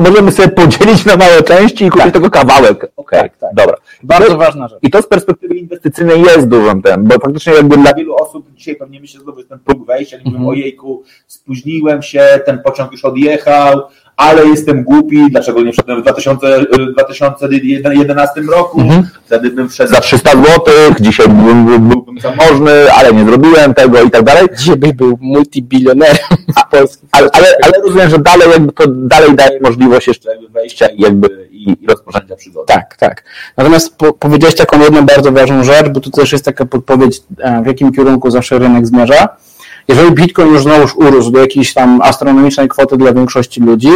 możemy 0.01 0.32
sobie 0.32 0.49
podzielić 0.49 1.05
na 1.05 1.16
małe 1.16 1.42
części 1.42 1.84
i 1.84 1.90
kupić 1.90 2.05
tak. 2.05 2.14
tego 2.14 2.30
kawałek. 2.30 2.76
Okej, 2.76 2.90
okay, 2.97 3.20
tak, 3.20 3.36
tak. 3.38 3.55
dobra. 3.55 3.76
Bardzo 4.03 4.28
to, 4.28 4.36
ważna 4.36 4.68
rzecz. 4.68 4.78
I 4.82 4.90
to 4.90 5.03
z 5.03 5.07
perspektywy 5.07 5.55
inwestycyjnej 5.55 6.22
jest 6.22 6.49
dużym 6.49 6.82
tem, 6.82 7.05
bo 7.05 7.18
faktycznie 7.18 7.53
jakby 7.53 7.76
dla 7.76 7.94
wielu 7.94 8.14
osób 8.14 8.47
dzisiaj 8.55 8.76
pewnie 8.76 9.01
myślę, 9.01 9.18
że 9.18 9.24
znowu 9.24 9.38
jest 9.38 9.51
ten 9.51 9.59
próg 9.59 9.86
wejścia, 9.86 10.16
nie 10.16 10.24
mówią, 10.24 10.36
mm 10.36 10.47
-hmm. 10.47 10.51
ojejku, 10.51 11.03
spóźniłem 11.26 12.03
się, 12.03 12.40
ten 12.47 12.59
pociąg 12.59 12.92
już 12.92 13.05
odjechał, 13.05 13.82
ale 14.17 14.47
jestem 14.47 14.85
głupi, 14.85 15.31
dlaczego 15.31 15.62
nie 15.62 15.73
wszedłem 15.73 16.01
w 16.01 16.03
2000, 16.03 16.47
2011 16.93 18.41
roku, 18.41 18.81
mhm. 18.81 19.09
wtedy 19.25 19.51
bym 19.51 19.69
wszedł 19.69 19.93
za 19.93 20.01
300 20.01 20.31
zł, 20.31 20.75
dzisiaj 21.01 21.29
byłbym, 21.29 21.89
byłbym 21.89 22.21
zamożny, 22.21 22.93
ale 22.93 23.12
nie 23.12 23.25
zrobiłem 23.25 23.75
tego 23.75 24.03
i 24.03 24.11
tak 24.11 24.23
dalej. 24.23 24.49
Dzisiaj 24.59 24.77
byś 24.77 24.93
był 24.93 25.19
multibilionerem 25.21 26.17
w 26.59 26.71
Polsce. 26.71 27.07
Ale, 27.12 27.31
ale, 27.33 27.47
ale 27.62 27.73
rozumiem, 27.83 28.11
że 28.11 28.19
dalej 28.19 28.51
jakby 28.51 28.73
to 28.73 28.85
dalej 28.89 29.35
daje 29.35 29.61
możliwość 29.61 30.09
jeszcze 30.09 30.31
wejścia 30.51 30.87
i 30.87 31.01
jakby 31.01 31.49
i, 31.51 31.71
i 31.83 31.87
rozpoczęcia 31.87 32.37
przygody. 32.37 32.67
Tak, 32.67 32.97
tak. 32.97 33.25
Natomiast 33.57 33.97
po, 33.97 34.12
powiedziałeś 34.12 34.55
taką 34.55 34.81
jedną 34.81 35.07
bardzo 35.07 35.33
ważną 35.33 35.64
rzecz, 35.64 35.89
bo 35.89 36.01
tu 36.01 36.11
też 36.11 36.33
jest 36.33 36.45
taka 36.45 36.67
podpowiedź, 36.67 37.23
e, 37.39 37.62
w 37.62 37.67
jakim 37.67 37.93
kierunku 37.93 38.31
zawsze 38.31 38.59
rynek 38.59 38.87
zmierza 38.87 39.29
jeżeli 39.89 40.11
Bitcoin 40.12 40.53
już 40.53 40.62
znowuż 40.62 40.95
urósł 40.97 41.30
do 41.30 41.41
jakiejś 41.41 41.74
tam 41.74 42.03
astronomicznej 42.03 42.68
kwoty 42.68 42.97
dla 42.97 43.12
większości 43.12 43.61
ludzi, 43.61 43.91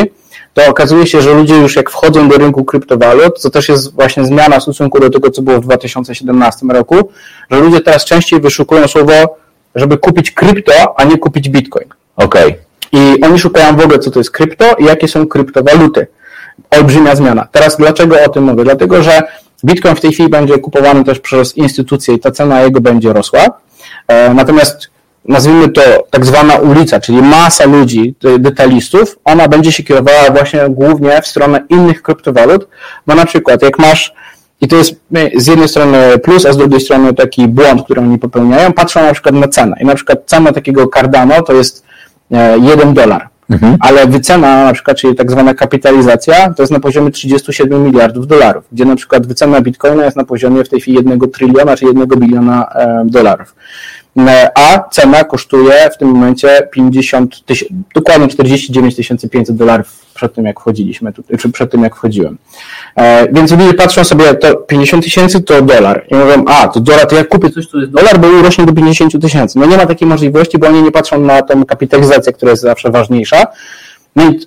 to 0.55 0.67
okazuje 0.67 1.07
się, 1.07 1.23
że 1.23 1.35
ludzie 1.35 1.55
już 1.55 1.77
jak 1.77 1.91
wchodzą 1.91 2.29
do 2.29 2.39
rynku 2.39 2.65
kryptowalut, 2.65 3.43
to 3.43 3.51
też 3.51 3.69
jest 3.69 3.95
właśnie 3.95 4.25
zmiana 4.25 4.61
w 4.61 4.63
stosunku 4.63 5.01
do 5.01 5.11
tego, 5.11 5.31
co 5.31 5.43
było 5.43 5.61
w 5.61 5.65
2017 5.65 6.67
roku, 6.67 7.11
że 7.51 7.61
ludzie 7.61 7.81
teraz 7.81 8.05
częściej 8.05 8.41
wyszukują 8.41 8.89
słowo, 8.89 9.37
żeby 9.75 9.99
kupić 9.99 10.31
krypto, 10.31 10.73
a 10.97 11.05
nie 11.05 11.19
kupić 11.19 11.49
bitcoin. 11.49 11.89
Okej. 12.17 12.47
Okay. 12.47 12.61
I 12.93 13.21
oni 13.25 13.39
szukają 13.39 13.77
w 13.77 13.81
ogóle, 13.81 13.99
co 13.99 14.11
to 14.11 14.21
jest 14.21 14.31
krypto 14.31 14.75
i 14.79 14.85
jakie 14.85 15.09
są 15.09 15.27
kryptowaluty. 15.27 16.07
Olbrzymia 16.71 17.17
zmiana. 17.17 17.49
Teraz 17.53 17.77
dlaczego 17.77 18.25
o 18.25 18.29
tym 18.29 18.45
mówię? 18.45 18.65
Dlatego, 18.65 19.03
że 19.03 19.23
bitcoin 19.65 19.95
w 19.97 20.01
tej 20.01 20.13
chwili 20.13 20.29
będzie 20.29 20.59
kupowany 20.59 21.05
też 21.05 21.21
przez 21.21 21.57
instytucje 21.57 22.15
i 22.15 22.19
ta 22.19 22.31
cena 22.31 22.63
jego 22.63 22.81
będzie 22.81 23.13
rosła. 23.13 23.41
E, 24.09 24.35
natomiast 24.35 24.91
nazwijmy 25.25 25.69
to 25.69 25.81
tak 26.11 26.27
zwana 26.27 26.55
ulica, 26.55 27.01
czyli 27.01 27.23
masa 27.23 27.65
ludzi, 27.65 28.15
detalistów, 28.39 29.19
ona 29.25 29.49
będzie 29.49 29.73
się 29.73 29.83
kierowała 29.83 30.31
właśnie 30.31 30.61
głównie 30.69 31.23
w 31.23 31.27
stronę 31.27 31.63
innych 31.69 32.03
kryptowalut, 32.03 32.69
bo 33.07 33.15
na 33.15 33.27
przykład 33.27 33.63
jak 33.63 33.79
masz, 33.79 34.15
i 34.61 34.69
to 34.69 34.77
jest 34.77 34.95
z 35.37 35.47
jednej 35.47 35.69
strony 35.69 36.19
plus, 36.19 36.47
a 36.47 36.53
z 36.53 36.57
drugiej 36.57 36.81
strony 36.81 37.15
taki 37.15 37.49
błąd, 37.49 37.85
który 37.85 38.01
oni 38.01 38.19
popełniają, 38.19 38.73
patrzą 38.73 39.03
na 39.03 39.13
przykład 39.13 39.35
na 39.35 39.49
cenę 39.49 39.77
i 39.81 39.85
na 39.85 39.95
przykład 39.95 40.19
cena 40.27 40.53
takiego 40.53 40.89
Cardano 40.95 41.43
to 41.43 41.53
jest 41.53 41.85
1 42.31 42.89
e, 42.89 42.95
dolar. 42.95 43.29
Mhm. 43.51 43.77
Ale 43.81 44.07
wycena 44.07 44.65
na 44.65 44.73
przykład, 44.73 44.97
czyli 44.97 45.15
tak 45.15 45.31
zwana 45.31 45.55
kapitalizacja, 45.55 46.55
to 46.55 46.63
jest 46.63 46.73
na 46.73 46.81
poziomie 46.81 47.11
37 47.11 47.85
miliardów 47.85 48.27
dolarów, 48.27 48.65
gdzie 48.73 48.85
na 48.85 48.97
przykład 48.97 49.27
wycena 49.27 49.61
bitcoina 49.61 50.05
jest 50.05 50.17
na 50.17 50.25
poziomie 50.25 50.65
w 50.65 50.69
tej 50.69 50.81
chwili 50.81 50.97
1 50.97 51.21
tryliona 51.31 51.77
czy 51.77 51.85
1 51.85 52.07
biliona 52.07 52.67
e, 52.75 53.03
dolarów. 53.07 53.55
A 54.55 54.89
cena 54.91 55.25
kosztuje 55.25 55.91
w 55.95 55.99
tym 55.99 56.09
momencie 56.09 56.69
50 56.73 57.45
tysięcy, 57.45 57.75
dokładnie 57.95 58.29
49 58.29 58.97
500 59.31 59.57
dolarów 59.57 60.01
przed 60.15 60.35
tym, 60.35 60.45
jak 60.45 60.61
wchodziliśmy, 60.61 61.13
czy 61.39 61.53
przed 61.53 61.71
tym, 61.71 61.83
jak 61.83 61.97
wchodziłem. 61.97 62.39
E, 62.97 63.33
więc 63.33 63.51
ludzie 63.53 63.75
patrzą 63.75 64.05
sobie, 64.05 64.35
to 64.35 64.57
50 64.57 65.05
tysięcy 65.05 65.41
to 65.41 65.63
dolar 65.63 66.05
i 66.11 66.15
mówią, 66.15 66.45
a, 66.47 66.69
to 66.69 66.81
dolar, 66.81 67.07
to 67.07 67.17
ja 67.17 67.25
kupię 67.25 67.51
coś, 67.51 67.67
co 67.67 67.79
jest 67.79 67.93
dolar, 67.93 68.21
bo 68.21 68.29
urośnie 68.29 68.67
do 68.67 68.73
50 68.73 69.23
tysięcy. 69.23 69.59
No 69.59 69.67
nie 69.67 69.77
ma 69.77 69.87
takiej 69.87 70.09
możliwości, 70.09 70.59
bo 70.59 70.67
oni 70.67 70.83
nie 70.83 70.93
patrzą 70.93 71.21
na 71.21 71.43
tą 71.43 71.65
kapitalizację, 71.65 72.33
która 72.33 72.51
jest 72.51 72.63
zawsze 72.63 72.91
ważniejsza, 72.91 73.47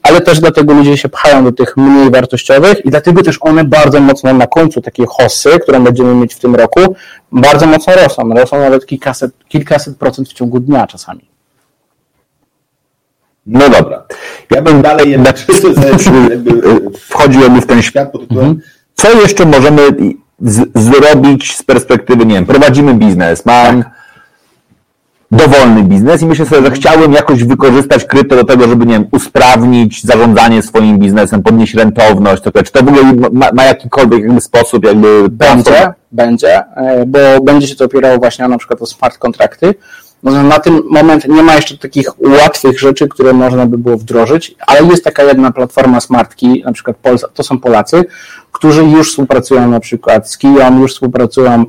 ale 0.03 0.22
też 0.22 0.39
dlatego 0.39 0.74
ludzie 0.74 0.97
się 0.97 1.09
pchają 1.09 1.43
do 1.43 1.51
tych 1.51 1.78
mniej 1.78 2.11
wartościowych 2.11 2.86
i 2.86 2.89
dlatego 2.89 3.24
też 3.24 3.38
one 3.41 3.64
bardzo 3.64 3.99
mocno 3.99 4.34
na 4.34 4.47
końcu 4.47 4.82
takiej 4.82 5.05
hossy, 5.09 5.59
którą 5.59 5.84
będziemy 5.84 6.16
mieć 6.16 6.34
w 6.34 6.39
tym 6.39 6.55
roku, 6.55 6.95
bardzo 7.32 7.66
mocno 7.68 7.93
rosną. 7.95 8.34
Rosną 8.34 8.59
nawet 8.59 8.86
kilkaset, 8.86 9.32
kilkaset 9.47 9.97
procent 9.97 10.30
w 10.30 10.34
ciągu 10.34 10.59
dnia 10.59 10.88
czasami. 10.88 11.30
No 13.45 13.70
dobra. 13.70 14.03
Ja 14.51 14.61
bym 14.61 14.82
dalej 14.82 15.11
jednak 15.11 15.39
wchodził 17.09 17.41
w 17.61 17.66
ten 17.66 17.82
świat 17.82 18.11
pod 18.11 18.22
tytułem, 18.22 18.61
co 18.93 19.22
jeszcze 19.22 19.45
możemy 19.45 19.82
z, 20.41 20.70
zrobić 20.76 21.55
z 21.55 21.64
perspektywy, 21.64 22.26
nie 22.26 22.36
wiem, 22.36 22.45
prowadzimy 22.45 22.93
biznes, 22.93 23.45
mam 23.45 23.84
dowolny 25.34 25.84
biznes 25.84 26.21
i 26.21 26.25
myślę 26.25 26.45
sobie, 26.45 26.61
że 26.67 26.71
chciałbym 26.71 27.13
jakoś 27.13 27.43
wykorzystać 27.43 28.05
krypto 28.05 28.36
do 28.36 28.43
tego, 28.43 28.67
żeby, 28.67 28.86
nie 28.86 28.93
wiem, 28.93 29.07
usprawnić 29.11 30.03
zarządzanie 30.03 30.61
swoim 30.61 30.99
biznesem, 30.99 31.43
podnieść 31.43 31.73
rentowność, 31.73 32.43
to, 32.43 32.63
czy 32.63 32.71
to 32.71 32.84
w 32.84 32.88
ogóle 32.88 33.03
ma, 33.31 33.51
ma 33.53 33.63
jakikolwiek 33.63 34.23
jakby 34.23 34.41
sposób 34.41 34.86
jakby... 34.86 35.29
Będzie, 35.29 35.93
będzie, 36.11 36.63
e, 36.75 37.05
bo 37.05 37.19
będzie 37.43 37.67
się 37.67 37.75
to 37.75 37.86
opierało 37.86 38.17
właśnie 38.17 38.47
na 38.47 38.57
przykład 38.57 38.81
o 38.81 38.86
smart 38.86 39.17
kontrakty, 39.17 39.75
na 40.24 40.59
ten 40.59 40.82
moment 40.89 41.28
nie 41.28 41.43
ma 41.43 41.55
jeszcze 41.55 41.78
takich 41.78 42.07
łatwych 42.19 42.80
rzeczy, 42.80 43.07
które 43.07 43.34
można 43.34 43.65
by 43.65 43.78
było 43.78 43.97
wdrożyć, 43.97 44.55
ale 44.67 44.88
jest 44.88 45.03
taka 45.03 45.24
jedna 45.24 45.51
platforma 45.51 45.99
Smartki, 45.99 46.63
na 46.65 46.71
przykład 46.71 46.97
to 47.34 47.43
są 47.43 47.59
Polacy, 47.59 48.05
którzy 48.51 48.84
już 48.84 49.09
współpracują 49.09 49.69
na 49.69 49.80
przykład 49.80 50.32
z 50.32 50.38
Kiją, 50.38 50.80
już 50.80 50.93
współpracują, 50.93 51.65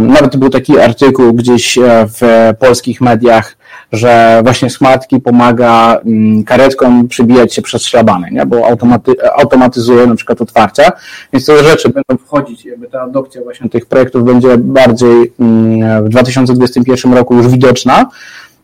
nawet 0.00 0.36
był 0.36 0.50
taki 0.50 0.78
artykuł 0.78 1.32
gdzieś 1.32 1.78
e, 1.78 2.06
w 2.20 2.52
polskich 2.58 3.00
mediach, 3.00 3.56
że 3.92 4.40
właśnie 4.44 4.70
Smartki 4.70 5.20
pomaga 5.20 6.00
mm, 6.06 6.44
karetkom 6.44 7.08
przybijać 7.08 7.54
się 7.54 7.62
przez 7.62 7.82
szlabany, 7.82 8.28
nie? 8.30 8.46
bo 8.46 8.66
automaty, 8.66 9.12
automatyzuje 9.34 10.06
na 10.06 10.14
przykład 10.14 10.40
otwarcia, 10.40 10.92
więc 11.32 11.46
te 11.46 11.64
rzeczy 11.64 11.88
będą 11.88 12.24
wchodzić, 12.26 12.64
jakby 12.64 12.88
ta 12.88 13.02
adopcja 13.02 13.42
właśnie 13.42 13.70
tych 13.70 13.86
projektów 13.86 14.24
będzie 14.24 14.58
bardziej 14.58 15.32
mm, 15.40 16.04
w 16.04 16.08
2021 16.08 17.12
roku 17.12 17.34
już 17.34 17.48
widoczna, 17.48 18.08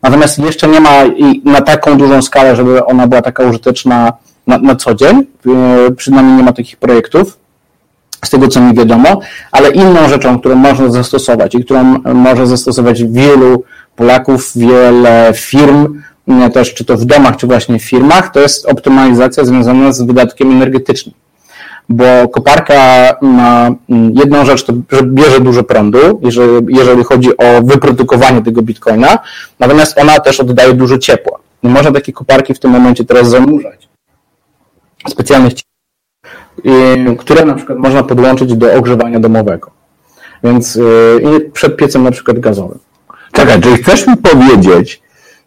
natomiast 0.03 0.39
jeszcze 0.39 0.67
nie 0.67 0.79
ma 0.79 1.03
na 1.45 1.61
taką 1.61 1.97
dużą 1.97 2.21
skalę, 2.21 2.55
żeby 2.55 2.85
ona 2.85 3.07
była 3.07 3.21
taka 3.21 3.43
użyteczna 3.43 4.13
na, 4.47 4.57
na 4.57 4.75
co 4.75 4.95
dzień, 4.95 5.25
e, 5.47 5.91
przynajmniej 5.91 6.37
nie 6.37 6.43
ma 6.43 6.53
takich 6.53 6.77
projektów, 6.77 7.37
z 8.25 8.29
tego 8.29 8.47
co 8.47 8.61
mi 8.61 8.73
wiadomo, 8.73 9.19
ale 9.51 9.71
inną 9.71 10.09
rzeczą, 10.09 10.39
którą 10.39 10.55
można 10.55 10.89
zastosować 10.89 11.55
i 11.55 11.63
którą 11.63 11.83
może 12.13 12.47
zastosować 12.47 13.03
wielu 13.03 13.63
Polaków, 13.97 14.51
wiele 14.55 15.31
firm, 15.35 16.01
też 16.53 16.73
czy 16.73 16.85
to 16.85 16.97
w 16.97 17.05
domach, 17.05 17.37
czy 17.37 17.47
właśnie 17.47 17.79
w 17.79 17.83
firmach, 17.83 18.31
to 18.31 18.39
jest 18.39 18.65
optymalizacja 18.65 19.45
związana 19.45 19.91
z 19.91 20.01
wydatkiem 20.01 20.51
energetycznym. 20.51 21.15
Bo 21.89 22.05
koparka 22.27 22.75
ma 23.21 23.69
jedną 24.13 24.45
rzecz, 24.45 24.63
to 24.63 24.73
że 24.91 25.03
bierze 25.03 25.41
dużo 25.41 25.63
prądu, 25.63 26.19
jeżeli, 26.23 26.75
jeżeli 26.77 27.03
chodzi 27.03 27.37
o 27.37 27.61
wyprodukowanie 27.63 28.41
tego 28.41 28.61
bitcoina, 28.61 29.19
natomiast 29.59 29.97
ona 29.97 30.19
też 30.19 30.39
oddaje 30.39 30.73
dużo 30.73 30.97
ciepła. 30.97 31.39
Nie 31.63 31.69
można 31.69 31.91
takie 31.91 32.13
koparki 32.13 32.53
w 32.53 32.59
tym 32.59 32.71
momencie 32.71 33.05
teraz 33.05 33.29
zanurzać. 33.29 33.87
Specjalnych 35.07 35.53
które 37.17 37.45
na 37.45 37.53
przykład 37.53 37.77
można 37.77 38.03
podłączyć 38.03 38.55
do 38.55 38.73
ogrzewania 38.73 39.19
domowego. 39.19 39.71
Więc 40.43 40.75
yy, 40.75 41.51
przed 41.53 41.77
piecem 41.77 42.03
na 42.03 42.11
przykład 42.11 42.39
gazowym. 42.39 42.79
Czekaj, 43.37 43.61
czyli 43.61 43.77
chcesz 43.77 44.07
mi 44.07 44.17
powiedzieć, 44.17 45.01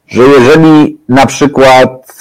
że 0.08 0.22
jeżeli 0.22 0.98
na 1.08 1.26
przykład 1.26 2.12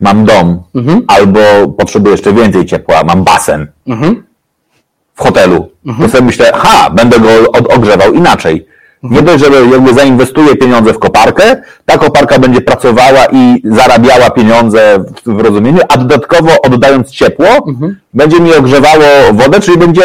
mam 0.00 0.24
dom 0.24 0.62
mhm. 0.74 1.02
albo 1.08 1.40
potrzebuję 1.78 2.12
jeszcze 2.12 2.32
więcej 2.32 2.66
ciepła, 2.66 3.02
mam 3.04 3.24
basen 3.24 3.66
mhm. 3.86 4.22
w 5.14 5.22
hotelu, 5.22 5.70
mhm. 5.86 6.08
to 6.08 6.16
sobie 6.16 6.26
myślę, 6.26 6.52
ha, 6.54 6.90
będę 6.90 7.20
go 7.20 7.28
ogrzewał 7.76 8.12
inaczej. 8.12 8.66
Mhm. 9.04 9.14
Nie 9.14 9.32
dość, 9.32 9.44
że 9.44 9.66
jakby 9.66 9.94
zainwestuję 9.94 10.56
pieniądze 10.56 10.92
w 10.92 10.98
koparkę, 10.98 11.62
ta 11.86 11.98
koparka 11.98 12.38
będzie 12.38 12.60
pracowała 12.60 13.24
i 13.32 13.62
zarabiała 13.64 14.30
pieniądze 14.30 15.04
w 15.26 15.40
rozumieniu, 15.40 15.80
a 15.88 15.96
dodatkowo 15.96 16.50
oddając 16.62 17.10
ciepło, 17.10 17.48
mhm. 17.68 17.96
będzie 18.14 18.40
mi 18.40 18.54
ogrzewało 18.54 19.04
wodę, 19.32 19.60
czyli 19.60 19.78
będzie 19.78 20.02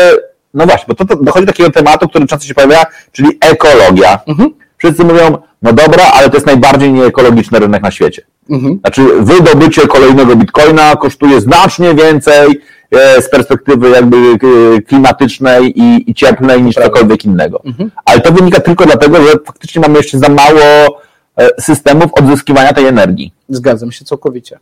no 0.55 0.65
właśnie, 0.65 0.85
bo 0.87 0.95
to, 0.95 1.05
to 1.05 1.15
dochodzi 1.15 1.45
do 1.45 1.51
takiego 1.51 1.71
tematu, 1.71 2.09
który 2.09 2.27
często 2.27 2.47
się 2.47 2.53
pojawia, 2.53 2.85
czyli 3.11 3.29
ekologia. 3.41 4.19
Mhm. 4.27 4.49
Wszyscy 4.77 5.03
mówią, 5.03 5.37
no 5.61 5.73
dobra, 5.73 6.03
ale 6.13 6.29
to 6.29 6.35
jest 6.35 6.45
najbardziej 6.45 6.93
nieekologiczny 6.93 7.59
rynek 7.59 7.83
na 7.83 7.91
świecie. 7.91 8.21
Mhm. 8.49 8.79
Znaczy, 8.79 9.01
wydobycie 9.19 9.87
kolejnego 9.87 10.35
bitcoina 10.35 10.95
kosztuje 10.95 11.41
znacznie 11.41 11.95
więcej 11.95 12.61
e, 12.91 13.21
z 13.21 13.29
perspektywy 13.29 13.89
jakby 13.89 14.17
e, 14.17 14.81
klimatycznej 14.81 15.79
i, 15.81 16.11
i 16.11 16.13
cieplnej 16.13 16.63
niż 16.63 16.75
cokolwiek 16.75 17.25
innego. 17.25 17.61
Mhm. 17.65 17.91
Ale 18.05 18.21
to 18.21 18.31
wynika 18.31 18.59
tylko 18.59 18.85
dlatego, 18.85 19.17
że 19.17 19.31
faktycznie 19.45 19.81
mamy 19.81 19.97
jeszcze 19.97 20.19
za 20.19 20.29
mało 20.29 21.01
e, 21.37 21.61
systemów 21.61 22.13
odzyskiwania 22.13 22.73
tej 22.73 22.85
energii. 22.85 23.33
Zgadzam 23.49 23.91
się 23.91 24.05
całkowicie. 24.05 24.59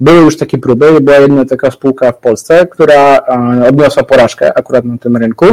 Były 0.00 0.20
już 0.20 0.36
takie 0.36 0.58
próby, 0.58 1.00
była 1.00 1.16
jedna 1.16 1.44
taka 1.44 1.70
spółka 1.70 2.12
w 2.12 2.18
Polsce, 2.18 2.66
która 2.66 3.18
e, 3.18 3.68
odniosła 3.68 4.02
porażkę 4.02 4.58
akurat 4.58 4.84
na 4.84 4.98
tym 4.98 5.16
rynku, 5.16 5.46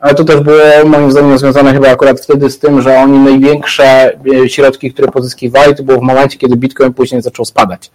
ale 0.00 0.14
to 0.14 0.24
też 0.24 0.40
było 0.40 0.58
moim 0.84 1.12
zdaniem 1.12 1.38
związane 1.38 1.72
chyba 1.72 1.88
akurat 1.88 2.20
wtedy 2.20 2.50
z 2.50 2.58
tym, 2.58 2.82
że 2.82 2.98
oni 2.98 3.18
największe 3.18 4.12
e, 4.44 4.48
środki, 4.48 4.92
które 4.92 5.08
pozyskiwali, 5.08 5.74
to 5.74 5.82
było 5.82 5.98
w 5.98 6.02
momencie, 6.02 6.38
kiedy 6.38 6.56
Bitcoin 6.56 6.92
później 6.92 7.22
zaczął 7.22 7.44
spadać. 7.44 7.90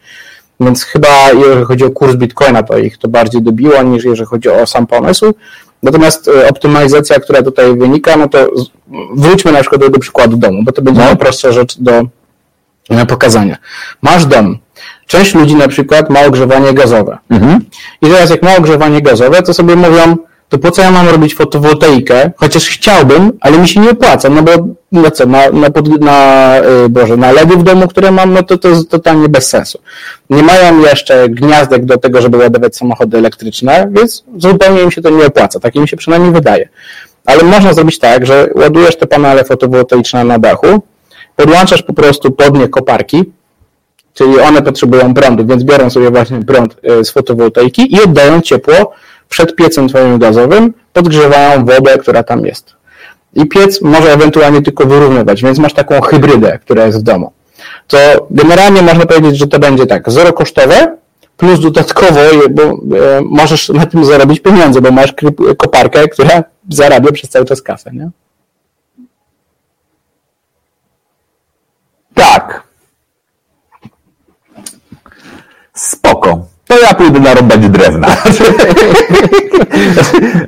Więc 0.59 0.83
chyba 0.83 1.31
jeżeli 1.31 1.65
chodzi 1.65 1.85
o 1.85 1.89
kurs 1.89 2.15
Bitcoina, 2.15 2.63
to 2.63 2.77
ich 2.77 2.97
to 2.97 3.07
bardziej 3.07 3.41
dobiło 3.41 3.83
niż 3.83 4.03
jeżeli 4.03 4.27
chodzi 4.27 4.49
o 4.49 4.65
sam 4.65 4.87
pomysł. 4.87 5.33
Natomiast 5.83 6.27
e, 6.27 6.49
optymalizacja, 6.49 7.19
która 7.19 7.43
tutaj 7.43 7.77
wynika, 7.77 8.17
no 8.17 8.29
to 8.29 8.47
wróćmy 9.15 9.51
na 9.51 9.59
przykład 9.61 9.81
do, 9.81 9.89
do 9.89 9.99
przykładu 9.99 10.37
domu, 10.37 10.63
bo 10.63 10.71
to 10.71 10.81
będzie 10.81 10.99
no. 10.99 11.05
najprostsza 11.05 11.51
rzecz 11.51 11.77
do 11.79 12.03
pokazania. 13.07 13.57
Masz 14.01 14.25
dom. 14.25 14.57
Część 15.07 15.35
ludzi 15.35 15.55
na 15.55 15.67
przykład 15.67 16.09
ma 16.09 16.25
ogrzewanie 16.25 16.73
gazowe. 16.73 17.17
Mhm. 17.29 17.59
I 18.01 18.07
teraz 18.07 18.29
jak 18.29 18.43
ma 18.43 18.55
ogrzewanie 18.55 19.01
gazowe, 19.01 19.41
to 19.41 19.53
sobie 19.53 19.75
mówią, 19.75 20.17
to 20.49 20.57
po 20.57 20.71
co 20.71 20.81
ja 20.81 20.91
mam 20.91 21.09
robić 21.09 21.35
fotowoltaikę, 21.35 22.31
chociaż 22.37 22.67
chciałbym, 22.69 23.31
ale 23.41 23.57
mi 23.57 23.67
się 23.67 23.79
nie 23.79 23.89
opłaca, 23.89 24.29
no 24.29 24.41
bo 24.41 24.51
no 24.91 25.11
co, 25.11 25.25
na, 25.25 25.49
na, 25.49 25.69
pod, 25.69 26.01
na, 26.01 26.55
yy, 26.81 26.89
Boże, 26.89 27.17
na 27.17 27.31
LEDy 27.31 27.57
w 27.57 27.63
domu, 27.63 27.87
które 27.87 28.11
mam, 28.11 28.33
no 28.33 28.43
to 28.43 28.57
to 28.57 28.69
jest 28.69 28.89
totalnie 28.89 29.29
bez 29.29 29.49
sensu. 29.49 29.79
Nie 30.29 30.43
mają 30.43 30.79
jeszcze 30.79 31.29
gniazdek 31.29 31.85
do 31.85 31.97
tego, 31.97 32.21
żeby 32.21 32.37
ładować 32.37 32.75
samochody 32.75 33.17
elektryczne, 33.17 33.89
więc 33.91 34.23
zupełnie 34.37 34.81
im 34.81 34.91
się 34.91 35.01
to 35.01 35.09
nie 35.09 35.25
opłaca, 35.25 35.59
tak 35.59 35.75
im 35.75 35.87
się 35.87 35.97
przynajmniej 35.97 36.31
wydaje. 36.31 36.69
Ale 37.25 37.43
można 37.43 37.73
zrobić 37.73 37.99
tak, 37.99 38.25
że 38.25 38.49
ładujesz 38.55 38.97
te 38.97 39.07
panele 39.07 39.43
fotowoltaiczne 39.43 40.23
na 40.23 40.39
dachu, 40.39 40.81
podłączasz 41.35 41.83
po 41.83 41.93
prostu 41.93 42.31
pod 42.31 42.57
nie 42.57 42.67
koparki, 42.67 43.31
czyli 44.17 44.39
one 44.39 44.61
potrzebują 44.61 45.13
prądu, 45.13 45.45
więc 45.45 45.63
biorą 45.63 45.89
sobie 45.89 46.11
właśnie 46.11 46.45
prąd 46.45 46.75
y, 46.99 47.05
z 47.05 47.09
fotowoltaiki 47.09 47.95
i 47.95 48.01
oddają 48.01 48.41
ciepło 48.41 48.91
przed 49.29 49.55
piecem 49.55 49.87
twoim 49.87 50.19
gazowym, 50.19 50.73
podgrzewają 50.93 51.65
wodę, 51.65 51.97
która 51.97 52.23
tam 52.23 52.45
jest. 52.45 52.73
I 53.33 53.45
piec 53.45 53.81
może 53.81 54.13
ewentualnie 54.13 54.61
tylko 54.61 54.85
wyrównywać, 54.85 55.43
więc 55.43 55.59
masz 55.59 55.73
taką 55.73 56.01
hybrydę, 56.01 56.59
która 56.59 56.85
jest 56.85 56.99
w 56.99 57.01
domu. 57.01 57.31
To 57.87 57.97
generalnie 58.31 58.81
można 58.81 59.05
powiedzieć, 59.05 59.37
że 59.37 59.47
to 59.47 59.59
będzie 59.59 59.85
tak, 59.85 60.11
zero 60.11 60.33
kosztowe, 60.33 60.97
plus 61.37 61.59
dodatkowo, 61.59 62.19
bo 62.49 62.63
e, 62.63 62.75
możesz 63.21 63.69
na 63.69 63.85
tym 63.85 64.05
zarobić 64.05 64.39
pieniądze, 64.39 64.81
bo 64.81 64.91
masz 64.91 65.13
koparkę, 65.57 66.07
która 66.07 66.43
zarabia 66.69 67.11
przez 67.11 67.29
cały 67.29 67.45
czas 67.45 67.61
kasę, 67.61 67.91
nie? 67.93 68.09
Tak. 72.13 72.67
Spoko 75.73 76.45
to 76.79 76.85
ja 76.85 76.93
pójdę 76.93 77.19
narąbać 77.19 77.69
drewna. 77.69 78.07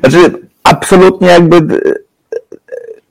znaczy, 0.00 0.32
absolutnie 0.64 1.28
jakby 1.28 1.80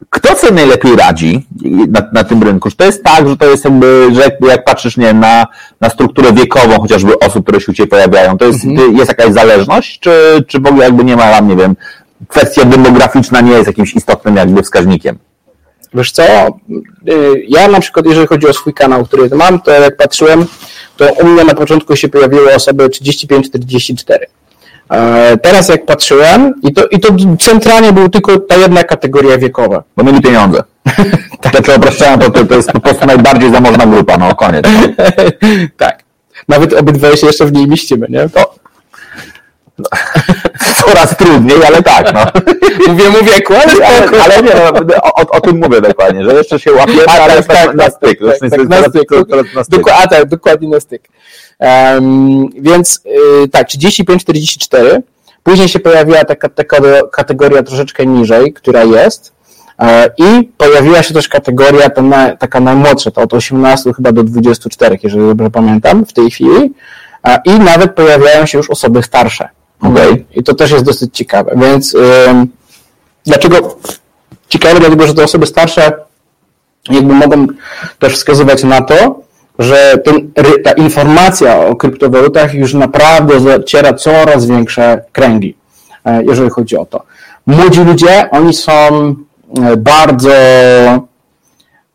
kto 0.09 0.35
sobie 0.35 0.53
najlepiej 0.53 0.95
radzi 0.95 1.45
na, 1.87 2.01
na, 2.13 2.23
tym 2.23 2.43
rynku? 2.43 2.69
Czy 2.69 2.75
to 2.75 2.85
jest 2.85 3.03
tak, 3.03 3.27
że 3.27 3.37
to 3.37 3.45
jest 3.45 3.65
jakby, 3.65 4.09
że 4.13 4.21
jakby 4.21 4.47
jak 4.47 4.65
patrzysz 4.65 4.97
nie, 4.97 5.13
na, 5.13 5.47
na 5.81 5.89
strukturę 5.89 6.33
wiekową 6.33 6.79
chociażby 6.81 7.19
osób, 7.19 7.43
które 7.43 7.61
się 7.61 7.71
u 7.71 7.75
Ciebie 7.75 7.89
pojawiają, 7.89 8.37
to 8.37 8.45
jest, 8.45 8.65
mhm. 8.65 8.97
jest 8.97 9.07
jakaś 9.07 9.33
zależność, 9.33 9.99
czy, 9.99 10.43
czy 10.47 10.59
w 10.59 10.65
ogóle 10.65 10.85
jakby 10.85 11.03
nie 11.03 11.15
ma 11.15 11.31
tam, 11.31 11.47
nie 11.47 11.55
wiem, 11.55 11.75
kwestia 12.27 12.65
demograficzna 12.65 13.41
nie 13.41 13.51
jest 13.51 13.67
jakimś 13.67 13.93
istotnym 13.93 14.35
jakby 14.35 14.63
wskaźnikiem? 14.63 15.17
Wiesz 15.93 16.11
co, 16.11 16.23
y, 16.23 17.45
ja 17.47 17.67
na 17.67 17.79
przykład, 17.79 18.05
jeżeli 18.05 18.27
chodzi 18.27 18.47
o 18.47 18.53
swój 18.53 18.73
kanał, 18.73 19.05
który 19.05 19.29
mam, 19.35 19.61
to 19.61 19.71
jak 19.71 19.97
patrzyłem, 19.97 20.45
to 20.99 21.13
u 21.13 21.27
mnie 21.27 21.43
na 21.43 21.55
początku 21.55 21.95
się 21.95 22.09
pojawiły 22.09 22.55
osoby 22.55 22.87
35-44. 22.87 24.17
E, 24.89 25.37
teraz 25.37 25.69
jak 25.69 25.85
patrzyłem, 25.85 26.53
i 26.63 26.73
to, 26.73 26.87
i 26.87 26.99
to 26.99 27.09
centralnie 27.39 27.93
był 27.93 28.09
tylko 28.09 28.39
ta 28.39 28.55
jedna 28.55 28.83
kategoria 28.83 29.37
wiekowa. 29.37 29.83
Bo 29.97 30.03
mieli 30.03 30.21
pieniądze. 30.21 30.63
tak. 31.41 31.53
Te, 31.53 31.61
co 31.91 32.29
to, 32.31 32.45
to 32.45 32.55
jest 32.55 32.71
po 32.71 32.79
prostu 32.79 33.05
najbardziej 33.05 33.51
zamożna 33.51 33.85
grupa, 33.85 34.17
no 34.17 34.35
koniec. 34.35 34.65
tak. 35.77 36.03
Nawet 36.47 36.73
obydwoje 36.73 37.17
się 37.17 37.27
jeszcze 37.27 37.45
w 37.45 37.53
niej 37.53 37.67
mieścimy, 37.67 38.07
nie? 38.09 38.29
To, 38.29 38.55
Coraz 40.89 41.17
trudniej, 41.17 41.57
ale 41.67 41.83
tak, 41.83 42.13
no. 42.13 42.41
Mówię 42.87 43.09
mu 43.09 43.17
wieku, 43.25 43.53
ale, 43.53 43.87
ale, 43.87 44.23
ale 44.23 44.43
nie, 44.43 44.51
no, 44.55 44.95
o, 45.03 45.29
o, 45.29 45.41
tym 45.41 45.57
mówię 45.57 45.81
dokładnie, 45.81 46.25
że 46.25 46.33
jeszcze 46.33 46.59
się 46.59 46.73
łapiemy, 46.73 47.05
ale 47.05 47.43
tak, 47.43 47.45
tak, 47.45 47.75
na, 47.75 47.89
styk. 47.89 48.19
Tak, 48.19 48.49
tak, 48.51 49.53
na 49.55 49.63
styk. 49.63 49.83
A 49.93 50.07
tak, 50.07 50.25
dokładnie 50.25 50.69
na 50.69 50.79
styk. 50.79 51.09
Um, 51.59 52.49
więc 52.53 53.01
yy, 53.05 53.47
tak, 53.47 53.67
35-44. 53.67 55.01
Później 55.43 55.69
się 55.69 55.79
pojawiła 55.79 56.25
taka 56.25 56.49
kategoria, 56.49 57.01
kategoria 57.11 57.63
troszeczkę 57.63 58.05
niżej, 58.05 58.53
która 58.53 58.83
jest. 58.83 59.39
E, 59.79 60.11
I 60.17 60.49
pojawiła 60.57 61.03
się 61.03 61.13
też 61.13 61.27
kategoria 61.27 61.89
ta 61.89 62.01
na, 62.01 62.35
taka 62.35 62.59
najmłodsza, 62.59 63.11
to 63.11 63.21
od 63.21 63.33
18 63.33 63.93
chyba 63.93 64.11
do 64.11 64.23
24, 64.23 64.99
jeżeli 65.03 65.27
dobrze 65.27 65.49
pamiętam, 65.49 66.05
w 66.05 66.13
tej 66.13 66.31
chwili. 66.31 66.73
E, 67.27 67.39
I 67.45 67.59
nawet 67.59 67.95
pojawiają 67.95 68.45
się 68.45 68.57
już 68.57 68.69
osoby 68.69 69.03
starsze. 69.03 69.49
Okay. 69.81 70.25
I 70.35 70.43
to 70.43 70.53
też 70.53 70.71
jest 70.71 70.85
dosyć 70.85 71.15
ciekawe. 71.17 71.55
Więc 71.55 71.93
yy, 71.93 71.99
dlaczego 73.25 73.77
ciekawe? 74.49 74.79
Dlatego, 74.79 75.07
że 75.07 75.13
te 75.13 75.23
osoby 75.23 75.45
starsze 75.45 75.91
jakby 76.89 77.13
mogą 77.13 77.47
też 77.99 78.13
wskazywać 78.13 78.63
na 78.63 78.81
to, 78.81 79.19
że 79.59 79.97
ten, 80.05 80.31
ta 80.63 80.71
informacja 80.71 81.59
o 81.59 81.75
kryptowalutach 81.75 82.53
już 82.53 82.73
naprawdę 82.73 83.39
zaciera 83.39 83.93
coraz 83.93 84.45
większe 84.45 85.01
kręgi, 85.11 85.55
e, 86.05 86.23
jeżeli 86.23 86.49
chodzi 86.49 86.77
o 86.77 86.85
to. 86.85 87.03
Młodzi 87.45 87.83
ludzie, 87.83 88.29
oni 88.31 88.53
są 88.53 88.71
e, 88.71 89.77
bardzo 89.77 90.31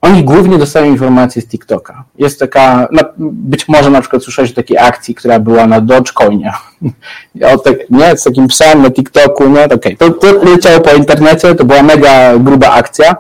oni 0.05 0.25
głównie 0.25 0.59
dostają 0.59 0.87
informacje 0.87 1.43
z 1.43 1.47
TikToka. 1.47 2.05
Jest 2.19 2.41
taka, 2.41 2.89
być 3.19 3.69
może 3.69 3.91
na 3.91 4.01
przykład 4.01 4.23
słyszałeś 4.23 4.51
o 4.51 4.55
takiej 4.55 4.79
akcji, 4.79 5.15
która 5.15 5.39
była 5.39 5.67
na 5.67 5.81
Dogecoinie. 5.81 6.53
Tak, 7.65 7.75
nie, 7.91 8.17
z 8.17 8.23
takim 8.23 8.47
psem 8.47 8.83
na 8.83 8.91
TikToku, 8.91 9.49
nie, 9.49 9.65
okej. 9.65 9.75
Okay. 9.75 9.97
To, 9.97 10.11
to 10.11 10.45
leciało 10.45 10.81
po 10.81 10.93
internecie, 10.95 11.55
to 11.55 11.65
była 11.65 11.83
mega 11.83 12.39
gruba 12.39 12.71
akcja, 12.71 13.17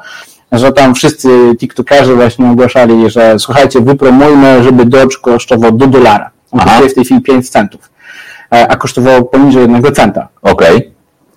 że 0.52 0.72
tam 0.72 0.94
wszyscy 0.94 1.28
TikTokerzy 1.58 2.14
właśnie 2.14 2.50
ogłaszali, 2.50 3.10
że 3.10 3.38
słuchajcie, 3.38 3.80
wypromujmy, 3.80 4.64
żeby 4.64 4.86
Doge 4.86 5.16
kosztował 5.22 5.72
do 5.72 5.86
dolara. 5.86 6.30
On 6.50 6.60
kosztuje 6.60 6.88
w 6.88 6.94
tej 6.94 7.04
chwili 7.04 7.20
5 7.20 7.50
centów, 7.50 7.90
e, 8.52 8.68
a 8.68 8.76
kosztował 8.76 9.24
poniżej 9.24 9.62
jednego 9.62 9.92
centa. 9.92 10.28
Okej. 10.42 10.76
Okay 10.76 10.93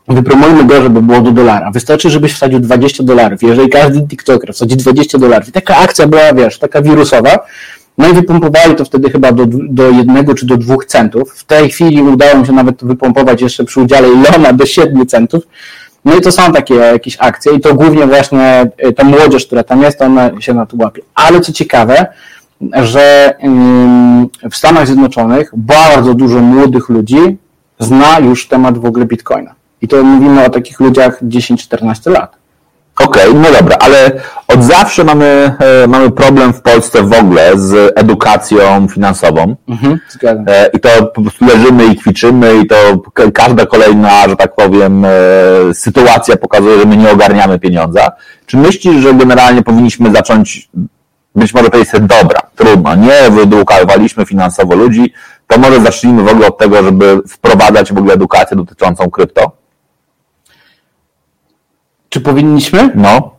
wypromujmy 0.08 0.64
go, 0.64 0.82
żeby 0.82 1.02
było 1.02 1.22
do 1.22 1.32
dolara. 1.32 1.72
Wystarczy, 1.72 2.10
żebyś 2.10 2.34
wsadził 2.34 2.60
20 2.60 3.04
dolarów. 3.04 3.44
Jeżeli 3.44 3.70
każdy 3.70 4.08
TikToker 4.08 4.54
wsadzi 4.54 4.78
20 4.78 5.18
dolarów 5.18 5.52
taka 5.52 5.78
akcja 5.78 6.08
była, 6.08 6.34
wiesz, 6.34 6.60
taka 6.60 6.82
wirusowa, 6.82 7.40
no 7.98 8.10
i 8.10 8.14
wypompowali 8.14 8.76
to 8.76 8.86
wtedy 8.86 9.10
chyba 9.10 9.32
do, 9.32 9.46
do 9.70 9.90
jednego 9.90 10.34
czy 10.34 10.46
do 10.46 10.58
dwóch 10.58 10.86
centów. 10.86 11.34
W 11.34 11.44
tej 11.44 11.70
chwili 11.70 12.02
udało 12.02 12.40
mi 12.40 12.46
się 12.46 12.54
nawet 12.54 12.84
wypompować 12.84 13.42
jeszcze 13.42 13.64
przy 13.64 13.82
udziale 13.82 14.08
Ilona 14.08 14.54
do 14.54 14.66
7 14.66 15.08
centów. 15.08 15.44
No 16.06 16.16
i 16.16 16.22
to 16.22 16.32
są 16.32 16.54
takie 16.54 16.76
jakieś 16.76 17.18
akcje 17.20 17.54
i 17.54 17.60
to 17.60 17.76
głównie 17.76 18.08
właśnie 18.08 18.72
y, 18.88 18.94
ta 18.94 19.04
młodzież, 19.04 19.46
która 19.46 19.64
tam 19.64 19.82
jest, 19.82 20.02
ona 20.02 20.42
się 20.42 20.54
na 20.54 20.66
to 20.66 20.78
łapie. 20.80 21.02
Ale 21.16 21.42
co 21.42 21.54
ciekawe, 21.54 22.06
że 22.74 23.34
w 24.52 24.56
Stanach 24.56 24.88
Zjednoczonych 24.88 25.52
bardzo 25.54 26.14
dużo 26.14 26.40
młodych 26.40 26.90
ludzi 26.90 27.38
zna 27.80 28.20
już 28.20 28.48
temat 28.48 28.78
w 28.78 28.86
ogóle 28.86 29.06
Bitcoina. 29.06 29.57
I 29.82 29.88
to 29.88 30.04
mówimy 30.04 30.46
o 30.46 30.50
takich 30.50 30.80
ludziach 30.80 31.24
10-14 31.24 32.12
lat. 32.12 32.38
Okej, 33.00 33.30
okay, 33.30 33.42
no 33.42 33.52
dobra, 33.60 33.76
ale 33.80 34.12
od 34.48 34.64
zawsze 34.64 35.04
mamy, 35.04 35.54
e, 35.84 35.88
mamy 35.88 36.12
problem 36.12 36.54
w 36.54 36.62
Polsce 36.62 37.04
w 37.04 37.14
ogóle 37.14 37.52
z 37.56 37.94
edukacją 37.96 38.88
finansową. 38.88 39.56
Mhm, 39.70 40.00
e, 40.48 40.70
I 40.74 40.80
to 40.80 40.90
po 41.16 41.22
prostu 41.22 41.46
leżymy 41.46 41.86
i 41.86 41.96
kwiczymy 41.96 42.62
i 42.64 42.68
to 42.68 42.76
każda 43.34 43.66
kolejna, 43.66 44.30
że 44.30 44.36
tak 44.36 44.56
powiem, 44.56 45.06
e, 45.06 45.10
sytuacja 45.74 46.38
pokazuje, 46.38 46.80
że 46.80 46.86
my 46.86 46.98
nie 46.98 47.12
ogarniamy 47.12 47.60
pieniądza. 47.60 48.12
Czy 48.46 48.58
myślisz, 48.58 48.96
że 48.96 49.14
generalnie 49.14 49.64
powinniśmy 49.64 50.12
zacząć, 50.12 50.70
być 51.36 51.54
może 51.54 51.70
to 51.70 51.78
jest 51.78 51.98
dobra, 51.98 52.42
trudno, 52.56 52.96
nie 52.96 53.32
wyedukowaliśmy 53.32 54.26
finansowo 54.26 54.76
ludzi, 54.76 55.14
to 55.48 55.60
może 55.60 55.82
zacznijmy 55.82 56.24
w 56.24 56.28
ogóle 56.28 56.48
od 56.48 56.58
tego, 56.58 56.84
żeby 56.84 57.20
wprowadzać 57.28 57.94
w 57.94 57.98
ogóle 57.98 58.14
edukację 58.14 58.58
dotyczącą 58.58 59.10
krypto? 59.10 59.52
Czy 62.10 62.22
powinniśmy? 62.22 62.92
No. 62.96 63.38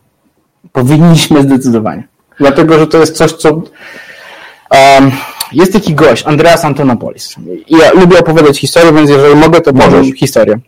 Powinniśmy 0.71 1.41
zdecydowanie. 1.41 2.07
Dlatego, 2.39 2.79
że 2.79 2.87
to 2.87 2.97
jest 2.97 3.17
coś, 3.17 3.31
co. 3.31 3.49
Um, 3.51 5.11
jest 5.51 5.73
taki 5.73 5.93
gość, 5.93 6.23
Andreas 6.27 6.65
Antonopolis. 6.65 7.35
Ja 7.67 7.91
lubię 7.91 8.19
opowiadać 8.19 8.59
historię, 8.59 8.93
więc 8.93 9.09
jeżeli 9.09 9.35
mogę, 9.35 9.61
to 9.61 9.73
powiem 9.73 10.15
historię. 10.15 10.59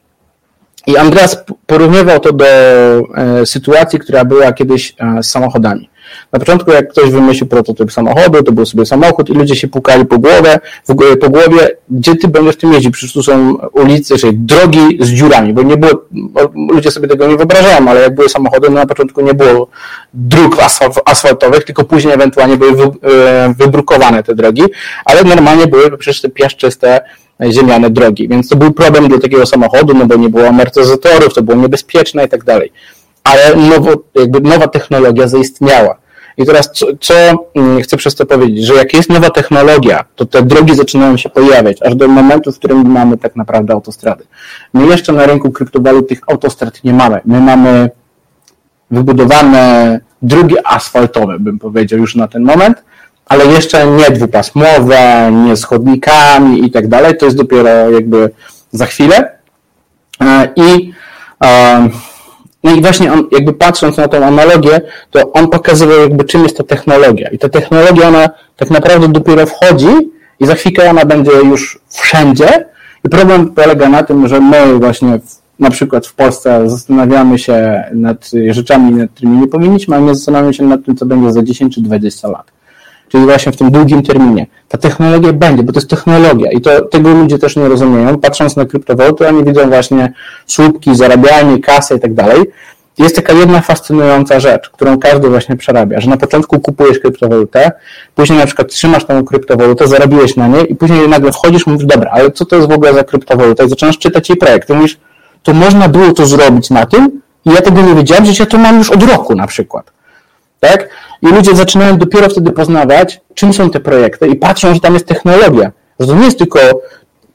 I 0.88 0.98
Andreas 0.98 1.38
porównywał 1.66 2.20
to 2.20 2.34
do 2.34 2.46
e, 2.46 3.46
sytuacji, 3.46 4.00
która 4.00 4.26
była 4.26 4.54
kiedyś 4.54 4.96
e, 5.00 5.24
z 5.24 5.30
samochodami. 5.30 5.90
Na 6.34 6.40
początku 6.40 6.72
jak 6.72 6.90
ktoś 6.90 7.10
wymyślił 7.10 7.48
prototyp 7.48 7.92
samochodu, 7.92 8.44
to 8.44 8.52
był 8.52 8.66
sobie 8.66 8.86
samochód 8.86 9.30
i 9.30 9.34
ludzie 9.34 9.56
się 9.56 9.68
pukali 9.68 10.06
po 10.06 10.20
głowę, 10.20 10.60
w 10.88 10.96
po 11.22 11.30
głowie, 11.30 11.78
gdzie 11.90 12.16
ty 12.16 12.28
będziesz 12.28 12.56
tym 12.56 12.74
jeździć? 12.74 12.94
Przecież 12.94 13.14
tu 13.14 13.24
są 13.24 13.58
ulice, 13.74 14.18
czyli 14.18 14.38
drogi 14.38 14.98
z 15.00 15.10
dziurami, 15.10 15.54
bo 15.54 15.64
nie 15.64 15.78
było, 15.78 15.92
ludzie 16.70 16.92
sobie 16.92 17.08
tego 17.08 17.28
nie 17.28 17.38
wyobrażają, 17.38 17.90
ale 17.90 18.02
jak 18.02 18.16
były 18.16 18.30
samochody, 18.30 18.70
no 18.70 18.76
na 18.76 18.86
początku 18.86 19.22
nie 19.22 19.34
było 19.34 19.68
dróg 20.14 20.58
asfaltowych, 21.06 21.64
tylko 21.64 21.84
później 21.84 22.14
ewentualnie 22.14 22.58
były 22.58 22.84
e, 22.84 23.54
wybrukowane 23.58 24.24
te 24.24 24.36
drogi, 24.36 24.64
ale 25.06 25.24
normalnie 25.24 25.68
były 25.68 25.98
przecież 25.98 26.22
te 26.22 26.30
piaszczyste 26.30 27.02
ziemiane 27.50 27.90
drogi, 27.90 28.28
więc 28.28 28.50
to 28.50 28.56
był 28.56 28.72
problem 28.72 29.08
dla 29.08 29.20
takiego 29.20 29.46
samochodu, 29.46 29.94
no 29.94 30.06
bo 30.06 30.16
nie 30.16 30.30
było 30.30 30.48
amortyzatorów, 30.48 31.34
to 31.34 31.42
było 31.42 31.58
niebezpieczne 31.58 32.26
i 32.26 32.30
tak 32.30 32.44
dalej. 32.44 32.72
Ale 33.24 33.56
nowo, 33.56 33.92
jakby 34.16 34.42
nowa 34.42 34.68
technologia 34.68 35.28
zaistniała. 35.28 36.02
I 36.38 36.46
teraz 36.46 36.72
co, 36.72 36.86
co 37.00 37.14
mm, 37.56 37.82
chcę 37.82 37.98
przez 37.98 38.16
to 38.16 38.26
powiedzieć, 38.26 38.66
że 38.66 38.74
jak 38.74 38.94
jest 38.94 39.10
nowa 39.10 39.30
technologia, 39.30 40.06
to 40.16 40.26
te 40.26 40.42
drogi 40.42 40.76
zaczynają 40.76 41.18
się 41.18 41.30
pojawiać, 41.30 41.78
aż 41.82 41.96
do 41.96 42.08
momentu, 42.08 42.52
w 42.52 42.60
którym 42.60 42.92
mamy 42.92 43.18
tak 43.18 43.36
naprawdę 43.36 43.74
autostrady. 43.74 44.24
My 44.74 44.86
jeszcze 44.88 45.14
na 45.14 45.26
rynku 45.26 45.52
kryptowalut 45.52 46.10
tych 46.10 46.22
autostrad 46.28 46.84
nie 46.84 46.94
mamy. 46.94 47.22
My 47.26 47.40
mamy 47.42 47.90
wybudowane 48.92 50.00
drogi 50.22 50.56
asfaltowe, 50.64 51.40
bym 51.40 51.60
powiedział 51.60 52.00
już 52.00 52.16
na 52.16 52.28
ten 52.28 52.44
moment, 52.44 52.84
ale 53.26 53.46
jeszcze 53.46 53.88
nie 53.88 54.12
dwupasmowe, 54.12 55.32
nie 55.46 55.56
z 55.56 55.64
chodnikami 55.64 56.66
i 56.66 56.72
tak 56.72 56.88
dalej, 56.88 57.18
to 57.18 57.26
jest 57.26 57.38
dopiero 57.38 57.90
jakby 57.90 58.30
za 58.72 58.86
chwilę. 58.86 59.32
E, 60.22 60.50
I, 60.56 60.94
e, 61.44 61.90
no 62.64 62.76
i 62.76 62.82
właśnie 62.82 63.14
on, 63.14 63.28
jakby 63.32 63.54
patrząc 63.54 63.98
na 63.98 64.08
tą 64.08 64.26
analogię, 64.26 64.82
to 65.12 65.32
on 65.32 65.48
pokazywał 65.48 66.00
jakby 66.00 66.24
czym 66.24 66.44
jest 66.44 66.58
ta 66.58 66.64
technologia. 66.64 67.30
I 67.30 67.38
ta 67.38 67.50
technologia, 67.50 68.08
ona 68.08 68.30
tak 68.58 68.70
naprawdę 68.70 69.08
dopiero 69.08 69.46
wchodzi 69.46 70.12
i 70.40 70.46
za 70.46 70.56
chwilkę 70.56 70.90
ona 70.90 71.06
będzie 71.06 71.32
już 71.32 71.80
wszędzie. 71.90 72.66
I 73.06 73.10
problem 73.10 73.50
polega 73.50 73.90
na 73.90 74.04
tym, 74.04 74.28
że 74.28 74.40
my 74.40 74.80
właśnie 74.80 75.20
w, 75.20 75.42
na 75.60 75.70
przykład 75.70 76.08
w 76.08 76.14
Polsce 76.14 76.70
zastanawiamy 76.70 77.40
się 77.40 77.84
nad 77.94 78.32
rzeczami, 78.50 78.92
nad 78.92 79.12
którymi 79.12 79.38
nie 79.38 79.48
powinniśmy, 79.48 79.96
a 79.96 80.00
nie 80.00 80.16
zastanawiamy 80.16 80.54
się 80.54 80.64
nad 80.64 80.86
tym, 80.86 80.96
co 80.96 81.06
będzie 81.06 81.32
za 81.32 81.44
10 81.44 81.76
czy 81.76 81.82
20 81.82 82.28
lat 82.28 82.52
czyli 83.12 83.26
właśnie 83.26 83.52
w 83.52 83.58
tym 83.58 83.72
długim 83.72 84.04
terminie. 84.04 84.48
Ta 84.68 84.78
technologia 84.78 85.34
będzie, 85.34 85.64
bo 85.64 85.74
to 85.74 85.80
jest 85.80 85.90
technologia 85.90 86.52
i 86.52 86.62
to 86.62 86.82
tego 86.82 87.10
ludzie 87.10 87.40
też 87.40 87.56
nie 87.56 87.68
rozumieją. 87.68 88.18
Patrząc 88.18 88.56
na 88.56 88.66
kryptowaluty, 88.66 89.28
oni 89.28 89.44
widzą 89.44 89.70
właśnie 89.70 90.14
słupki, 90.46 90.96
zarabianie, 90.96 91.60
kasę 91.60 91.96
i 91.96 92.00
tak 92.00 92.14
dalej. 92.14 92.42
Jest 92.98 93.16
taka 93.16 93.34
jedna 93.34 93.62
fascynująca 93.62 94.40
rzecz, 94.40 94.70
którą 94.70 95.00
każdy 95.00 95.30
właśnie 95.30 95.56
przerabia, 95.56 96.02
że 96.02 96.10
na 96.10 96.18
początku 96.18 96.60
kupujesz 96.60 97.00
kryptowalutę, 97.00 97.72
później 98.16 98.40
na 98.40 98.46
przykład 98.46 98.68
trzymasz 98.68 99.06
tą 99.06 99.26
kryptowalutę, 99.26 99.88
zarobiłeś 99.88 100.36
na 100.36 100.48
niej 100.48 100.72
i 100.72 100.76
później 100.76 101.10
nagle 101.10 101.32
wchodzisz 101.32 101.68
i 101.68 101.70
mówisz, 101.70 101.86
dobra, 101.86 102.12
ale 102.14 102.32
co 102.32 102.46
to 102.46 102.56
jest 102.56 102.70
w 102.70 102.72
ogóle 102.72 102.94
za 102.94 103.04
kryptowaluta? 103.04 103.64
I 103.64 103.70
zaczynasz 103.70 103.98
czytać 103.98 104.30
jej 104.30 104.38
projekt. 104.38 104.70
I 104.70 104.74
mówisz, 104.74 104.98
to 105.44 105.54
można 105.54 105.88
było 105.88 106.14
to 106.14 106.26
zrobić 106.26 106.70
na 106.70 106.86
tym 106.86 107.22
i 107.46 107.50
ja 107.50 107.62
tego 107.62 107.82
nie 107.82 107.96
wiedziałem, 107.96 108.26
że 108.26 108.34
ja 108.40 108.46
to 108.46 108.58
mam 108.58 108.78
już 108.78 108.90
od 108.90 109.04
roku 109.04 109.36
na 109.36 109.48
przykład. 109.48 109.92
Tak? 110.62 110.90
I 111.22 111.28
ludzie 111.28 111.56
zaczynają 111.56 111.98
dopiero 111.98 112.30
wtedy 112.30 112.52
poznawać, 112.52 113.22
czym 113.34 113.54
są 113.54 113.70
te 113.70 113.80
projekty 113.80 114.28
i 114.28 114.36
patrzą, 114.36 114.74
że 114.74 114.80
tam 114.80 114.94
jest 114.94 115.06
technologia. 115.06 115.72
Że 116.00 116.08
to 116.08 116.16
nie 116.16 116.26
jest 116.26 116.38
tylko 116.38 116.60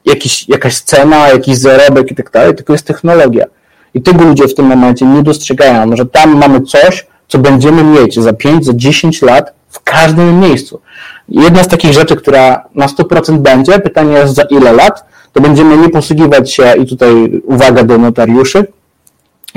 jakiś, 0.05 0.49
jakaś 0.49 0.79
cena, 0.79 1.27
jakiś 1.27 1.57
zarobek 1.57 2.11
i 2.11 2.15
tak 2.15 2.31
dalej, 2.31 2.55
tylko 2.55 2.73
jest 2.73 2.87
technologia. 2.87 3.45
I 3.93 4.01
tego 4.01 4.23
ludzie 4.23 4.47
w 4.47 4.55
tym 4.55 4.65
momencie 4.65 5.05
nie 5.05 5.23
dostrzegają, 5.23 5.95
że 5.95 6.05
tam 6.05 6.37
mamy 6.37 6.61
coś, 6.61 7.07
co 7.27 7.37
będziemy 7.37 7.83
mieć 7.83 8.19
za 8.19 8.33
5, 8.33 8.65
za 8.65 8.73
10 8.75 9.21
lat 9.21 9.53
w 9.69 9.83
każdym 9.83 10.39
miejscu. 10.39 10.81
Jedna 11.29 11.63
z 11.63 11.67
takich 11.67 11.93
rzeczy, 11.93 12.15
która 12.15 12.63
na 12.75 12.87
100% 12.87 13.37
będzie, 13.37 13.79
pytanie 13.79 14.13
jest 14.13 14.35
za 14.35 14.43
ile 14.43 14.73
lat, 14.73 15.05
to 15.33 15.41
będziemy 15.41 15.77
nie 15.77 15.89
posługiwać 15.89 16.53
się, 16.53 16.73
i 16.77 16.85
tutaj 16.85 17.41
uwaga 17.45 17.83
do 17.83 17.97
notariuszy, 17.97 18.65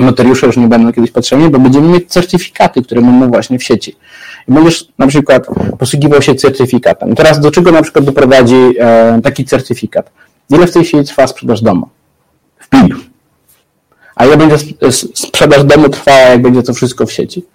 notariusze 0.01 0.47
już 0.47 0.57
nie 0.57 0.67
będą 0.67 0.93
kiedyś 0.93 1.11
potrzebni, 1.11 1.49
bo 1.49 1.59
będziemy 1.59 1.87
mieć 1.87 2.09
certyfikaty, 2.09 2.81
które 2.81 3.01
mamy 3.01 3.27
właśnie 3.27 3.59
w 3.59 3.63
sieci. 3.63 3.95
I 4.47 4.51
będziesz 4.53 4.87
na 4.97 5.07
przykład 5.07 5.47
posługiwał 5.79 6.21
się 6.21 6.35
certyfikatem. 6.35 7.15
Teraz 7.15 7.39
do 7.39 7.51
czego 7.51 7.71
na 7.71 7.81
przykład 7.81 8.05
doprowadzi 8.05 8.55
e, 8.79 9.19
taki 9.23 9.45
certyfikat? 9.45 10.11
Ile 10.49 10.67
w 10.67 10.71
tej 10.71 10.85
chwili 10.85 11.05
trwa 11.05 11.27
sprzedaż 11.27 11.61
domu? 11.61 11.87
W 12.59 12.69
PIB. 12.69 12.95
A 14.15 14.25
ile 14.25 14.37
będzie 14.37 14.57
sprzedaż 15.13 15.63
domu 15.63 15.89
trwała, 15.89 16.19
jak 16.19 16.41
będzie 16.41 16.63
to 16.63 16.73
wszystko 16.73 17.05
w 17.05 17.11
sieci? 17.11 17.45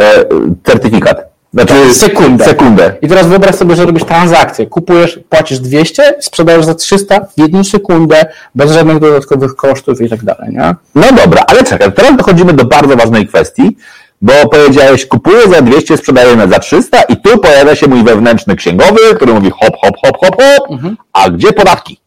E, 0.00 0.24
certyfikat. 0.64 1.37
Znaczy 1.66 1.94
sekundę. 1.94 2.44
sekundę. 2.44 2.94
I 3.02 3.08
teraz 3.08 3.26
wyobraź 3.26 3.54
sobie, 3.54 3.76
że 3.76 3.86
robisz 3.86 4.04
transakcję. 4.04 4.66
Kupujesz, 4.66 5.20
płacisz 5.28 5.58
200, 5.58 6.14
sprzedajesz 6.20 6.64
za 6.64 6.74
300 6.74 7.20
w 7.20 7.32
jedną 7.36 7.64
sekundę, 7.64 8.26
bez 8.54 8.72
żadnych 8.72 8.98
dodatkowych 8.98 9.56
kosztów 9.56 10.00
i 10.00 10.08
tak 10.08 10.24
dalej, 10.24 10.52
nie? 10.52 10.74
No 10.94 11.12
dobra, 11.12 11.42
ale 11.46 11.64
czekaj, 11.64 11.92
teraz 11.92 12.16
dochodzimy 12.16 12.52
do 12.52 12.64
bardzo 12.64 12.96
ważnej 12.96 13.26
kwestii, 13.26 13.76
bo 14.22 14.32
powiedziałeś, 14.50 15.06
kupuję 15.06 15.48
za 15.48 15.62
200, 15.62 15.96
sprzedaję 15.96 16.48
za 16.48 16.58
300 16.58 17.02
i 17.02 17.16
tu 17.16 17.38
pojawia 17.38 17.74
się 17.76 17.88
mój 17.88 18.04
wewnętrzny 18.04 18.56
księgowy, 18.56 19.00
który 19.16 19.34
mówi 19.34 19.50
hop, 19.50 19.76
hop, 19.80 19.96
hop, 20.04 20.16
hop, 20.20 20.42
hop, 20.42 20.70
mhm. 20.70 20.96
a 21.12 21.30
gdzie 21.30 21.52
podatki? 21.52 22.00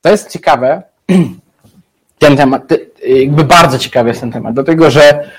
To 0.00 0.08
jest 0.08 0.30
ciekawe, 0.30 0.82
ten 2.18 2.36
temat, 2.36 2.62
jakby 3.06 3.44
bardzo 3.44 3.78
ciekawy 3.78 4.08
jest 4.08 4.20
ten 4.20 4.32
temat, 4.32 4.54
dlatego 4.54 4.90
że 4.90 5.30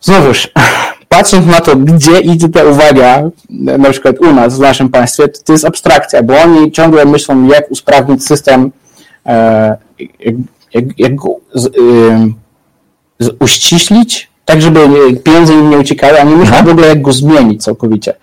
znowuż, 0.00 0.48
patrząc 1.18 1.46
na 1.46 1.60
to, 1.60 1.76
gdzie 1.76 2.20
idzie 2.20 2.48
ta 2.48 2.64
uwaga, 2.64 3.30
na 3.78 3.90
przykład 3.90 4.18
u 4.18 4.32
nas, 4.32 4.56
w 4.56 4.60
naszym 4.60 4.88
państwie, 4.88 5.28
to, 5.28 5.40
to 5.44 5.52
jest 5.52 5.64
abstrakcja, 5.64 6.22
bo 6.22 6.40
oni 6.40 6.72
ciągle 6.72 7.04
myślą, 7.04 7.46
jak 7.46 7.70
usprawnić 7.70 8.24
system, 8.26 8.70
e, 9.26 9.76
jak, 10.20 10.34
jak, 10.74 10.84
jak 10.98 11.14
go 11.14 11.28
z, 11.54 11.66
y, 11.66 11.70
z, 13.18 13.30
uściślić, 13.40 14.30
tak 14.44 14.62
żeby 14.62 14.80
pieniądze 15.24 15.52
im 15.52 15.70
nie 15.70 15.78
uciekały, 15.78 16.20
a 16.20 16.24
nie 16.24 16.36
myślą 16.36 16.64
w 16.64 16.68
ogóle, 16.68 16.88
jak 16.88 17.02
go 17.02 17.12
zmienić 17.12 17.64
całkowicie, 17.64 18.14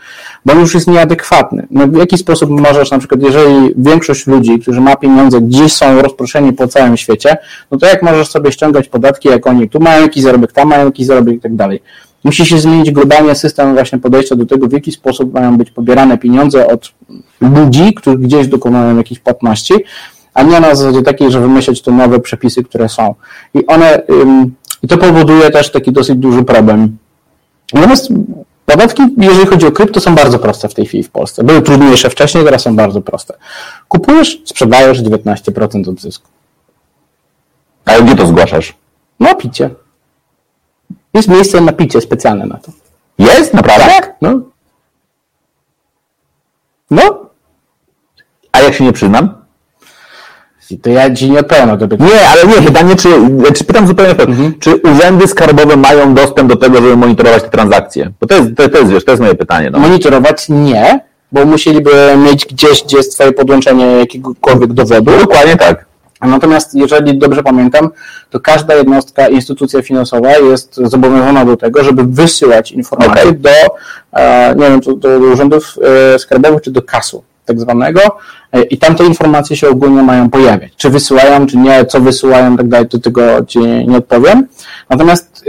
bo 0.45 0.53
on 0.53 0.59
już 0.59 0.73
jest 0.73 0.87
nieadekwatny. 0.87 1.67
No, 1.71 1.87
w 1.87 1.97
jaki 1.97 2.17
sposób 2.17 2.49
możesz, 2.49 2.91
na 2.91 2.99
przykład, 2.99 3.21
jeżeli 3.21 3.73
większość 3.77 4.27
ludzi, 4.27 4.59
którzy 4.59 4.81
ma 4.81 4.95
pieniądze, 4.95 5.41
gdzieś 5.41 5.73
są 5.73 6.01
rozproszeni 6.01 6.53
po 6.53 6.67
całym 6.67 6.97
świecie, 6.97 7.37
no 7.71 7.77
to 7.77 7.85
jak 7.87 8.03
możesz 8.03 8.27
sobie 8.27 8.51
ściągać 8.51 8.87
podatki, 8.87 9.29
jak 9.29 9.47
oni 9.47 9.69
tu 9.69 9.79
mają 9.79 10.01
jakiś 10.01 10.23
zarobek, 10.23 10.51
tam 10.51 10.67
mają 10.67 10.85
jakiś 10.85 11.05
zarobek 11.05 11.35
i 11.35 11.39
tak 11.39 11.55
dalej. 11.55 11.81
Musi 12.25 12.45
się 12.45 12.59
zmienić 12.59 12.91
globalnie 12.91 13.35
system 13.35 13.73
właśnie 13.73 13.99
podejścia 13.99 14.35
do 14.35 14.45
tego, 14.45 14.67
w 14.67 14.71
jaki 14.71 14.91
sposób 14.91 15.33
mają 15.33 15.57
być 15.57 15.71
pobierane 15.71 16.17
pieniądze 16.17 16.67
od 16.67 16.93
ludzi, 17.41 17.93
którzy 17.93 18.17
gdzieś 18.17 18.47
dokonują 18.47 18.97
jakichś 18.97 19.21
płatności, 19.21 19.73
a 20.33 20.43
nie 20.43 20.59
na 20.59 20.75
zasadzie 20.75 21.01
takiej, 21.01 21.31
że 21.31 21.39
wymyślać 21.39 21.81
te 21.81 21.91
nowe 21.91 22.19
przepisy, 22.19 22.63
które 22.63 22.89
są. 22.89 23.15
I 23.53 23.65
one, 23.65 24.01
i 24.83 24.87
to 24.87 24.97
powoduje 24.97 25.51
też 25.51 25.71
taki 25.71 25.91
dosyć 25.91 26.17
duży 26.17 26.43
problem. 26.43 26.97
Natomiast 27.73 28.09
podatki, 28.65 29.03
jeżeli 29.17 29.45
chodzi 29.45 29.65
o 29.65 29.71
krypto, 29.71 29.99
są 29.99 30.15
bardzo 30.15 30.39
proste 30.39 30.69
w 30.69 30.73
tej 30.73 30.85
chwili 30.85 31.03
w 31.03 31.09
Polsce. 31.09 31.43
Były 31.43 31.61
trudniejsze 31.61 32.09
wcześniej, 32.09 32.43
teraz 32.43 32.61
są 32.61 32.75
bardzo 32.75 33.01
proste. 33.01 33.33
Kupujesz, 33.87 34.41
sprzedajesz 34.45 35.03
19% 35.03 35.89
od 35.89 36.01
zysku. 36.01 36.29
Ale 37.85 38.03
gdzie 38.03 38.15
to 38.15 38.27
zgłaszasz? 38.27 38.73
No, 39.19 39.35
picie. 39.35 39.69
Jest 41.15 41.27
miejsce 41.27 41.61
na 41.61 41.71
picie 41.71 42.01
specjalne 42.01 42.45
na 42.45 42.57
to. 42.57 42.71
Jest? 43.19 43.53
Naprawdę? 43.53 43.85
Tak, 43.85 44.15
no. 44.21 44.41
No. 46.91 47.25
A 48.51 48.59
jak 48.59 48.73
się 48.73 48.83
nie 48.83 48.93
przyznam? 48.93 49.45
To 50.81 50.89
ja 50.89 51.15
ci 51.15 51.31
nie 51.31 51.39
odpowiem 51.39 51.67
na 51.67 51.77
to 51.77 51.87
pytanie. 51.87 52.11
Nie, 52.11 52.29
ale 52.29 52.45
nie, 52.45 52.67
pytanie, 52.67 52.95
czy, 52.95 53.09
czy 53.55 53.63
pytam 53.63 53.87
zupełnie 53.87 54.11
mhm. 54.11 54.53
czy 54.59 54.75
urzędy 54.75 55.27
skarbowe 55.27 55.75
mają 55.75 56.13
dostęp 56.13 56.49
do 56.49 56.55
tego, 56.55 56.75
żeby 56.75 56.97
monitorować 56.97 57.43
te 57.43 57.49
transakcje? 57.49 58.11
Bo 58.19 58.27
to 58.27 58.35
jest, 58.35 58.55
to, 58.55 58.69
to 58.69 58.77
jest, 58.77 58.91
wiesz, 58.91 59.05
to 59.05 59.11
jest 59.11 59.21
moje 59.21 59.35
pytanie. 59.35 59.69
No. 59.69 59.79
Monitorować 59.79 60.49
nie, 60.49 60.99
bo 61.31 61.45
musieliby 61.45 61.91
mieć 62.17 62.45
gdzieś, 62.45 62.83
gdzie 62.83 62.97
jest 62.97 63.13
twoje 63.13 63.31
podłączenie 63.31 63.85
jakiegokolwiek 63.85 64.73
dowodu. 64.73 65.11
Dokładnie 65.19 65.55
tak. 65.57 65.85
Natomiast 66.29 66.73
jeżeli 66.73 67.17
dobrze 67.17 67.43
pamiętam, 67.43 67.89
to 68.29 68.39
każda 68.39 68.75
jednostka, 68.75 69.27
instytucja 69.27 69.81
finansowa 69.81 70.37
jest 70.37 70.75
zobowiązana 70.75 71.45
do 71.45 71.57
tego, 71.57 71.83
żeby 71.83 72.03
wysyłać 72.03 72.71
informacje 72.71 73.21
okay. 73.21 73.33
do, 73.33 73.49
e, 74.13 74.55
nie 74.55 74.69
wiem, 74.69 74.79
do, 74.79 74.93
do 74.93 75.09
urzędów 75.09 75.75
e, 76.13 76.19
skarbowych 76.19 76.61
czy 76.61 76.71
do 76.71 76.81
kasu 76.81 77.23
tak 77.45 77.59
zwanego 77.59 78.01
e, 78.51 78.61
i 78.63 78.77
tam 78.77 78.95
te 78.95 79.05
informacje 79.05 79.57
się 79.57 79.69
ogólnie 79.69 80.03
mają 80.03 80.29
pojawiać. 80.29 80.73
Czy 80.77 80.89
wysyłają, 80.89 81.47
czy 81.47 81.57
nie, 81.57 81.85
co 81.85 81.99
wysyłają 81.99 82.53
i 82.53 82.57
tak 82.57 82.67
dalej, 82.67 82.87
to 82.87 82.99
tego 82.99 83.45
Ci 83.45 83.59
nie 83.59 83.97
odpowiem. 83.97 84.47
Natomiast 84.89 85.45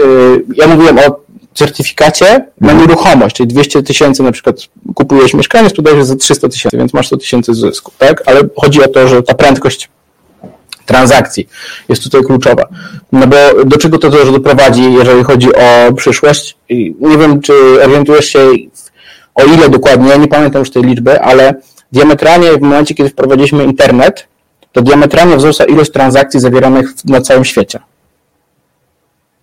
ja 0.57 0.67
mówiłem 0.67 0.99
o 0.99 1.27
certyfikacie 1.57 2.27
na 2.61 2.73
mhm. 2.73 2.79
nieruchomość, 2.79 3.37
czyli 3.37 3.47
200 3.47 3.83
tysięcy 3.83 4.23
na 4.23 4.33
przykład 4.33 4.57
kupujesz 4.95 5.35
mieszkanie, 5.35 5.69
sprzedajesz 5.69 6.05
za 6.05 6.17
300 6.17 6.49
tysięcy, 6.49 6.77
więc 6.77 6.95
masz 6.95 7.07
100 7.07 7.17
tysięcy 7.17 7.55
zysku, 7.55 7.93
tak? 7.99 8.23
Ale 8.27 8.41
chodzi 8.57 8.85
o 8.85 8.89
to, 8.89 9.09
że 9.09 9.23
ta 9.23 9.35
prędkość 9.35 9.91
transakcji 10.87 11.49
jest 11.89 12.03
tutaj 12.03 12.23
kluczowa. 12.23 12.69
No 13.13 13.27
bo 13.27 13.37
do 13.65 13.77
czego 13.77 13.99
to 13.99 14.11
też 14.11 14.31
doprowadzi, 14.31 14.93
jeżeli 14.93 15.25
chodzi 15.25 15.55
o 15.55 15.93
przyszłość? 15.97 16.57
Nie 17.01 17.19
wiem, 17.19 17.41
czy 17.41 17.53
orientujesz 17.85 18.27
się 18.27 18.39
o 19.35 19.45
ile 19.45 19.69
dokładnie, 19.69 20.09
ja 20.09 20.17
nie 20.17 20.29
pamiętam 20.29 20.61
już 20.61 20.71
tej 20.71 20.83
liczby, 20.83 21.21
ale 21.21 21.55
diametralnie 21.93 22.53
w 22.53 22.61
momencie, 22.61 22.95
kiedy 22.95 23.11
wprowadziliśmy 23.11 23.65
internet, 23.65 24.27
to 24.73 24.83
diametralnie 24.83 25.37
wzrosła 25.37 25.67
ilość 25.67 25.91
transakcji 25.91 26.41
zawieranych 26.41 27.05
na 27.05 27.21
całym 27.21 27.45
świecie. 27.45 27.79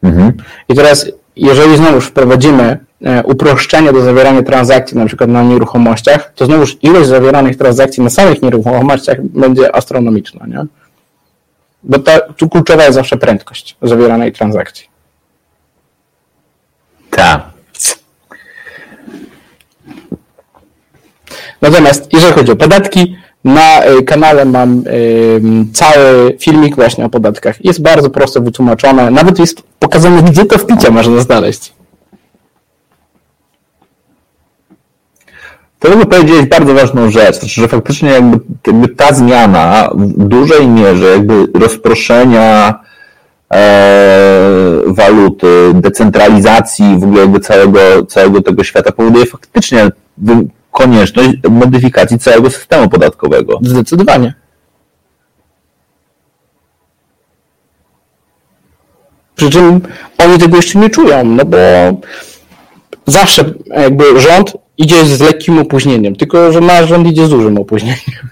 Mhm. 0.03 0.33
I 0.69 0.75
teraz, 0.75 1.11
jeżeli 1.35 1.77
znowu 1.77 2.01
wprowadzimy 2.01 2.77
e, 3.05 3.23
uproszczenie 3.23 3.93
do 3.93 4.01
zawierania 4.01 4.43
transakcji, 4.43 4.97
na 4.97 5.05
przykład 5.05 5.29
na 5.29 5.43
nieruchomościach, 5.43 6.33
to 6.35 6.45
znowuż 6.45 6.77
ilość 6.81 7.07
zawieranych 7.07 7.57
transakcji 7.57 8.03
na 8.03 8.09
samych 8.09 8.41
nieruchomościach 8.41 9.21
będzie 9.21 9.75
astronomiczna, 9.75 10.47
nie? 10.47 10.65
Bo 11.83 11.99
ta, 11.99 12.19
tu 12.19 12.49
kluczowa 12.49 12.83
jest 12.83 12.95
zawsze 12.95 13.17
prędkość 13.17 13.77
zawieranej 13.81 14.31
transakcji. 14.31 14.87
Tak. 17.09 17.53
Natomiast 21.61 22.13
jeżeli 22.13 22.33
chodzi 22.33 22.51
o 22.51 22.55
podatki, 22.55 23.15
na 23.43 23.83
e, 23.83 24.01
kanale 24.01 24.45
mam 24.45 24.83
cały 25.73 26.37
filmik 26.39 26.75
właśnie 26.75 27.05
o 27.05 27.09
podatkach. 27.09 27.65
Jest 27.65 27.81
bardzo 27.81 28.09
prosto 28.09 28.41
wytłumaczone. 28.41 29.11
Nawet 29.11 29.39
jest 29.39 29.63
pokazane, 29.79 30.23
gdzie 30.23 30.45
to 30.45 30.57
w 30.57 30.65
picie 30.65 30.91
można 30.91 31.19
znaleźć. 31.19 31.73
Bym 35.83 36.05
powiedzieć 36.05 36.45
bardzo 36.45 36.73
ważną 36.73 37.11
rzecz, 37.11 37.39
znaczy, 37.39 37.61
że 37.61 37.67
faktycznie 37.67 38.09
jakby, 38.09 38.39
jakby 38.67 38.87
ta 38.87 39.13
zmiana 39.13 39.89
w 39.95 40.27
dużej 40.27 40.67
mierze 40.67 41.05
jakby 41.05 41.47
rozproszenia 41.59 42.79
e, 43.53 44.81
waluty, 44.87 45.71
decentralizacji 45.73 46.97
w 46.99 47.03
ogóle 47.03 47.21
jakby 47.21 47.39
całego, 47.39 48.05
całego 48.05 48.41
tego 48.41 48.63
świata 48.63 48.91
powoduje 48.91 49.25
faktycznie 49.25 49.91
konieczność 50.71 51.29
modyfikacji 51.49 52.19
całego 52.19 52.49
systemu 52.49 52.89
podatkowego. 52.89 53.59
Zdecydowanie. 53.61 54.33
Przy 59.35 59.49
czym 59.49 59.81
oni 60.17 60.37
tego 60.37 60.55
jeszcze 60.55 60.79
nie 60.79 60.89
czują, 60.89 61.25
no 61.25 61.45
bo 61.45 61.57
zawsze 63.07 63.53
jakby 63.65 64.21
rząd 64.21 64.62
idzie 64.77 65.05
z 65.05 65.21
lekkim 65.21 65.59
opóźnieniem, 65.59 66.15
tylko 66.15 66.51
że 66.51 66.61
nasz 66.61 66.89
rząd 66.89 67.07
idzie 67.07 67.27
z 67.27 67.29
dużym 67.29 67.57
opóźnieniem. 67.57 68.29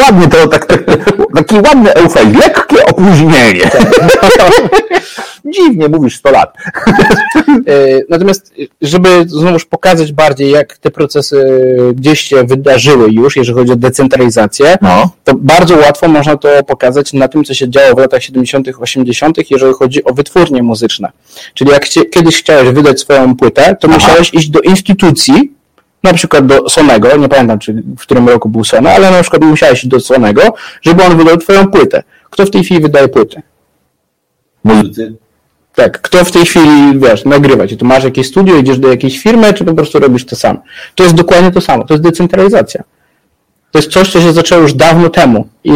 Ładnie 0.00 0.28
to, 0.28 0.48
tak, 0.48 0.66
tak, 0.66 0.84
taki 1.34 1.54
ładny 1.54 1.94
eufemizm, 1.94 2.38
lekkie 2.38 2.86
opóźnienie. 2.86 3.70
Dziwnie 5.54 5.88
mówisz 5.88 6.16
100 6.16 6.30
lat. 6.30 6.54
E, 7.46 8.00
natomiast, 8.10 8.54
żeby 8.82 9.08
znowuż 9.26 9.64
pokazać 9.64 10.12
bardziej, 10.12 10.50
jak 10.50 10.78
te 10.78 10.90
procesy 10.90 11.46
gdzieś 11.94 12.20
się 12.20 12.44
wydarzyły 12.44 13.10
już, 13.10 13.36
jeżeli 13.36 13.58
chodzi 13.58 13.72
o 13.72 13.76
decentralizację, 13.76 14.78
no. 14.82 15.10
to 15.24 15.34
bardzo 15.34 15.76
łatwo 15.76 16.08
można 16.08 16.36
to 16.36 16.48
pokazać 16.66 17.12
na 17.12 17.28
tym, 17.28 17.44
co 17.44 17.54
się 17.54 17.70
działo 17.70 17.94
w 17.94 17.98
latach 17.98 18.22
70., 18.22 18.68
80., 18.80 19.50
jeżeli 19.50 19.74
chodzi 19.74 20.04
o 20.04 20.14
wytwórnie 20.14 20.62
muzyczne. 20.62 21.12
Czyli 21.54 21.70
jak 21.70 21.88
kiedyś 22.10 22.38
chciałeś 22.38 22.68
wydać 22.68 23.00
swoją 23.00 23.36
płytę, 23.36 23.76
to 23.80 23.88
Aha. 23.88 23.98
musiałeś 23.98 24.34
iść 24.34 24.48
do 24.48 24.60
instytucji, 24.60 25.57
na 26.02 26.12
przykład 26.12 26.46
do 26.46 26.68
Sonego, 26.68 27.16
nie 27.16 27.28
pamiętam, 27.28 27.58
czy 27.58 27.72
w 27.72 28.00
którym 28.00 28.28
roku 28.28 28.48
był 28.48 28.64
Sony, 28.64 28.90
ale 28.90 29.10
na 29.10 29.22
przykład 29.22 29.42
musiałeś 29.42 29.78
iść 29.78 29.86
do 29.86 30.00
Sonego, 30.00 30.42
żeby 30.82 31.04
on 31.04 31.16
wydał 31.16 31.36
twoją 31.36 31.68
płytę. 31.68 32.02
Kto 32.30 32.46
w 32.46 32.50
tej 32.50 32.64
chwili 32.64 32.80
wydaje 32.80 33.08
płyty? 33.08 33.42
Muzycy. 34.64 35.14
Tak, 35.74 36.00
kto 36.00 36.24
w 36.24 36.32
tej 36.32 36.44
chwili, 36.46 36.98
wiesz, 36.98 37.24
nagrywa 37.24 37.66
ci? 37.66 37.76
Tu 37.76 37.84
masz 37.84 38.04
jakieś 38.04 38.26
studio, 38.26 38.56
idziesz 38.56 38.78
do 38.78 38.88
jakiejś 38.88 39.22
firmy, 39.22 39.54
czy 39.54 39.64
po 39.64 39.74
prostu 39.74 39.98
robisz 39.98 40.26
to 40.26 40.36
sam? 40.36 40.58
To 40.94 41.02
jest 41.02 41.14
dokładnie 41.14 41.50
to 41.50 41.60
samo, 41.60 41.84
to 41.84 41.94
jest 41.94 42.04
decentralizacja. 42.04 42.82
To 43.70 43.78
jest 43.78 43.90
coś, 43.90 44.12
co 44.12 44.20
się 44.20 44.32
zaczęło 44.32 44.62
już 44.62 44.74
dawno 44.74 45.10
temu 45.10 45.48
i, 45.64 45.72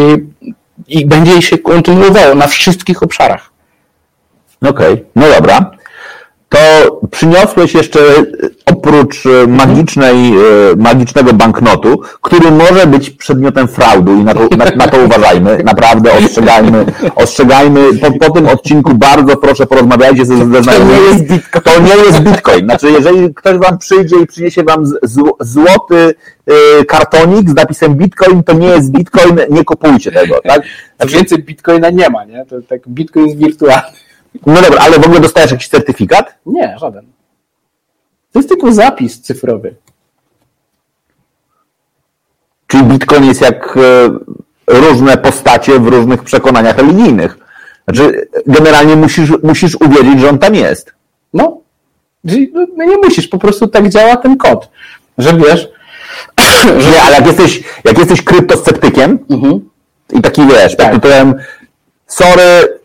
i 0.88 1.06
będzie 1.06 1.42
się 1.42 1.58
kontynuowało 1.58 2.34
na 2.34 2.46
wszystkich 2.46 3.02
obszarach. 3.02 3.50
Okej, 4.62 4.92
okay. 4.92 5.04
no 5.16 5.28
dobra 5.28 5.70
to 6.52 7.00
przyniosłeś 7.10 7.74
jeszcze 7.74 8.00
oprócz 8.82 9.26
e, 9.26 9.46
magicznej, 9.46 10.36
e, 10.36 10.40
magicznego 10.76 11.32
banknotu, 11.32 12.00
który 12.20 12.50
może 12.50 12.86
być 12.86 13.10
przedmiotem 13.10 13.68
fraudu 13.68 14.14
i 14.14 14.24
na 14.24 14.34
to, 14.34 14.48
na, 14.56 14.64
na 14.76 14.88
to 14.88 14.96
uważajmy, 15.04 15.62
naprawdę 15.64 16.12
ostrzegajmy, 16.12 16.84
ostrzegajmy. 17.14 17.80
Po, 18.00 18.26
po, 18.26 18.30
tym 18.30 18.48
odcinku 18.48 18.94
bardzo 18.94 19.36
proszę 19.36 19.66
porozmawiajcie 19.66 20.26
ze, 20.26 20.36
ze 20.36 20.62
znajomymi. 20.62 20.98
To 20.98 21.00
nie 21.00 21.08
jest 21.08 21.24
bitcoin. 21.24 21.64
To 21.64 21.80
nie 21.80 22.04
jest 22.04 22.20
bitcoin. 22.20 22.64
Znaczy, 22.64 22.90
jeżeli 22.90 23.34
ktoś 23.34 23.58
wam 23.58 23.78
przyjdzie 23.78 24.16
i 24.16 24.26
przyniesie 24.26 24.62
wam 24.62 24.84
złoty 25.40 26.14
kartonik 26.88 27.50
z 27.50 27.54
napisem 27.54 27.94
bitcoin, 27.94 28.42
to 28.42 28.52
nie 28.52 28.66
jest 28.66 28.90
bitcoin, 28.90 29.40
nie 29.50 29.64
kupujcie 29.64 30.12
tego, 30.12 30.40
tak? 30.44 30.62
Znaczy, 30.96 31.16
więcej 31.16 31.38
bitcoina 31.38 31.90
nie 31.90 32.10
ma, 32.10 32.24
nie? 32.24 32.46
To 32.46 32.56
tak 32.68 32.88
bitcoin 32.88 33.26
jest 33.26 33.38
wirtualny. 33.38 33.82
No 34.46 34.62
dobra, 34.62 34.80
ale 34.80 34.98
w 34.98 35.06
ogóle 35.06 35.20
dostajesz 35.20 35.50
jakiś 35.50 35.68
certyfikat? 35.68 36.34
Nie, 36.46 36.76
żaden. 36.80 37.21
To 38.32 38.38
jest 38.38 38.48
tylko 38.48 38.72
zapis 38.72 39.20
cyfrowy. 39.20 39.74
Czyli 42.66 42.84
Bitcoin 42.84 43.24
jest 43.24 43.40
jak 43.40 43.76
e, 43.76 43.80
różne 44.66 45.16
postacie 45.16 45.78
w 45.78 45.86
różnych 45.86 46.22
przekonaniach 46.22 46.78
religijnych. 46.78 47.38
Znaczy, 47.88 48.28
generalnie 48.46 48.96
musisz, 48.96 49.30
musisz 49.42 49.74
uwierzyć, 49.74 50.20
że 50.20 50.28
on 50.28 50.38
tam 50.38 50.54
jest. 50.54 50.92
No. 51.34 51.60
No 52.76 52.84
nie 52.84 52.96
musisz, 52.96 53.28
po 53.28 53.38
prostu 53.38 53.66
tak 53.66 53.88
działa 53.88 54.16
ten 54.16 54.36
kod. 54.36 54.68
Że 55.18 55.36
wiesz. 55.36 55.68
Że... 56.38 56.74
Nie, 56.92 57.02
ale 57.02 57.16
jak 57.16 57.26
jesteś, 57.26 57.62
jak 57.84 57.98
jesteś 57.98 58.22
kryptosceptykiem 58.22 59.18
mhm. 59.30 59.60
i 60.12 60.20
taki 60.22 60.46
wiesz, 60.46 60.76
tak. 60.76 60.92
pod 60.92 61.02
tytułem 61.02 61.34
sorry, 62.06 62.78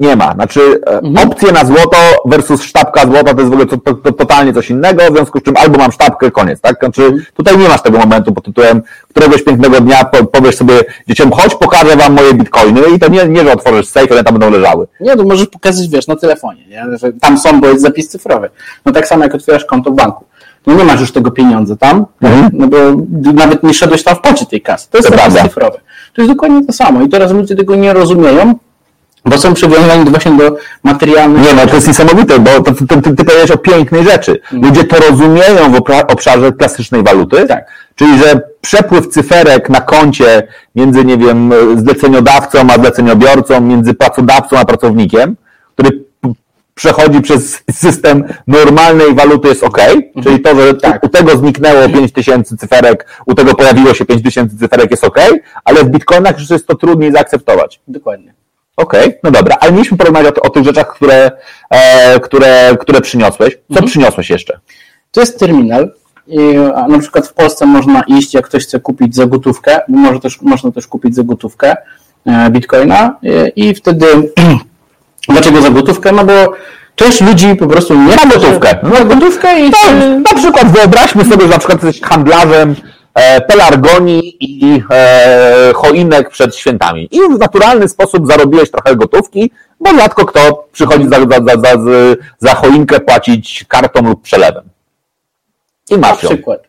nie 0.00 0.16
ma. 0.16 0.32
Znaczy 0.32 0.80
e, 0.86 0.98
mhm. 0.98 1.28
opcje 1.28 1.52
na 1.52 1.64
złoto 1.64 1.96
versus 2.24 2.62
sztabka 2.62 3.02
złota 3.02 3.34
to 3.34 3.40
jest 3.40 3.50
w 3.50 3.52
ogóle 3.52 3.66
to, 3.66 3.76
to, 3.76 3.94
to, 3.94 4.12
totalnie 4.12 4.52
coś 4.52 4.70
innego, 4.70 5.02
w 5.10 5.14
związku 5.14 5.38
z 5.38 5.42
czym 5.42 5.56
albo 5.56 5.78
mam 5.78 5.92
sztabkę, 5.92 6.30
koniec, 6.30 6.60
tak? 6.60 6.76
Znaczy 6.80 7.02
mhm. 7.02 7.24
tutaj 7.34 7.58
nie 7.58 7.68
masz 7.68 7.82
tego 7.82 7.98
momentu 7.98 8.32
pod 8.32 8.44
tytułem 8.44 8.82
któregoś 9.08 9.42
pięknego 9.42 9.80
dnia 9.80 10.04
powiesz 10.32 10.56
sobie 10.56 10.74
dzieciom, 11.08 11.32
chodź, 11.32 11.54
pokażę 11.54 11.96
wam 11.96 12.12
moje 12.12 12.34
bitcoiny 12.34 12.80
i 12.96 12.98
to 12.98 13.08
nie, 13.08 13.28
nie 13.28 13.44
że 13.44 13.52
otworzysz 13.52 13.86
safe, 13.86 14.10
one 14.10 14.24
tam 14.24 14.38
będą 14.38 14.58
leżały. 14.58 14.86
Nie, 15.00 15.16
to 15.16 15.24
możesz 15.24 15.46
pokazać, 15.46 15.88
wiesz, 15.88 16.06
na 16.06 16.16
telefonie, 16.16 16.66
nie? 16.66 16.98
że 16.98 17.12
tam 17.12 17.38
są, 17.38 17.60
bo 17.60 17.66
jest 17.66 17.82
zapis 17.82 18.08
cyfrowy. 18.08 18.50
No 18.86 18.92
tak 18.92 19.08
samo 19.08 19.24
jak 19.24 19.34
otwierasz 19.34 19.64
konto 19.64 19.90
w 19.90 19.94
banku. 19.94 20.24
No 20.66 20.74
nie 20.74 20.84
masz 20.84 21.00
już 21.00 21.12
tego 21.12 21.30
pieniądza 21.30 21.76
tam, 21.76 22.06
mhm. 22.22 22.50
no 22.52 22.66
bo 22.66 22.76
nawet 23.32 23.62
nie 23.62 23.74
szedłeś 23.74 24.02
tam 24.02 24.16
w 24.16 24.20
pocie 24.20 24.46
tej 24.46 24.60
kasy. 24.60 24.90
To 24.90 24.98
jest 24.98 25.10
zapis 25.10 25.42
cyfrowy. 25.42 25.78
To 26.14 26.22
jest 26.22 26.32
dokładnie 26.32 26.66
to 26.66 26.72
samo 26.72 27.02
i 27.02 27.08
teraz 27.08 27.32
ludzie 27.32 27.56
tego 27.56 27.76
nie 27.76 27.92
rozumieją, 27.92 28.54
bo 29.24 29.38
są 29.38 29.54
przywiązani 29.54 30.10
właśnie 30.10 30.32
do 30.32 30.56
materialnych... 30.82 31.42
Nie 31.42 31.54
no, 31.54 31.66
to 31.66 31.74
jest 31.74 31.88
niesamowite, 31.88 32.38
bo 32.38 32.50
to, 32.50 32.74
to, 32.74 32.86
to, 32.86 33.02
ty 33.02 33.24
powiedziałeś 33.24 33.50
o 33.50 33.58
pięknej 33.58 34.04
rzeczy. 34.04 34.40
Mm. 34.52 34.64
Ludzie 34.64 34.84
to 34.84 34.96
rozumieją 35.10 35.72
w 35.72 35.76
obszarze 36.08 36.52
klasycznej 36.52 37.02
waluty, 37.02 37.46
tak. 37.46 37.64
czyli 37.94 38.18
że 38.18 38.40
przepływ 38.60 39.08
cyferek 39.08 39.68
na 39.68 39.80
koncie 39.80 40.48
między, 40.74 41.04
nie 41.04 41.18
wiem, 41.18 41.52
zleceniodawcą 41.76 42.58
a 42.70 42.74
zleceniobiorcą, 42.74 43.60
między 43.60 43.94
pracodawcą 43.94 44.58
a 44.58 44.64
pracownikiem, 44.64 45.36
który 45.74 46.04
przechodzi 46.74 47.20
przez 47.20 47.62
system 47.72 48.24
normalnej 48.46 49.14
waluty 49.14 49.48
jest 49.48 49.64
ok, 49.64 49.78
mhm. 49.78 50.22
czyli 50.22 50.40
to, 50.40 50.54
że 50.54 50.74
tak. 50.74 51.04
u 51.04 51.08
tego 51.08 51.36
zniknęło 51.36 51.88
5000 51.88 52.56
cyferek, 52.56 53.06
u 53.26 53.34
tego 53.34 53.54
pojawiło 53.54 53.94
się 53.94 54.04
5000 54.04 54.56
cyferek 54.58 54.90
jest 54.90 55.04
ok, 55.04 55.18
ale 55.64 55.84
w 55.84 55.88
bitcoinach 55.88 56.38
już 56.38 56.50
jest 56.50 56.66
to 56.66 56.74
trudniej 56.74 57.12
zaakceptować. 57.12 57.80
Dokładnie. 57.88 58.39
Okej, 58.80 59.06
okay, 59.06 59.18
no 59.22 59.30
dobra, 59.30 59.56
ale 59.60 59.72
mieliśmy 59.72 59.96
porozmawiać 59.96 60.38
o, 60.38 60.42
o 60.42 60.50
tych 60.50 60.64
rzeczach, 60.64 60.94
które, 60.94 61.30
e, 61.70 62.20
które, 62.20 62.76
które 62.80 63.00
przyniosłeś. 63.00 63.54
Co 63.54 63.60
mhm. 63.70 63.86
przyniosłeś 63.86 64.30
jeszcze? 64.30 64.58
To 65.10 65.20
jest 65.20 65.38
terminal. 65.38 65.92
I 66.26 66.38
na 66.88 66.98
przykład 66.98 67.28
w 67.28 67.32
Polsce 67.32 67.66
można 67.66 68.02
iść, 68.02 68.34
jak 68.34 68.44
ktoś 68.44 68.62
chce 68.62 68.80
kupić 68.80 69.14
za 69.14 69.26
gotówkę, 69.26 69.80
może 69.88 70.20
też, 70.20 70.42
można 70.42 70.72
też 70.72 70.86
kupić 70.86 71.14
za 71.14 71.22
gotówkę 71.22 71.76
e, 72.26 72.50
bitcoina 72.50 73.16
i, 73.56 73.68
i 73.68 73.74
wtedy 73.74 74.06
dlaczego 75.28 75.62
za 75.62 75.70
gotówkę? 75.70 76.12
No 76.12 76.24
bo 76.24 76.32
część 76.94 77.20
ludzi 77.20 77.56
po 77.56 77.66
prostu 77.66 77.94
nie 77.94 78.16
ma 78.16 78.26
gotówkę. 78.26 78.78
Ma 78.82 79.04
gotówkę 79.04 79.60
i... 79.60 79.70
No, 79.70 80.18
na 80.18 80.34
przykład 80.34 80.72
wyobraźmy 80.72 81.24
sobie, 81.24 81.42
że 81.42 81.48
na 81.48 81.58
przykład 81.58 81.82
jesteś 81.82 82.02
handlarzem 82.02 82.74
pelargonii 83.48 84.36
i 84.40 84.82
e, 84.90 85.72
choinek 85.74 86.30
przed 86.30 86.56
świętami. 86.56 87.08
I 87.10 87.20
w 87.20 87.38
naturalny 87.38 87.88
sposób 87.88 88.26
zarobiłeś 88.26 88.70
trochę 88.70 88.96
gotówki, 88.96 89.50
bo 89.80 89.94
rzadko 89.94 90.26
kto 90.26 90.68
przychodzi 90.72 91.08
za, 91.08 91.20
za, 91.20 91.60
za, 91.60 91.82
za 92.38 92.54
choinkę 92.54 93.00
płacić 93.00 93.64
kartą 93.68 94.02
lub 94.02 94.22
przelewem. 94.22 94.64
I 95.90 95.98
masz 95.98 96.22
Na 96.22 96.28
przykład. 96.28 96.60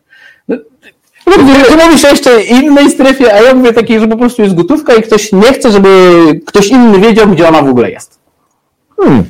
No, 1.26 1.32
ty 1.36 1.76
mówisz 1.76 2.04
o 2.04 2.08
jeszcze 2.08 2.42
innej 2.42 2.90
strefie, 2.90 3.34
a 3.34 3.40
ja 3.40 3.54
mówię 3.54 3.72
takiej, 3.72 4.00
że 4.00 4.08
po 4.08 4.16
prostu 4.16 4.42
jest 4.42 4.54
gotówka 4.54 4.94
i 4.94 5.02
ktoś 5.02 5.32
nie 5.32 5.52
chce, 5.52 5.72
żeby 5.72 5.88
ktoś 6.46 6.68
inny 6.68 7.00
wiedział, 7.00 7.28
gdzie 7.28 7.48
ona 7.48 7.62
w 7.62 7.68
ogóle 7.68 7.90
jest. 7.90 8.18
Hmm. 8.96 9.24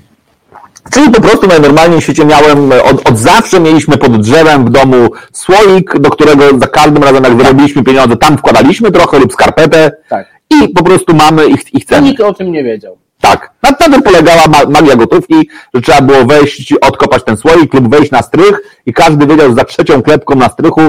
Czyli 0.91 1.11
po 1.11 1.21
prostu 1.21 1.47
najnormalniej 1.47 2.01
w 2.01 2.05
świecie 2.05 2.25
miałem, 2.25 2.73
od, 2.73 3.09
od 3.09 3.19
zawsze 3.19 3.61
mieliśmy 3.61 3.97
pod 3.97 4.21
drzewem 4.21 4.65
w 4.65 4.71
domu 4.71 5.09
słoik, 5.33 5.99
do 5.99 6.11
którego 6.11 6.59
za 6.59 6.67
każdym 6.67 7.03
razem 7.03 7.25
jak 7.25 7.37
wyrobiliśmy 7.37 7.83
pieniądze, 7.85 8.17
tam 8.17 8.39
wkładaliśmy 8.39 8.91
trochę 8.93 9.19
lub 9.19 9.33
skarpetę 9.33 9.93
Tak. 10.09 10.27
i 10.51 10.69
po 10.69 10.85
prostu 10.85 11.15
mamy 11.15 11.47
ich, 11.47 11.75
ich 11.75 11.83
chcemy. 11.83 12.09
nikt 12.09 12.21
o 12.21 12.35
tym 12.35 12.53
nie 12.53 12.65
wiedział. 12.65 12.99
Tak. 13.23 13.51
Na 13.63 13.71
na 13.71 13.77
tym 13.77 14.03
polegała 14.03 14.43
ma- 14.49 14.81
magia 14.81 14.97
gotówki, 14.97 15.49
że 15.75 15.81
trzeba 15.81 16.01
było 16.01 16.25
wejść, 16.25 16.75
odkopać 16.81 17.25
ten 17.25 17.37
słoik 17.37 17.75
lub 17.75 17.91
wejść 17.91 18.11
na 18.11 18.23
strych 18.23 18.61
i 18.87 18.93
każdy 18.93 19.27
wiedział, 19.27 19.49
że 19.49 19.55
za 19.55 19.65
trzecią 19.65 20.03
klepką 20.03 20.35
na 20.35 20.49
strychu 20.49 20.81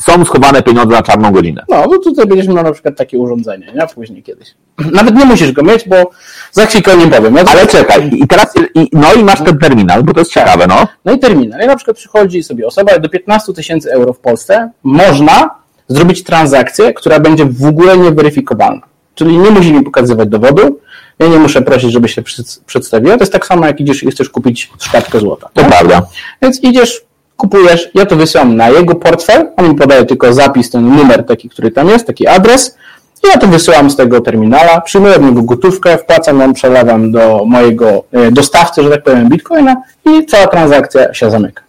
są 0.00 0.24
schowane 0.24 0.62
pieniądze 0.62 0.94
na 0.94 1.02
czarną 1.02 1.32
godzinę. 1.32 1.64
No, 1.68 1.84
no 1.90 1.98
tutaj 1.98 2.26
będziesz 2.26 2.48
miał 2.48 2.64
na 2.64 2.72
przykład 2.72 2.96
takie 2.96 3.18
urządzenie, 3.18 3.72
nie? 3.74 3.86
Później 3.94 4.22
kiedyś. 4.22 4.54
Nawet 4.98 5.14
nie 5.14 5.24
musisz 5.24 5.52
go 5.52 5.62
mieć, 5.62 5.88
bo 5.88 6.10
za 6.52 6.66
chwilkę 6.66 6.92
o 6.92 6.96
nim 6.96 7.10
powiem. 7.10 7.34
Ja 7.36 7.44
Ale 7.50 7.66
czekaj, 7.66 8.10
i 8.12 8.28
teraz, 8.28 8.54
i, 8.74 8.88
no 8.92 9.14
i 9.14 9.24
masz 9.24 9.44
ten 9.44 9.58
terminal, 9.58 10.02
bo 10.02 10.12
to 10.12 10.20
jest 10.20 10.32
ciekawe, 10.32 10.66
no. 10.66 10.86
No 11.04 11.12
i 11.12 11.18
terminal. 11.18 11.60
I 11.64 11.66
na 11.66 11.76
przykład 11.76 11.96
przychodzi 11.96 12.42
sobie 12.42 12.66
osoba 12.66 12.98
do 12.98 13.08
15 13.08 13.52
tysięcy 13.52 13.92
euro 13.92 14.12
w 14.12 14.18
Polsce, 14.18 14.70
można 14.82 15.50
zrobić 15.88 16.24
transakcję, 16.24 16.92
która 16.92 17.20
będzie 17.20 17.44
w 17.44 17.64
ogóle 17.64 17.98
nieweryfikowalna. 17.98 18.82
Czyli 19.14 19.38
nie 19.38 19.50
musi 19.50 19.72
mi 19.72 19.82
pokazywać 19.82 20.28
dowodu, 20.28 20.80
ja 21.18 21.26
nie 21.26 21.38
muszę 21.38 21.62
prosić, 21.62 21.92
żeby 21.92 22.08
się 22.08 22.22
przed- 22.22 22.60
przedstawiła. 22.66 23.16
To 23.16 23.22
jest 23.22 23.32
tak 23.32 23.46
samo, 23.46 23.66
jak 23.66 23.80
idziesz 23.80 24.02
i 24.02 24.10
chcesz 24.10 24.28
kupić 24.28 24.70
sztabkę 24.80 25.20
złota. 25.20 25.48
To 25.52 25.64
prawda. 25.64 26.02
Więc 26.42 26.62
idziesz, 26.62 27.02
kupujesz, 27.36 27.90
ja 27.94 28.06
to 28.06 28.16
wysyłam 28.16 28.56
na 28.56 28.68
jego 28.70 28.94
portfel, 28.94 29.50
on 29.56 29.68
mi 29.68 29.74
podaje 29.74 30.04
tylko 30.04 30.32
zapis, 30.32 30.70
ten 30.70 30.96
numer 30.96 31.26
taki, 31.26 31.48
który 31.48 31.70
tam 31.70 31.88
jest, 31.88 32.06
taki 32.06 32.26
adres, 32.26 32.76
i 33.24 33.26
ja 33.26 33.38
to 33.38 33.46
wysyłam 33.46 33.90
z 33.90 33.96
tego 33.96 34.20
terminala, 34.20 34.80
przyjmuję 34.80 35.16
od 35.16 35.22
niego 35.22 35.42
gotówkę, 35.42 35.98
wpłacam 35.98 36.40
ją, 36.40 36.54
przelewam 36.54 37.12
do 37.12 37.44
mojego 37.46 38.04
e, 38.12 38.30
dostawcy, 38.32 38.82
że 38.82 38.90
tak 38.90 39.02
powiem, 39.02 39.28
bitcoina 39.28 39.76
i 40.06 40.26
cała 40.26 40.46
transakcja 40.46 41.14
się 41.14 41.30
zamyka. 41.30 41.62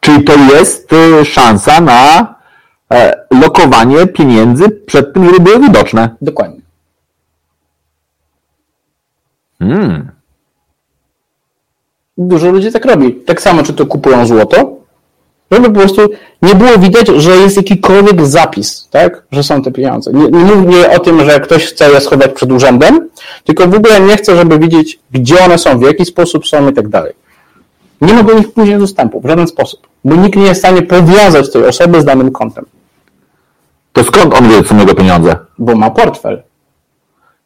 Czyli 0.00 0.24
to 0.24 0.32
jest 0.36 0.92
y, 0.92 1.24
szansa 1.24 1.80
na 1.80 2.34
e, 2.92 3.24
lokowanie 3.42 4.06
pieniędzy 4.06 4.70
przed 4.70 5.14
tym, 5.14 5.24
żeby 5.24 5.40
były 5.40 5.60
widoczne. 5.60 6.10
Dokładnie. 6.20 6.59
Hmm. 9.60 10.10
Dużo 12.18 12.50
ludzi 12.50 12.72
tak 12.72 12.84
robi. 12.84 13.14
Tak 13.14 13.42
samo, 13.42 13.62
czy 13.62 13.72
to 13.72 13.86
kupują 13.86 14.26
złoto, 14.26 14.76
żeby 15.50 15.68
po 15.68 15.74
prostu 15.74 16.08
nie 16.42 16.54
było 16.54 16.78
widać, 16.78 17.08
że 17.08 17.36
jest 17.36 17.56
jakikolwiek 17.56 18.26
zapis, 18.26 18.88
tak? 18.90 19.22
że 19.32 19.42
są 19.42 19.62
te 19.62 19.72
pieniądze. 19.72 20.12
Nie, 20.12 20.28
nie 20.28 20.54
mówię 20.54 20.90
o 20.90 20.98
tym, 20.98 21.24
że 21.24 21.40
ktoś 21.40 21.66
chce 21.66 21.90
je 21.90 22.00
schować 22.00 22.32
przed 22.32 22.52
urzędem, 22.52 23.08
tylko 23.44 23.66
w 23.66 23.74
ogóle 23.74 24.00
nie 24.00 24.16
chce, 24.16 24.36
żeby 24.36 24.58
widzieć, 24.58 24.98
gdzie 25.10 25.44
one 25.44 25.58
są, 25.58 25.78
w 25.78 25.82
jaki 25.82 26.04
sposób 26.04 26.46
są 26.46 26.68
i 26.70 26.72
tak 26.72 26.88
dalej. 26.88 27.12
Nie 28.00 28.14
ma 28.14 28.22
do 28.22 28.34
nich 28.34 28.52
później 28.52 28.78
dostępu 28.78 29.20
w 29.20 29.26
żaden 29.26 29.46
sposób, 29.46 29.88
bo 30.04 30.16
nikt 30.16 30.36
nie 30.36 30.44
jest 30.44 30.60
w 30.60 30.64
stanie 30.66 30.82
powiązać 30.82 31.52
tej 31.52 31.64
osoby 31.66 32.00
z 32.00 32.04
danym 32.04 32.32
kontem, 32.32 32.64
To 33.92 34.04
skąd 34.04 34.34
on 34.34 34.48
wie, 34.48 34.62
co 34.64 34.74
jego 34.74 34.94
pieniądze? 34.94 35.36
bo 35.58 35.74
ma 35.74 35.90
portfel. 35.90 36.42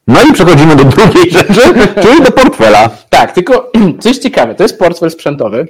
No 0.06 0.22
i 0.22 0.32
przechodzimy 0.32 0.76
do 0.76 0.84
drugiej 0.84 1.30
rzeczy, 1.30 1.60
czyli 2.02 2.22
do 2.22 2.32
portfela. 2.32 2.90
Tak, 3.08 3.32
tylko 3.32 3.72
coś 4.02 4.18
ciekawe, 4.18 4.54
to 4.54 4.62
jest 4.62 4.78
portfel 4.78 5.10
sprzętowy 5.10 5.68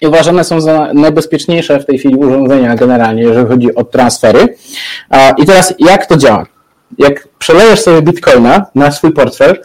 i 0.00 0.06
uważane 0.06 0.44
są 0.44 0.60
za 0.60 0.90
najbezpieczniejsze 0.94 1.80
w 1.80 1.86
tej 1.86 1.98
chwili 1.98 2.16
urządzenia 2.16 2.74
generalnie, 2.74 3.22
jeżeli 3.22 3.48
chodzi 3.48 3.74
o 3.74 3.84
transfery. 3.84 4.56
I 5.36 5.46
teraz 5.46 5.74
jak 5.78 6.06
to 6.06 6.16
działa? 6.16 6.46
Jak 6.98 7.28
przelejesz 7.38 7.80
sobie 7.80 8.02
bitcoina 8.02 8.66
na 8.74 8.90
swój 8.90 9.12
portfel, 9.12 9.62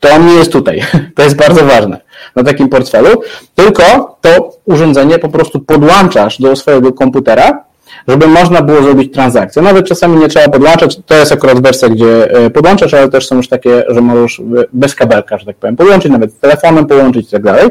to 0.00 0.10
on 0.10 0.26
nie 0.26 0.34
jest 0.34 0.52
tutaj. 0.52 0.82
To 1.14 1.22
jest 1.22 1.36
bardzo 1.36 1.64
ważne 1.64 2.00
na 2.36 2.44
takim 2.44 2.68
portfelu, 2.68 3.22
tylko 3.54 4.16
to 4.20 4.52
urządzenie 4.64 5.18
po 5.18 5.28
prostu 5.28 5.60
podłączasz 5.60 6.38
do 6.38 6.56
swojego 6.56 6.92
komputera, 6.92 7.64
żeby 8.08 8.26
można 8.26 8.62
było 8.62 8.82
zrobić 8.82 9.14
transakcję. 9.14 9.62
Nawet 9.62 9.86
czasami 9.86 10.16
nie 10.20 10.28
trzeba 10.28 10.48
podłączać, 10.48 10.96
to 11.06 11.14
jest 11.14 11.32
akurat 11.32 11.60
wersja, 11.62 11.88
gdzie 11.88 12.30
e, 12.30 12.50
podłączasz, 12.50 12.94
ale 12.94 13.08
też 13.08 13.26
są 13.26 13.36
już 13.36 13.48
takie, 13.48 13.84
że 13.88 14.00
możesz 14.00 14.42
bez 14.72 14.94
kabelka, 14.94 15.38
że 15.38 15.46
tak 15.46 15.56
powiem, 15.56 15.76
podłączyć, 15.76 16.12
nawet 16.12 16.32
z 16.32 16.38
telefonem 16.38 16.86
połączyć 16.86 17.28
i 17.28 17.30
tak 17.30 17.42
dalej. 17.42 17.68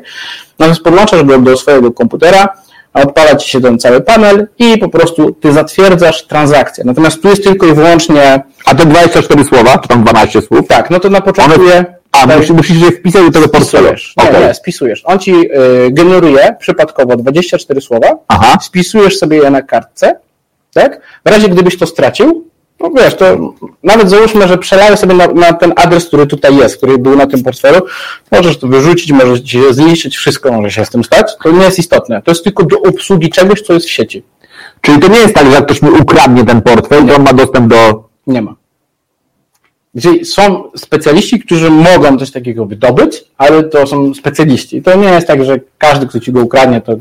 Natomiast 0.59 0.81
podłączasz 0.83 1.23
go 1.23 1.38
do 1.38 1.57
swojego 1.57 1.91
komputera, 1.91 2.53
a 2.93 3.01
odpala 3.01 3.35
ci 3.35 3.49
się 3.49 3.61
ten 3.61 3.79
cały 3.79 4.01
panel 4.01 4.47
i 4.59 4.77
po 4.77 4.89
prostu 4.89 5.31
ty 5.31 5.53
zatwierdzasz 5.53 6.27
transakcję. 6.27 6.83
Natomiast 6.83 7.21
tu 7.21 7.27
jest 7.29 7.43
tylko 7.43 7.65
i 7.65 7.73
wyłącznie, 7.73 8.41
A 8.65 8.75
te 8.75 8.85
24 8.85 9.43
słowa, 9.43 9.77
czy 9.77 9.88
tam 9.88 10.03
12 10.03 10.41
słów? 10.41 10.67
tak, 10.67 10.89
no 10.89 10.99
to 10.99 11.09
na 11.09 11.21
początku 11.21 11.61
One- 11.61 11.97
A, 12.11 12.27
tak, 12.27 12.38
musisz, 12.38 12.51
musisz 12.51 12.81
je 12.81 12.91
wpisać 12.91 13.23
do 13.25 13.31
tego 13.31 13.47
portfela. 13.49 13.89
Nie, 14.33 14.47
nie, 14.47 14.53
spisujesz. 14.53 15.01
On 15.05 15.19
ci 15.19 15.31
y, 15.31 15.51
generuje 15.91 16.55
przypadkowo 16.59 17.15
24 17.15 17.81
słowa, 17.81 18.07
Aha. 18.27 18.57
spisujesz 18.61 19.17
sobie 19.17 19.38
je 19.38 19.49
na 19.49 19.61
kartce, 19.61 20.19
tak? 20.82 21.01
W 21.25 21.30
razie 21.30 21.49
gdybyś 21.49 21.78
to 21.78 21.86
stracił, 21.86 22.47
no 22.80 22.91
wiesz, 22.97 23.15
to 23.15 23.53
nawet 23.84 24.09
załóżmy, 24.09 24.47
że 24.47 24.57
przelałeś 24.57 24.99
sobie 24.99 25.13
na, 25.13 25.28
na 25.28 25.53
ten 25.53 25.73
adres, 25.75 26.05
który 26.05 26.28
tutaj 26.28 26.57
jest, 26.57 26.78
który 26.78 26.97
był 26.97 27.15
na 27.15 27.28
tym 27.28 27.43
portfelu, 27.43 27.82
możesz 28.32 28.57
to 28.57 28.67
wyrzucić, 28.67 29.11
możesz 29.11 29.49
się 29.51 29.73
zniszczyć, 29.73 30.17
wszystko 30.17 30.51
może 30.51 30.71
się 30.71 30.86
z 30.86 30.89
tym 30.89 31.03
stać, 31.03 31.32
to 31.43 31.51
nie 31.51 31.65
jest 31.65 31.80
istotne. 31.80 32.21
To 32.21 32.32
jest 32.32 32.43
tylko 32.43 32.63
do 32.63 32.82
obsługi 32.82 33.30
czegoś, 33.30 33.61
co 33.61 33.73
jest 33.73 33.86
w 33.86 33.91
sieci. 33.91 34.23
Czyli 34.82 34.99
to 34.99 35.07
nie 35.07 35.19
jest 35.19 35.36
tak, 35.36 35.45
że 35.45 35.51
jak 35.51 35.65
ktoś 35.65 35.82
mi 35.82 35.89
ukradnie 35.89 36.45
ten 36.45 36.61
portfel, 36.61 37.07
to 37.07 37.15
on 37.15 37.23
ma 37.23 37.34
dostęp 37.34 37.67
do... 37.67 38.03
Nie 38.28 38.41
ma. 38.41 38.55
Czyli 40.01 40.25
są 40.25 40.63
specjaliści, 40.75 41.39
którzy 41.39 41.69
mogą 41.69 42.17
coś 42.17 42.32
takiego 42.32 42.65
wydobyć, 42.65 43.23
ale 43.38 43.63
to 43.63 43.88
są 43.88 44.13
specjaliści. 44.13 44.82
To 44.82 44.95
nie 44.95 45.07
jest 45.07 45.28
tak, 45.28 45.43
że 45.43 45.59
każdy, 45.78 46.07
kto 46.07 46.19
ci 46.19 46.32
go 46.32 46.41
ukradnie, 46.41 46.82
to 46.82 46.95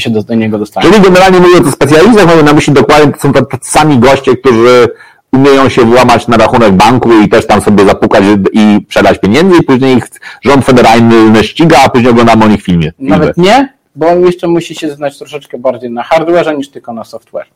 się 0.00 0.10
do, 0.10 0.22
do 0.22 0.34
niego 0.34 0.58
dostanie. 0.58 0.90
Czyli 0.90 1.02
generalnie 1.02 1.40
mówiąc 1.40 1.68
o 1.68 1.72
specjalistach, 1.72 2.26
mamy 2.26 2.42
na 2.42 2.52
myśli 2.52 2.72
dokładnie, 2.72 3.12
to 3.12 3.20
są 3.20 3.32
tacy 3.32 3.70
sami 3.70 3.98
goście, 3.98 4.36
którzy 4.36 4.88
umieją 5.32 5.68
się 5.68 5.84
włamać 5.84 6.28
na 6.28 6.36
rachunek 6.36 6.72
banku 6.72 7.12
i 7.24 7.28
też 7.28 7.46
tam 7.46 7.60
sobie 7.60 7.84
zapukać 7.84 8.24
i 8.52 8.80
przelać 8.88 9.18
pieniędzy 9.18 9.56
i 9.60 9.62
później 9.62 9.96
ich 9.96 10.08
rząd 10.42 10.64
federalny 10.64 11.44
ściga, 11.44 11.78
a 11.84 11.88
później 11.88 12.10
oglądamy 12.10 12.44
o 12.44 12.48
nich 12.48 12.62
filmie. 12.62 12.92
Nawet 12.98 13.36
nie, 13.36 13.74
bo 13.96 14.08
on 14.08 14.20
jeszcze 14.20 14.48
musi 14.48 14.74
się 14.74 14.90
znać 14.90 15.18
troszeczkę 15.18 15.58
bardziej 15.58 15.90
na 15.90 16.02
hardware'ze 16.02 16.56
niż 16.56 16.70
tylko 16.70 16.92
na 16.92 17.04
software. 17.04 17.46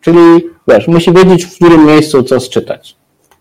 Czyli 0.00 0.20
wiesz, 0.68 0.88
musi 0.88 1.12
wiedzieć, 1.12 1.44
w 1.44 1.54
którym 1.54 1.86
miejscu 1.86 2.22
co 2.22 2.40
sczytać. 2.40 2.96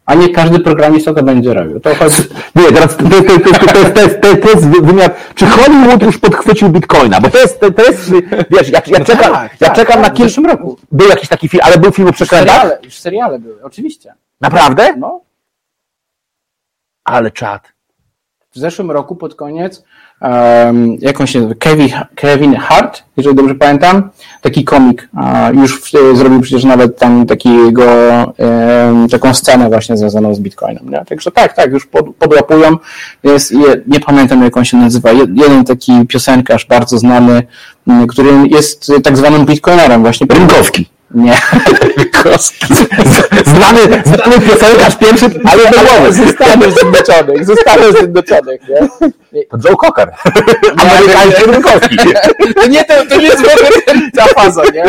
A 0.08 0.16
nie 0.16 0.30
każdy 0.30 0.60
programista 0.60 1.14
to 1.14 1.24
będzie 1.24 1.54
robił. 1.54 1.80
To 1.80 1.96
chodzi... 1.96 2.16
Nie, 2.56 2.68
teraz 2.72 2.98
to, 2.98 3.04
to, 3.04 3.10
to, 3.10 3.40
to, 3.40 3.60
to, 3.60 3.74
to, 3.74 3.80
jest- 3.80 3.94
to, 3.96 4.02
jest- 4.02 4.22
to, 4.42 4.50
jest 4.50 4.68
wymiar. 4.70 5.16
Czy 5.36 5.46
Hollywood 5.46 6.02
już 6.04 6.18
podchwycił 6.18 6.70
bitcoina? 6.70 7.22
Bo 7.22 7.30
to 7.30 7.38
jest, 7.38 7.60
to, 7.60 7.84
jest 7.84 8.12
wiesz, 8.52 8.70
ja, 8.70 8.82
ja 8.88 9.06
czekam, 9.06 9.34
ja 9.62 9.70
czekam 9.70 10.02
na 10.02 10.08
w 10.10 10.14
kilka. 10.14 10.24
zeszłym 10.30 10.46
roku. 10.46 10.78
Był 10.92 11.08
jakiś 11.10 11.30
taki 11.30 11.50
film, 11.50 11.62
ale 11.66 11.78
był 11.78 11.92
film 11.92 12.08
o 12.08 12.12
przekrętach? 12.12 12.56
Seriale, 12.56 12.80
już 12.84 12.94
seriale 13.00 13.40
były, 13.40 13.64
oczywiście. 13.64 14.14
Naprawdę? 14.42 14.96
No, 14.98 15.22
Ale 17.04 17.32
czad. 17.32 17.74
w 18.52 18.60
zeszłym 18.60 18.92
roku 18.92 19.16
pod 19.16 19.36
koniec 19.36 19.84
um, 20.22 20.98
jakąś 21.02 21.32
się 21.32 21.40
nazywa, 21.40 21.56
Kevin, 21.60 21.90
Kevin 22.16 22.56
Hart, 22.56 23.04
jeżeli 23.18 23.36
dobrze 23.36 23.56
pamiętam, 23.56 24.10
taki 24.42 24.64
komik, 24.64 25.10
a 25.16 25.50
już 25.54 25.82
w, 25.82 25.92
zrobił 26.18 26.42
przecież 26.42 26.64
nawet 26.64 27.00
tam 27.00 27.26
takiego, 27.26 27.86
em, 28.38 29.10
taką 29.10 29.34
scenę 29.34 29.70
właśnie 29.70 29.98
związaną 29.98 30.36
z 30.36 30.40
Bitcoinem. 30.40 30.90
Nie? 30.90 31.06
Także 31.06 31.32
tak, 31.32 31.54
tak, 31.54 31.72
już 31.72 31.86
pod, 31.86 32.16
podłapują. 32.16 32.78
Jest, 33.24 33.52
je, 33.52 33.82
nie 33.88 34.00
pamiętam 34.00 34.44
jak 34.44 34.58
on 34.58 34.66
się 34.66 34.78
nazywa, 34.78 35.12
Je- 35.12 35.28
jeden 35.36 35.66
taki 35.66 36.08
piosenkarz 36.08 36.66
bardzo 36.66 36.98
znany, 36.98 37.44
który 38.08 38.32
jest 38.48 38.92
tak 39.04 39.18
zwanym 39.18 39.46
Bitcoinerem 39.46 40.02
właśnie. 40.02 40.28
Rynkowski. 40.30 40.97
Nie. 41.12 41.38
Znany, 43.46 44.04
znany 44.06 44.40
piosenkarz 44.40 44.98
pierwszy, 44.98 45.26
ale 45.46 45.64
Ale 46.00 46.14
ze 46.14 46.28
Stanów 46.28 46.74
Zjednoczonych, 46.74 47.46
ze 47.46 47.56
Stanów 47.56 47.98
Zjednoczonych, 47.98 48.62
nie? 48.70 49.10
To 49.50 49.70
Joe 49.70 49.78
Cocker. 49.78 50.12
Amerykański 50.78 51.44
Rynkowski. 51.52 51.98
To 52.56 52.68
nie, 52.68 52.86
to, 52.86 52.94
to 53.10 53.18
nie 53.18 53.24
jest 53.24 53.42
w 53.42 53.46
ogóle 53.46 54.10
ta 54.16 54.26
faza, 54.26 54.62
nie? 54.74 54.84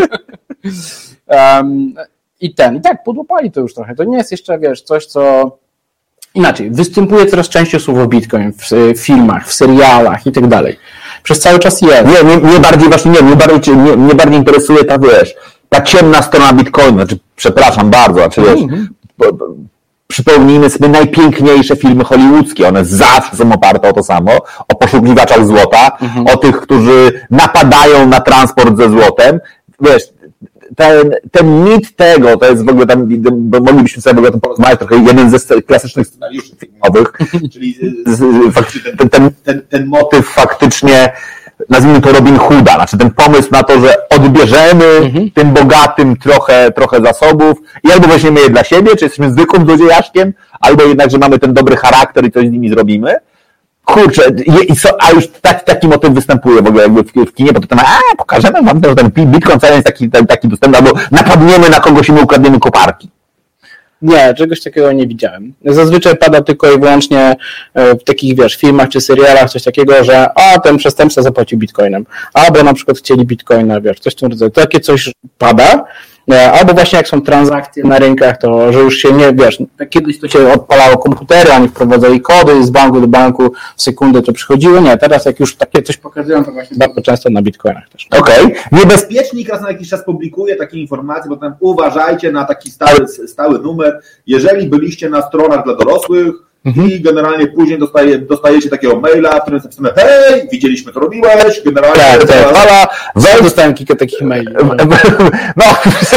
Um, 1.27 1.95
I 2.41 2.55
ten, 2.55 2.77
i 2.77 2.81
tak, 2.81 3.05
podłapali 3.05 3.51
to 3.51 3.61
już 3.61 3.75
trochę. 3.75 3.95
To 3.95 4.05
nie 4.05 4.17
jest 4.17 4.31
jeszcze, 4.31 4.59
wiesz, 4.59 4.83
coś, 4.83 5.07
co... 5.07 5.51
Inaczej, 6.35 6.71
występuje 6.71 7.27
coraz 7.27 7.49
częściej 7.49 7.81
słowo 7.81 8.07
Bitcoin 8.07 8.53
w, 8.53 8.71
w 8.95 9.01
filmach, 9.01 9.49
w 9.49 9.55
serialach 9.55 10.27
i 10.27 10.33
tak 10.33 10.47
dalej. 10.47 10.79
Przez 11.23 11.41
cały 11.41 11.59
czas 11.59 11.83
jest. 11.83 12.07
Nie, 12.07 12.23
mnie, 12.23 12.37
mnie 12.37 12.61
bardziej 12.61 12.89
właśnie, 12.89 13.11
nie, 13.11 13.23
mnie 13.23 13.37
bardziej, 13.37 13.77
mnie, 13.77 13.97
mnie 13.97 14.15
bardziej 14.15 14.39
interesuje 14.39 14.85
ta, 14.85 14.99
wiesz, 14.99 15.35
ta 15.69 15.83
ciemna 15.83 16.23
strona 16.23 16.53
Bitcoina, 16.53 16.93
znaczy, 16.93 17.19
przepraszam 17.37 17.91
bardzo, 17.91 18.21
znaczy, 18.21 18.43
wiesz, 18.43 18.61
bo, 19.19 19.33
bo, 19.33 19.47
przypomnijmy 20.07 20.71
sobie 20.71 20.89
najpiękniejsze 20.89 21.77
filmy 21.77 22.05
hollywoodzkie, 22.05 22.69
one 22.69 22.85
zawsze 22.85 23.37
są 23.37 23.53
oparte 23.53 23.89
o 23.89 23.93
to 23.93 24.03
samo, 24.03 24.33
o 24.69 24.75
poszukiwaczach 24.75 25.47
złota, 25.47 25.99
o 26.35 26.37
tych, 26.37 26.61
którzy 26.61 27.21
napadają 27.31 28.07
na 28.07 28.21
transport 28.21 28.77
ze 28.77 28.91
złotem, 28.91 29.41
wiesz, 29.81 30.03
ten, 30.77 31.11
ten 31.33 31.65
mit 31.65 31.97
tego, 31.97 32.37
to 32.37 32.51
jest 32.51 32.65
w 32.65 32.69
ogóle 32.69 32.87
tam, 32.87 33.09
bo 33.33 33.61
moglibyśmy 33.61 34.03
sobie 34.03 34.15
w 34.15 34.19
ogóle 34.19 34.41
porozmawiać 34.41 34.79
trochę, 34.79 34.97
jeden 34.97 35.31
ze 35.31 35.63
klasycznych 35.63 36.07
scenariuszy 36.07 36.53
filmowych, 36.57 37.13
czyli 37.53 37.75
z, 38.07 38.19
z, 38.19 38.55
faktycznie 38.55 38.93
ten, 38.93 39.09
ten, 39.09 39.31
ten, 39.45 39.63
ten 39.69 39.87
motyw 39.87 40.27
faktycznie 40.27 41.13
nazwijmy 41.71 42.01
to 42.01 42.13
Robin 42.13 42.39
Hooda, 42.39 42.75
znaczy 42.75 42.99
ten 42.99 43.11
pomysł 43.11 43.49
na 43.53 43.63
to, 43.63 43.81
że 43.81 44.09
odbierzemy 44.09 44.85
mhm. 44.85 45.31
tym 45.31 45.53
bogatym 45.53 46.17
trochę, 46.17 46.71
trochę 46.71 47.01
zasobów 47.01 47.59
i 47.85 47.93
albo 47.93 48.09
weźmiemy 48.09 48.41
je 48.41 48.51
dla 48.51 48.65
siebie, 48.65 48.97
czy 48.97 49.05
jesteśmy 49.05 49.31
zwykłym 49.31 49.67
złodziejaszkiem, 49.67 50.33
albo 50.61 50.83
jednak, 50.83 51.11
że 51.11 51.19
mamy 51.19 51.39
ten 51.39 51.55
dobry 51.55 51.77
charakter 51.77 52.27
i 52.27 52.31
coś 52.31 52.49
z 52.49 52.51
nimi 52.51 52.69
zrobimy. 52.69 53.17
Kurczę, 53.85 54.23
i, 54.69 54.77
so, 54.77 54.89
a 55.01 55.11
już 55.11 55.29
taki, 55.29 55.65
taki 55.65 55.89
motyw 55.89 56.13
występuje 56.13 56.63
w 56.63 56.67
ogóle 56.67 56.83
jakby 56.83 57.03
w, 57.03 57.13
w 57.31 57.35
kinie, 57.35 57.53
bo 57.53 57.61
to 57.61 57.67
tam, 57.67 57.79
a 57.79 58.17
pokażemy 58.17 58.63
wam, 58.63 58.81
że 58.85 58.95
ten 58.95 59.11
Bitcoin 59.27 59.59
jest 59.63 59.87
taki, 59.87 60.11
taki 60.11 60.49
dostępny, 60.49 60.79
albo 60.79 61.01
napadniemy 61.11 61.71
na 61.71 61.81
kogoś 61.81 62.09
i 62.09 62.13
my 62.13 62.23
ukradniemy 62.23 62.61
koparki. 62.61 63.11
Nie, 64.03 64.35
czegoś 64.35 64.63
takiego 64.63 64.93
nie 64.93 65.07
widziałem. 65.07 65.55
Zazwyczaj 65.65 66.17
pada 66.17 66.43
tylko 66.43 66.73
i 66.73 66.81
wyłącznie 66.81 67.37
e, 67.75 67.95
w 67.95 68.05
takich, 68.05 68.37
wiesz, 68.37 68.57
filmach 68.57 68.89
czy 68.89 69.01
serialach 69.01 69.51
coś 69.51 69.63
takiego, 69.63 70.05
że 70.05 70.29
a, 70.35 70.59
ten 70.59 70.77
przestępca 70.77 71.23
zapłacił 71.23 71.59
bitcoinem, 71.59 72.07
albo 72.35 72.63
na 72.63 72.75
przykład 72.75 72.99
chcieli 72.99 73.27
bitcoina, 73.27 73.81
wiesz, 73.81 74.01
coś 74.01 74.13
w 74.13 74.17
tym 74.17 74.31
rodzaju. 74.31 74.51
Takie 74.51 74.81
coś 74.81 75.13
pada, 75.39 75.85
albo 76.37 76.75
właśnie 76.75 76.97
jak 76.97 77.09
są 77.09 77.23
transakcje 77.23 77.85
na 77.85 77.99
rynkach, 77.99 78.39
to 78.39 78.73
że 78.73 78.79
już 78.79 78.97
się 78.97 79.13
nie, 79.13 79.33
wiesz, 79.33 79.59
kiedyś 79.91 80.21
to 80.21 80.29
się 80.29 80.53
odpalało 80.53 80.99
komputery, 80.99 81.53
oni 81.53 81.69
wprowadzali 81.69 82.21
kody 82.21 82.65
z 82.65 82.71
banku 82.71 83.01
do 83.01 83.07
banku, 83.07 83.53
w 83.77 83.83
sekundę 83.83 84.23
to 84.23 84.33
przychodziło, 84.33 84.81
nie, 84.81 84.97
teraz 84.97 85.25
jak 85.25 85.41
już 85.41 85.57
takie 85.57 85.83
coś 85.83 85.97
pokazują, 85.97 86.45
to 86.45 86.53
właśnie 86.53 86.77
bardzo 86.77 87.03
często 87.03 87.31
na 87.31 87.43
bitcoinach 87.43 87.89
też. 87.89 88.09
Okej, 88.11 88.45
okay. 88.45 88.57
niebezpiecznik 88.73 89.49
raz 89.49 89.63
na 89.63 89.71
jakiś 89.71 89.89
czas 89.89 90.05
publikuje 90.05 90.57
takie 90.57 90.79
informacje, 90.79 91.29
bo 91.29 91.37
tam 91.37 91.55
uważajcie 91.61 92.33
na 92.33 92.45
taki 92.45 92.71
stały, 92.71 93.09
stały 93.09 93.59
numer, 93.59 94.01
jeżeli 94.27 94.69
byliście 94.69 95.11
na 95.11 95.23
stronach 95.23 95.65
dla 95.65 95.75
dorosłych, 95.77 96.48
Mhm. 96.69 96.91
I 96.91 97.01
generalnie 97.01 97.47
później 97.47 97.79
dostaje, 97.79 98.19
dostajecie 98.19 98.71
takiego 98.71 99.01
maila, 99.01 99.39
w 99.39 99.43
którym 99.43 99.55
jest 99.55 99.65
napisane 99.65 99.93
hej, 99.97 100.49
widzieliśmy 100.53 100.93
co 100.93 101.01
robiłeś, 101.01 101.63
generalnie... 101.65 102.01
Tak, 102.01 102.25
tak. 102.25 102.57
Ala, 102.57 102.89
ja 103.17 103.43
dostałem 103.43 103.75
kilka 103.75 103.97
takich 103.97 104.21
maili. 104.21 104.55
No, 105.57 105.65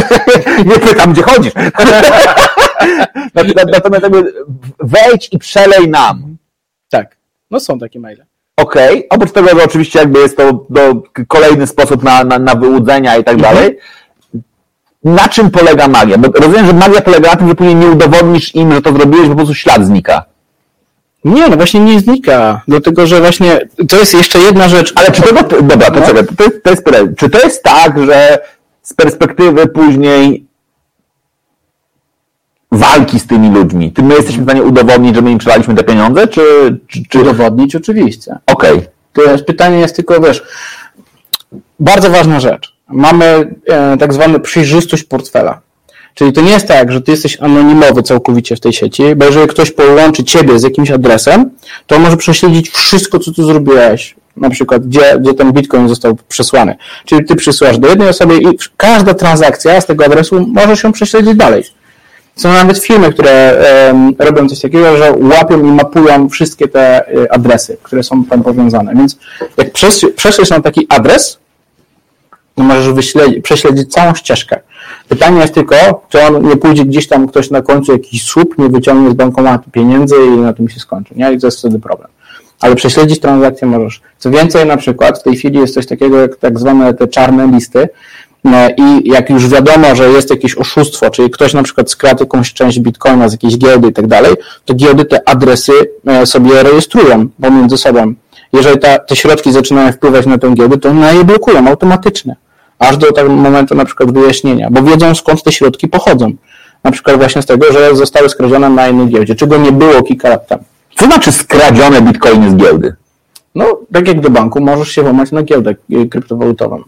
nie 0.71 0.79
pytam, 0.79 1.13
gdzie 1.13 1.23
chodzisz. 1.23 1.53
Natomiast 3.71 4.05
wejdź 4.79 5.29
i 5.31 5.39
przelej 5.39 5.89
nam. 5.89 6.37
Tak, 6.89 7.17
no 7.51 7.59
są 7.59 7.79
takie 7.79 7.99
maile. 7.99 8.25
Okej, 8.57 8.97
okay. 8.97 9.07
oprócz 9.09 9.31
tego, 9.31 9.49
że 9.49 9.63
oczywiście 9.63 9.99
jakby 9.99 10.19
jest 10.19 10.37
to 10.37 10.65
no, 10.69 10.81
kolejny 11.27 11.67
sposób 11.67 12.03
na, 12.03 12.23
na, 12.23 12.39
na 12.39 12.55
wyłudzenia 12.55 13.17
i 13.17 13.23
tak 13.23 13.35
mhm. 13.35 13.55
dalej, 13.55 13.77
na 15.03 15.29
czym 15.29 15.51
polega 15.51 15.87
magia? 15.87 16.17
Bo 16.17 16.27
rozumiem, 16.27 16.65
że 16.65 16.73
magia 16.73 17.01
polega 17.01 17.29
na 17.29 17.35
tym, 17.35 17.47
że 17.47 17.55
później 17.55 17.75
nie 17.75 17.87
udowodnisz 17.87 18.55
im, 18.55 18.73
że 18.73 18.81
to 18.81 18.93
zrobiłeś, 18.93 19.27
bo 19.27 19.33
po 19.33 19.37
prostu 19.37 19.55
ślad 19.55 19.85
znika. 19.85 20.30
Nie, 21.25 21.47
no 21.49 21.55
właśnie 21.55 21.79
nie 21.79 21.99
znika, 21.99 22.61
dlatego 22.67 23.07
że 23.07 23.19
właśnie 23.19 23.59
to 23.89 23.97
jest 23.99 24.13
jeszcze 24.13 24.39
jedna 24.39 24.69
rzecz. 24.69 24.93
Ale 24.95 25.11
czy 25.11 25.21
tego, 25.21 25.43
dobra, 25.61 25.91
to 25.91 25.99
no. 25.99 26.05
czekaj, 26.05 26.23
to 26.37 26.43
jest, 26.43 26.63
to 26.63 26.69
jest, 26.69 26.83
czy 27.17 27.29
to 27.29 27.39
jest 27.39 27.63
tak, 27.63 28.05
że 28.05 28.39
z 28.81 28.93
perspektywy 28.93 29.67
później 29.67 30.45
walki 32.71 33.19
z 33.19 33.27
tymi 33.27 33.49
ludźmi, 33.49 33.91
ty 33.91 34.03
my 34.03 34.15
jesteśmy 34.15 34.43
w 34.43 34.45
stanie 34.45 34.63
udowodnić, 34.63 35.15
że 35.15 35.21
my 35.21 35.31
im 35.31 35.37
przelaliśmy 35.37 35.75
te 35.75 35.83
pieniądze, 35.83 36.27
czy... 36.27 36.41
czy, 36.87 36.99
czy... 37.09 37.19
Udowodnić 37.19 37.75
oczywiście. 37.75 38.35
Okej. 38.45 38.77
Okay. 38.77 38.87
To 39.13 39.21
jest, 39.21 39.45
pytanie 39.45 39.79
jest 39.79 39.95
tylko, 39.95 40.21
wiesz, 40.21 40.43
bardzo 41.79 42.09
ważna 42.09 42.39
rzecz. 42.39 42.75
Mamy 42.87 43.55
e, 43.67 43.97
tak 43.97 44.13
zwaną 44.13 44.39
przejrzystość 44.39 45.03
portfela. 45.03 45.61
Czyli 46.13 46.33
to 46.33 46.41
nie 46.41 46.51
jest 46.51 46.67
tak, 46.67 46.91
że 46.91 47.01
ty 47.01 47.11
jesteś 47.11 47.37
anonimowy 47.41 48.03
całkowicie 48.03 48.55
w 48.55 48.59
tej 48.59 48.73
sieci, 48.73 49.15
bo 49.15 49.25
jeżeli 49.25 49.47
ktoś 49.47 49.71
połączy 49.71 50.23
ciebie 50.23 50.59
z 50.59 50.63
jakimś 50.63 50.91
adresem, 50.91 51.49
to 51.87 51.99
może 51.99 52.17
prześledzić 52.17 52.69
wszystko, 52.69 53.19
co 53.19 53.31
tu 53.31 53.43
zrobiłeś. 53.43 54.15
Na 54.37 54.49
przykład, 54.49 54.87
gdzie, 54.87 55.19
gdzie 55.19 55.33
ten 55.33 55.53
bitcoin 55.53 55.89
został 55.89 56.17
przesłany. 56.27 56.75
Czyli 57.05 57.25
ty 57.25 57.35
przysyłasz 57.35 57.77
do 57.77 57.87
jednej 57.87 58.09
osoby 58.09 58.37
i 58.37 58.57
każda 58.77 59.13
transakcja 59.13 59.81
z 59.81 59.85
tego 59.85 60.05
adresu 60.05 60.45
może 60.47 60.77
się 60.77 60.93
prześledzić 60.93 61.35
dalej. 61.35 61.63
Są 62.35 62.53
nawet 62.53 62.77
firmy, 62.77 63.13
które 63.13 63.63
um, 63.87 64.15
robią 64.19 64.49
coś 64.49 64.59
takiego, 64.59 64.97
że 64.97 65.11
łapią 65.11 65.59
i 65.59 65.71
mapują 65.71 66.29
wszystkie 66.29 66.67
te 66.67 67.13
y, 67.15 67.31
adresy, 67.31 67.77
które 67.83 68.03
są 68.03 68.25
tam 68.25 68.43
powiązane. 68.43 68.95
Więc 68.95 69.17
jak 69.57 69.71
przeszłeś 70.15 70.49
na 70.49 70.61
taki 70.61 70.85
adres, 70.89 71.39
to 72.55 72.63
możesz 72.63 73.05
prześledzić 73.43 73.93
całą 73.93 74.15
ścieżkę. 74.15 74.59
Pytanie 75.11 75.41
jest 75.41 75.53
tylko, 75.53 75.75
czy 76.09 76.21
on 76.21 76.47
nie 76.47 76.57
pójdzie 76.57 76.85
gdzieś 76.85 77.07
tam 77.07 77.27
ktoś 77.27 77.49
na 77.49 77.61
końcu 77.61 77.91
jakiś 77.91 78.23
słup, 78.23 78.57
nie 78.57 78.69
wyciągnie 78.69 79.11
z 79.11 79.13
bankomatu 79.13 79.71
pieniędzy 79.71 80.15
i 80.25 80.29
na 80.37 80.53
tym 80.53 80.69
się 80.69 80.79
skończy, 80.79 81.13
nie? 81.15 81.33
I 81.33 81.39
to 81.39 81.47
jest 81.47 81.59
wtedy 81.59 81.79
problem. 81.79 82.07
Ale 82.59 82.75
prześledzić 82.75 83.19
transakcję 83.19 83.67
możesz. 83.67 84.01
Co 84.17 84.31
więcej, 84.31 84.65
na 84.65 84.77
przykład 84.77 85.19
w 85.19 85.23
tej 85.23 85.35
chwili 85.35 85.59
jest 85.59 85.73
coś 85.73 85.85
takiego 85.85 86.17
jak 86.17 86.35
tak 86.35 86.59
zwane 86.59 86.93
te 86.93 87.07
czarne 87.07 87.47
listy, 87.47 87.89
e, 88.45 88.73
i 88.77 89.09
jak 89.09 89.29
już 89.29 89.47
wiadomo, 89.47 89.95
że 89.95 90.09
jest 90.09 90.29
jakieś 90.29 90.55
oszustwo, 90.55 91.09
czyli 91.09 91.29
ktoś 91.29 91.53
na 91.53 91.63
przykład 91.63 91.91
skradł 91.91 92.23
jakąś 92.23 92.53
część 92.53 92.79
bitcoina 92.79 93.29
z 93.29 93.31
jakiejś 93.31 93.57
giełdy 93.57 93.87
i 93.87 93.93
tak 93.93 94.07
dalej, 94.07 94.33
to 94.65 94.73
giełdy 94.73 95.05
te 95.05 95.29
adresy 95.29 95.73
e, 96.07 96.25
sobie 96.25 96.63
rejestrują 96.63 97.27
pomiędzy 97.41 97.77
sobą. 97.77 98.13
Jeżeli 98.53 98.79
te 99.07 99.15
środki 99.15 99.51
zaczynają 99.51 99.91
wpływać 99.91 100.25
na 100.25 100.37
tę 100.37 100.53
giełdę, 100.53 100.77
to 100.77 100.89
one 100.89 101.15
je 101.15 101.23
blokują 101.23 101.67
automatycznie 101.67 102.35
aż 102.81 102.97
do 102.97 103.11
tego 103.11 103.29
momentu 103.29 103.75
na 103.75 103.85
przykład 103.85 104.11
wyjaśnienia, 104.11 104.69
bo 104.71 104.83
wiedzą 104.83 105.15
skąd 105.15 105.43
te 105.43 105.51
środki 105.51 105.87
pochodzą. 105.87 106.33
Na 106.83 106.91
przykład 106.91 107.17
właśnie 107.17 107.41
z 107.41 107.45
tego, 107.45 107.73
że 107.73 107.95
zostały 107.95 108.29
skradzione 108.29 108.69
na 108.69 108.87
innej 108.87 109.07
giełdzie, 109.07 109.35
czego 109.35 109.57
nie 109.57 109.71
było 109.71 110.03
kilka 110.03 110.29
lat 110.29 110.47
temu. 110.47 110.63
Co 110.95 111.05
znaczy 111.05 111.31
skradzione 111.31 112.01
bitcoiny 112.01 112.51
z 112.51 112.55
giełdy? 112.55 112.95
No, 113.55 113.79
tak 113.93 114.07
jak 114.07 114.19
do 114.19 114.29
banku, 114.29 114.61
możesz 114.61 114.89
się 114.89 115.01
włamać 115.01 115.31
na 115.31 115.43
giełdę 115.43 115.75
kryptowalutową. 116.11 116.83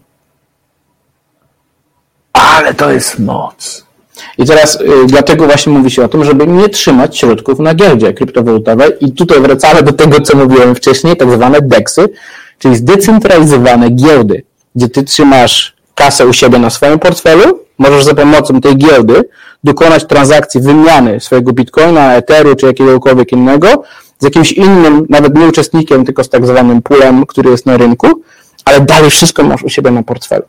Ale 2.34 2.74
to 2.74 2.92
jest 2.92 3.20
moc. 3.20 3.86
I 4.38 4.46
teraz 4.46 4.82
y, 4.82 5.06
dlatego 5.08 5.46
właśnie 5.46 5.74
mówi 5.74 5.92
się 5.92 6.04
o 6.04 6.08
tym, 6.08 6.24
żeby 6.24 6.48
nie 6.48 6.70
trzymać 6.70 7.18
środków 7.18 7.60
na 7.60 7.74
giełdzie 7.76 8.14
kryptowalutowej 8.14 8.92
i 9.02 9.12
tutaj 9.12 9.42
wracamy 9.42 9.84
do 9.84 9.94
tego, 9.94 10.22
co 10.22 10.38
mówiłem 10.38 10.76
wcześniej, 10.76 11.18
tak 11.18 11.32
zwane 11.32 11.62
DEXy, 11.62 12.10
czyli 12.60 12.76
zdecentralizowane 12.76 13.90
giełdy, 13.90 14.44
gdzie 14.76 14.90
ty 14.90 15.04
trzymasz 15.04 15.73
kasę 15.96 16.28
u 16.28 16.34
siebie 16.34 16.60
na 16.60 16.70
swoim 16.70 17.00
portfelu, 17.00 17.60
możesz 17.78 18.04
za 18.04 18.14
pomocą 18.14 18.62
tej 18.62 18.78
giełdy 18.78 19.24
dokonać 19.64 20.08
transakcji 20.08 20.62
wymiany 20.62 21.20
swojego 21.20 21.54
bitcoina, 21.54 22.16
etheru 22.16 22.56
czy 22.56 22.66
jakiegokolwiek 22.66 23.32
innego 23.32 23.84
z 24.20 24.24
jakimś 24.24 24.52
innym, 24.52 25.06
nawet 25.10 25.36
nie 25.36 25.48
uczestnikiem, 25.48 26.06
tylko 26.06 26.24
z 26.24 26.30
tak 26.30 26.48
zwanym 26.48 26.82
poolem, 26.82 27.26
który 27.26 27.50
jest 27.50 27.66
na 27.66 27.78
rynku, 27.78 28.08
ale 28.66 28.82
dalej 28.82 29.10
wszystko 29.10 29.44
masz 29.44 29.64
u 29.64 29.70
siebie 29.70 29.92
na 29.92 30.04
portfelu. 30.04 30.44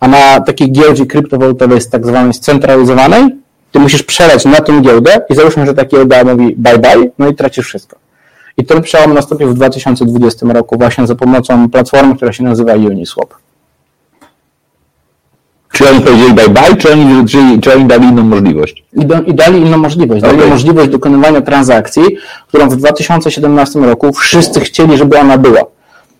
A 0.00 0.08
na 0.08 0.40
takiej 0.40 0.72
giełdzie 0.72 1.06
kryptowalutowej 1.06 1.80
tak 1.90 2.06
zwanej 2.06 2.34
scentralizowanej, 2.34 3.28
ty 3.72 3.78
musisz 3.78 4.02
przeleć 4.02 4.44
na 4.44 4.60
tę 4.60 4.80
giełdę 4.80 5.20
i 5.30 5.34
załóżmy, 5.34 5.66
że 5.66 5.74
ta 5.74 5.84
giełda 5.84 6.24
mówi 6.24 6.54
bye 6.56 6.78
bye, 6.78 7.10
no 7.18 7.28
i 7.28 7.34
tracisz 7.34 7.66
wszystko. 7.66 7.96
I 8.56 8.64
ten 8.64 8.82
przełom 8.82 9.14
nastąpił 9.14 9.48
w 9.48 9.54
2020 9.54 10.46
roku 10.52 10.78
właśnie 10.78 11.06
za 11.06 11.14
pomocą 11.14 11.70
platformy, 11.70 12.16
która 12.16 12.32
się 12.32 12.44
nazywa 12.44 12.74
Uniswap. 12.74 13.34
Czy 15.76 15.90
oni 15.90 16.00
powiedzieli 16.00 16.34
bye 16.34 16.48
bye, 16.48 16.76
czy 16.76 16.92
oni, 16.92 17.28
czy, 17.28 17.38
czy 17.62 17.74
oni 17.74 17.84
dali 17.84 18.08
inną 18.08 18.22
możliwość? 18.22 18.84
I, 18.92 19.06
do, 19.06 19.22
i 19.22 19.34
dali 19.34 19.60
inną 19.60 19.78
możliwość. 19.78 20.22
Dali 20.22 20.36
okay. 20.36 20.50
możliwość 20.50 20.90
dokonywania 20.90 21.40
transakcji, 21.40 22.02
którą 22.48 22.68
w 22.68 22.76
2017 22.76 23.78
roku 23.78 24.12
wszyscy 24.12 24.60
chcieli, 24.60 24.96
żeby 24.96 25.18
ona 25.18 25.38
była. 25.38 25.60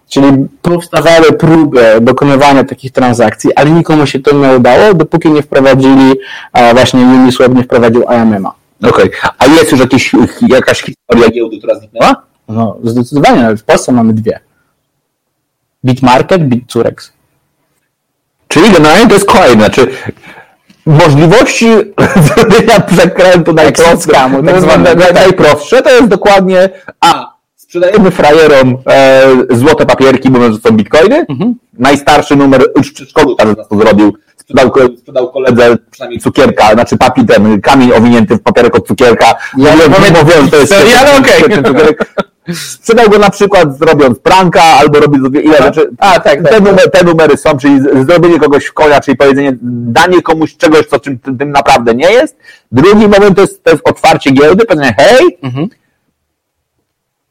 Czyli 0.08 0.26
powstawały 0.62 1.32
próby 1.32 1.80
dokonywania 2.00 2.64
takich 2.64 2.92
transakcji, 2.92 3.54
ale 3.54 3.70
nikomu 3.70 4.06
się 4.06 4.20
to 4.20 4.34
nie 4.34 4.56
udało, 4.56 4.94
dopóki 4.94 5.30
nie 5.30 5.42
wprowadzili, 5.42 6.14
a 6.52 6.74
właśnie 6.74 7.00
Uniswap 7.00 7.54
nie 7.54 7.62
wprowadził 7.62 8.08
AMM-a. 8.08 8.52
Okej, 8.88 9.04
okay. 9.04 9.30
a 9.38 9.46
jest 9.46 9.72
już 9.72 9.80
jakieś, 9.80 10.12
jakaś 10.48 10.82
historia 10.82 11.30
giełdy, 11.30 11.58
która 11.58 11.74
zniknęła? 11.74 12.22
No, 12.48 12.76
zdecydowanie, 12.84 13.56
w 13.56 13.64
Polsce 13.64 13.92
mamy 13.92 14.12
dwie. 14.12 14.40
Bitmarket, 15.84 16.48
Bitcurex. 16.48 17.15
Czyli 18.48 18.70
generalnie 18.70 19.08
to 19.08 19.14
jest 19.14 19.26
kolejne, 19.26 19.64
znaczy 19.64 19.88
możliwości 20.86 21.66
zrobienia 22.26 22.80
przekrętu 22.80 23.52
najprostsze, 23.52 24.12
tak 24.12 25.14
najprostsze 25.14 25.82
to 25.82 25.90
jest 25.90 26.08
dokładnie 26.08 26.70
a 27.00 27.36
sprzedajemy 27.66 28.10
frajerom 28.10 28.78
e, 28.86 29.22
złote 29.50 29.86
papierki, 29.86 30.30
mówiąc, 30.30 30.54
że 30.54 30.60
są 30.60 30.76
bitcoiny. 30.76 31.26
Mhm. 31.28 31.54
Najstarszy 31.78 32.36
numer, 32.36 32.64
już 32.76 32.90
w 32.90 32.94
przedszkolu 32.94 33.36
nas 33.56 33.68
to 33.68 33.76
zrobił, 33.78 34.16
sprzedał, 34.36 34.72
sprzedał 34.98 35.32
koledze 35.32 35.76
przynajmniej 35.90 36.20
cukierka, 36.20 36.72
znaczy 36.72 36.96
papi 36.96 37.26
ten, 37.26 37.60
kamień 37.60 37.92
owinięty 37.92 38.36
w 38.36 38.42
papierek 38.42 38.76
od 38.76 38.86
cukierka. 38.86 39.34
Ja 39.58 39.74
nie 39.74 39.88
mówię, 40.22 40.42
że 40.44 40.50
to 40.50 40.56
jest... 40.56 40.72
Ja, 40.92 41.04
no, 41.12 41.18
okay. 41.18 41.94
Sprzedał 42.54 43.10
go 43.10 43.18
na 43.18 43.30
przykład 43.30 43.78
zrobiąc 43.78 44.18
pranka, 44.18 44.62
albo 44.62 45.00
robić 45.00 45.20
ile 45.44 45.58
rzeczy. 45.58 45.90
A, 45.98 46.12
tak, 46.12 46.24
tak, 46.24 46.42
te, 46.42 46.48
tak. 46.50 46.60
numery, 46.64 46.90
te 46.90 47.04
numery 47.04 47.36
są, 47.36 47.58
czyli 47.58 47.80
zrobienie 48.06 48.38
kogoś 48.40 48.64
w 48.64 48.72
konia, 48.72 49.00
czyli 49.00 49.16
powiedzenie, 49.16 49.56
danie 49.62 50.22
komuś 50.22 50.56
czegoś, 50.56 50.86
co 50.86 51.00
czym 51.00 51.18
tym, 51.18 51.50
naprawdę 51.52 51.94
nie 51.94 52.12
jest. 52.12 52.36
Drugi 52.72 53.08
moment 53.08 53.36
to 53.36 53.40
jest, 53.40 53.64
to 53.64 53.70
jest 53.70 53.88
otwarcie 53.88 54.30
giełdy, 54.30 54.64
powiedzenie, 54.64 54.94
hej, 54.98 55.38
Mhm. 55.42 55.68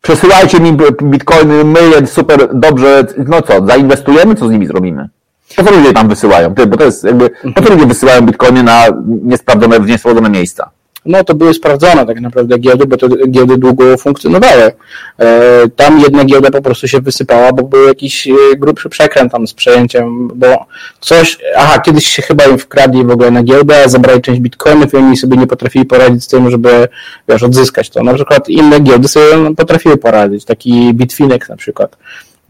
przesyłajcie 0.01 0.59
mi 0.59 0.77
bitcoiny, 1.03 1.63
my 1.63 1.79
je 1.81 2.07
super 2.07 2.49
dobrze, 2.53 3.05
no 3.27 3.41
co, 3.41 3.65
zainwestujemy, 3.65 4.35
co 4.35 4.47
z 4.47 4.51
nimi 4.51 4.67
zrobimy? 4.67 5.09
Po 5.55 5.63
co 5.63 5.71
ludzie 5.71 5.93
tam 5.93 6.09
wysyłają? 6.09 6.55
Ty, 6.55 6.65
bo 6.67 6.77
to 6.77 6.83
jest 6.83 7.03
jakby, 7.03 7.29
po 7.55 7.61
co 7.61 7.73
ludzie 7.73 7.85
wysyłają 7.85 8.21
bitcoiny 8.21 8.63
na 8.63 8.85
niesprawdzone, 9.23 9.79
w 9.79 9.87
niesprawdzone 9.87 10.29
miejsca? 10.29 10.69
No 11.05 11.23
to 11.23 11.35
były 11.35 11.53
sprawdzone 11.53 12.05
tak 12.05 12.21
naprawdę 12.21 12.59
giełdy, 12.59 12.85
bo 12.85 12.97
te 12.97 13.07
giełdy 13.29 13.57
długo 13.57 13.97
funkcjonowały. 13.97 14.71
E, 15.19 15.69
Tam 15.75 15.99
jedna 15.99 16.25
giełda 16.25 16.51
po 16.51 16.61
prostu 16.61 16.87
się 16.87 17.01
wysypała, 17.01 17.53
bo 17.53 17.63
był 17.63 17.87
jakiś 17.87 18.27
e, 18.27 18.33
grubszy 18.57 18.89
przekręt 18.89 19.31
tam 19.31 19.47
z 19.47 19.53
przejęciem, 19.53 20.27
bo 20.27 20.65
coś, 20.99 21.37
aha, 21.57 21.79
kiedyś 21.79 22.07
się 22.07 22.21
chyba 22.21 22.45
im 22.45 22.57
wkradli 22.57 23.05
w 23.05 23.11
ogóle 23.11 23.31
na 23.31 23.43
giełdę, 23.43 23.83
zabrali 23.85 24.21
część 24.21 24.41
bitcoinów 24.41 24.93
i 24.93 24.97
oni 24.97 25.17
sobie 25.17 25.37
nie 25.37 25.47
potrafili 25.47 25.85
poradzić 25.85 26.23
z 26.23 26.27
tym, 26.27 26.49
żeby, 26.49 26.87
wiesz, 27.29 27.43
odzyskać 27.43 27.89
to. 27.89 28.03
Na 28.03 28.13
przykład 28.13 28.49
inne 28.49 28.79
giełdy 28.79 29.07
sobie 29.07 29.55
potrafiły 29.55 29.97
poradzić, 29.97 30.45
taki 30.45 30.93
Bitfinex 30.93 31.49
na 31.49 31.57
przykład 31.57 31.97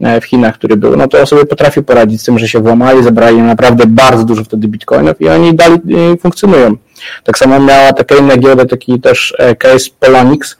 w 0.00 0.24
Chinach, 0.24 0.54
który 0.54 0.76
był, 0.76 0.96
no 0.96 1.08
to 1.08 1.26
sobie 1.26 1.44
potrafił 1.44 1.82
poradzić 1.82 2.20
z 2.20 2.24
tym, 2.24 2.38
że 2.38 2.48
się 2.48 2.60
włamali, 2.60 3.02
zabrali 3.02 3.38
naprawdę 3.42 3.86
bardzo 3.86 4.24
dużo 4.24 4.44
wtedy 4.44 4.68
bitcoinów 4.68 5.20
i 5.20 5.28
oni 5.28 5.54
dalej 5.54 5.78
e, 6.12 6.16
funkcjonują. 6.16 6.76
Tak 7.24 7.38
samo 7.38 7.60
miała 7.60 7.92
taka 7.92 8.16
inna 8.16 8.36
giełda, 8.36 8.64
taki 8.64 9.00
też 9.00 9.34
e, 9.38 9.56
case 9.56 9.90
Polonix, 10.00 10.56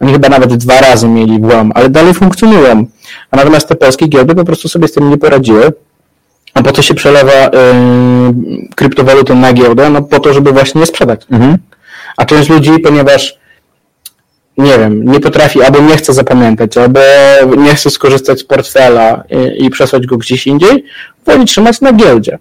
oni 0.00 0.12
chyba 0.12 0.28
nawet 0.28 0.54
dwa 0.54 0.80
razy 0.80 1.08
mieli 1.08 1.40
włam, 1.40 1.72
ale 1.74 1.90
dalej 1.90 2.14
funkcjonują. 2.14 2.86
A 3.30 3.36
natomiast 3.36 3.68
te 3.68 3.74
polskie 3.74 4.08
giełdy 4.08 4.34
po 4.34 4.44
prostu 4.44 4.68
sobie 4.68 4.88
z 4.88 4.92
tym 4.92 5.10
nie 5.10 5.18
poradziły. 5.18 5.72
A 6.54 6.62
po 6.62 6.72
to 6.72 6.82
się 6.82 6.94
przelewa 6.94 7.32
e, 7.32 7.50
kryptowaluty 8.74 9.34
na 9.34 9.52
giełdę, 9.52 9.90
no 9.90 10.02
po 10.02 10.20
to, 10.20 10.32
żeby 10.34 10.52
właśnie 10.52 10.80
je 10.80 10.86
sprzedać. 10.86 11.26
A 12.16 12.24
część 12.24 12.48
ludzi, 12.48 12.78
ponieważ 12.78 13.37
nie 14.58 14.78
wiem, 14.78 15.12
nie 15.12 15.20
potrafi, 15.20 15.62
albo 15.62 15.80
nie 15.80 15.96
chce 15.96 16.12
zapamiętać, 16.12 16.76
albo 16.76 17.00
nie 17.56 17.74
chce 17.74 17.90
skorzystać 17.90 18.40
z 18.40 18.44
portfela 18.44 19.24
i, 19.30 19.64
i 19.64 19.70
przesłać 19.70 20.06
go 20.06 20.16
gdzieś 20.16 20.46
indziej, 20.46 20.84
woli 21.26 21.44
trzymać 21.44 21.80
na 21.80 21.92
giełdzie. 21.92 22.38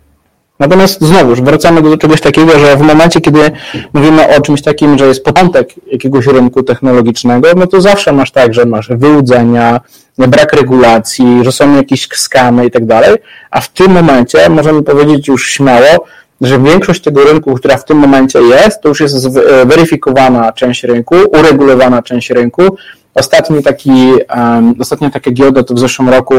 Natomiast 0.59 1.01
znowuż 1.01 1.41
wracamy 1.41 1.81
do 1.81 1.97
czegoś 1.97 2.21
takiego, 2.21 2.59
że 2.59 2.77
w 2.77 2.81
momencie, 2.81 3.21
kiedy 3.21 3.51
mówimy 3.93 4.37
o 4.37 4.41
czymś 4.41 4.61
takim, 4.61 4.97
że 4.97 5.07
jest 5.07 5.23
początek 5.23 5.69
jakiegoś 5.91 6.25
rynku 6.25 6.63
technologicznego, 6.63 7.49
no 7.55 7.67
to 7.67 7.81
zawsze 7.81 8.13
masz 8.13 8.31
tak, 8.31 8.53
że 8.53 8.65
masz 8.65 8.89
wyłudzenia, 8.89 9.79
brak 10.17 10.53
regulacji, 10.53 11.39
że 11.43 11.51
są 11.51 11.75
jakieś 11.75 12.07
skamy 12.13 12.65
i 12.65 12.71
tak 12.71 12.85
dalej, 12.85 13.17
a 13.51 13.61
w 13.61 13.69
tym 13.69 13.91
momencie 13.91 14.49
możemy 14.49 14.83
powiedzieć 14.83 15.27
już 15.27 15.49
śmiało, 15.49 16.05
że 16.41 16.59
większość 16.59 17.01
tego 17.01 17.23
rynku, 17.23 17.53
która 17.53 17.77
w 17.77 17.85
tym 17.85 17.97
momencie 17.97 18.39
jest, 18.41 18.81
to 18.81 18.89
już 18.89 18.99
jest 18.99 19.15
zweryfikowana 19.15 20.51
część 20.51 20.83
rynku, 20.83 21.15
uregulowana 21.39 22.01
część 22.01 22.29
rynku. 22.29 22.77
Ostatni 23.15 23.63
taki, 23.63 24.11
um, 24.37 24.75
ostatnia 24.79 25.09
taka 25.09 25.31
giełda 25.31 25.63
to 25.63 25.73
w 25.73 25.79
zeszłym 25.79 26.09
roku, 26.09 26.35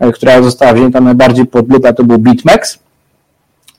e, 0.00 0.12
która 0.12 0.42
została 0.42 0.72
wzięta 0.72 1.00
najbardziej 1.00 1.46
pod 1.46 1.72
lupę, 1.72 1.94
to 1.94 2.04
był 2.04 2.18
BitMEX. 2.18 2.78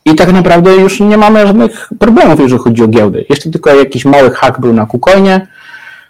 I 0.06 0.16
tak 0.16 0.34
naprawdę 0.34 0.76
już 0.76 1.00
nie 1.00 1.18
mamy 1.18 1.48
żadnych 1.48 1.90
problemów, 2.00 2.40
jeżeli 2.40 2.62
chodzi 2.62 2.84
o 2.84 2.88
giełdy. 2.88 3.26
Jeszcze 3.30 3.50
tylko 3.52 3.76
jakiś 3.76 4.06
mały 4.06 4.32
hak 4.32 4.60
był 4.60 4.74
na 4.74 4.86
KuCoinie, 4.86 5.48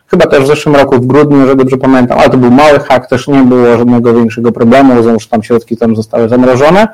chyba 0.07 0.27
też 0.27 0.43
w 0.43 0.47
zeszłym 0.47 0.75
roku 0.75 0.95
w 0.95 1.05
grudniu, 1.05 1.47
że 1.47 1.55
dobrze 1.55 1.77
pamiętam, 1.77 2.19
ale 2.19 2.29
to 2.29 2.37
był 2.37 2.51
mały 2.51 2.79
hak, 2.79 3.07
też 3.07 3.27
nie 3.27 3.43
było 3.43 3.77
żadnego 3.77 4.13
większego 4.13 4.51
problemu, 4.51 5.03
że 5.03 5.27
tam 5.29 5.43
środki 5.43 5.77
tam 5.77 5.95
zostały 5.95 6.29
zamrożone. 6.29 6.87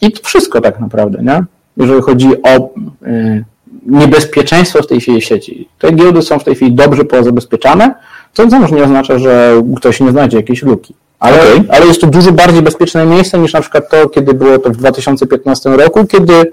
I 0.00 0.12
to 0.12 0.20
wszystko 0.22 0.60
tak 0.60 0.80
naprawdę, 0.80 1.22
nie? 1.22 1.44
Jeżeli 1.76 2.02
chodzi 2.02 2.42
o 2.42 2.70
y, 3.06 3.44
niebezpieczeństwo 3.86 4.82
w 4.82 4.86
tej 4.86 5.00
chwili 5.00 5.22
sieci. 5.22 5.68
Te 5.78 5.92
giełdy 5.92 6.22
są 6.22 6.38
w 6.38 6.44
tej 6.44 6.54
chwili 6.54 6.72
dobrze 6.72 7.04
pozabezpieczane, 7.04 7.94
co 8.32 8.46
wciąż 8.46 8.72
nie 8.72 8.84
oznacza, 8.84 9.18
że 9.18 9.62
ktoś 9.76 10.00
nie 10.00 10.10
znajdzie 10.10 10.36
jakiejś 10.36 10.62
luki. 10.62 10.94
Ale, 11.18 11.42
Okej. 11.42 11.64
ale 11.68 11.86
jest 11.86 12.00
to 12.00 12.06
dużo 12.06 12.32
bardziej 12.32 12.62
bezpieczne 12.62 13.06
miejsce 13.06 13.38
niż 13.38 13.52
na 13.52 13.60
przykład 13.60 13.90
to, 13.90 14.08
kiedy 14.08 14.34
było 14.34 14.58
to 14.58 14.70
w 14.70 14.76
2015 14.76 15.70
roku, 15.70 16.06
kiedy 16.06 16.52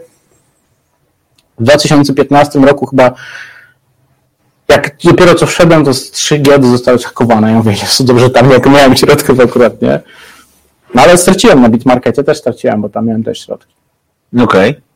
w 1.60 1.64
2015 1.64 2.60
roku 2.60 2.86
chyba 2.86 3.12
jak 4.68 4.96
dopiero 5.04 5.36
co 5.36 5.46
wszedłem, 5.46 5.86
to 5.86 5.94
z 5.94 6.12
trzy 6.12 6.38
giełdy 6.38 6.68
zostały 6.68 6.98
zhakowane. 6.98 7.52
Ja 7.52 7.58
mówię, 7.58 7.72
jest 7.72 8.06
dobrze 8.06 8.30
tam 8.30 8.52
jak 8.52 8.66
miałem 8.66 8.96
środków 8.96 9.40
akurat, 9.40 9.82
nie? 9.82 10.00
No 10.96 11.02
ale 11.02 11.18
straciłem 11.18 11.62
na 11.62 11.70
Bitmarkecie, 11.70 12.24
też 12.24 12.38
straciłem, 12.38 12.82
bo 12.82 12.90
tam 12.90 13.06
miałem 13.06 13.24
też 13.24 13.46
środki. 13.46 13.74
Okej. 14.40 14.89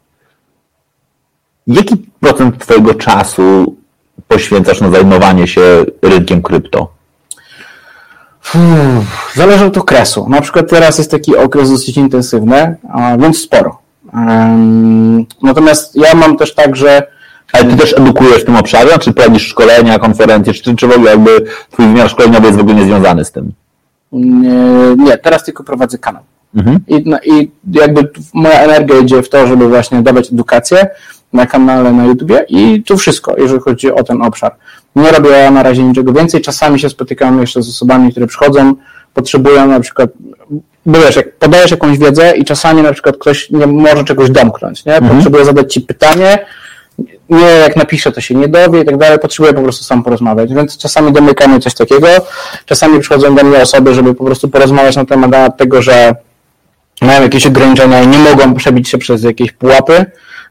Jaki 1.68 1.98
procent 2.20 2.58
Twojego 2.58 2.94
czasu 2.94 3.76
poświęcasz 4.28 4.82
na 4.82 4.92
zajmowanie 4.92 5.48
się 5.48 5.62
rynkiem 6.02 6.42
krypto? 6.42 6.94
Zależy 9.36 9.66
od 9.66 9.78
okresu. 9.78 10.30
Na 10.30 10.42
przykład 10.42 10.70
teraz 10.70 10.98
jest 10.98 11.12
taki 11.12 11.38
okres 11.38 11.72
dosyć 11.72 11.98
intensywny, 11.98 12.76
więc 13.20 13.40
sporo. 13.40 13.78
Natomiast 15.42 15.96
ja 15.96 16.16
mam 16.16 16.38
też 16.38 16.54
tak, 16.56 16.76
że 16.76 17.08
Ale 17.54 17.66
Ty 17.66 17.78
też 17.78 17.94
edukujesz 17.98 18.42
w 18.42 18.46
tym 18.46 18.56
obszarze? 18.56 19.00
Czy 19.00 19.14
prowadzisz 19.14 19.48
szkolenia, 19.48 20.00
konferencje, 20.00 20.54
czy, 20.54 20.76
czy 20.76 20.88
w 20.88 20.92
ogóle 20.92 21.12
jakby 21.12 21.46
Twój 21.72 21.86
wymiar 21.86 22.10
szkoleniowy 22.10 22.46
jest 22.46 22.58
w 22.58 22.62
ogóle 22.62 22.76
niezwiązany 22.76 23.26
z 23.26 23.32
tym? 23.32 23.54
nie, 24.14 24.96
nie 24.98 25.18
teraz 25.18 25.44
tylko 25.44 25.64
prowadzę 25.64 25.98
kanał. 25.98 26.24
Mhm. 26.56 26.80
I, 26.88 27.04
no, 27.06 27.18
I 27.26 27.52
jakby 27.72 28.10
moja 28.34 28.60
energia 28.60 29.00
idzie 29.00 29.24
w 29.24 29.30
to, 29.30 29.48
żeby 29.48 29.70
właśnie 29.70 30.02
dawać 30.02 30.32
edukację 30.32 30.88
na 31.34 31.46
kanale 31.46 31.92
na 31.92 32.06
YouTubie 32.06 32.46
i 32.50 32.84
to 32.84 32.98
wszystko, 32.98 33.36
jeżeli 33.38 33.60
chodzi 33.60 33.92
o 33.92 34.04
ten 34.04 34.22
obszar. 34.22 34.56
Nie 34.96 35.12
robię 35.12 35.52
na 35.52 35.64
razie 35.64 35.84
niczego 35.84 36.14
więcej. 36.14 36.42
Czasami 36.42 36.80
się 36.80 36.90
spotykam 36.90 37.42
jeszcze 37.42 37.62
z 37.62 37.70
osobami, 37.70 38.12
które 38.12 38.28
przychodzą, 38.28 38.76
potrzebują 39.14 39.68
na 39.68 39.80
przykład, 39.80 40.10
bo 40.86 41.00
wiesz, 41.00 41.16
jak 41.16 41.36
podajesz 41.36 41.72
jakąś 41.72 41.98
wiedzę 41.98 42.38
i 42.38 42.46
czasami 42.46 42.82
na 42.82 42.94
przykład 42.94 43.18
ktoś 43.18 43.50
nie 43.50 43.68
może 43.68 44.04
czegoś 44.04 44.30
domknąć, 44.30 44.86
nie? 44.86 45.02
Potrzebuje 45.02 45.46
zadać 45.46 45.74
ci 45.74 45.82
pytanie, 45.82 46.46
nie, 47.30 47.46
jak 47.46 47.76
napiszę, 47.76 48.12
to 48.12 48.22
się 48.22 48.36
nie 48.36 48.48
dowie 48.48 48.82
i 48.82 48.86
tak 48.86 48.98
dalej, 48.98 49.20
potrzebuję 49.20 49.54
po 49.54 49.62
prostu 49.62 49.84
sam 49.84 50.04
porozmawiać. 50.04 50.54
Więc 50.54 50.78
czasami 50.78 51.12
domykamy 51.12 51.60
coś 51.60 51.74
takiego, 51.74 52.08
czasami 52.66 53.00
przychodzą 53.00 53.36
do 53.36 53.44
mnie 53.44 53.58
osoby, 53.58 53.94
żeby 53.94 54.16
po 54.16 54.24
prostu 54.24 54.50
porozmawiać 54.50 54.96
na 54.96 55.06
temat 55.06 55.58
tego, 55.58 55.82
że 55.82 56.16
mają 57.02 57.22
jakieś 57.22 57.46
ograniczenia 57.46 58.02
i 58.02 58.08
nie 58.08 58.18
mogą 58.18 58.54
przebić 58.54 58.90
się 58.90 58.98
przez 58.98 59.24
jakieś 59.24 59.52
pułapy, 59.52 60.06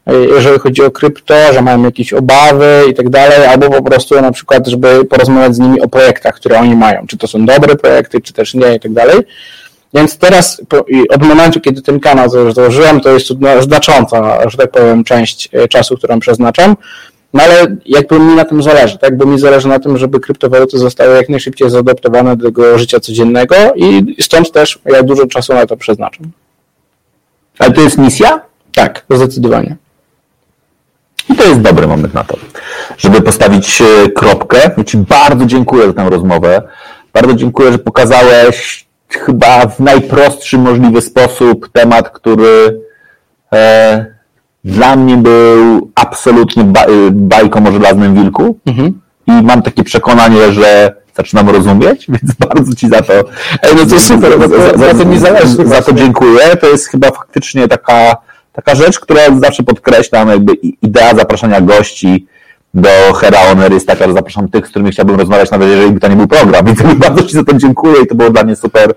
jeżeli 0.07 0.59
chodzi 0.59 0.83
o 0.83 0.91
krypto, 0.91 1.33
że 1.53 1.61
mają 1.61 1.83
jakieś 1.83 2.13
obawy 2.13 2.83
i 2.89 2.93
tak 2.93 3.09
dalej, 3.09 3.45
albo 3.45 3.69
po 3.69 3.83
prostu 3.83 4.21
na 4.21 4.31
przykład, 4.31 4.67
żeby 4.67 5.05
porozmawiać 5.05 5.55
z 5.55 5.59
nimi 5.59 5.81
o 5.81 5.87
projektach, 5.87 6.35
które 6.35 6.59
oni 6.59 6.75
mają, 6.75 7.07
czy 7.07 7.17
to 7.17 7.27
są 7.27 7.45
dobre 7.45 7.75
projekty, 7.75 8.21
czy 8.21 8.33
też 8.33 8.53
nie 8.53 8.75
i 8.75 8.79
tak 8.79 8.93
dalej. 8.93 9.17
Więc 9.93 10.17
teraz, 10.17 10.61
od 11.09 11.21
momentu, 11.23 11.61
kiedy 11.61 11.81
ten 11.81 11.99
kanał 11.99 12.29
za- 12.29 12.51
założyłem, 12.51 13.01
to 13.01 13.09
jest 13.09 13.27
znacząca, 13.59 14.49
że 14.49 14.57
tak 14.57 14.71
powiem, 14.71 15.03
część 15.03 15.49
e, 15.53 15.67
czasu, 15.67 15.97
którą 15.97 16.19
przeznaczam. 16.19 16.75
No 17.33 17.43
ale 17.43 17.75
jakby 17.85 18.19
mi 18.19 18.35
na 18.35 18.45
tym 18.45 18.63
zależy, 18.63 18.97
tak? 18.97 19.17
Bo 19.17 19.25
mi 19.25 19.39
zależy 19.39 19.67
na 19.67 19.79
tym, 19.79 19.97
żeby 19.97 20.19
kryptowaluty 20.19 20.77
zostały 20.77 21.15
jak 21.15 21.29
najszybciej 21.29 21.69
zaadoptowane 21.69 22.37
do 22.37 22.45
tego 22.45 22.77
życia 22.77 22.99
codziennego 22.99 23.55
i 23.75 24.15
stąd 24.21 24.51
też 24.51 24.79
ja 24.85 25.03
dużo 25.03 25.27
czasu 25.27 25.53
na 25.53 25.65
to 25.65 25.77
przeznaczam. 25.77 26.31
Ale 27.59 27.71
to 27.71 27.81
jest 27.81 27.97
misja? 27.97 28.41
Tak, 28.73 29.05
zdecydowanie. 29.09 29.75
I 31.29 31.35
to 31.35 31.43
jest 31.43 31.61
dobry 31.61 31.87
moment 31.87 32.13
na 32.13 32.23
to, 32.23 32.37
żeby 32.97 33.21
postawić 33.21 33.81
e, 33.81 34.09
kropkę. 34.09 34.57
Ja 34.77 34.83
Ci 34.83 34.97
bardzo 34.97 35.45
dziękuję 35.45 35.87
za 35.87 35.93
tę 35.93 36.09
rozmowę. 36.09 36.61
Bardzo 37.13 37.33
dziękuję, 37.33 37.71
że 37.71 37.77
pokazałeś 37.79 38.87
chyba 39.09 39.67
w 39.67 39.79
najprostszy 39.79 40.57
możliwy 40.57 41.01
sposób 41.01 41.69
temat, 41.73 42.09
który 42.09 42.81
e, 43.53 44.05
dla 44.63 44.95
mnie 44.95 45.17
był 45.17 45.91
absolutnie 45.95 46.63
ba, 46.63 46.81
e, 46.83 46.87
bajką 47.11 47.67
o 47.67 47.71
żelaznym 47.71 48.15
wilku. 48.15 48.57
I 49.27 49.31
mam 49.31 49.61
takie 49.61 49.83
przekonanie, 49.83 50.51
że 50.51 50.95
zaczynam 51.17 51.49
rozumieć, 51.49 52.05
więc 52.13 52.33
bardzo 52.33 52.75
Ci 52.75 52.87
za 52.89 53.01
to. 53.01 53.13
Ej, 53.61 53.75
no 53.75 53.85
to 53.85 53.99
super, 53.99 54.39
bo 54.39 54.49
to- 54.49 54.77
na 54.77 54.93
tym 54.93 55.09
mi 55.09 55.19
zależy 55.19 55.67
Za 55.67 55.81
to 55.81 55.93
dziękuję. 55.93 56.57
To 56.61 56.67
jest 56.67 56.87
chyba 56.87 57.11
faktycznie 57.11 57.67
taka, 57.67 58.15
taka 58.53 58.75
rzecz, 58.75 58.99
która 58.99 59.21
zawsze 59.39 59.63
podkreślam, 59.63 60.29
jakby 60.29 60.53
i- 60.53 60.77
idea 60.81 61.15
zapraszania 61.15 61.61
gości 61.61 62.27
do 62.73 63.13
Hera 63.13 63.37
Honor 63.39 63.73
jest 63.73 63.87
taka, 63.87 64.07
że 64.07 64.13
zapraszam 64.13 64.49
tych, 64.49 64.67
z 64.67 64.69
którymi 64.69 64.91
chciałbym 64.91 65.19
rozmawiać, 65.19 65.51
nawet 65.51 65.69
jeżeli 65.69 65.91
by 65.91 65.99
to 65.99 66.07
nie 66.07 66.15
był 66.15 66.27
program. 66.27 66.65
Więc 66.65 66.79
jakby 66.79 66.95
bardzo 66.95 67.23
Ci 67.23 67.33
za 67.33 67.43
to 67.43 67.53
dziękuję 67.53 68.01
i 68.03 68.07
to 68.07 68.15
było 68.15 68.29
dla 68.29 68.43
mnie 68.43 68.55
super, 68.55 68.93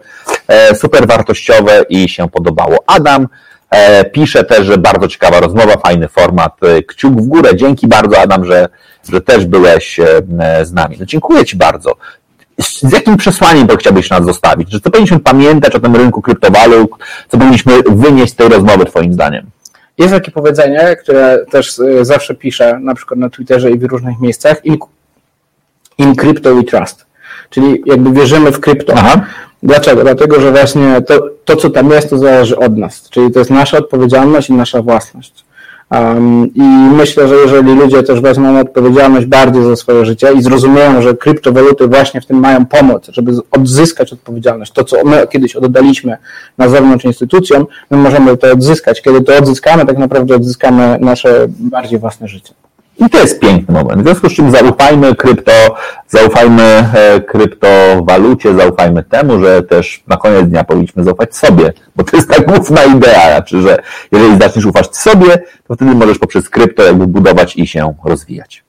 e, 0.48 0.74
super 0.74 1.06
wartościowe 1.06 1.82
i 1.88 2.08
się 2.08 2.28
podobało. 2.28 2.84
Adam 2.86 3.28
e, 3.70 4.04
pisze 4.04 4.44
też, 4.44 4.66
że 4.66 4.78
bardzo 4.78 5.08
ciekawa 5.08 5.40
rozmowa, 5.40 5.76
fajny 5.76 6.08
format. 6.08 6.52
E, 6.62 6.82
Kciuk 6.82 7.12
w 7.22 7.26
górę. 7.26 7.56
Dzięki 7.56 7.86
bardzo, 7.88 8.18
Adam, 8.18 8.44
że, 8.44 8.68
że 9.12 9.20
też 9.20 9.46
byłeś 9.46 10.00
z 10.62 10.72
nami. 10.72 10.96
No, 11.00 11.06
dziękuję 11.06 11.44
Ci 11.44 11.56
bardzo. 11.56 11.92
Z 12.58 12.92
jakim 12.92 13.16
przesłaniem 13.16 13.66
to 13.66 13.76
chciałbyś 13.76 14.10
nas 14.10 14.24
zostawić? 14.24 14.70
Że 14.70 14.80
co 14.80 14.90
powinniśmy 14.90 15.20
pamiętać 15.20 15.74
o 15.74 15.80
tym 15.80 15.96
rynku 15.96 16.22
kryptowalut? 16.22 16.90
Co 17.28 17.38
powinniśmy 17.38 17.72
wynieść 17.88 18.32
z 18.32 18.36
tej 18.36 18.48
rozmowy, 18.48 18.84
Twoim 18.84 19.12
zdaniem? 19.12 19.46
Jest 19.98 20.14
takie 20.14 20.30
powiedzenie, 20.30 20.96
które 20.96 21.44
też 21.50 21.78
e, 21.78 22.04
zawsze 22.04 22.34
piszę, 22.34 22.78
na 22.82 22.94
przykład 22.94 23.20
na 23.20 23.30
Twitterze 23.30 23.70
i 23.70 23.78
w 23.78 23.84
różnych 23.84 24.20
miejscach. 24.20 24.64
In, 24.64 24.76
in 25.98 26.14
crypto 26.14 26.54
we 26.54 26.62
trust. 26.62 27.06
Czyli 27.50 27.82
jakby 27.86 28.12
wierzymy 28.12 28.52
w 28.52 28.60
krypto. 28.60 28.92
Aha. 28.96 29.20
Dlaczego? 29.62 30.02
Dlatego, 30.02 30.40
że 30.40 30.52
właśnie 30.52 31.02
to, 31.02 31.28
to, 31.44 31.56
co 31.56 31.70
tam 31.70 31.90
jest, 31.90 32.10
to 32.10 32.18
zależy 32.18 32.58
od 32.58 32.76
nas. 32.76 33.08
Czyli 33.10 33.30
to 33.32 33.38
jest 33.38 33.50
nasza 33.50 33.78
odpowiedzialność 33.78 34.50
i 34.50 34.52
nasza 34.52 34.82
własność. 34.82 35.45
Um, 35.90 36.54
I 36.54 36.62
myślę, 36.96 37.28
że 37.28 37.34
jeżeli 37.34 37.74
ludzie 37.74 38.02
też 38.02 38.20
wezmą 38.20 38.60
odpowiedzialność 38.60 39.26
bardziej 39.26 39.64
za 39.64 39.76
swoje 39.76 40.06
życie 40.06 40.32
i 40.32 40.42
zrozumieją, 40.42 41.02
że 41.02 41.16
kryptowaluty 41.16 41.86
właśnie 41.86 42.20
w 42.20 42.26
tym 42.26 42.36
mają 42.36 42.66
pomóc, 42.66 43.06
żeby 43.12 43.32
odzyskać 43.50 44.12
odpowiedzialność, 44.12 44.72
to 44.72 44.84
co 44.84 45.04
my 45.04 45.26
kiedyś 45.30 45.56
oddaliśmy 45.56 46.16
na 46.58 46.68
zewnątrz 46.68 47.04
instytucjom, 47.04 47.66
my 47.90 47.96
możemy 47.96 48.36
to 48.36 48.52
odzyskać. 48.52 49.02
Kiedy 49.02 49.20
to 49.20 49.38
odzyskamy, 49.38 49.86
tak 49.86 49.98
naprawdę 49.98 50.36
odzyskamy 50.36 50.98
nasze 51.00 51.46
bardziej 51.48 51.98
własne 51.98 52.28
życie. 52.28 52.54
I 52.98 53.10
to 53.10 53.18
jest 53.18 53.40
piękny 53.40 53.74
moment. 53.74 54.02
W 54.02 54.04
związku 54.04 54.28
z 54.28 54.32
czym 54.32 54.50
zaufajmy 54.50 55.14
krypto, 55.14 55.52
zaufajmy 56.08 56.62
e, 56.62 57.20
kryptowalucie, 57.20 58.54
zaufajmy 58.54 59.02
temu, 59.02 59.40
że 59.40 59.62
też 59.62 60.02
na 60.06 60.16
koniec 60.16 60.46
dnia 60.46 60.64
powinniśmy 60.64 61.04
zaufać 61.04 61.36
sobie, 61.36 61.72
bo 61.96 62.04
to 62.04 62.16
jest 62.16 62.30
ta 62.30 62.42
główna 62.42 62.84
idea, 62.84 63.26
znaczy, 63.26 63.62
że 63.62 63.78
jeżeli 64.12 64.38
zaczniesz 64.38 64.66
ufać 64.66 64.96
sobie, 64.96 65.38
to 65.68 65.74
wtedy 65.74 65.94
możesz 65.94 66.18
poprzez 66.18 66.48
krypto 66.50 66.82
jakby 66.82 67.06
budować 67.06 67.56
i 67.56 67.66
się 67.66 67.94
rozwijać. 68.04 68.64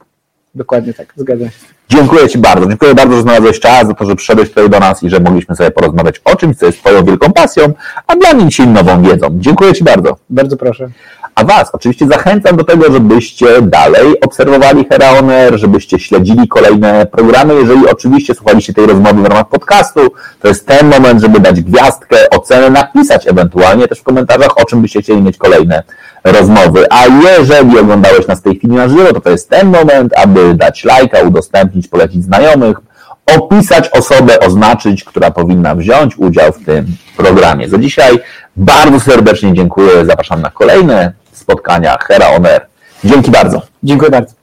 Dokładnie 0.56 0.94
tak, 0.94 1.14
zgadzam 1.16 1.50
się. 1.50 1.78
Dziękuję 1.90 2.30
Ci 2.30 2.38
bardzo. 2.38 2.68
Dziękuję 2.68 2.96
bardzo, 2.96 3.16
że 3.16 3.22
znalazłeś 3.22 3.60
czas, 3.60 3.88
za 3.88 3.94
to, 3.94 4.06
że 4.06 4.16
przyszedłeś 4.16 4.50
tutaj 4.50 4.70
do 4.70 4.80
nas 4.80 5.04
i 5.04 5.10
że 5.10 5.20
mogliśmy 5.20 5.56
sobie 5.56 5.72
porozmawiać 5.72 6.22
o 6.24 6.36
czymś, 6.36 6.58
co 6.58 6.66
jest 6.66 6.80
Twoją 6.80 7.06
wielką 7.06 7.34
pasją, 7.34 7.74
a 8.08 8.16
dla 8.16 8.34
mnie 8.34 8.46
dzisiaj 8.46 8.68
nową 8.68 9.04
wiedzą. 9.04 9.28
Dziękuję 9.32 9.74
Ci 9.74 9.84
bardzo. 9.84 10.18
Bardzo 10.30 10.58
proszę. 10.58 10.90
A 11.38 11.44
Was 11.44 11.70
oczywiście 11.74 12.08
zachęcam 12.08 12.58
do 12.58 12.64
tego, 12.64 12.92
żebyście 12.92 13.62
dalej 13.62 14.22
obserwowali 14.22 14.86
Heraoner, 14.86 15.60
żebyście 15.60 16.00
śledzili 16.00 16.48
kolejne 16.48 17.06
programy. 17.06 17.54
Jeżeli 17.54 17.90
oczywiście 17.90 18.36
słuchaliście 18.36 18.74
tej 18.74 18.86
rozmowy 18.86 19.22
w 19.22 19.26
ramach 19.26 19.50
podcastu, 19.50 20.00
to 20.42 20.48
jest 20.48 20.68
ten 20.68 20.90
moment, 20.90 21.22
żeby 21.22 21.40
dać 21.40 21.62
gwiazdkę, 21.62 22.30
ocenę, 22.30 22.70
napisać 22.70 23.28
ewentualnie 23.28 23.88
też 23.88 24.00
w 24.00 24.04
komentarzach, 24.04 24.58
o 24.58 24.66
czym 24.66 24.82
byście 24.82 25.02
chcieli 25.02 25.22
mieć 25.22 25.38
kolejne 25.38 25.84
rozmowy. 26.24 26.86
A 26.90 27.06
jeżeli 27.06 27.80
oglądałeś 27.80 28.28
nas 28.28 28.40
w 28.40 28.44
tej 28.44 28.58
chwili 28.58 28.74
na 28.74 28.90
żywo, 28.90 29.14
to 29.14 29.22
to 29.22 29.30
jest 29.30 29.50
ten 29.50 29.68
moment, 29.68 30.14
aby 30.18 30.56
dać 30.56 30.84
lajka, 30.84 31.22
udostępnić, 31.22 31.88
polecić 31.88 32.24
znajomych, 32.24 32.78
opisać 33.36 33.90
osobę, 33.90 34.40
oznaczyć, 34.40 35.04
która 35.04 35.32
powinna 35.32 35.76
wziąć 35.76 36.18
udział 36.18 36.52
w 36.52 36.66
tym 36.66 36.86
programie. 37.18 37.70
Za 37.70 37.78
dzisiaj 37.78 38.20
bardzo 38.56 39.00
serdecznie 39.00 39.54
dziękuję. 39.54 40.06
Zapraszam 40.06 40.42
na 40.42 40.52
kolejne 40.52 41.14
spotkania 41.48 41.98
Hera 42.08 42.28
On 42.36 42.46
Air. 42.46 42.68
Dzięki 43.04 43.32
bardzo. 43.32 43.62
Dziękuję 43.84 44.12
bardzo. 44.12 44.34